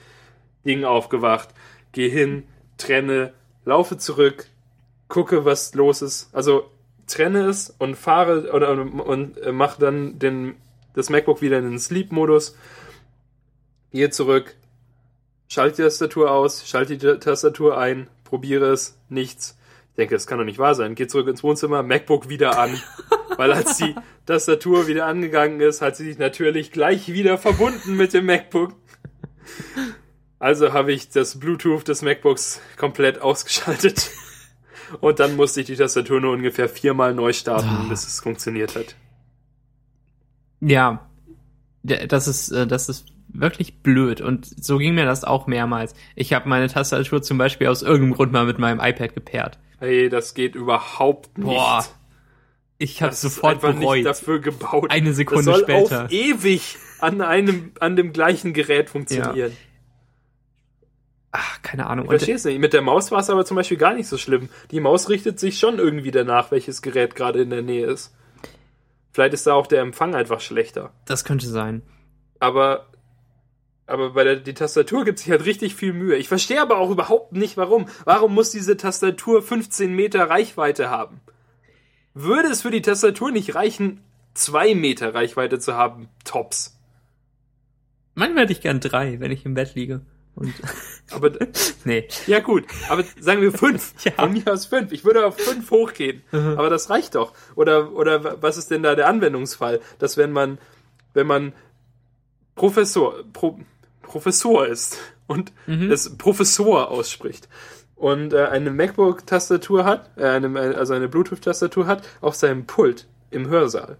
Ding 0.66 0.84
aufgewacht, 0.84 1.48
geh 1.92 2.10
hin, 2.10 2.44
trenne, 2.76 3.32
laufe 3.64 3.96
zurück, 3.96 4.48
gucke, 5.08 5.44
was 5.46 5.74
los 5.74 6.02
ist. 6.02 6.34
Also 6.34 6.70
trenne 7.06 7.46
es 7.46 7.70
und 7.78 7.96
fahre 7.96 8.52
oder 8.52 8.72
und 8.72 9.38
äh, 9.38 9.52
mach 9.52 9.78
dann 9.78 10.18
den, 10.18 10.56
das 10.94 11.10
MacBook 11.10 11.42
wieder 11.42 11.58
in 11.58 11.64
den 11.64 11.78
Sleep-Modus, 11.78 12.56
gehe 13.90 14.10
zurück, 14.10 14.54
schalte 15.48 15.76
die 15.76 15.82
Tastatur 15.82 16.30
aus, 16.30 16.66
schalte 16.66 16.96
die 16.96 17.18
Tastatur 17.18 17.78
ein, 17.78 18.08
probiere 18.24 18.72
es, 18.72 18.98
nichts. 19.08 19.58
Ich 19.90 19.96
denke, 19.96 20.14
das 20.14 20.26
kann 20.26 20.38
doch 20.38 20.46
nicht 20.46 20.58
wahr 20.58 20.74
sein. 20.74 20.94
Geh 20.94 21.06
zurück 21.06 21.28
ins 21.28 21.42
Wohnzimmer, 21.42 21.82
MacBook 21.82 22.30
wieder 22.30 22.58
an. 22.58 22.80
Weil 23.36 23.52
als 23.52 23.76
die 23.76 23.94
Tastatur 24.24 24.86
wieder 24.86 25.04
angegangen 25.04 25.60
ist, 25.60 25.82
hat 25.82 25.96
sie 25.96 26.04
sich 26.04 26.18
natürlich 26.18 26.72
gleich 26.72 27.12
wieder 27.12 27.36
verbunden 27.36 27.96
mit 27.96 28.14
dem 28.14 28.24
MacBook. 28.24 28.72
Also 30.38 30.72
habe 30.72 30.92
ich 30.92 31.10
das 31.10 31.38
Bluetooth 31.38 31.86
des 31.86 32.00
MacBooks 32.02 32.60
komplett 32.78 33.20
ausgeschaltet. 33.20 34.10
Und 35.00 35.20
dann 35.20 35.36
musste 35.36 35.60
ich 35.60 35.66
die 35.66 35.76
Tastatur 35.76 36.20
nur 36.20 36.32
ungefähr 36.32 36.68
viermal 36.68 37.14
neu 37.14 37.32
starten, 37.32 37.88
bis 37.88 38.06
es 38.06 38.20
funktioniert 38.20 38.74
hat. 38.76 38.94
Ja, 40.64 41.04
das 41.82 42.28
ist, 42.28 42.50
äh, 42.52 42.66
das 42.66 42.88
ist 42.88 43.06
wirklich 43.28 43.82
blöd. 43.82 44.20
Und 44.20 44.46
so 44.64 44.78
ging 44.78 44.94
mir 44.94 45.04
das 45.04 45.24
auch 45.24 45.46
mehrmals. 45.46 45.94
Ich 46.14 46.32
habe 46.32 46.48
meine 46.48 46.68
Tastatur 46.68 47.20
zum 47.22 47.36
Beispiel 47.38 47.66
aus 47.66 47.82
irgendeinem 47.82 48.14
Grund 48.14 48.32
mal 48.32 48.46
mit 48.46 48.58
meinem 48.58 48.78
iPad 48.80 49.14
gepaart. 49.14 49.58
Hey, 49.80 50.08
das 50.08 50.34
geht 50.34 50.54
überhaupt 50.54 51.36
nicht. 51.38 51.46
Boah, 51.46 51.84
Ich 52.78 53.02
habe 53.02 53.12
sofort 53.14 53.54
einfach 53.54 53.74
bereut. 53.74 53.96
nicht 53.96 54.06
dafür 54.06 54.38
gebaut. 54.40 54.90
Eine 54.90 55.12
Sekunde 55.12 55.44
das 55.44 55.54
soll 55.56 55.64
später. 55.64 56.04
auf 56.04 56.12
ewig 56.12 56.76
an 57.00 57.20
einem, 57.20 57.72
an 57.80 57.96
dem 57.96 58.12
gleichen 58.12 58.52
Gerät 58.52 58.90
funktionieren. 58.90 59.52
Ach, 61.32 61.62
keine 61.62 61.86
Ahnung. 61.86 62.04
Ich 62.04 62.10
verstehe 62.10 62.34
es 62.34 62.44
nicht. 62.44 62.60
Mit 62.60 62.74
der 62.74 62.82
Maus 62.82 63.10
war 63.10 63.20
es 63.20 63.30
aber 63.30 63.44
zum 63.46 63.56
Beispiel 63.56 63.78
gar 63.78 63.94
nicht 63.94 64.06
so 64.06 64.18
schlimm. 64.18 64.50
Die 64.70 64.80
Maus 64.80 65.08
richtet 65.08 65.40
sich 65.40 65.58
schon 65.58 65.78
irgendwie 65.78 66.10
danach, 66.10 66.50
welches 66.50 66.82
Gerät 66.82 67.16
gerade 67.16 67.40
in 67.42 67.50
der 67.50 67.62
Nähe 67.62 67.86
ist. 67.86 68.14
Vielleicht 69.12 69.34
ist 69.34 69.46
da 69.46 69.54
auch 69.54 69.66
der 69.66 69.82
Empfang 69.82 70.14
einfach 70.14 70.40
schlechter. 70.40 70.92
das 71.04 71.24
könnte 71.24 71.46
sein. 71.46 71.82
Aber, 72.40 72.86
aber 73.86 74.10
bei 74.10 74.24
der 74.24 74.36
die 74.36 74.54
Tastatur 74.54 75.04
gibt 75.04 75.18
sich 75.18 75.30
halt 75.30 75.44
richtig 75.44 75.74
viel 75.74 75.92
Mühe. 75.92 76.16
Ich 76.16 76.28
verstehe 76.28 76.60
aber 76.60 76.78
auch 76.78 76.90
überhaupt 76.90 77.32
nicht, 77.32 77.56
warum. 77.56 77.86
Warum 78.04 78.34
muss 78.34 78.50
diese 78.50 78.76
Tastatur 78.76 79.42
15 79.42 79.94
Meter 79.94 80.28
Reichweite 80.28 80.90
haben? 80.90 81.20
Würde 82.14 82.48
es 82.48 82.62
für 82.62 82.70
die 82.70 82.82
Tastatur 82.82 83.30
nicht 83.30 83.54
reichen, 83.54 84.00
zwei 84.34 84.74
Meter 84.74 85.14
Reichweite 85.14 85.58
zu 85.58 85.74
haben? 85.74 86.08
Tops. 86.24 86.78
Manchmal 88.14 88.44
hätte 88.44 88.52
ich 88.52 88.60
gern 88.60 88.80
drei, 88.80 89.20
wenn 89.20 89.30
ich 89.30 89.46
im 89.46 89.54
Bett 89.54 89.74
liege. 89.74 90.02
Und 90.34 90.54
Aber 91.10 91.30
nee. 91.84 92.08
Ja, 92.26 92.40
gut, 92.40 92.64
aber 92.88 93.04
sagen 93.20 93.42
wir 93.42 93.52
fünf. 93.52 93.92
Ja. 94.04 94.12
Von 94.12 94.32
mir 94.32 94.50
aus 94.50 94.66
fünf. 94.66 94.92
Ich 94.92 95.04
würde 95.04 95.26
auf 95.26 95.36
fünf 95.38 95.70
hochgehen. 95.70 96.22
Mhm. 96.32 96.54
Aber 96.58 96.70
das 96.70 96.88
reicht 96.90 97.14
doch. 97.16 97.32
Oder, 97.54 97.92
oder 97.92 98.24
wa- 98.24 98.36
was 98.40 98.56
ist 98.56 98.70
denn 98.70 98.82
da 98.82 98.94
der 98.94 99.08
Anwendungsfall? 99.08 99.80
Dass 99.98 100.16
wenn 100.16 100.32
man, 100.32 100.58
wenn 101.12 101.26
man 101.26 101.52
Professor, 102.54 103.14
Pro, 103.32 103.58
Professor 104.02 104.66
ist 104.66 104.98
und 105.26 105.52
Mhm. 105.66 105.88
das 105.90 106.16
Professor 106.16 106.90
ausspricht 106.90 107.48
und 107.96 108.32
äh, 108.32 108.46
eine 108.46 108.70
MacBook-Tastatur 108.70 109.84
hat, 109.84 110.10
äh, 110.16 110.24
eine, 110.26 110.76
also 110.76 110.94
eine 110.94 111.08
Bluetooth-Tastatur 111.08 111.86
hat, 111.86 112.06
auf 112.20 112.34
seinem 112.34 112.66
Pult 112.66 113.06
im 113.30 113.48
Hörsaal. 113.48 113.96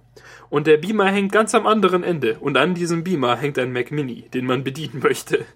Und 0.51 0.67
der 0.67 0.77
Beamer 0.77 1.07
hängt 1.11 1.33
ganz 1.33 1.55
am 1.55 1.67
anderen 1.67 2.03
Ende. 2.03 2.39
Und 2.41 2.57
an 2.59 2.75
diesem 2.75 3.05
Beamer 3.05 3.37
hängt 3.37 3.59
ein 3.59 3.73
Mac 3.73 3.91
Mini, 3.91 4.29
den 4.35 4.45
man 4.45 4.65
bedienen 4.65 5.01
möchte. 5.03 5.47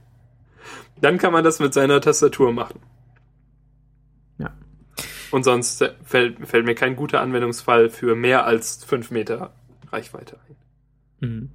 Dann 1.00 1.18
kann 1.18 1.32
man 1.32 1.44
das 1.44 1.58
mit 1.60 1.74
seiner 1.74 2.00
Tastatur 2.00 2.52
machen. 2.52 2.80
Ja. 4.38 4.54
Und 5.30 5.44
sonst 5.44 5.84
fällt, 6.04 6.46
fällt 6.46 6.64
mir 6.66 6.74
kein 6.74 6.96
guter 6.96 7.20
Anwendungsfall 7.20 7.90
für 7.90 8.14
mehr 8.14 8.46
als 8.46 8.82
5 8.84 9.10
Meter 9.10 9.52
Reichweite 9.92 10.38
ein. 10.48 11.28
Mhm. 11.28 11.50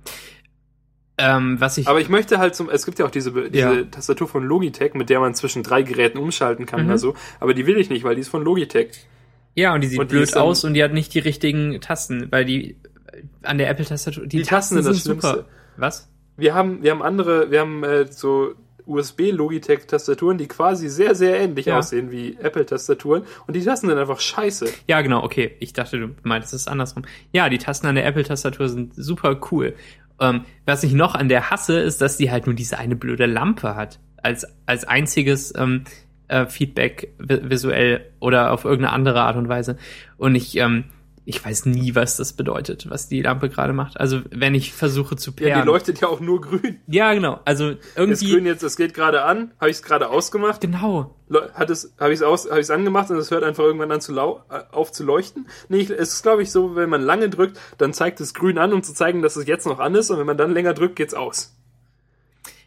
Ähm, 1.17 1.59
was 1.59 1.77
ich. 1.77 1.87
Aber 1.87 1.99
ich 2.01 2.09
möchte 2.09 2.39
halt 2.39 2.55
zum, 2.55 2.69
es 2.69 2.85
gibt 2.85 2.97
ja 2.97 3.05
auch 3.05 3.11
diese, 3.11 3.31
diese 3.51 3.57
Ja. 3.75 3.83
Tastatur 3.83 4.27
von 4.27 4.43
Logitech, 4.43 4.93
mit 4.95 5.09
der 5.09 5.19
man 5.19 5.35
zwischen 5.35 5.61
drei 5.61 5.83
Geräten 5.83 6.17
umschalten 6.17 6.65
kann 6.65 6.81
Mhm. 6.83 6.87
oder 6.87 6.97
so. 6.97 7.15
Aber 7.39 7.53
die 7.53 7.67
will 7.67 7.77
ich 7.77 7.89
nicht, 7.89 8.03
weil 8.03 8.15
die 8.15 8.21
ist 8.21 8.29
von 8.29 8.43
Logitech. 8.43 9.05
ja, 9.53 9.73
und 9.75 9.81
die 9.81 9.87
sieht 9.87 9.99
und 9.99 10.09
die 10.11 10.15
blöd 10.15 10.33
dann- 10.33 10.41
aus 10.43 10.63
und 10.63 10.73
die 10.73 10.83
hat 10.83 10.93
nicht 10.93 11.13
die 11.13 11.19
richtigen 11.19 11.79
Tasten, 11.81 12.31
weil 12.31 12.45
die 12.45 12.71
äh, 13.11 13.23
an 13.43 13.57
der 13.57 13.69
Apple-Tastatur. 13.69 14.25
Die, 14.25 14.37
Die 14.37 14.43
Tasten 14.43 14.75
sind 14.81 14.85
das 14.87 15.03
super. 15.03 15.29
Schlimmste. 15.31 15.45
Was? 15.77 16.09
Wir 16.37 16.55
haben, 16.55 16.81
wir 16.81 16.91
haben 16.91 17.03
andere, 17.03 17.51
wir 17.51 17.59
haben 17.59 17.83
äh, 17.83 18.07
so 18.11 18.55
USB-Logitech-Tastaturen, 18.91 20.37
die 20.37 20.47
quasi 20.47 20.89
sehr, 20.89 21.15
sehr 21.15 21.39
ähnlich 21.39 21.65
Ja. 21.67 21.77
aussehen 21.79 22.11
wie 22.11 22.37
Apple-Tastaturen. 22.39 23.23
Und 23.47 23.55
die 23.55 23.63
Tasten 23.63 23.87
sind 23.87 23.97
einfach 23.97 24.19
scheiße. 24.19 24.65
Ja, 24.87 25.01
genau, 25.01 25.23
okay. 25.23 25.55
Ich 25.59 25.73
dachte, 25.73 25.99
du 25.99 26.09
meintest 26.23 26.53
es 26.53 26.67
andersrum. 26.67 27.03
Ja, 27.31 27.49
die 27.49 27.57
Tasten 27.57 27.87
an 27.87 27.95
der 27.95 28.05
Apple-Tastatur 28.05 28.69
sind 28.69 28.93
super 28.95 29.39
cool. 29.51 29.73
Ähm, 30.19 30.45
was 30.65 30.83
ich 30.83 30.93
noch 30.93 31.15
an 31.15 31.29
der 31.29 31.49
hasse, 31.49 31.79
ist, 31.79 32.01
dass 32.01 32.17
die 32.17 32.29
halt 32.31 32.45
nur 32.45 32.55
diese 32.55 32.77
eine 32.77 32.95
blöde 32.95 33.25
Lampe 33.25 33.75
hat. 33.75 33.99
Als, 34.17 34.45
als 34.67 34.85
einziges 34.85 35.51
ähm, 35.57 35.83
äh, 36.27 36.45
Feedback 36.45 37.11
vi 37.17 37.49
visuell 37.49 38.05
oder 38.19 38.51
auf 38.51 38.65
irgendeine 38.65 38.93
andere 38.93 39.21
Art 39.21 39.35
und 39.35 39.49
Weise. 39.49 39.77
Und 40.17 40.35
ich, 40.35 40.55
ähm, 40.57 40.83
ich 41.23 41.43
weiß 41.45 41.67
nie, 41.67 41.93
was 41.93 42.17
das 42.17 42.33
bedeutet, 42.33 42.89
was 42.89 43.07
die 43.07 43.21
Lampe 43.21 43.47
gerade 43.49 43.73
macht. 43.73 43.99
Also 43.99 44.21
wenn 44.31 44.55
ich 44.55 44.73
versuche 44.73 45.15
zu 45.15 45.31
Ja, 45.31 45.35
pairen. 45.47 45.61
die 45.61 45.67
leuchtet 45.67 46.01
ja 46.01 46.07
auch 46.07 46.19
nur 46.19 46.41
grün. 46.41 46.79
Ja, 46.87 47.13
genau. 47.13 47.39
Also 47.45 47.71
Das 47.73 47.79
irgendwie. 47.95 48.31
Grün 48.33 48.45
jetzt, 48.47 48.63
das 48.63 48.75
geht 48.75 48.93
gerade 48.95 49.23
an. 49.23 49.51
Habe 49.59 49.69
ich 49.69 49.77
es 49.77 49.83
gerade 49.83 50.09
ausgemacht? 50.09 50.61
Genau. 50.61 51.15
Hat 51.53 51.69
es, 51.69 51.93
habe 51.99 52.11
ich 52.11 52.19
es 52.19 52.23
aus, 52.23 52.45
habe 52.49 52.59
ich 52.59 52.65
es 52.65 52.71
angemacht 52.71 53.09
und 53.11 53.17
es 53.17 53.29
hört 53.31 53.43
einfach 53.43 53.63
irgendwann 53.63 53.91
an 53.91 54.01
zu 54.01 54.11
lau 54.11 54.43
äh, 54.49 54.61
auf 54.71 54.91
zu 54.91 55.03
leuchten? 55.03 55.47
Nee, 55.69 55.81
es 55.83 56.13
ist 56.13 56.23
glaube 56.23 56.41
ich 56.43 56.51
so, 56.51 56.75
wenn 56.75 56.89
man 56.89 57.01
lange 57.01 57.29
drückt, 57.29 57.57
dann 57.77 57.93
zeigt 57.93 58.19
es 58.19 58.33
grün 58.33 58.57
an, 58.57 58.73
um 58.73 58.81
zu 58.83 58.93
zeigen, 58.93 59.21
dass 59.21 59.35
es 59.35 59.45
jetzt 59.47 59.65
noch 59.67 59.79
an 59.79 59.95
ist 59.95 60.09
und 60.09 60.17
wenn 60.19 60.25
man 60.25 60.37
dann 60.37 60.53
länger 60.53 60.73
drückt, 60.73 60.95
geht's 60.95 61.13
aus. 61.13 61.55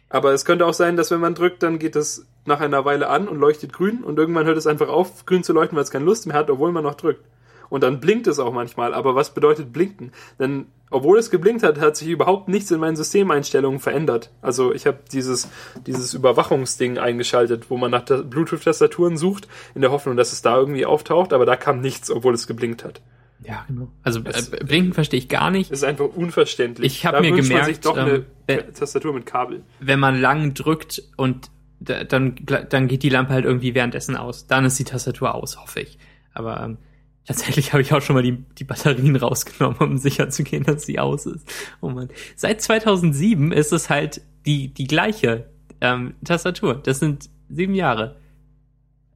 Aber 0.09 0.31
es 0.31 0.45
könnte 0.45 0.65
auch 0.65 0.73
sein, 0.73 0.95
dass 0.95 1.11
wenn 1.11 1.19
man 1.19 1.35
drückt, 1.35 1.61
dann 1.61 1.77
geht 1.77 1.95
es 1.95 2.25
nach 2.45 2.61
einer 2.61 2.85
Weile 2.85 3.09
an 3.09 3.27
und 3.27 3.37
leuchtet 3.39 3.73
grün 3.73 4.03
und 4.03 4.17
irgendwann 4.17 4.45
hört 4.45 4.57
es 4.57 4.65
einfach 4.67 4.87
auf, 4.87 5.25
grün 5.25 5.43
zu 5.43 5.51
leuchten, 5.51 5.75
weil 5.75 5.83
es 5.83 5.91
keine 5.91 6.05
Lust 6.05 6.25
mehr 6.25 6.35
hat, 6.37 6.49
obwohl 6.49 6.71
man 6.71 6.83
noch 6.83 6.95
drückt. 6.95 7.23
Und 7.69 7.81
dann 7.83 7.99
blinkt 7.99 8.27
es 8.27 8.39
auch 8.39 8.53
manchmal. 8.53 8.93
Aber 8.93 9.15
was 9.15 9.33
bedeutet 9.33 9.73
blinken? 9.73 10.11
Denn 10.39 10.65
obwohl 10.91 11.17
es 11.17 11.31
geblinkt 11.31 11.63
hat, 11.63 11.79
hat 11.79 11.97
sich 11.97 12.07
überhaupt 12.07 12.47
nichts 12.47 12.69
in 12.71 12.79
meinen 12.79 12.95
Systemeinstellungen 12.95 13.79
verändert. 13.79 14.31
Also 14.41 14.73
ich 14.73 14.85
habe 14.85 14.99
dieses, 15.11 15.49
dieses 15.87 16.13
Überwachungsding 16.13 16.97
eingeschaltet, 16.99 17.69
wo 17.69 17.77
man 17.77 17.91
nach 17.91 18.05
Ta- 18.05 18.21
Bluetooth-Tastaturen 18.21 19.17
sucht, 19.17 19.47
in 19.73 19.81
der 19.81 19.91
Hoffnung, 19.91 20.15
dass 20.15 20.31
es 20.31 20.41
da 20.41 20.57
irgendwie 20.57 20.85
auftaucht, 20.85 21.33
aber 21.33 21.45
da 21.45 21.55
kam 21.55 21.81
nichts, 21.81 22.11
obwohl 22.11 22.33
es 22.33 22.47
geblinkt 22.47 22.83
hat. 22.83 23.01
Ja, 23.43 23.65
genau. 23.67 23.89
Also 24.03 24.21
Es- 24.23 24.49
äh, 24.49 24.63
Blinken 24.63 24.93
verstehe 24.93 25.17
ich 25.19 25.27
gar 25.27 25.49
nicht. 25.51 25.71
Ist 25.71 25.83
einfach 25.83 26.05
unverständlich. 26.05 26.93
Ich 26.99 27.05
hab 27.05 27.13
da 27.13 27.21
mir 27.21 27.31
gemerkt, 27.31 27.49
man 27.53 27.65
sich 27.65 27.79
doch 27.81 27.97
ähm, 27.97 28.25
eine 28.47 28.59
äh, 28.61 28.71
Tastatur 28.71 29.13
mit 29.13 29.25
Kabel. 29.25 29.63
Wenn 29.79 29.99
man 29.99 30.19
lang 30.21 30.53
drückt 30.53 31.01
und 31.17 31.49
da- 31.79 32.03
dann, 32.03 32.35
dann 32.69 32.87
geht 32.87 33.03
die 33.03 33.09
Lampe 33.09 33.33
halt 33.33 33.43
irgendwie 33.45 33.75
währenddessen 33.75 34.15
aus. 34.15 34.47
Dann 34.47 34.65
ist 34.65 34.79
die 34.79 34.83
Tastatur 34.85 35.35
aus, 35.35 35.57
hoffe 35.59 35.81
ich. 35.81 35.97
Aber 36.33 36.61
ähm, 36.63 36.77
tatsächlich 37.25 37.73
habe 37.73 37.81
ich 37.81 37.93
auch 37.93 38.01
schon 38.01 38.15
mal 38.15 38.23
die, 38.23 38.37
die 38.57 38.63
Batterien 38.63 39.15
rausgenommen, 39.15 39.77
um 39.79 39.97
sicher 39.97 40.29
zu 40.29 40.43
gehen, 40.43 40.63
dass 40.63 40.85
sie 40.85 40.99
aus 40.99 41.25
ist. 41.25 41.45
Oh 41.81 41.89
Mann. 41.89 42.09
Seit 42.35 42.61
2007 42.61 43.51
ist 43.51 43.71
es 43.73 43.89
halt 43.89 44.21
die, 44.45 44.73
die 44.73 44.85
gleiche 44.87 45.49
ähm, 45.81 46.15
Tastatur. 46.23 46.75
Das 46.75 46.99
sind 46.99 47.29
sieben 47.49 47.73
Jahre. 47.75 48.17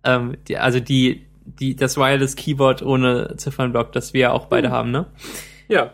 Ähm, 0.03 0.37
die, 0.47 0.57
also 0.57 0.79
die, 0.79 1.25
die, 1.45 1.75
das 1.75 1.97
Wireless 1.97 2.35
Keyboard 2.35 2.81
ohne 2.83 3.35
Ziffernblock, 3.37 3.91
das 3.91 4.13
wir 4.13 4.33
auch 4.33 4.45
beide 4.47 4.69
Uh. 4.69 4.71
haben, 4.71 4.91
ne? 4.91 5.07
Ja. 5.67 5.93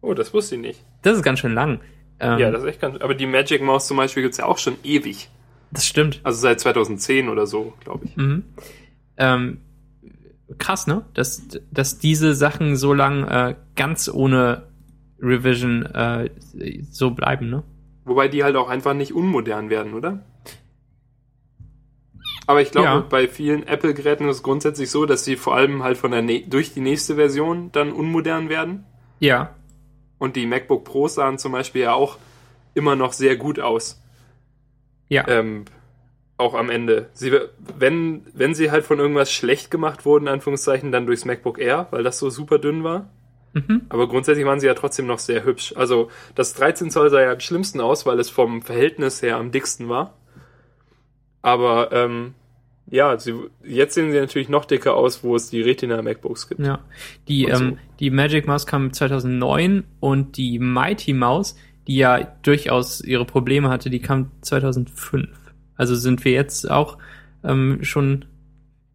Oh, 0.00 0.14
das 0.14 0.34
wusste 0.34 0.56
ich 0.56 0.60
nicht. 0.60 0.84
Das 1.02 1.16
ist 1.16 1.22
ganz 1.22 1.38
schön 1.38 1.54
lang. 1.54 1.80
Ähm, 2.20 2.38
Ja, 2.38 2.50
das 2.50 2.62
ist 2.62 2.68
echt 2.68 2.80
ganz. 2.80 3.00
Aber 3.00 3.14
die 3.14 3.26
Magic 3.26 3.62
Mouse 3.62 3.86
zum 3.86 3.96
Beispiel 3.96 4.22
gibt's 4.22 4.38
ja 4.38 4.44
auch 4.46 4.58
schon 4.58 4.76
ewig. 4.84 5.28
das 5.70 5.86
stimmt. 5.86 6.20
Also 6.22 6.38
seit 6.40 6.60
2010 6.60 7.28
oder 7.28 7.46
so, 7.46 7.72
glaube 7.82 8.04
ich. 8.06 8.16
Mhm. 8.16 8.44
Ähm, 9.16 9.60
krass, 10.58 10.86
ne? 10.86 11.04
Dass, 11.14 11.42
dass 11.70 11.98
diese 11.98 12.34
Sachen 12.34 12.76
so 12.76 12.92
lang 12.92 13.26
äh, 13.26 13.54
ganz 13.76 14.08
ohne 14.08 14.64
Revision 15.20 15.86
äh, 15.86 16.30
so 16.90 17.10
bleiben, 17.10 17.50
ne? 17.50 17.62
Wobei 18.04 18.28
die 18.28 18.44
halt 18.44 18.56
auch 18.56 18.68
einfach 18.68 18.94
nicht 18.94 19.14
unmodern 19.14 19.70
werden, 19.70 19.94
oder? 19.94 20.24
Aber 22.46 22.60
ich 22.60 22.70
glaube, 22.70 22.86
Ja. 22.86 23.00
bei 23.00 23.26
vielen 23.28 23.66
Apple-Geräten 23.66 24.28
ist 24.28 24.36
es 24.36 24.42
grundsätzlich 24.42 24.90
so, 24.90 25.06
dass 25.06 25.24
sie 25.24 25.36
vor 25.36 25.54
allem 25.54 25.82
halt 25.82 25.96
von 25.96 26.10
der 26.10 26.22
durch 26.22 26.74
die 26.74 26.80
nächste 26.80 27.14
Version 27.14 27.70
dann 27.72 27.92
unmodern 27.92 28.48
werden. 28.48 28.84
Ja. 29.20 29.54
Und 30.18 30.36
die 30.36 30.46
MacBook 30.46 30.84
Pros 30.84 31.14
sahen 31.14 31.38
zum 31.38 31.52
Beispiel 31.52 31.82
ja 31.82 31.94
auch 31.94 32.18
immer 32.74 32.96
noch 32.96 33.12
sehr 33.12 33.36
gut 33.36 33.60
aus. 33.60 34.02
Ja. 35.08 35.26
Ähm, 35.28 35.64
auch 36.36 36.54
am 36.54 36.70
Ende. 36.70 37.08
Sie, 37.12 37.32
wenn, 37.78 38.22
wenn 38.34 38.54
sie 38.54 38.70
halt 38.70 38.84
von 38.84 38.98
irgendwas 38.98 39.32
schlecht 39.32 39.70
gemacht 39.70 40.04
wurden, 40.04 40.26
in 40.26 40.32
Anführungszeichen, 40.32 40.90
dann 40.90 41.06
durchs 41.06 41.24
MacBook 41.24 41.58
Air, 41.58 41.86
weil 41.90 42.02
das 42.02 42.18
so 42.18 42.30
super 42.30 42.58
dünn 42.58 42.82
war. 42.82 43.08
Mhm. 43.52 43.82
Aber 43.88 44.08
grundsätzlich 44.08 44.44
waren 44.44 44.58
sie 44.58 44.66
ja 44.66 44.74
trotzdem 44.74 45.06
noch 45.06 45.20
sehr 45.20 45.44
hübsch. 45.44 45.74
Also 45.76 46.10
das 46.34 46.54
13 46.54 46.90
Zoll 46.90 47.10
sah 47.10 47.22
ja 47.22 47.32
am 47.32 47.40
schlimmsten 47.40 47.80
aus, 47.80 48.04
weil 48.04 48.18
es 48.18 48.30
vom 48.30 48.62
Verhältnis 48.62 49.22
her 49.22 49.36
am 49.36 49.52
dicksten 49.52 49.88
war. 49.88 50.14
Aber 51.40 51.92
ähm, 51.92 52.34
ja, 52.90 53.16
sie, 53.18 53.34
jetzt 53.62 53.94
sehen 53.94 54.10
sie 54.10 54.18
natürlich 54.18 54.48
noch 54.48 54.64
dicker 54.64 54.94
aus, 54.94 55.22
wo 55.22 55.36
es 55.36 55.50
die 55.50 55.62
Retina 55.62 56.02
MacBooks 56.02 56.48
gibt. 56.48 56.60
Ja. 56.60 56.80
Die, 57.28 57.48
so. 57.50 57.62
ähm, 57.62 57.78
die 58.00 58.10
Magic 58.10 58.46
Mouse 58.48 58.66
kam 58.66 58.92
2009 58.92 59.84
und 60.00 60.36
die 60.36 60.58
Mighty 60.58 61.12
Mouse, 61.12 61.56
die 61.86 61.96
ja 61.96 62.24
durchaus 62.42 63.02
ihre 63.02 63.24
Probleme 63.24 63.68
hatte, 63.68 63.88
die 63.88 64.00
kam 64.00 64.32
2005. 64.42 65.28
Also 65.76 65.94
sind 65.94 66.24
wir 66.24 66.32
jetzt 66.32 66.70
auch 66.70 66.98
ähm, 67.42 67.78
schon, 67.82 68.24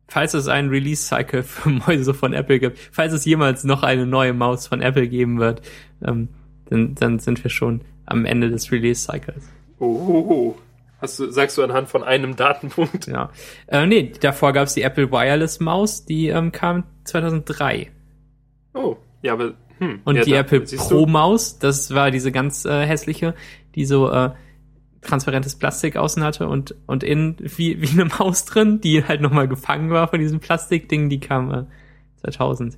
falls 0.08 0.34
es 0.34 0.48
einen 0.48 0.70
Release-Cycle 0.70 1.44
für 1.44 1.70
Mäuse 1.70 2.14
von 2.14 2.34
Apple 2.34 2.60
gibt, 2.60 2.80
falls 2.92 3.14
es 3.14 3.26
jemals 3.26 3.64
noch 3.64 3.84
eine 3.84 4.06
neue 4.06 4.34
Maus 4.34 4.68
von 4.68 4.82
Apple 4.82 5.08
geben 5.08 5.40
wird, 5.40 5.62
ähm, 6.06 6.30
dann, 6.70 6.96
dann 6.96 7.20
sind 7.20 7.44
wir 7.44 7.50
schon 7.52 7.82
am 8.06 8.26
Ende 8.26 8.50
des 8.50 8.72
Release-Cycles. 8.72 9.50
Oh, 9.80 9.86
oh, 9.86 10.26
oh. 10.30 10.56
Hast 11.02 11.18
du, 11.18 11.32
sagst 11.32 11.58
du 11.58 11.64
anhand 11.64 11.88
von 11.88 12.04
einem 12.04 12.36
Datenpunkt? 12.36 13.08
Ja. 13.08 13.30
Äh, 13.68 13.86
nee, 13.88 14.12
davor 14.20 14.52
gab 14.52 14.68
es 14.68 14.74
die 14.74 14.82
Apple 14.82 15.10
Wireless 15.12 15.60
Maus, 15.62 16.04
die 16.06 16.28
ähm, 16.28 16.52
kam 16.52 16.84
2003. 17.06 17.90
Oh, 18.74 18.98
ja, 19.22 19.34
aber 19.34 19.54
hm, 19.78 20.02
Und 20.04 20.18
ja, 20.18 20.24
die 20.24 20.32
da- 20.32 20.40
Apple 20.40 20.60
Pro? 20.62 21.06
Maus, 21.06 21.58
das 21.60 21.94
war 21.94 22.12
diese 22.12 22.32
ganz 22.34 22.66
äh, 22.66 22.86
hässliche, 22.86 23.34
die 23.76 23.86
so 23.86 24.12
äh, 24.12 24.32
transparentes 25.02 25.56
Plastik 25.56 25.96
außen 25.98 26.24
hatte 26.24 26.48
und, 26.48 26.76
und 26.88 27.04
innen 27.04 27.38
wie, 27.40 27.82
wie 27.82 27.90
eine 27.90 28.06
Maus 28.06 28.46
drin, 28.46 28.82
die 28.82 29.04
halt 29.06 29.22
nochmal 29.22 29.48
gefangen 29.48 29.90
war 29.92 30.08
von 30.08 30.20
diesem 30.20 30.40
Plastikding, 30.40 31.10
die 31.10 31.20
kam 31.20 31.52
äh, 31.54 31.64
2000. 32.22 32.78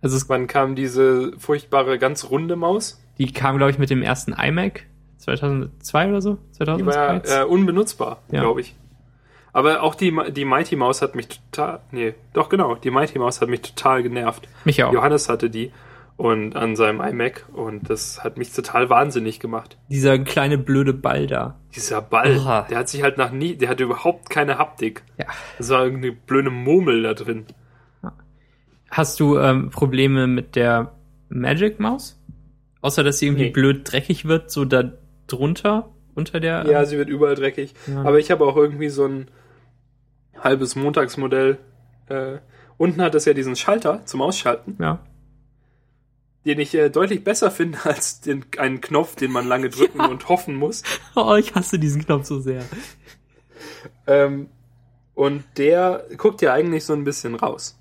Also 0.00 0.16
es, 0.16 0.28
Wann 0.28 0.46
kam 0.46 0.76
diese 0.76 1.32
furchtbare, 1.38 1.98
ganz 1.98 2.30
runde 2.30 2.56
Maus? 2.56 3.02
die 3.18 3.32
kam, 3.32 3.56
glaube 3.56 3.72
ich, 3.72 3.78
mit 3.78 3.90
dem 3.90 4.00
ersten 4.02 4.32
iMac 4.32 4.84
2002 5.18 6.08
oder 6.08 6.22
so? 6.22 6.38
Die 6.60 6.66
war 6.66 6.76
2002? 6.76 7.28
ja 7.34 7.42
äh, 7.42 7.44
unbenutzbar, 7.44 8.22
Ja. 8.30 8.40
glaube 8.42 8.60
ich. 8.60 8.76
Aber 9.52 9.82
auch 9.82 9.96
die, 9.96 10.16
die 10.30 10.44
Mighty 10.44 10.76
Mouse 10.76 11.02
hat 11.02 11.16
mich 11.16 11.26
total, 11.28 11.80
nee, 11.90 12.14
doch 12.32 12.48
genau, 12.48 12.76
die 12.76 12.90
Mighty 12.92 13.18
Mouse 13.18 13.40
hat 13.40 13.48
mich 13.48 13.62
total 13.62 14.04
genervt. 14.04 14.46
Mich 14.64 14.84
auch. 14.84 14.92
Johannes 14.92 15.28
hatte 15.28 15.50
die 15.50 15.72
und 16.18 16.54
an 16.56 16.76
seinem 16.76 17.00
iMac 17.00 17.46
und 17.54 17.88
das 17.88 18.22
hat 18.22 18.36
mich 18.36 18.52
total 18.52 18.90
wahnsinnig 18.90 19.40
gemacht. 19.40 19.78
Dieser 19.88 20.18
kleine 20.18 20.58
blöde 20.58 20.92
Ball 20.92 21.26
da. 21.28 21.58
Dieser 21.74 22.02
Ball, 22.02 22.36
Oha. 22.36 22.66
der 22.68 22.78
hat 22.78 22.88
sich 22.90 23.02
halt 23.02 23.16
nach 23.16 23.30
nie, 23.32 23.54
der 23.54 23.70
hatte 23.70 23.84
überhaupt 23.84 24.28
keine 24.28 24.58
Haptik. 24.58 25.04
Ja. 25.16 25.26
Das 25.58 25.70
war 25.70 25.84
irgendeine 25.84 26.12
blöde 26.12 26.50
Murmel 26.50 27.02
da 27.04 27.14
drin. 27.14 27.46
Hast 28.90 29.20
du 29.20 29.38
ähm, 29.38 29.70
Probleme 29.70 30.26
mit 30.26 30.56
der 30.56 30.92
Magic 31.28 31.78
Maus? 31.78 32.18
Außer 32.80 33.02
dass 33.04 33.18
sie 33.18 33.26
irgendwie 33.26 33.44
Nee. 33.44 33.50
blöd 33.50 33.90
dreckig 33.90 34.24
wird, 34.26 34.50
so 34.50 34.64
da 34.64 34.92
drunter, 35.26 35.90
unter 36.14 36.40
der. 36.40 36.64
Ja, 36.66 36.84
sie 36.84 36.96
wird 36.96 37.08
überall 37.08 37.34
dreckig. 37.34 37.74
Ja. 37.86 38.02
Aber 38.02 38.18
ich 38.18 38.30
habe 38.30 38.44
auch 38.44 38.56
irgendwie 38.56 38.88
so 38.88 39.04
ein 39.04 39.28
halbes 40.42 40.74
Montagsmodell. 40.74 41.58
Äh, 42.08 42.38
unten 42.76 43.02
hat 43.02 43.14
es 43.14 43.24
ja 43.26 43.34
diesen 43.34 43.56
Schalter 43.56 44.04
zum 44.06 44.22
Ausschalten, 44.22 44.76
ja. 44.80 45.00
Den 46.44 46.58
ich 46.60 46.74
äh, 46.74 46.88
deutlich 46.90 47.24
besser 47.24 47.50
finde 47.50 47.78
als 47.84 48.20
den, 48.20 48.44
einen 48.58 48.80
Knopf, 48.80 49.16
den 49.16 49.32
man 49.32 49.46
lange 49.46 49.68
drücken 49.70 50.00
und 50.10 50.28
hoffen 50.28 50.54
muss. 50.54 50.82
Oh, 51.14 51.34
ich 51.36 51.54
hasse 51.54 51.78
diesen 51.78 52.04
Knopf 52.04 52.26
so 52.26 52.40
sehr. 52.40 52.64
Ähm, 54.06 54.48
und 55.14 55.44
der 55.56 56.06
guckt 56.16 56.42
ja 56.42 56.52
eigentlich 56.52 56.84
so 56.84 56.92
ein 56.92 57.04
bisschen 57.04 57.34
raus. 57.34 57.76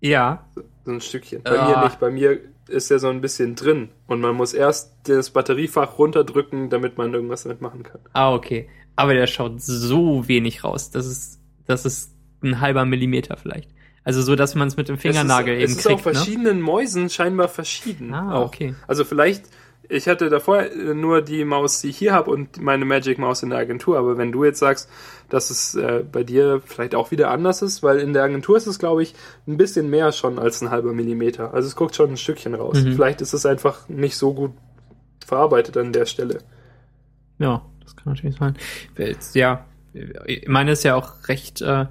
Ja, 0.00 0.44
So 0.84 0.90
ein 0.92 1.00
Stückchen. 1.00 1.42
Bei 1.42 1.58
Ah. 1.58 1.68
mir 1.78 1.84
nicht. 1.84 2.00
Bei 2.00 2.10
mir 2.10 2.40
ist 2.68 2.90
er 2.90 2.98
so 2.98 3.08
ein 3.08 3.20
bisschen 3.20 3.54
drin. 3.54 3.90
Und 4.06 4.20
man 4.20 4.34
muss 4.34 4.52
erst 4.52 4.92
das 5.04 5.30
Batteriefach 5.30 5.98
runterdrücken, 5.98 6.70
damit 6.70 6.98
man 6.98 7.14
irgendwas 7.14 7.44
damit 7.44 7.60
machen 7.60 7.82
kann. 7.82 8.00
ah, 8.12 8.32
okay. 8.34 8.68
Aber 8.96 9.14
der 9.14 9.26
schaut 9.26 9.60
so 9.62 10.26
wenig 10.28 10.64
raus. 10.64 10.90
Das 10.90 11.06
ist, 11.06 11.40
das 11.66 11.84
ist 11.86 12.12
ein 12.42 12.60
halber 12.60 12.84
Millimeter 12.84 13.36
vielleicht. 13.36 13.70
Also 14.04 14.22
so, 14.22 14.34
dass 14.34 14.54
man 14.54 14.68
es 14.68 14.76
mit 14.76 14.88
dem 14.88 14.98
Fingernagel 14.98 15.54
es 15.54 15.62
eben 15.62 15.72
ist, 15.72 15.78
es 15.78 15.86
ist 15.86 15.92
auf 15.92 16.02
kriegt, 16.02 16.06
ne? 16.06 16.20
verschiedenen 16.20 16.60
Mäusen 16.60 17.08
scheinbar 17.08 17.48
verschieden. 17.48 18.12
Ah, 18.12 18.34
auch. 18.34 18.46
okay. 18.46 18.74
Also 18.88 19.04
vielleicht, 19.04 19.44
ich 19.88 20.08
hatte 20.08 20.28
davor 20.28 20.62
äh, 20.62 20.94
nur 20.94 21.22
die 21.22 21.44
Maus, 21.44 21.80
die 21.80 21.88
ich 21.88 21.98
hier 21.98 22.12
habe 22.12 22.30
und 22.30 22.60
meine 22.60 22.84
Magic 22.84 23.18
Maus 23.18 23.42
in 23.42 23.50
der 23.50 23.60
Agentur. 23.60 23.98
Aber 23.98 24.18
wenn 24.18 24.32
du 24.32 24.44
jetzt 24.44 24.58
sagst, 24.58 24.88
dass 25.28 25.50
es 25.50 25.74
äh, 25.76 26.04
bei 26.10 26.24
dir 26.24 26.60
vielleicht 26.64 26.94
auch 26.94 27.12
wieder 27.12 27.30
anders 27.30 27.62
ist, 27.62 27.82
weil 27.84 27.98
in 28.00 28.12
der 28.12 28.24
Agentur 28.24 28.56
ist 28.56 28.66
es, 28.66 28.80
glaube 28.80 29.04
ich, 29.04 29.14
ein 29.46 29.56
bisschen 29.56 29.88
mehr 29.88 30.10
schon 30.10 30.38
als 30.38 30.62
ein 30.62 30.70
halber 30.70 30.92
Millimeter. 30.92 31.54
Also 31.54 31.68
es 31.68 31.76
guckt 31.76 31.94
schon 31.94 32.10
ein 32.10 32.16
Stückchen 32.16 32.54
raus. 32.54 32.82
Mhm. 32.82 32.94
Vielleicht 32.94 33.20
ist 33.20 33.34
es 33.34 33.46
einfach 33.46 33.88
nicht 33.88 34.16
so 34.16 34.34
gut 34.34 34.52
verarbeitet 35.24 35.76
an 35.76 35.92
der 35.92 36.06
Stelle. 36.06 36.40
Ja, 37.38 37.64
das 37.82 37.94
kann 37.94 38.12
natürlich 38.12 38.36
sein. 38.36 38.56
Ja, 39.34 39.64
meine 40.48 40.72
ist 40.72 40.82
ja 40.82 40.96
auch 40.96 41.28
recht, 41.28 41.62
äh, 41.62 41.86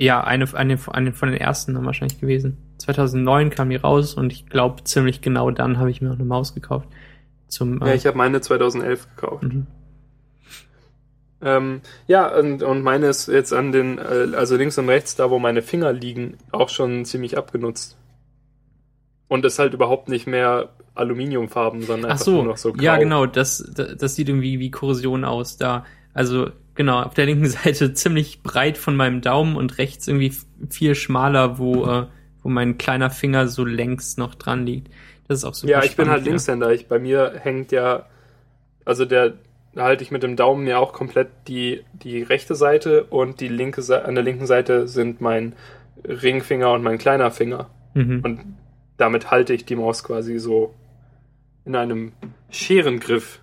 ja, 0.00 0.24
eine, 0.24 0.46
eine, 0.54 0.78
eine 0.92 1.12
von 1.12 1.30
den 1.30 1.38
ersten 1.40 1.74
dann 1.74 1.84
wahrscheinlich 1.84 2.18
gewesen. 2.18 2.56
2009 2.78 3.50
kam 3.50 3.68
die 3.68 3.76
raus 3.76 4.14
und 4.14 4.32
ich 4.32 4.46
glaube, 4.46 4.82
ziemlich 4.84 5.20
genau 5.20 5.50
dann 5.50 5.78
habe 5.78 5.90
ich 5.90 6.00
mir 6.00 6.10
auch 6.10 6.14
eine 6.14 6.24
Maus 6.24 6.54
gekauft. 6.54 6.88
Zum, 7.48 7.84
Ja, 7.84 7.92
ich 7.92 8.06
habe 8.06 8.16
meine 8.16 8.40
2011 8.40 9.08
gekauft. 9.16 9.42
mhm. 9.42 9.66
Ähm, 11.42 11.80
ja, 12.06 12.34
und, 12.38 12.62
und 12.62 12.82
meine 12.82 13.06
ist 13.06 13.26
jetzt 13.28 13.52
an 13.52 13.72
den, 13.72 13.98
äh, 13.98 14.36
also 14.36 14.56
links 14.56 14.76
und 14.76 14.88
rechts, 14.88 15.16
da 15.16 15.30
wo 15.30 15.38
meine 15.38 15.62
Finger 15.62 15.92
liegen, 15.92 16.36
auch 16.50 16.68
schon 16.68 17.04
ziemlich 17.06 17.38
abgenutzt. 17.38 17.96
Und 19.28 19.44
ist 19.44 19.58
halt 19.58 19.72
überhaupt 19.72 20.08
nicht 20.08 20.26
mehr 20.26 20.70
Aluminiumfarben, 20.94 21.82
sondern 21.82 22.10
Ach 22.10 22.14
einfach 22.14 22.24
so, 22.24 22.32
nur 22.32 22.44
noch 22.44 22.56
so 22.58 22.72
grau. 22.72 22.82
ja 22.82 22.96
genau, 22.96 23.24
das, 23.26 23.70
das, 23.74 23.96
das 23.96 24.14
sieht 24.16 24.28
irgendwie 24.28 24.58
wie 24.58 24.70
Korrosion 24.70 25.24
aus 25.24 25.56
da. 25.56 25.84
Also 26.12 26.50
genau, 26.74 27.02
auf 27.02 27.14
der 27.14 27.26
linken 27.26 27.46
Seite 27.48 27.92
ziemlich 27.94 28.42
breit 28.42 28.78
von 28.78 28.96
meinem 28.96 29.20
Daumen 29.20 29.56
und 29.56 29.78
rechts 29.78 30.08
irgendwie 30.08 30.34
viel 30.68 30.94
schmaler, 30.94 31.58
wo, 31.58 31.86
äh, 31.86 32.06
wo 32.42 32.48
mein 32.48 32.78
kleiner 32.78 33.10
Finger 33.10 33.48
so 33.48 33.64
längs 33.64 34.16
noch 34.16 34.34
dran 34.34 34.66
liegt. 34.66 34.88
Das 35.28 35.38
ist 35.38 35.44
auch 35.44 35.54
super 35.54 35.70
Ja, 35.70 35.84
ich 35.84 35.96
bin 35.96 36.08
halt 36.08 36.22
spannend, 36.22 36.26
Linkshänder. 36.26 36.72
Ich, 36.72 36.88
bei 36.88 36.98
mir 36.98 37.34
hängt 37.40 37.70
ja, 37.70 38.06
also 38.84 39.04
der, 39.04 39.34
da 39.74 39.84
halte 39.84 40.02
ich 40.02 40.10
mit 40.10 40.22
dem 40.22 40.36
Daumen 40.36 40.66
ja 40.66 40.78
auch 40.78 40.92
komplett 40.92 41.28
die, 41.46 41.84
die 41.92 42.22
rechte 42.22 42.54
Seite 42.54 43.04
und 43.04 43.40
die 43.40 43.48
linke 43.48 43.82
Seite, 43.82 44.06
an 44.06 44.14
der 44.14 44.24
linken 44.24 44.46
Seite 44.46 44.88
sind 44.88 45.20
mein 45.20 45.54
Ringfinger 46.04 46.72
und 46.72 46.82
mein 46.82 46.98
kleiner 46.98 47.30
Finger. 47.30 47.70
Mhm. 47.94 48.20
Und 48.24 48.40
damit 48.96 49.30
halte 49.30 49.52
ich 49.54 49.64
die 49.64 49.76
Maus 49.76 50.02
quasi 50.02 50.38
so 50.38 50.74
in 51.64 51.76
einem 51.76 52.12
Scherengriff. 52.50 53.40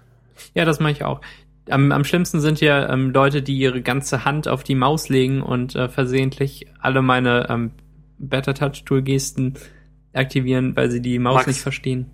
Ja, 0.53 0.65
das 0.65 0.79
mache 0.79 0.91
ich 0.91 1.03
auch. 1.03 1.21
Am, 1.69 1.91
am 1.91 2.03
schlimmsten 2.03 2.39
sind 2.39 2.61
ja 2.61 2.91
ähm, 2.91 3.11
Leute, 3.11 3.41
die 3.41 3.57
ihre 3.57 3.81
ganze 3.81 4.25
Hand 4.25 4.47
auf 4.47 4.63
die 4.63 4.75
Maus 4.75 5.09
legen 5.09 5.41
und 5.41 5.75
äh, 5.75 5.89
versehentlich 5.89 6.67
alle 6.79 7.01
meine 7.01 7.47
ähm, 7.49 7.71
Better 8.17 8.53
Touch 8.53 8.83
Tool 8.85 9.01
Gesten 9.01 9.55
aktivieren, 10.13 10.75
weil 10.75 10.89
sie 10.89 11.01
die 11.01 11.19
Maus 11.19 11.35
Max. 11.35 11.47
nicht 11.47 11.61
verstehen. 11.61 12.09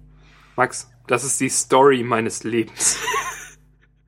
Max, 0.56 0.92
das 1.08 1.24
ist 1.24 1.40
die 1.40 1.50
Story 1.50 2.04
meines 2.04 2.44
Lebens. 2.44 3.00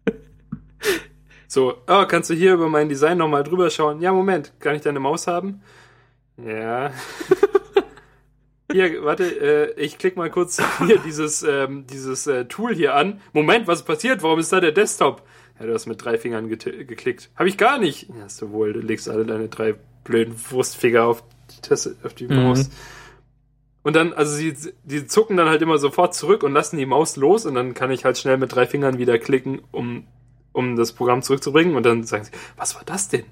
so, 1.47 1.75
oh, 1.87 2.05
kannst 2.07 2.29
du 2.29 2.33
hier 2.33 2.53
über 2.53 2.69
mein 2.69 2.89
Design 2.89 3.17
nochmal 3.17 3.43
drüber 3.43 3.69
schauen? 3.69 4.01
Ja, 4.01 4.11
Moment, 4.11 4.53
kann 4.59 4.75
ich 4.75 4.81
deine 4.81 4.99
Maus 4.99 5.27
haben? 5.27 5.61
Ja. 6.37 6.91
Hier, 8.71 9.05
warte, 9.05 9.23
äh, 9.23 9.79
ich 9.79 9.97
klicke 9.97 10.17
mal 10.17 10.29
kurz 10.29 10.61
hier 10.79 10.97
dieses, 10.97 11.43
ähm, 11.43 11.85
dieses 11.87 12.27
äh, 12.27 12.43
Tool 12.43 12.73
hier 12.73 12.93
an. 12.95 13.21
Moment, 13.31 13.67
was 13.67 13.79
ist 13.79 13.85
passiert? 13.85 14.21
Warum 14.21 14.39
ist 14.39 14.51
da 14.51 14.59
der 14.59 14.73
Desktop? 14.73 15.21
Ja, 15.59 15.65
du 15.65 15.73
hast 15.73 15.85
mit 15.85 16.03
drei 16.03 16.17
Fingern 16.17 16.49
geklickt. 16.49 17.29
Habe 17.35 17.47
ich 17.49 17.57
gar 17.57 17.77
nicht. 17.79 18.09
Ja, 18.09 18.23
hast 18.23 18.41
du 18.41 18.51
wohl. 18.51 18.73
Du 18.73 18.79
legst 18.79 19.07
alle 19.09 19.25
deine 19.25 19.47
drei 19.47 19.75
blöden 20.03 20.35
Wurstfinger 20.51 21.03
auf 21.05 21.23
die, 21.51 21.61
Tasse, 21.61 21.95
auf 22.03 22.13
die 22.13 22.27
Mhm. 22.27 22.35
Maus. 22.43 22.69
Und 23.83 23.95
dann, 23.95 24.13
also 24.13 24.35
sie, 24.35 24.55
die 24.83 25.05
zucken 25.05 25.37
dann 25.37 25.47
halt 25.47 25.61
immer 25.61 25.77
sofort 25.77 26.13
zurück 26.15 26.43
und 26.43 26.53
lassen 26.53 26.77
die 26.77 26.85
Maus 26.87 27.15
los 27.17 27.45
und 27.45 27.53
dann 27.55 27.73
kann 27.75 27.91
ich 27.91 28.03
halt 28.03 28.17
schnell 28.17 28.37
mit 28.37 28.53
drei 28.53 28.65
Fingern 28.65 28.97
wieder 28.97 29.19
klicken, 29.19 29.61
um, 29.71 30.07
um 30.53 30.75
das 30.75 30.91
Programm 30.93 31.21
zurückzubringen 31.21 31.75
und 31.75 31.83
dann 31.85 32.03
sagen 32.03 32.23
sie, 32.25 32.31
was 32.57 32.75
war 32.75 32.83
das 32.83 33.09
denn? 33.09 33.25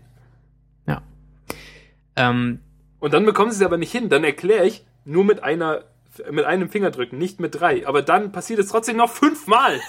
Ähm, 2.15 2.59
Und 2.99 3.13
dann 3.15 3.25
bekommen 3.25 3.49
sie 3.51 3.57
es 3.57 3.65
aber 3.65 3.77
nicht 3.77 3.91
hin. 3.91 4.07
Dann 4.07 4.23
erkläre 4.23 4.67
ich 4.67 4.85
nur 5.03 5.23
mit 5.25 5.41
einer, 5.43 5.83
mit 6.29 6.45
einem 6.45 6.69
Finger 6.69 6.91
drücken, 6.91 7.17
nicht 7.17 7.39
mit 7.39 7.59
drei. 7.59 7.87
Aber 7.87 8.03
dann 8.03 8.31
passiert 8.31 8.59
es 8.59 8.67
trotzdem 8.67 8.97
noch 8.97 9.09
fünfmal. 9.09 9.79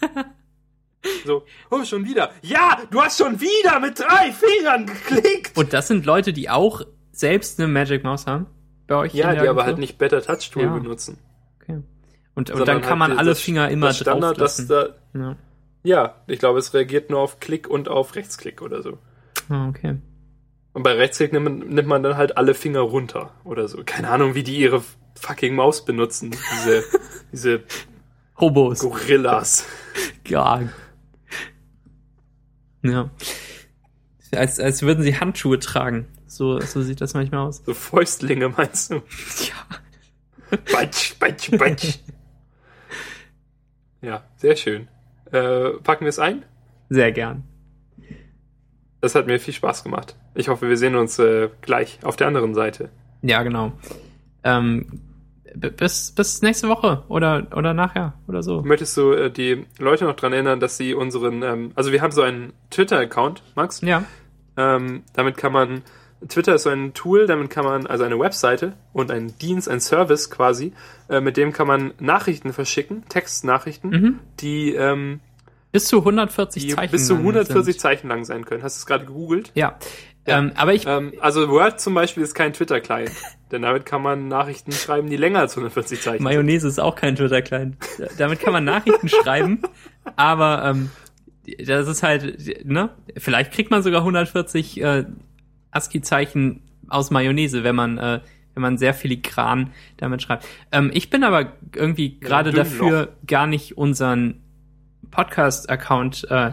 so, 1.24 1.44
oh, 1.70 1.84
schon 1.84 2.04
wieder. 2.04 2.30
Ja, 2.42 2.78
du 2.90 3.00
hast 3.00 3.18
schon 3.18 3.40
wieder 3.40 3.80
mit 3.80 3.98
drei 3.98 4.32
Fingern 4.32 4.86
geklickt. 4.86 5.56
und 5.56 5.72
das 5.72 5.88
sind 5.88 6.04
Leute, 6.06 6.32
die 6.32 6.50
auch 6.50 6.82
selbst 7.12 7.58
eine 7.58 7.68
Magic 7.68 8.04
Maus 8.04 8.26
haben 8.26 8.46
bei 8.86 8.96
euch. 8.96 9.14
Ja, 9.14 9.32
die 9.32 9.38
aber 9.38 9.42
Agentur? 9.48 9.64
halt 9.64 9.78
nicht 9.78 9.98
Better 9.98 10.22
Touch 10.22 10.50
Tool 10.50 10.62
Ja. 10.64 10.74
benutzen. 10.74 11.18
Okay. 11.62 11.80
Und, 12.34 12.50
und 12.50 12.66
dann 12.68 12.80
kann 12.80 12.90
halt 12.90 12.98
man 12.98 13.10
die- 13.12 13.16
alle 13.18 13.34
Finger 13.34 13.68
immer 13.70 13.88
das 13.88 13.98
Standard, 13.98 14.38
drauf 14.38 14.56
das 14.56 14.68
lassen. 14.68 14.94
da, 15.14 15.18
Ja. 15.18 15.36
ja, 15.82 16.14
ich 16.26 16.38
glaube, 16.38 16.58
es 16.58 16.72
reagiert 16.74 17.10
nur 17.10 17.20
auf 17.20 17.40
Klick 17.40 17.68
und 17.68 17.88
auf 17.88 18.14
Rechtsklick 18.14 18.62
oder 18.62 18.82
so. 18.82 18.98
Ah, 19.48 19.68
okay. 19.68 19.96
Und 20.72 20.82
bei 20.84 20.92
Rechtsklick 20.92 21.32
nimmt 21.32 21.44
man, 21.44 21.58
nimmt 21.68 21.88
man 21.88 22.02
dann 22.02 22.16
halt 22.16 22.36
alle 22.36 22.54
Finger 22.54 22.80
runter 22.80 23.32
oder 23.44 23.66
so. 23.68 23.82
Keine 23.84 24.08
Ahnung, 24.10 24.34
wie 24.34 24.44
die 24.44 24.56
ihre 24.58 24.82
fucking 25.18 25.54
Maus 25.56 25.84
benutzen. 25.84 26.30
Diese, 26.30 26.84
diese 27.32 27.62
Hobos. 28.38 28.78
Gorillas. 28.78 29.66
Ja. 30.26 30.60
Ja. 32.82 33.10
Als, 34.34 34.60
als 34.60 34.82
würden 34.82 35.02
sie 35.02 35.18
Handschuhe 35.18 35.58
tragen. 35.58 36.06
So, 36.26 36.60
so 36.60 36.82
sieht 36.82 37.00
das 37.00 37.14
manchmal 37.14 37.40
aus. 37.46 37.62
So 37.64 37.74
Fäustlinge 37.74 38.48
meinst 38.48 38.92
du? 38.92 38.96
Ja. 38.96 40.56
Batsch, 40.72 41.18
batsch, 41.18 41.50
batsch. 41.58 41.98
Ja, 44.00 44.24
sehr 44.36 44.56
schön. 44.56 44.88
Äh, 45.32 45.70
packen 45.82 46.04
wir 46.04 46.08
es 46.08 46.18
ein? 46.18 46.44
Sehr 46.88 47.12
gern. 47.12 47.44
Das 49.00 49.14
hat 49.14 49.26
mir 49.26 49.38
viel 49.40 49.54
Spaß 49.54 49.84
gemacht. 49.84 50.16
Ich 50.34 50.48
hoffe, 50.48 50.68
wir 50.68 50.76
sehen 50.76 50.94
uns 50.96 51.18
äh, 51.18 51.48
gleich 51.60 51.98
auf 52.02 52.16
der 52.16 52.26
anderen 52.26 52.54
Seite. 52.54 52.90
Ja, 53.22 53.42
genau. 53.42 53.72
Ähm, 54.42 55.00
bis, 55.54 56.12
bis 56.12 56.42
nächste 56.42 56.68
Woche 56.68 57.02
oder, 57.08 57.46
oder 57.54 57.74
nachher 57.74 58.14
oder 58.28 58.42
so. 58.42 58.62
Möchtest 58.62 58.96
du 58.96 59.12
äh, 59.12 59.30
die 59.30 59.66
Leute 59.78 60.04
noch 60.04 60.16
dran 60.16 60.32
erinnern, 60.32 60.60
dass 60.60 60.76
sie 60.76 60.94
unseren, 60.94 61.42
ähm, 61.42 61.72
also 61.74 61.92
wir 61.92 62.02
haben 62.02 62.12
so 62.12 62.22
einen 62.22 62.52
Twitter-Account, 62.70 63.42
Max. 63.54 63.80
Ja. 63.80 64.04
Ähm, 64.56 65.02
damit 65.14 65.36
kann 65.36 65.52
man, 65.52 65.82
Twitter 66.28 66.54
ist 66.54 66.64
so 66.64 66.70
ein 66.70 66.92
Tool, 66.94 67.26
damit 67.26 67.50
kann 67.50 67.64
man, 67.64 67.86
also 67.86 68.04
eine 68.04 68.18
Webseite 68.18 68.74
und 68.92 69.10
ein 69.10 69.34
Dienst, 69.38 69.68
ein 69.68 69.80
Service 69.80 70.30
quasi, 70.30 70.72
äh, 71.08 71.20
mit 71.20 71.36
dem 71.36 71.52
kann 71.52 71.66
man 71.66 71.92
Nachrichten 71.98 72.52
verschicken, 72.52 73.04
Textnachrichten, 73.08 73.90
Mhm. 73.90 74.18
die, 74.40 74.74
ähm, 74.74 75.20
Bis 75.72 75.86
zu 75.86 75.98
140 76.04 76.66
die 76.66 76.74
Zeichen. 76.74 76.90
bis 76.90 77.06
zu 77.06 77.14
lang 77.14 77.22
140 77.22 77.74
sind. 77.74 77.80
Zeichen 77.80 78.08
lang 78.08 78.24
sein 78.24 78.44
können. 78.44 78.62
Hast 78.64 78.76
du 78.78 78.80
es 78.80 78.86
gerade 78.86 79.06
gegoogelt? 79.06 79.52
Ja. 79.54 79.78
Ähm, 80.38 80.52
aber 80.54 80.74
ich, 80.74 80.86
Ähm, 80.86 81.12
also 81.20 81.48
Word 81.48 81.80
zum 81.80 81.94
Beispiel 81.94 82.22
ist 82.22 82.34
kein 82.34 82.52
Twitter-Client, 82.52 83.12
denn 83.52 83.62
damit 83.62 83.86
kann 83.86 84.02
man 84.02 84.28
Nachrichten 84.28 84.72
schreiben, 84.72 85.10
die 85.10 85.16
länger 85.16 85.40
als 85.40 85.52
140 85.52 86.00
Zeichen 86.00 86.18
sind. 86.18 86.24
Mayonnaise 86.24 86.66
ist 86.66 86.78
auch 86.78 86.96
kein 86.96 87.16
Twitter-Client. 87.16 87.76
Damit 88.18 88.40
kann 88.40 88.52
man 88.52 88.64
Nachrichten 88.64 89.08
schreiben, 89.22 89.62
aber 90.16 90.64
ähm, 90.64 90.90
das 91.64 91.88
ist 91.88 92.02
halt, 92.02 92.64
ne? 92.64 92.90
Vielleicht 93.16 93.52
kriegt 93.52 93.70
man 93.70 93.82
sogar 93.82 94.00
140 94.00 94.80
äh, 94.80 95.04
ASCII-Zeichen 95.70 96.62
aus 96.88 97.10
Mayonnaise, 97.10 97.64
wenn 97.64 97.74
man, 97.74 97.98
äh, 97.98 98.20
wenn 98.54 98.62
man 98.62 98.78
sehr 98.78 98.94
filigran 98.94 99.72
damit 99.96 100.22
schreibt. 100.22 100.46
Ähm, 100.72 100.90
ich 100.92 101.10
bin 101.10 101.24
aber 101.24 101.52
irgendwie 101.74 102.18
gerade 102.20 102.50
dünn 102.50 102.58
dafür, 102.58 103.16
gar 103.26 103.46
nicht 103.46 103.78
unseren 103.78 104.42
Podcast-Account 105.10 106.26
äh, 106.30 106.52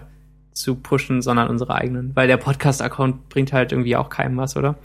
zu 0.60 0.76
pushen, 0.76 1.22
sondern 1.22 1.50
unsere 1.50 1.76
eigenen, 1.76 2.16
weil 2.16 2.28
der 2.28 2.38
Podcast-Account 2.38 3.30
bringt 3.30 3.54
halt 3.54 3.72
irgendwie 3.72 3.96
auch 3.96 4.10
keinem 4.10 4.38
was, 4.38 4.58
oder? 4.58 4.76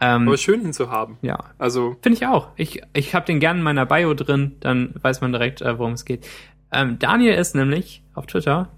Ähm, 0.00 0.26
Aber 0.26 0.36
schön 0.36 0.62
ihn 0.62 0.72
zu 0.72 0.90
haben. 0.90 1.18
ja, 1.22 1.38
Also, 1.58 1.96
Finde 2.02 2.16
ich 2.18 2.26
auch. 2.26 2.48
Ich, 2.56 2.82
ich 2.92 3.14
habe 3.14 3.24
den 3.24 3.38
gerne 3.40 3.60
in 3.60 3.64
meiner 3.64 3.86
Bio 3.86 4.14
drin, 4.14 4.56
dann 4.60 4.94
weiß 5.00 5.20
man 5.20 5.32
direkt, 5.32 5.62
äh, 5.62 5.78
worum 5.78 5.92
es 5.92 6.04
geht. 6.04 6.26
Ähm, 6.72 6.98
Daniel 6.98 7.34
ist 7.34 7.54
nämlich 7.54 8.02
auf 8.14 8.26
Twitter, 8.26 8.68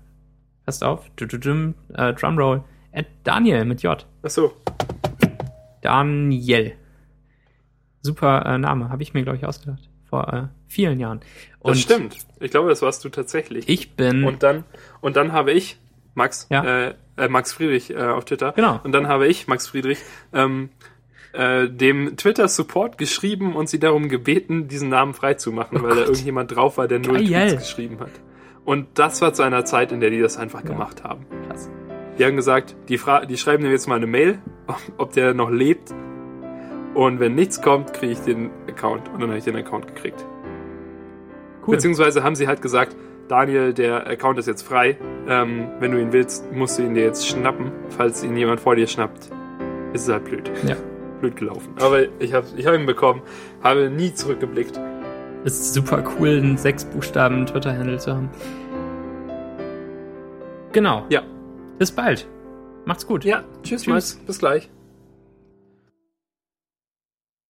passt 0.67 0.85
auf, 0.85 1.11
du, 1.17 1.27
du, 1.27 1.39
du, 1.39 1.75
äh, 1.95 2.13
Drumroll, 2.13 2.63
at 2.93 3.07
Daniel 3.23 3.65
mit 3.65 3.83
J. 3.83 4.05
ach 4.23 4.31
so, 4.31 4.53
Daniel. 5.81 6.73
Super 8.03 8.45
äh, 8.45 8.59
Name, 8.59 8.91
habe 8.91 9.03
ich 9.03 9.15
mir, 9.15 9.23
glaube 9.23 9.39
ich, 9.39 9.47
ausgedacht. 9.47 9.89
Vor 10.05 10.33
äh, 10.33 10.49
vielen 10.75 11.01
Jahren. 11.01 11.21
Und 11.61 11.73
das 11.77 11.81
stimmt. 11.81 12.17
Ich 12.41 12.51
glaube, 12.51 12.69
das 12.69 12.83
warst 12.83 13.05
du 13.05 13.09
tatsächlich. 13.09 13.69
Ich 13.69 13.93
bin. 13.93 14.25
Und 14.25 14.43
dann, 14.43 14.65
und 15.01 15.17
dann 15.17 15.33
habe 15.33 15.53
ich, 15.53 15.79
Max, 16.15 16.47
Ja. 16.51 16.65
äh, 16.89 16.95
äh, 17.17 17.29
Max 17.29 17.53
Friedrich 17.53 17.91
äh, 17.91 17.97
auf 17.97 18.25
Twitter. 18.25 18.53
Genau. 18.53 18.81
Und 18.85 18.93
dann 18.93 19.09
habe 19.09 19.27
ich, 19.27 19.47
Max 19.47 19.67
Friedrich, 19.69 19.99
ähm, 20.33 20.69
äh, 21.33 21.69
dem 21.69 22.17
Twitter-Support 22.17 22.99
geschrieben 22.99 23.57
und 23.57 23.69
sie 23.69 23.79
darum 23.81 24.09
gebeten, 24.09 24.69
diesen 24.69 24.89
Namen 24.89 25.15
freizumachen, 25.15 25.83
weil 25.83 25.95
da 25.97 26.03
irgendjemand 26.03 26.55
drauf 26.55 26.77
war, 26.77 26.87
der 26.87 26.99
null 27.01 27.23
Oh 27.25 27.31
Geil. 27.31 27.49
Tweets 27.51 27.63
geschrieben 27.63 27.99
hat. 28.01 28.11
Und 28.65 28.87
das 28.95 29.21
war 29.21 29.33
zu 29.35 29.43
einer 29.43 29.65
Zeit, 29.65 29.91
in 29.93 30.01
der 30.01 30.11
die 30.11 30.21
das 30.21 30.37
einfach 30.37 30.65
gemacht 30.65 31.03
haben. 31.05 31.27
krass. 31.49 31.71
Die 32.19 32.25
haben 32.25 32.37
gesagt, 32.37 32.77
die, 32.89 32.99
fra 32.99 33.25
die 33.27 33.37
schreiben 33.37 33.65
mir 33.65 33.71
jetzt 33.71 33.89
mal 33.89 33.97
eine 33.97 34.07
Mail, 34.07 34.39
ob 34.99 35.13
der 35.13 35.35
noch 35.35 35.51
lebt. 35.51 35.93
Und 36.95 37.19
wenn 37.19 37.35
nichts 37.35 37.61
kommt, 37.61 37.93
kriege 37.93 38.13
ich 38.13 38.21
den 38.21 38.51
Account. 38.69 39.09
Und 39.09 39.21
dann 39.21 39.29
habe 39.31 39.39
ich 39.39 39.45
den 39.45 39.57
Account 39.57 39.89
gekriegt. 39.89 40.25
Cool. 41.67 41.77
Beziehungsweise 41.77 42.23
haben 42.23 42.35
sie 42.35 42.47
halt 42.47 42.63
gesagt, 42.63 42.97
Daniel, 43.29 43.73
der 43.73 44.07
Account 44.07 44.39
ist 44.39 44.47
jetzt 44.47 44.63
frei. 44.63 44.99
Ähm, 45.27 45.69
wenn 45.81 45.93
du 45.93 46.01
ihn 46.01 46.13
willst, 46.13 46.53
musst 46.53 46.79
du 46.79 46.83
ihn 46.83 46.95
dir 46.95 47.05
jetzt 47.05 47.27
schnappen. 47.27 47.73
Falls 47.89 48.23
ihn 48.23 48.37
jemand 48.37 48.61
vor 48.61 48.77
dir 48.77 48.87
schnappt, 48.87 49.31
ist 49.93 50.03
es 50.03 50.09
halt 50.09 50.25
blöd. 50.25 50.51
Ja. 50.67 50.77
Blöd 51.21 51.37
gelaufen. 51.37 51.75
Aber 51.81 52.03
ich 52.19 52.35
habe 52.35 52.47
ich 52.57 52.67
hab 52.67 52.75
ihn 52.75 52.87
bekommen, 52.87 53.23
habe 53.63 53.89
nie 53.89 54.13
zurückgeblickt. 54.13 54.79
Ist 55.45 55.73
super 55.75 56.03
cool, 56.19 56.37
einen 56.37 56.57
sechs 56.57 56.85
Buchstaben 56.85 57.47
Twitter-Handle 57.47 57.99
zu 57.99 58.13
haben. 58.15 58.31
Genau. 60.73 61.07
Ja. 61.09 61.23
Bis 61.79 61.93
bald. 61.93 62.27
Macht's 62.85 63.07
gut. 63.07 63.25
Ja, 63.25 63.45
tschüss, 63.63 63.83
Tschüss. 63.83 64.21
Bis 64.27 64.39
gleich. 64.39 64.71